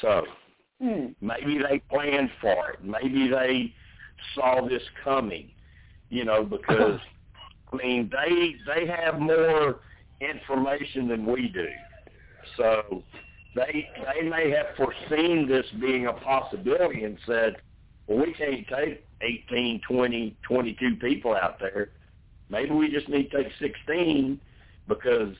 [0.01, 0.25] So
[0.81, 1.07] hmm.
[1.21, 2.83] maybe they planned for it.
[2.83, 3.73] Maybe they
[4.35, 5.51] saw this coming.
[6.09, 6.99] You know, because
[7.73, 9.79] I mean they they have more
[10.21, 11.67] information than we do.
[12.57, 13.03] So
[13.55, 17.57] they they may have foreseen this being a possibility and said,
[18.07, 21.89] well, we can't take 18, 20, 22 people out there.
[22.49, 24.39] Maybe we just need to take 16
[24.87, 25.33] because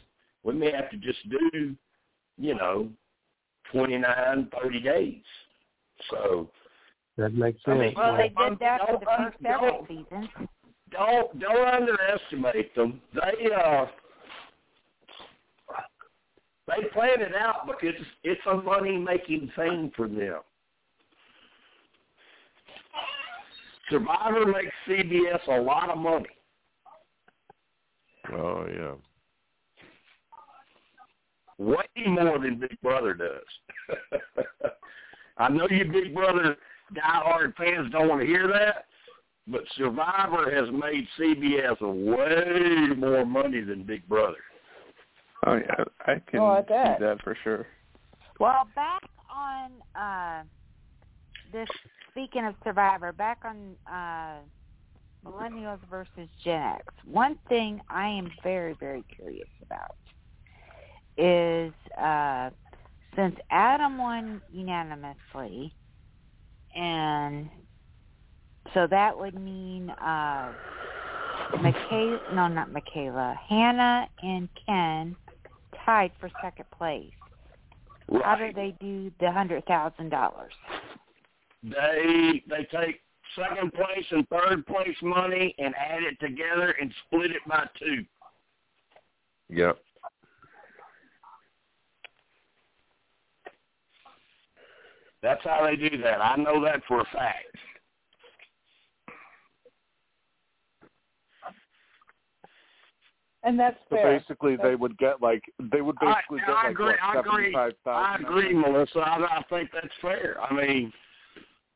[0.43, 1.75] we may have to just do,
[2.37, 2.89] you know,
[3.71, 5.21] 29, 30 days.
[6.09, 6.49] So
[7.17, 7.95] That makes I mean, sense.
[7.97, 10.27] Well, they did that for the first several don't- seasons.
[10.91, 13.01] don't don't underestimate them.
[13.13, 13.85] They uh
[16.67, 20.39] They plan it out because it's a money making thing for them.
[23.89, 26.25] Survivor makes CBS a lot of money.
[28.31, 28.93] Oh yeah.
[31.57, 33.99] Way more than Big Brother does.
[35.37, 36.55] I know you Big Brother
[36.93, 38.85] diehard fans don't want to hear that,
[39.47, 44.37] but Survivor has made CBS way more money than Big Brother.
[45.47, 47.67] Oh yeah, I can Oh, I see that for sure.
[48.39, 49.01] Well, back
[49.35, 50.43] on uh
[51.51, 51.67] this
[52.11, 54.39] speaking of Survivor, back on uh
[55.25, 56.83] Millennials versus Gen X.
[57.05, 59.95] One thing I am very, very curious about
[61.17, 62.49] is uh
[63.15, 65.75] since Adam won unanimously
[66.73, 67.49] and
[68.73, 70.53] so that would mean uh
[71.61, 73.37] Michaela no not Michaela.
[73.49, 75.15] Hannah and Ken
[75.85, 77.11] tied for second place.
[78.23, 80.53] How do they do the hundred thousand dollars?
[81.63, 83.01] They they take
[83.35, 88.05] second place and third place money and add it together and split it by two.
[89.49, 89.77] Yep.
[95.21, 96.21] That's how they do that.
[96.21, 97.55] I know that for a fact.
[103.43, 104.17] And that's So fair.
[104.19, 107.55] basically, they would get like they would basically I get like agree, what I agree.
[107.85, 108.99] I agree, Melissa.
[108.99, 110.37] I, I think that's fair.
[110.41, 110.93] I mean,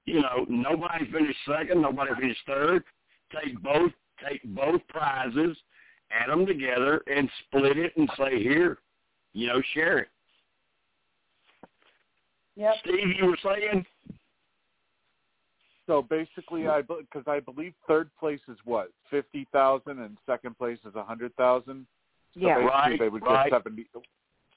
[0.06, 2.84] you know, nobody finished second, nobody finished third.
[3.44, 3.92] Take both,
[4.26, 5.58] take both prizes,
[6.10, 8.78] add them together, and split it, and say, "Here,
[9.34, 10.08] you know, share it."
[12.56, 12.76] Yep.
[12.82, 13.86] Steve, you were saying?
[15.88, 20.78] So basically, I because I believe third place is what fifty thousand and second place
[20.86, 21.88] is a hundred thousand.
[22.34, 22.56] So Yeah.
[22.56, 23.50] basically, Right, they would right.
[23.50, 23.88] get seventy.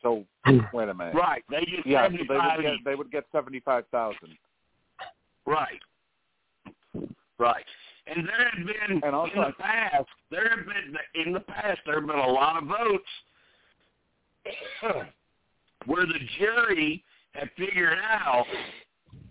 [0.03, 0.25] So
[0.75, 1.15] wait a minute.
[1.15, 1.45] Right.
[1.49, 2.85] They get Yeah, so they seventy-five would get each.
[2.85, 4.37] they would get seventy five thousand.
[5.47, 5.81] Right.
[7.39, 7.65] Right.
[8.07, 11.79] And there have been And also- in the past there have been in the past
[11.87, 13.09] there have been a lot of votes
[15.87, 18.47] where the jury had figured out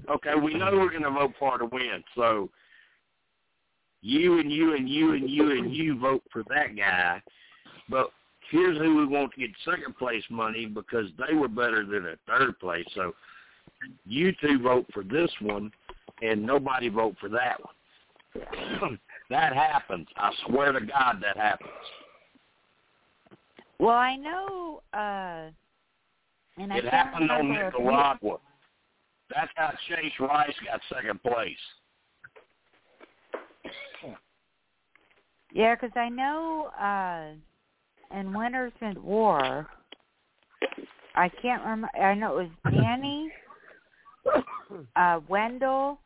[0.09, 2.49] okay, we know we're gonna vote for her to win, so
[4.01, 7.21] you and you and you and you and you vote for that guy,
[7.89, 8.11] but
[8.49, 12.19] here's who we want to get second place money because they were better than at
[12.27, 12.85] third place.
[12.95, 13.13] So
[14.05, 15.71] you two vote for this one
[16.21, 18.99] and nobody vote for that one.
[19.29, 20.07] that happens.
[20.17, 21.69] I swear to God that happens.
[23.79, 25.51] Well, I know, uh,
[26.61, 28.37] and I it can't happened on Nicaragua.
[29.33, 31.57] That's how Chase Rice got second place.
[35.51, 39.67] Yeah, because I know uh, in Winners at War,
[41.15, 41.89] I can't remember.
[41.97, 43.31] I know it was Danny,
[44.95, 45.99] uh, Wendell,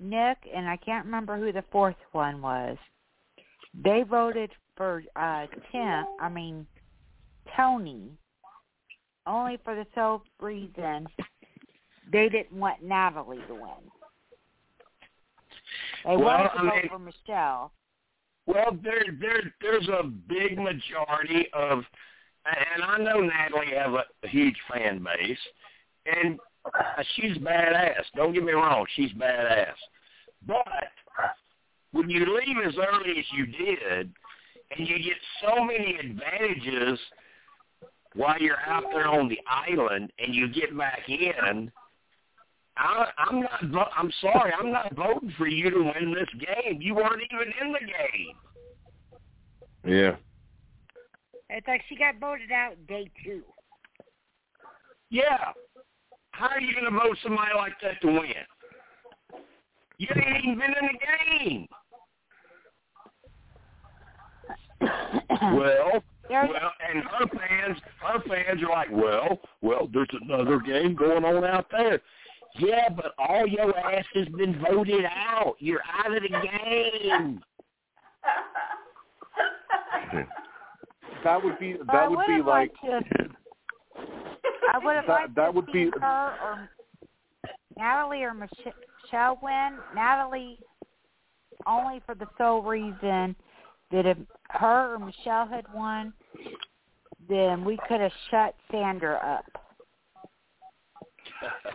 [0.00, 2.78] Nick, and I can't remember who the fourth one was.
[3.74, 6.04] They voted for uh, Tim.
[6.20, 6.66] I mean
[7.56, 8.10] Tony,
[9.26, 11.06] only for the sole reason
[12.12, 13.70] they didn't want Natalie to win.
[16.04, 17.72] They Well, wanted to I vote mean- for Michele.
[18.46, 21.84] Well, there, there, there's a big majority of,
[22.44, 25.38] and I know Natalie have a, a huge fan base,
[26.06, 26.40] and
[27.14, 28.02] she's badass.
[28.16, 29.74] Don't get me wrong, she's badass.
[30.44, 30.66] But
[31.92, 34.12] when you leave as early as you did,
[34.76, 36.98] and you get so many advantages
[38.14, 41.70] while you're out there on the island, and you get back in,
[42.76, 43.64] I, I'm not.
[43.64, 44.52] vo- I'm sorry.
[44.58, 46.80] I'm not voting for you to win this game.
[46.80, 48.36] You weren't even in the game.
[49.84, 50.16] Yeah.
[51.50, 53.42] It's like she got voted out day two.
[55.10, 55.52] Yeah.
[56.30, 58.32] How are you going to vote somebody like that to win?
[59.98, 60.98] You ain't even been in the
[61.48, 61.68] game.
[65.54, 71.24] Well, well, and her fans, her fans are like, well, well, there's another game going
[71.24, 72.00] on out there.
[72.58, 75.54] Yeah, but all your ass has been voted out.
[75.58, 77.40] You're out of the game.
[81.24, 83.00] That would be But I that would would be have like to.
[84.72, 86.68] I would have That- liked that to would see be- her or
[87.76, 89.78] Natalie or Michele win.
[89.94, 90.58] Natalie
[91.66, 93.36] only for the sole reason
[93.90, 94.18] that if
[94.50, 96.12] her or Michele had won,
[97.28, 99.61] then we could have shut Sandra up.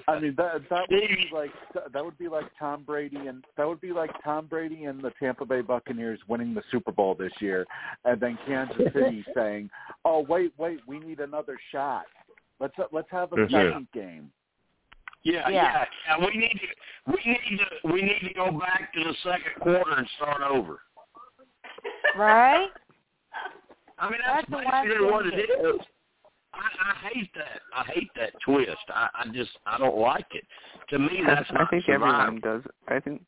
[0.07, 1.51] I mean that that would be like
[1.93, 5.11] that would be like Tom Brady and that would be like Tom Brady and the
[5.19, 7.65] Tampa Bay Buccaneers winning the Super Bowl this year,
[8.05, 9.69] and then Kansas City saying,
[10.05, 12.03] "Oh wait, wait, we need another shot."
[12.59, 14.31] Let's let's have a second game.
[15.23, 15.49] Yeah, Yeah.
[15.49, 15.85] yeah,
[16.19, 16.25] yeah.
[16.25, 19.91] We need to we need to we need to go back to the second quarter
[19.97, 20.79] and start over.
[22.17, 22.69] Right?
[23.99, 25.81] I mean that's, That's basically what it that- is.
[26.57, 27.61] I, I hate that.
[27.75, 28.77] I hate that twist.
[28.89, 30.43] I, I just I don't like it.
[30.89, 32.15] To me, that's I not think survival.
[32.15, 32.61] everyone does.
[32.87, 33.21] I think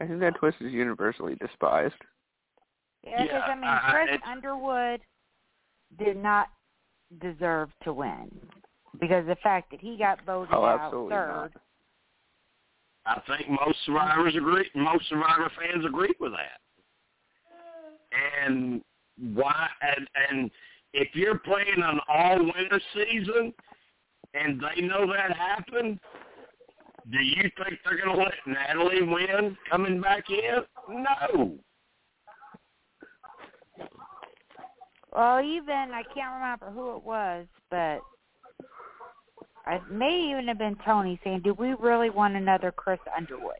[0.00, 1.94] I think that twist is universally despised.
[3.04, 5.00] Yeah, because Yeah, I mean, I- I- Chris it's- Underwood
[5.98, 6.48] did not
[7.20, 8.28] deserve to win
[9.00, 11.08] because the fact that he got voted Oh, out third.
[11.10, 11.52] not.
[13.06, 14.68] I think most survivors agree.
[14.74, 16.60] Most survivor fans agree with that.
[18.46, 18.82] And
[19.34, 19.68] why?
[19.82, 20.50] And and
[20.92, 23.52] if you're playing an all winter season,
[24.34, 25.98] and they know that happened,
[27.10, 30.64] do you think they're going to let Natalie win coming back in?
[30.88, 31.54] No.
[35.14, 38.00] Well, even I can't remember who it was, but
[39.66, 43.56] it may even have been Tony saying, "Do we really want another Chris Underwood?"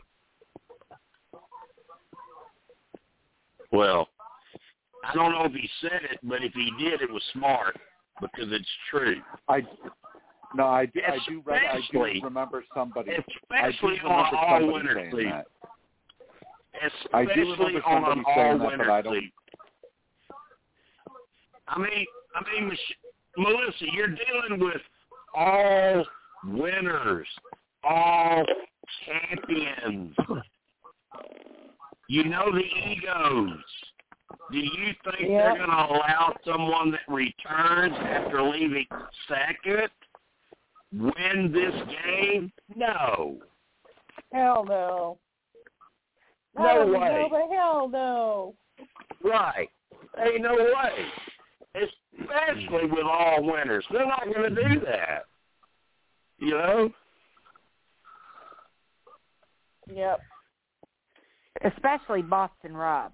[3.73, 4.09] Well,
[5.09, 7.77] I don't know if he said it, but if he did, it was smart
[8.21, 9.17] because it's true.
[9.49, 9.63] I
[10.55, 11.01] no, I do.
[11.07, 11.43] I do.
[11.45, 13.13] re- I Especially- do remember somebody.
[13.13, 15.31] Especially on all winter season.
[15.31, 15.47] that.
[17.13, 19.33] I do remember on an that, but I don't-
[21.69, 22.79] I mean, I mean,
[23.37, 24.81] Melissa, you're dealing with
[25.35, 26.05] all
[26.45, 27.29] winners,
[27.85, 28.45] all
[29.05, 30.17] champions.
[32.09, 33.63] You know the egos.
[34.51, 35.43] Do you think Yeah.
[35.43, 38.87] they're going to allow someone that returns after leaving
[39.27, 39.91] second
[40.93, 41.75] win this
[42.05, 42.53] game?
[42.75, 43.39] No.
[44.33, 45.19] Hell no.
[46.57, 47.29] No Not way.
[47.31, 48.55] No, hell no.
[49.23, 49.71] Right.
[50.19, 51.07] Ain't no way.
[51.75, 53.85] Especially with all winners.
[53.91, 55.25] They're not going to do that.
[56.39, 56.91] You know?
[59.93, 60.21] Yep.
[61.65, 63.13] Especially Boston Rob.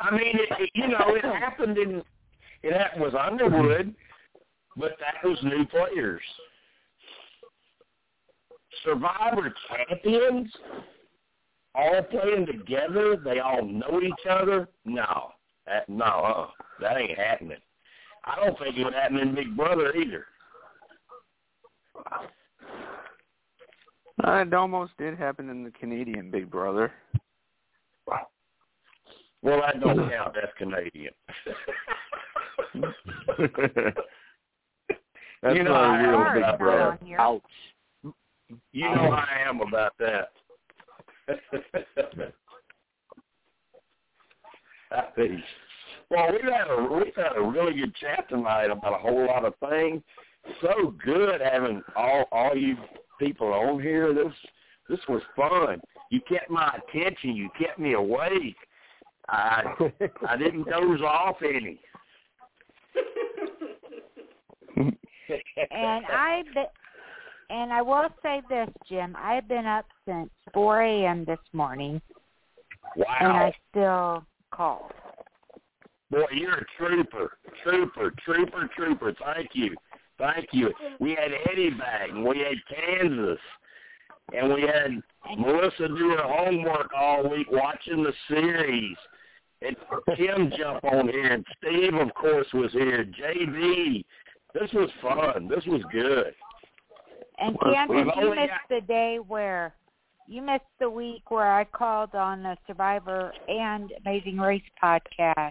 [0.00, 2.02] I mean, it, you know, it happened in,
[2.62, 3.94] it happened with Underwood,
[4.76, 6.22] but that was new players.
[8.84, 10.50] Survivor champions,
[11.74, 14.68] all playing together, they all know each other.
[14.84, 15.30] No,
[15.66, 16.46] that, no, uh,
[16.80, 17.58] that ain't happening.
[18.24, 20.26] I don't think it would happen in Big Brother either.
[24.24, 26.92] Uh, it almost did happen in the Canadian Big Brother.
[29.42, 30.10] Well, I don't mm-hmm.
[30.10, 30.34] count.
[30.34, 31.12] That's Canadian.
[35.42, 36.92] That's You know, not I a real big brother.
[36.92, 37.18] on here.
[37.20, 37.42] Ouch.
[38.72, 40.30] You know how I am about that.
[46.10, 49.44] well, we've had a we've had a really good chat tonight about a whole lot
[49.44, 50.02] of things.
[50.62, 52.76] So good having all all you
[53.18, 54.14] people on here.
[54.14, 54.32] This
[54.88, 55.80] this was fun.
[56.10, 57.36] You kept my attention.
[57.36, 58.56] You kept me awake.
[59.28, 59.62] I
[60.28, 61.80] I didn't doze off any.
[65.70, 66.42] And I
[67.50, 69.16] and I will say this, Jim.
[69.18, 71.24] I've been up since 4 a.m.
[71.24, 72.00] this morning,
[72.96, 74.92] and I still called.
[76.10, 79.14] boy, you're a trooper, trooper, trooper, trooper.
[79.24, 79.74] Thank you,
[80.18, 80.72] thank you.
[81.00, 83.38] We had Eddie back, and we had Kansas,
[84.34, 85.02] and we had
[85.38, 88.96] Melissa do her homework all week watching the series.
[89.60, 89.76] And
[90.16, 93.04] Tim jumped on here, and Steve, of course, was here.
[93.04, 94.04] JB,
[94.54, 95.48] this was fun.
[95.48, 96.32] This was good.
[97.38, 99.74] And Well, Kansas, you only missed got- the day where
[100.26, 105.50] you missed the week where I called on the Survivor and Amazing Race podcast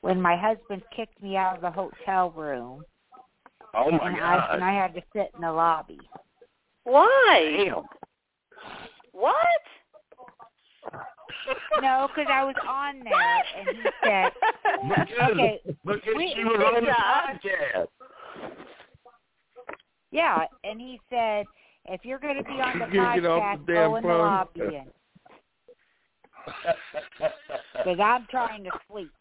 [0.00, 2.82] when my husband kicked me out of the hotel room
[3.74, 6.00] Oh my and I and I had to sit in the lobby.
[6.84, 7.64] Why?
[7.64, 7.84] Damn.
[9.12, 9.36] What?
[11.80, 14.32] No, because I was on there and he said,
[15.08, 17.34] Because, Okay, because we- she was on the Yeah.
[17.34, 17.88] podcast.
[20.10, 21.46] "Yeah," and he said,
[21.86, 23.94] "If you're going to be on the You can't get off podcast, the go damn
[23.96, 24.90] in the lobby and
[27.74, 29.12] because I'm trying to sleep."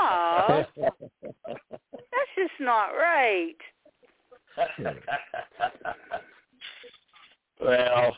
[0.00, 0.96] Oh, that's
[2.36, 3.56] just not right.
[7.60, 8.16] well,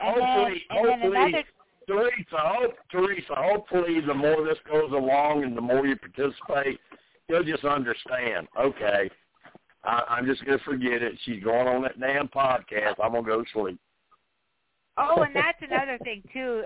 [0.00, 1.44] And then, hopefully, and then hopefully, another
[1.86, 6.78] Teresa, hope, Teresa, hopefully, the more this goes along and the more you participate,
[7.28, 8.46] you'll just understand.
[8.58, 9.10] Okay,
[9.84, 11.18] I, I'm just gonna forget it.
[11.24, 12.94] She's going on that damn podcast.
[13.02, 13.80] I'm gonna go sleep.
[14.96, 16.62] Oh, and that's another thing too.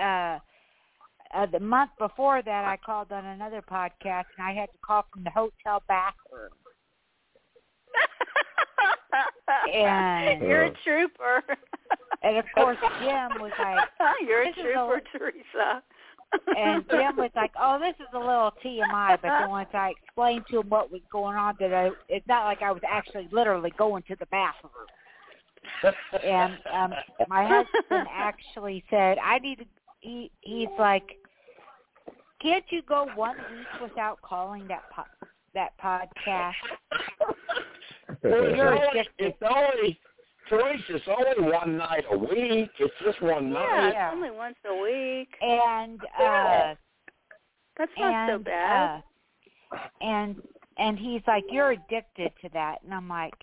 [0.00, 0.38] Uh
[1.34, 5.04] uh, the month before that, I called on another podcast, and I had to call
[5.12, 6.52] from the hotel bathroom.
[9.74, 11.42] and you're a trooper.
[12.22, 13.78] and of course, Jim was like,
[14.26, 15.82] "You're a "This trooper, a- Teresa."
[16.56, 20.44] and Jim was like, "Oh, this is a little TMI," but then once I explained
[20.50, 23.72] to him what was going on, that I, it's not like I was actually literally
[23.78, 24.72] going to the bathroom.
[26.24, 26.94] And um
[27.28, 29.64] my husband actually said, "I need to."
[30.00, 31.04] He he's like,
[32.40, 36.54] "Can't you go one week without calling that po- that podcast?"
[38.22, 40.00] Well, it's, You're it's only,
[40.48, 42.70] Teresa, it's only one night a week.
[42.78, 43.88] It's just one Yeah, night.
[43.88, 45.28] it's only once a week.
[45.40, 46.74] And uh
[47.76, 49.02] That's not so bad.
[49.70, 50.36] uh, and
[50.78, 53.34] and he's like, "You're addicted to that," and I'm like,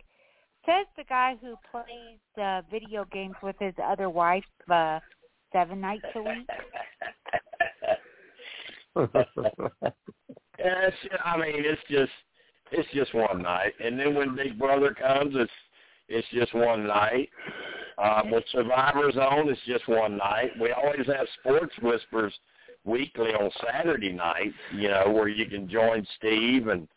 [0.65, 4.99] says the guy who plays uh, video games with his other wife uh,
[5.51, 6.49] seven nights a week.
[10.57, 10.89] Yeah,
[11.23, 12.11] I mean, it's just
[12.71, 15.51] it's just one night, and then when Big Brother comes, it's
[16.07, 17.29] it's just one night.
[17.97, 20.51] Um, with Survivor Zone, it's just one night.
[20.59, 22.33] We always have Sports Whispers
[22.83, 24.51] weekly on Saturday night.
[24.73, 26.87] You know, where you can join Steve and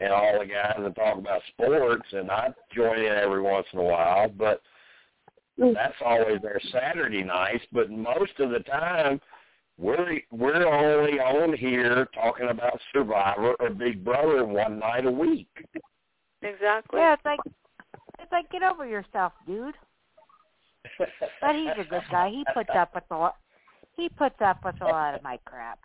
[0.00, 3.80] and all the guys and talk about sports, and I join in every once in
[3.80, 4.62] a while, but
[5.58, 7.64] that's always their Saturday nights.
[7.70, 9.20] But most of the time,
[9.78, 15.48] we're we're only on here talking about Survivor or Big Brother one night a week.
[16.42, 17.00] Exactly.
[17.00, 17.40] Yeah, it's like
[18.30, 19.74] it's like get over yourself, dude.
[20.98, 22.30] But he's a good guy.
[22.30, 23.36] He puts up with a lot.
[23.96, 25.78] He puts up with a lot of my crap.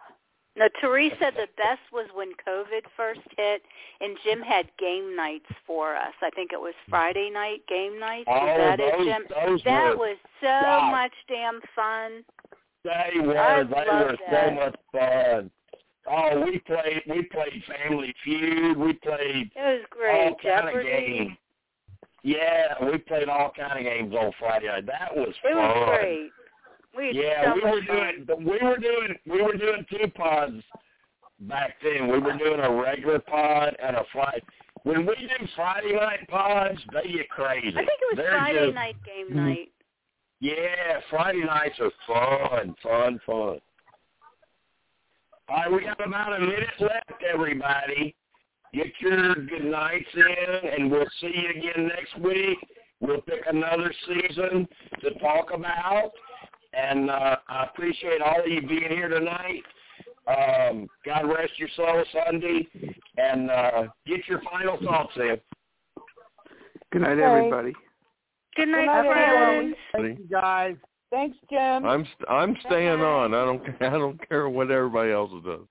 [0.58, 3.62] No, Teresa, the best was when COVID first hit,
[4.00, 6.14] and Jim had game nights for us.
[6.22, 8.30] I think it was Friday night game nights.
[8.30, 9.24] Oh, was that it, those- Jim?
[9.30, 10.92] those that were- was so God.
[10.92, 12.24] much damn fun.
[12.86, 14.56] They were I they love were so that.
[14.56, 15.52] much fun.
[16.08, 18.78] Oh, we played we played Family Feud.
[18.78, 20.28] We played It was great.
[20.30, 21.32] all kind of games.
[22.28, 24.88] Yeah, we played all kind of games on Friday night.
[24.88, 25.56] That was It fun.
[25.58, 26.32] was great.
[26.98, 28.26] We had Yeah, we were fun.
[28.26, 30.64] doing we were doing we were doing two pods
[31.42, 32.08] back then.
[32.08, 34.42] We were doing a regular pod and a Friday.
[34.84, 37.68] When we do Friday night pods, they get crazy.
[37.78, 39.46] I think it was They're Friday just- night game mm-hmm.
[39.50, 39.72] night.
[40.40, 43.60] Yeah, Friday nights are fun, fun, fun.
[45.48, 48.16] All right, we got about a minute left, everybody.
[48.76, 52.58] Get your good nights in, and we'll see you again next week.
[53.00, 54.68] We'll pick another season
[55.02, 56.12] to talk about,
[56.74, 59.64] and uh, I appreciate all of you being here tonight.
[60.28, 62.68] Um, God rest your soul Sunday,
[63.18, 65.38] and uh, get your final thoughts in.
[66.92, 67.24] Good night, Okay.
[67.24, 67.74] everybody.
[68.56, 69.76] Good night, night, friends.
[69.94, 70.76] Thank you guys.
[71.12, 71.86] Thanks, Jim.
[71.86, 73.34] I'm st- I'm staying on.
[73.34, 75.68] I don't I don't care what everybody else does.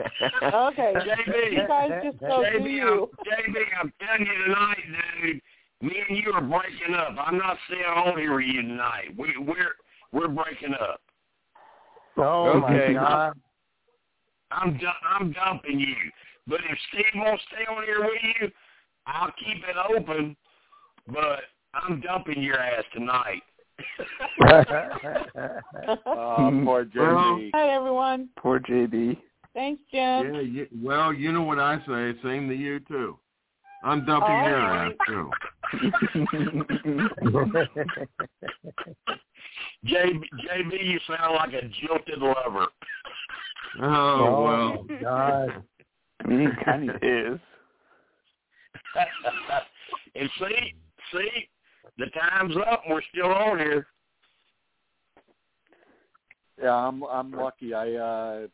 [0.00, 0.94] Okay.
[0.96, 1.52] JB.
[1.52, 3.10] You guys just go do JB, I'm, you.
[3.26, 4.78] JB, I'm telling you tonight,
[5.22, 5.40] dude.
[5.82, 7.14] Me and you are breaking up.
[7.18, 9.14] I'm not staying on here with you tonight.
[9.16, 9.74] We, we're
[10.12, 11.00] we're breaking up.
[12.16, 12.94] Oh Okay.
[12.94, 13.40] my God.
[14.50, 15.96] I'm I'm dumping you.
[16.46, 18.50] But if Steve won't stay on here with you,
[19.06, 20.36] I'll keep it open.
[21.08, 21.40] But
[21.74, 23.42] I'm dumping your ass tonight.
[24.46, 24.64] Uh,
[26.04, 27.50] poor JB.
[27.54, 28.28] Hi, everyone.
[28.38, 29.18] Poor JB.
[29.54, 30.34] Thanks, Jim.
[30.34, 32.18] yeah, you, well, you know what I say.
[32.22, 33.18] Same to you too.
[33.84, 35.30] I'm dumping All your ass too.
[39.86, 42.66] JB, JB, you sound like a jilted lover.
[43.80, 44.84] Oh well.
[44.88, 45.62] my God.
[46.24, 47.38] I mean, he kind of is.
[50.14, 50.74] and see,
[51.12, 51.48] see,
[51.98, 52.82] the time's up.
[52.86, 53.86] and We're still on here.
[56.62, 57.74] Yeah, I'm I'm lucky.
[57.74, 58.46] I uh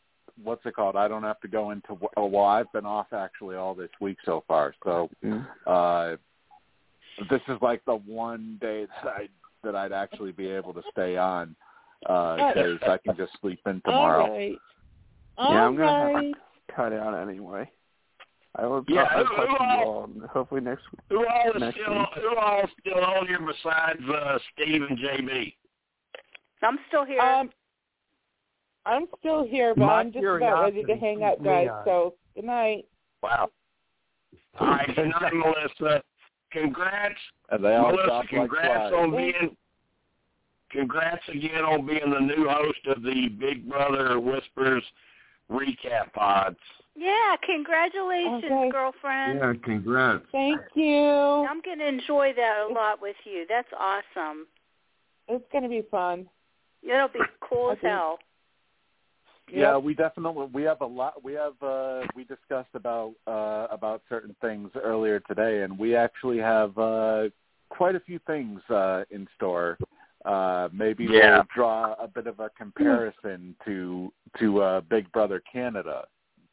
[0.42, 0.96] what's it called?
[0.96, 3.90] I don't have to go into wo- oh, well, I've been off actually all this
[4.00, 4.74] week so far.
[4.84, 5.08] So
[5.66, 6.16] uh
[7.28, 9.28] this is like the one day that I
[9.62, 11.54] that I'd actually be able to stay on
[12.06, 14.24] uh days I can just sleep in tomorrow.
[14.24, 14.56] All right.
[15.38, 16.32] Yeah, I'm gonna have to
[16.74, 17.70] cut out anyway.
[18.56, 18.84] I will.
[18.88, 21.00] Yeah, I'll, who- who you all- all hopefully next week.
[21.10, 22.08] Who all is Next still week.
[22.16, 25.54] who all still on here besides uh, Steve and JB?
[26.62, 27.20] I'm still here.
[27.20, 27.50] Um,
[28.86, 31.68] I'm still here, but My I'm just about ready to hang up, guys.
[31.84, 32.86] So good night.
[33.22, 33.50] Wow.
[34.58, 36.02] All right, good night, Melissa.
[36.50, 37.14] Congrats,
[37.50, 38.06] And they all Melissa.
[38.06, 38.92] drop like Congrats flies.
[38.94, 39.56] on being.
[40.70, 44.84] Congrats again on being the new host of the Big Brother Whispers
[45.50, 46.58] recap pods.
[46.94, 48.70] yeah, congratulations, oh, Okay.
[48.70, 49.38] girlfriend.
[49.40, 50.24] Yeah, congrats.
[50.30, 50.96] Thank you.
[51.48, 53.46] I'm going to enjoy that a lot with you.
[53.48, 54.46] That's awesome.
[55.28, 56.28] It's gonna be fun.
[56.82, 57.88] It'll be cool as Okay.
[57.88, 58.18] hell.
[59.52, 61.22] Yeah, we definitely we have a lot.
[61.24, 66.38] We have uh, we discussed about uh, about certain things earlier today, and we actually
[66.38, 67.24] have uh,
[67.68, 69.78] quite a few things uh, in store.
[70.24, 71.36] Uh, maybe Yeah.
[71.36, 76.04] we'll draw a bit of a comparison to to uh, Big Brother Canada.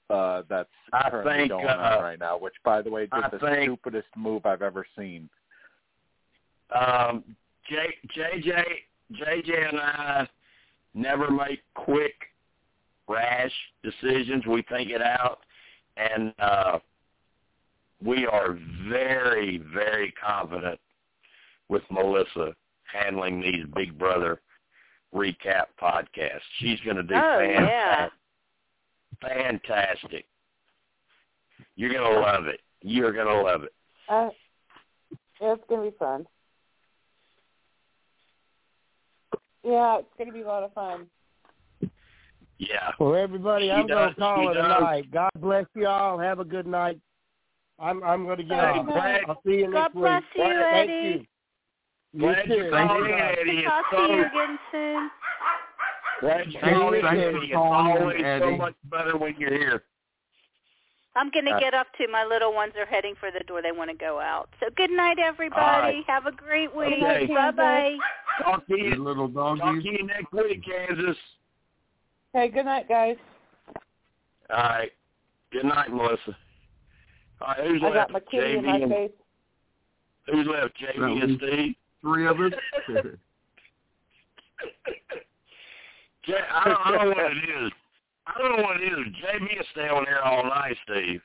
[0.09, 3.13] Uh, that's I currently think, going uh, on right now, which, by the way, did
[3.13, 5.29] I the think- stupidest move I've ever seen.
[6.73, 7.23] Um,
[7.69, 8.63] J, JJ,
[9.13, 10.27] JJ and I
[10.93, 12.13] never make quick,
[13.07, 13.51] rash
[13.83, 14.45] decisions.
[14.45, 15.39] We think it out,
[15.97, 16.79] and uh,
[18.03, 18.57] we are
[18.89, 20.79] very, very confident
[21.69, 22.53] with Melissa
[22.91, 24.39] handling these Big Brother
[25.13, 26.41] recap podcasts.
[26.59, 27.69] She's going to do Oh, fantastic.
[27.69, 28.07] yeah.
[29.21, 30.25] Fantastic.
[31.75, 32.59] You're going to love it.
[32.81, 33.73] You're going to love it.
[34.09, 34.29] Uh,
[35.41, 36.25] it's gonna be fun.
[39.63, 41.07] Yeah, it's gonna be a lot of fun.
[42.59, 42.91] Yeah.
[42.99, 45.11] Well, everybody, She I'm going to call she it a night.
[45.11, 46.17] God bless you all.
[46.17, 46.99] Have a good night.
[47.79, 48.85] I'm I'm going to get Hey, off.
[48.87, 50.43] Greg, I'll see you God next bless week.
[50.47, 51.07] you, Thank Eddie.
[51.09, 51.25] you.
[52.13, 53.51] You Glad you called in, Eddie.
[53.59, 55.09] It's Talk to you again soon.
[56.21, 57.21] glad you called in, Eddie.
[57.21, 59.83] It's calling in, always so much better when you're here.
[61.15, 63.61] I'm going to Uh, get up to my little ones are heading for the door.
[63.61, 64.49] They want to go out.
[64.59, 65.61] So good night, everybody.
[65.61, 66.03] All right.
[66.07, 66.93] Have a great week.
[67.03, 67.27] Okay.
[67.27, 67.97] Bye bye.
[68.43, 69.03] Talk to You you.
[69.03, 71.17] little Talk to you next week, Kansas.
[72.37, 73.15] Okay, good night, guys.
[74.51, 74.91] All right.
[75.51, 76.37] Good night, Melissa.
[77.41, 79.09] All right, who's I got my kitty in my and face.
[80.27, 80.75] who's left?
[80.79, 81.75] JV and Steve.
[82.01, 82.51] Three of us.
[86.27, 87.71] J- I don't, I don't know what it is.
[88.27, 88.99] I don't know what it is.
[88.99, 91.21] JV is staying there all night, Steve.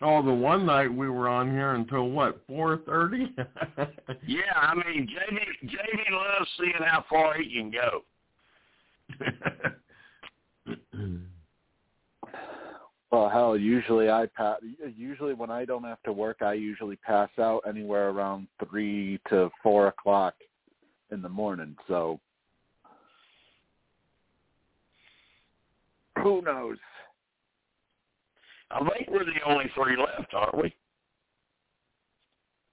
[0.00, 3.34] oh, the one night we were on here until what, four thirty?
[4.26, 8.02] Yeah, I mean, JV, JV loves seeing how far he can go.
[13.14, 14.58] Well, hell, usually I pass.
[14.96, 19.50] Usually, when I don't have to work, I usually pass out anywhere around three to
[19.62, 20.34] four o'clock
[21.12, 21.76] in the morning.
[21.86, 22.18] So,
[26.20, 26.78] who knows?
[28.72, 30.74] I think we're the only three left, aren't we?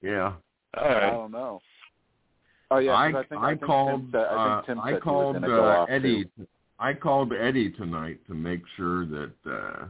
[0.02, 0.34] yeah.
[0.76, 1.62] All I don't know.
[2.74, 4.66] Oh yeah, 'cause I, I, think I, I think called Tim said, I uh, think
[4.66, 6.24] Tim I said he was called uh, Eddie.
[6.38, 6.48] too.
[6.80, 9.86] I called Eddie tonight to make sure that uh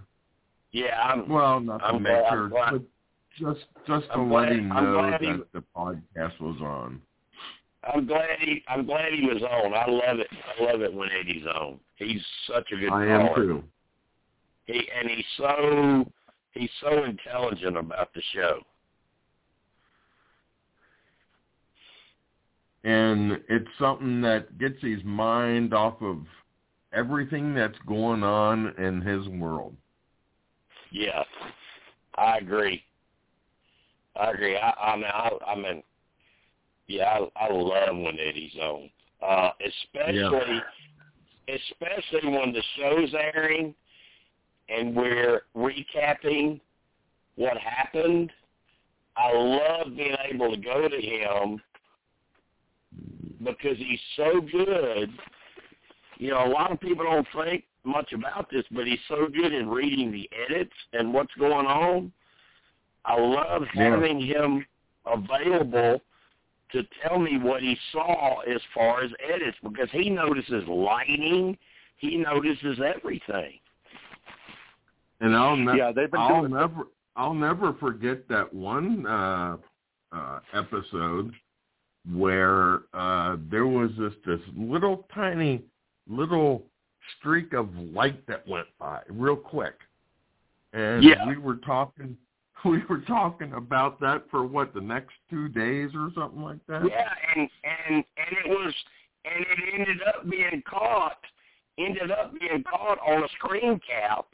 [0.71, 1.29] Yeah, I'm.
[1.29, 2.81] well, not to I'm make glad- I'm sure, glad- but
[3.39, 6.57] just just to I'm let glad- him I'm know glad he- that the podcast was
[6.61, 7.01] on.
[7.83, 8.63] I'm glad he.
[8.67, 9.73] I'm glad he was on.
[9.73, 10.27] I love it.
[10.59, 11.79] I love it when Eddie's on.
[11.95, 13.63] He's such a good I am too.
[14.65, 16.05] He and he's so
[16.51, 18.59] he's so intelligent about the show.
[22.83, 26.19] And it's something that gets his mind off of
[26.93, 29.75] everything that's going on in his world.
[30.91, 31.23] Yeah,
[32.15, 32.83] I agree.
[34.19, 34.57] I agree.
[34.57, 35.83] I, I mean, I, I mean,
[36.87, 38.89] yeah, I, I love when Eddie's on,
[39.25, 40.61] uh, especially,
[41.47, 43.73] especially when the show's airing
[44.67, 46.59] and we're recapping
[47.35, 48.31] what happened.
[49.15, 51.61] I love being able to go to him
[53.43, 55.09] because he's so good.
[56.17, 59.53] You know, a lot of people don't think much about this, but he's so good
[59.53, 62.11] in reading the edits and what's going on.
[63.05, 63.89] I love Yeah.
[63.89, 64.65] having him
[65.05, 66.01] available
[66.71, 71.57] to tell me what he saw as far as edits because he notices lighting,
[71.97, 73.59] he notices everything.
[75.19, 76.53] And I'll ne- Yeah, they've been I'll doing.
[76.53, 79.57] never I'll never forget that one uh
[80.13, 81.33] uh episode
[82.09, 85.61] where uh there was this this little tiny
[86.07, 86.63] little
[87.17, 89.75] streak of light that went by real quick.
[90.73, 91.27] And Yeah.
[91.27, 92.17] we were talking
[92.65, 96.83] we were talking about that for what the next 2 days or something like that.
[96.87, 98.73] Yeah, and and and it was
[99.25, 101.23] and it ended up being caught
[101.77, 104.25] ended up being caught on a screen cap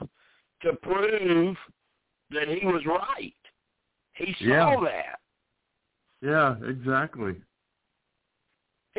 [0.61, 1.55] to prove
[2.31, 3.33] that he was right.
[4.13, 4.79] He saw Yeah.
[4.81, 5.19] that.
[6.21, 7.35] Yeah, exactly.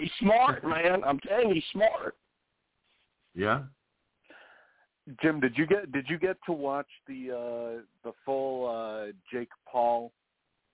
[0.01, 1.03] He's smart, man.
[1.05, 2.17] I'm telling you, he's smart.
[3.35, 3.63] Yeah.
[5.23, 9.49] Jim, did you get did you get to watch the uh the full uh Jake
[9.67, 10.13] Paul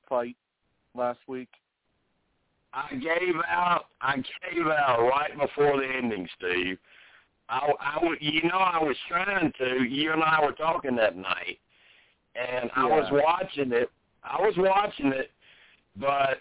[0.08, 0.36] fight
[0.94, 1.48] last week?
[2.72, 3.86] I gave out.
[4.00, 6.78] I gave out right before the ending, Steve.
[7.48, 9.84] I, I, w- you know, I was trying to.
[9.84, 11.58] You and I were talking that night,
[12.34, 13.90] and I was watching it.
[14.24, 15.30] I was watching it,
[15.96, 16.40] but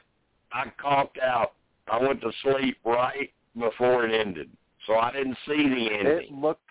[0.52, 1.53] I conked out.
[1.92, 4.50] I went to sleep right before it ended.
[4.88, 5.86] so I didn't see the
[6.18, 6.62] It looked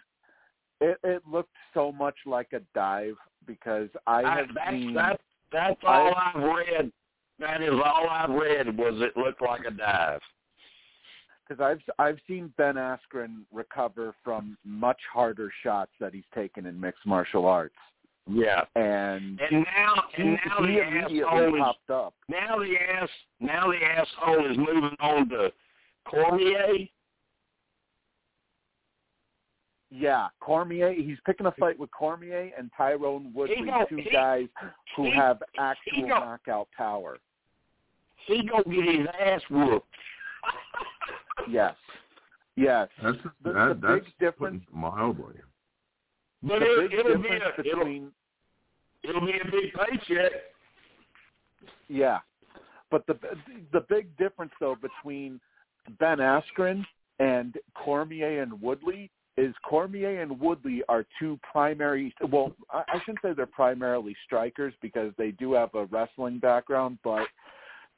[0.81, 3.15] it, it looked so much like a dive
[3.47, 6.91] because I I, have that's seen that's that's all I've read.
[7.39, 10.21] That is all I've read was it looked like a dive.
[11.47, 16.81] because I've I've seen Ben Askren recover from much harder shots that he's taken in
[16.81, 17.77] mixed martial arts,
[18.31, 18.65] Yeah.
[18.77, 22.15] and And now and now he the immediately asshole is popped up.
[22.29, 23.09] now the ass
[23.41, 25.53] now the asshole is moving on to
[26.05, 26.89] Cormier.
[29.91, 30.93] Yeah, Cormier.
[30.93, 34.49] He's picking a fight with Cormier and Tyron Woodley, He gon- two he- guys
[34.97, 37.19] who he- have actual gon- knockout power.
[38.27, 39.87] He gonna get his ass whooped.
[41.49, 41.75] Yes,
[42.57, 42.89] yes.
[43.03, 45.35] That's The- that, the that's big difference- mildly.
[46.43, 48.11] But the it, it'll be a it'll,
[49.03, 50.33] it'll be a big paycheck.
[51.89, 52.19] Yeah,
[52.91, 53.19] but the
[53.73, 55.41] the big difference though between
[55.99, 56.85] Ben Askren
[57.19, 62.15] and Cormier and Woodley is Cormier and Woodley are two primary.
[62.31, 66.99] Well, I, I shouldn't say they're primarily strikers because they do have a wrestling background,
[67.03, 67.27] but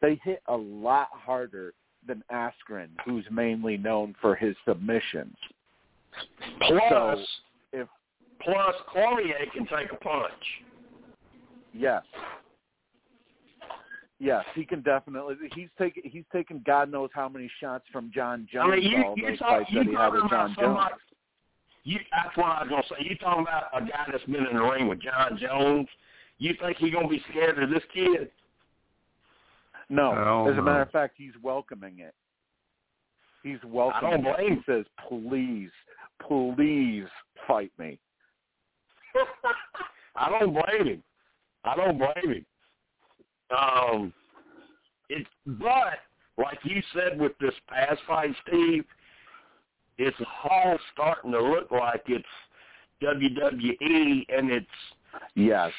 [0.01, 1.73] they hit a lot harder
[2.07, 5.37] than Askren, who's mainly known for his submissions.
[6.61, 7.25] Plus, So,
[7.73, 7.89] if-
[8.45, 10.33] plus Cormier can take a punch.
[11.73, 12.03] Yes.
[14.21, 15.35] Yes, he can definitely.
[15.55, 16.03] He's taken.
[16.07, 18.71] He's taken God knows how many shots from Jon Jones.
[18.73, 20.59] I mean, you all you talk, you that he had talking about Jon Jones.
[20.61, 20.95] somebody.
[21.83, 23.07] You that's what I was gonna say.
[23.07, 25.89] You talking about a guy that's been in the ring with Jon Jones?
[26.39, 28.31] You think he gonna be scared of this kid?
[29.91, 32.15] No, as a matter of fact, he's welcoming it.
[33.43, 34.37] He's welcoming I don't it.
[34.37, 35.71] blame He says, "Please,
[36.27, 37.07] please
[37.47, 37.99] fight me."
[40.17, 41.03] I don't blame him.
[41.65, 42.47] I don't blame him.
[43.57, 44.13] Um,
[45.09, 45.99] it, but
[46.39, 48.85] like you said with this past fight, Steve,
[49.99, 52.25] it's all starting to look like it's
[53.03, 54.67] WWE and it's
[55.37, 55.71] Yes.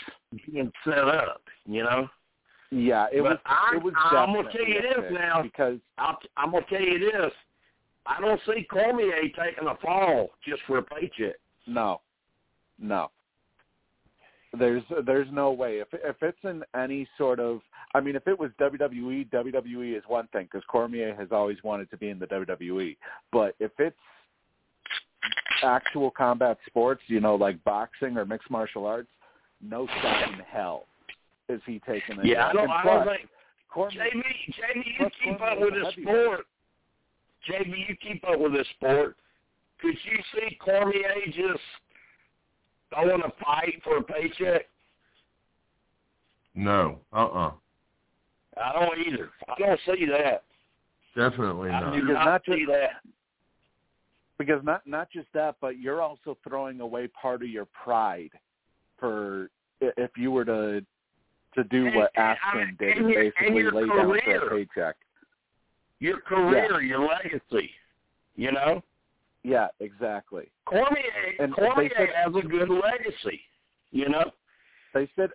[0.49, 1.41] being set up.
[1.65, 2.09] You know,
[2.71, 3.39] Yeah, it But was.
[3.45, 3.93] I'm- it was.
[3.97, 5.41] I'm gonna tell you this now.
[5.41, 7.33] because I'll, I'm gonna tell you this:
[8.05, 11.35] I don't see Cormier taking a fall just for a paycheck.
[11.67, 12.01] no,
[12.79, 13.11] no.
[14.55, 17.61] There's there's no way if if it's in any sort of
[17.93, 21.89] I mean if it was WWE WWE is one thing because Cormier has always wanted
[21.91, 22.97] to be in the WWE
[23.31, 23.95] but if it's
[25.63, 29.09] actual combat sports you know like boxing or mixed martial arts
[29.61, 30.85] no shot in hell
[31.49, 32.63] is he taking it Yeah, I don't.
[32.63, 33.29] And I plus, think
[33.69, 34.23] Cormier, JB,
[34.55, 36.45] JB, you keep Cormier up with this sport.
[37.49, 39.15] JB, you keep up with this sport.
[39.81, 41.61] Could you see Cormier just
[42.93, 44.63] going to fight for a paycheck?
[46.53, 46.99] No.
[47.11, 47.51] Uh uh
[48.57, 49.29] I don't either.
[49.49, 50.43] I don't see that.
[51.15, 51.93] Definitely I not.
[51.93, 52.89] do Because not not see that.
[54.37, 58.31] because not not just that, but you're also throwing away part of your pride
[58.97, 59.49] for
[59.81, 60.85] if you were to
[61.55, 64.39] to do And- what and- Askren did and and your- and basically your lay down
[64.39, 64.95] for a paycheck.
[65.99, 67.71] Your career, your legacy.
[68.35, 68.83] You know,
[69.45, 70.49] Yeah, exactly.
[70.65, 73.41] Cormier, And Cormier said- has a good legacy.
[73.91, 74.31] You know,
[74.93, 75.29] They said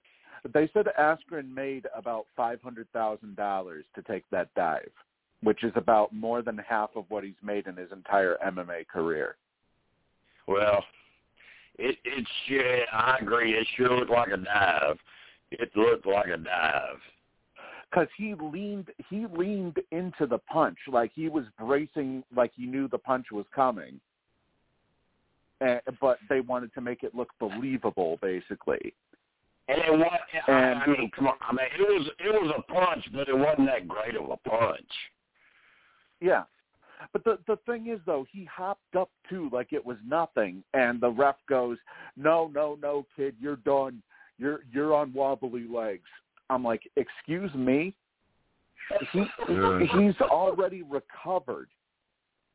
[0.52, 4.90] they said Askren made about five hundred thousand dollars to take that dive,
[5.42, 9.36] which is about more than half of what he's made in his entire MMA career.
[10.46, 10.84] well,
[11.78, 12.86] it it sure.
[12.92, 13.52] I agree.
[13.54, 14.98] It sure looked like a dive.
[15.52, 17.00] It looked like a dive.
[17.90, 22.88] Because he leaned he leaned into the punch like he was bracing like he knew
[22.88, 24.00] the punch was coming.
[25.60, 28.94] And, but they wanted to make it look believable basically.
[29.68, 31.34] And it was, I, And- I mean, come on.
[31.40, 34.36] I mean, it was it was a punch, but it wasn't that great of a
[34.48, 34.90] punch.
[36.20, 36.44] yeah.
[37.12, 40.62] But the the thing is though he hopped up too like it was nothing.
[40.74, 41.78] And the ref goes
[42.16, 44.02] no no no kid you're done.
[44.38, 46.08] You're you're on wobbly legs
[46.50, 47.94] i'm like excuse me
[49.12, 49.80] he, Yeah.
[49.98, 51.68] he's already recovered.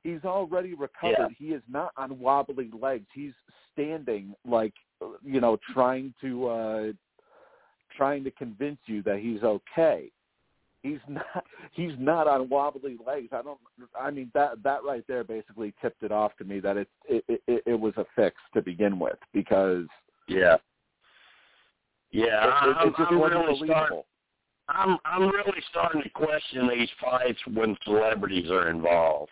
[0.04, 1.16] He's already recovered.
[1.18, 1.28] Yeah.
[1.38, 3.06] He is not on wobbly legs.
[3.14, 3.34] He's
[3.74, 4.74] standing like
[5.24, 6.92] you know, trying to uh
[7.96, 10.12] trying to convince you that he's okay.
[10.84, 13.30] He's not he's not on wobbly legs.
[13.32, 13.60] I don't
[14.00, 17.24] I mean that that right there basically tipped it off to me that it it
[17.48, 19.88] it, it was a fix to begin with because
[20.28, 20.58] Yeah.
[22.16, 23.66] Yeah, it, it, I'm, it just I'm wasn't really believable.
[23.68, 24.02] starting.
[24.68, 29.32] I'm I'm really starting to question these fights when celebrities are involved.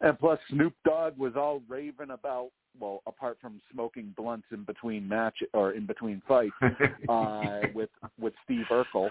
[0.00, 5.08] And plus, Snoop Dogg was all raving about well, apart from smoking blunts in between
[5.08, 6.54] match or in between fights
[7.08, 9.10] uh, with with Steve Urkel.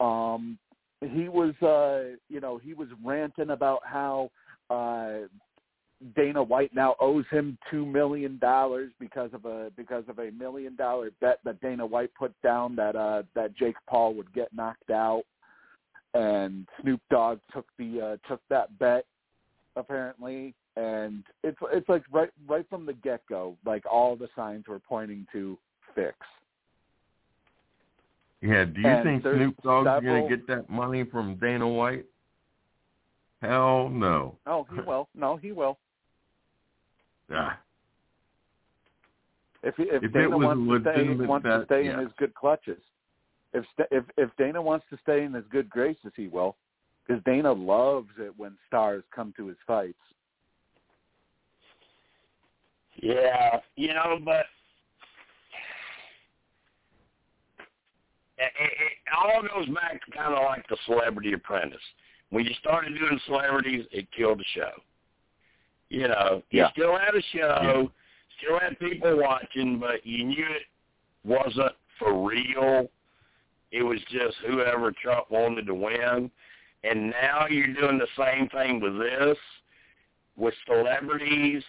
[0.00, 0.58] Um,
[1.00, 4.30] he was uh you know he was ranting about how
[4.70, 5.26] uh
[6.16, 10.76] Dana White now owes him two million dollars because of a because of a million
[10.76, 14.90] dollar bet that Dana White put down that uh that Jake Paul would get knocked
[14.90, 15.22] out.
[16.12, 19.06] And Snoop Dogg took the uh took that bet
[19.76, 20.54] apparently.
[20.76, 24.80] And it's it's like right right from the get go like all the signs were
[24.80, 25.56] pointing to
[25.94, 26.16] fix.
[28.42, 32.04] Yeah, do you And think Snoop Dogg's several- gonna get that money from Dana White?
[33.40, 34.36] Hell no.
[34.46, 35.08] oh he will.
[35.14, 35.78] No he will
[37.30, 37.58] Ah,
[39.62, 42.34] if if, If Dana wants to stay legitimate wants to bet, stay in his good
[42.34, 42.80] clutches
[43.52, 46.56] if if if Dana wants to stay in his good graces he will
[47.06, 49.98] because Dana loves it when stars come to his fights
[53.02, 54.46] Yeah, you know, but
[58.38, 61.78] it, it, it all goes back to kind of like the Celebrity Apprentice.
[62.30, 64.70] When you started doing celebrities, it killed the show.
[65.94, 66.70] You know, you Yeah.
[66.70, 67.90] still had a show,
[68.38, 70.66] still had people watching, but you knew it
[71.22, 72.90] wasn't for real.
[73.70, 76.32] It was just whoever Trump wanted to win.
[76.82, 79.38] And now you're doing the same thing with this,
[80.36, 81.62] with celebrities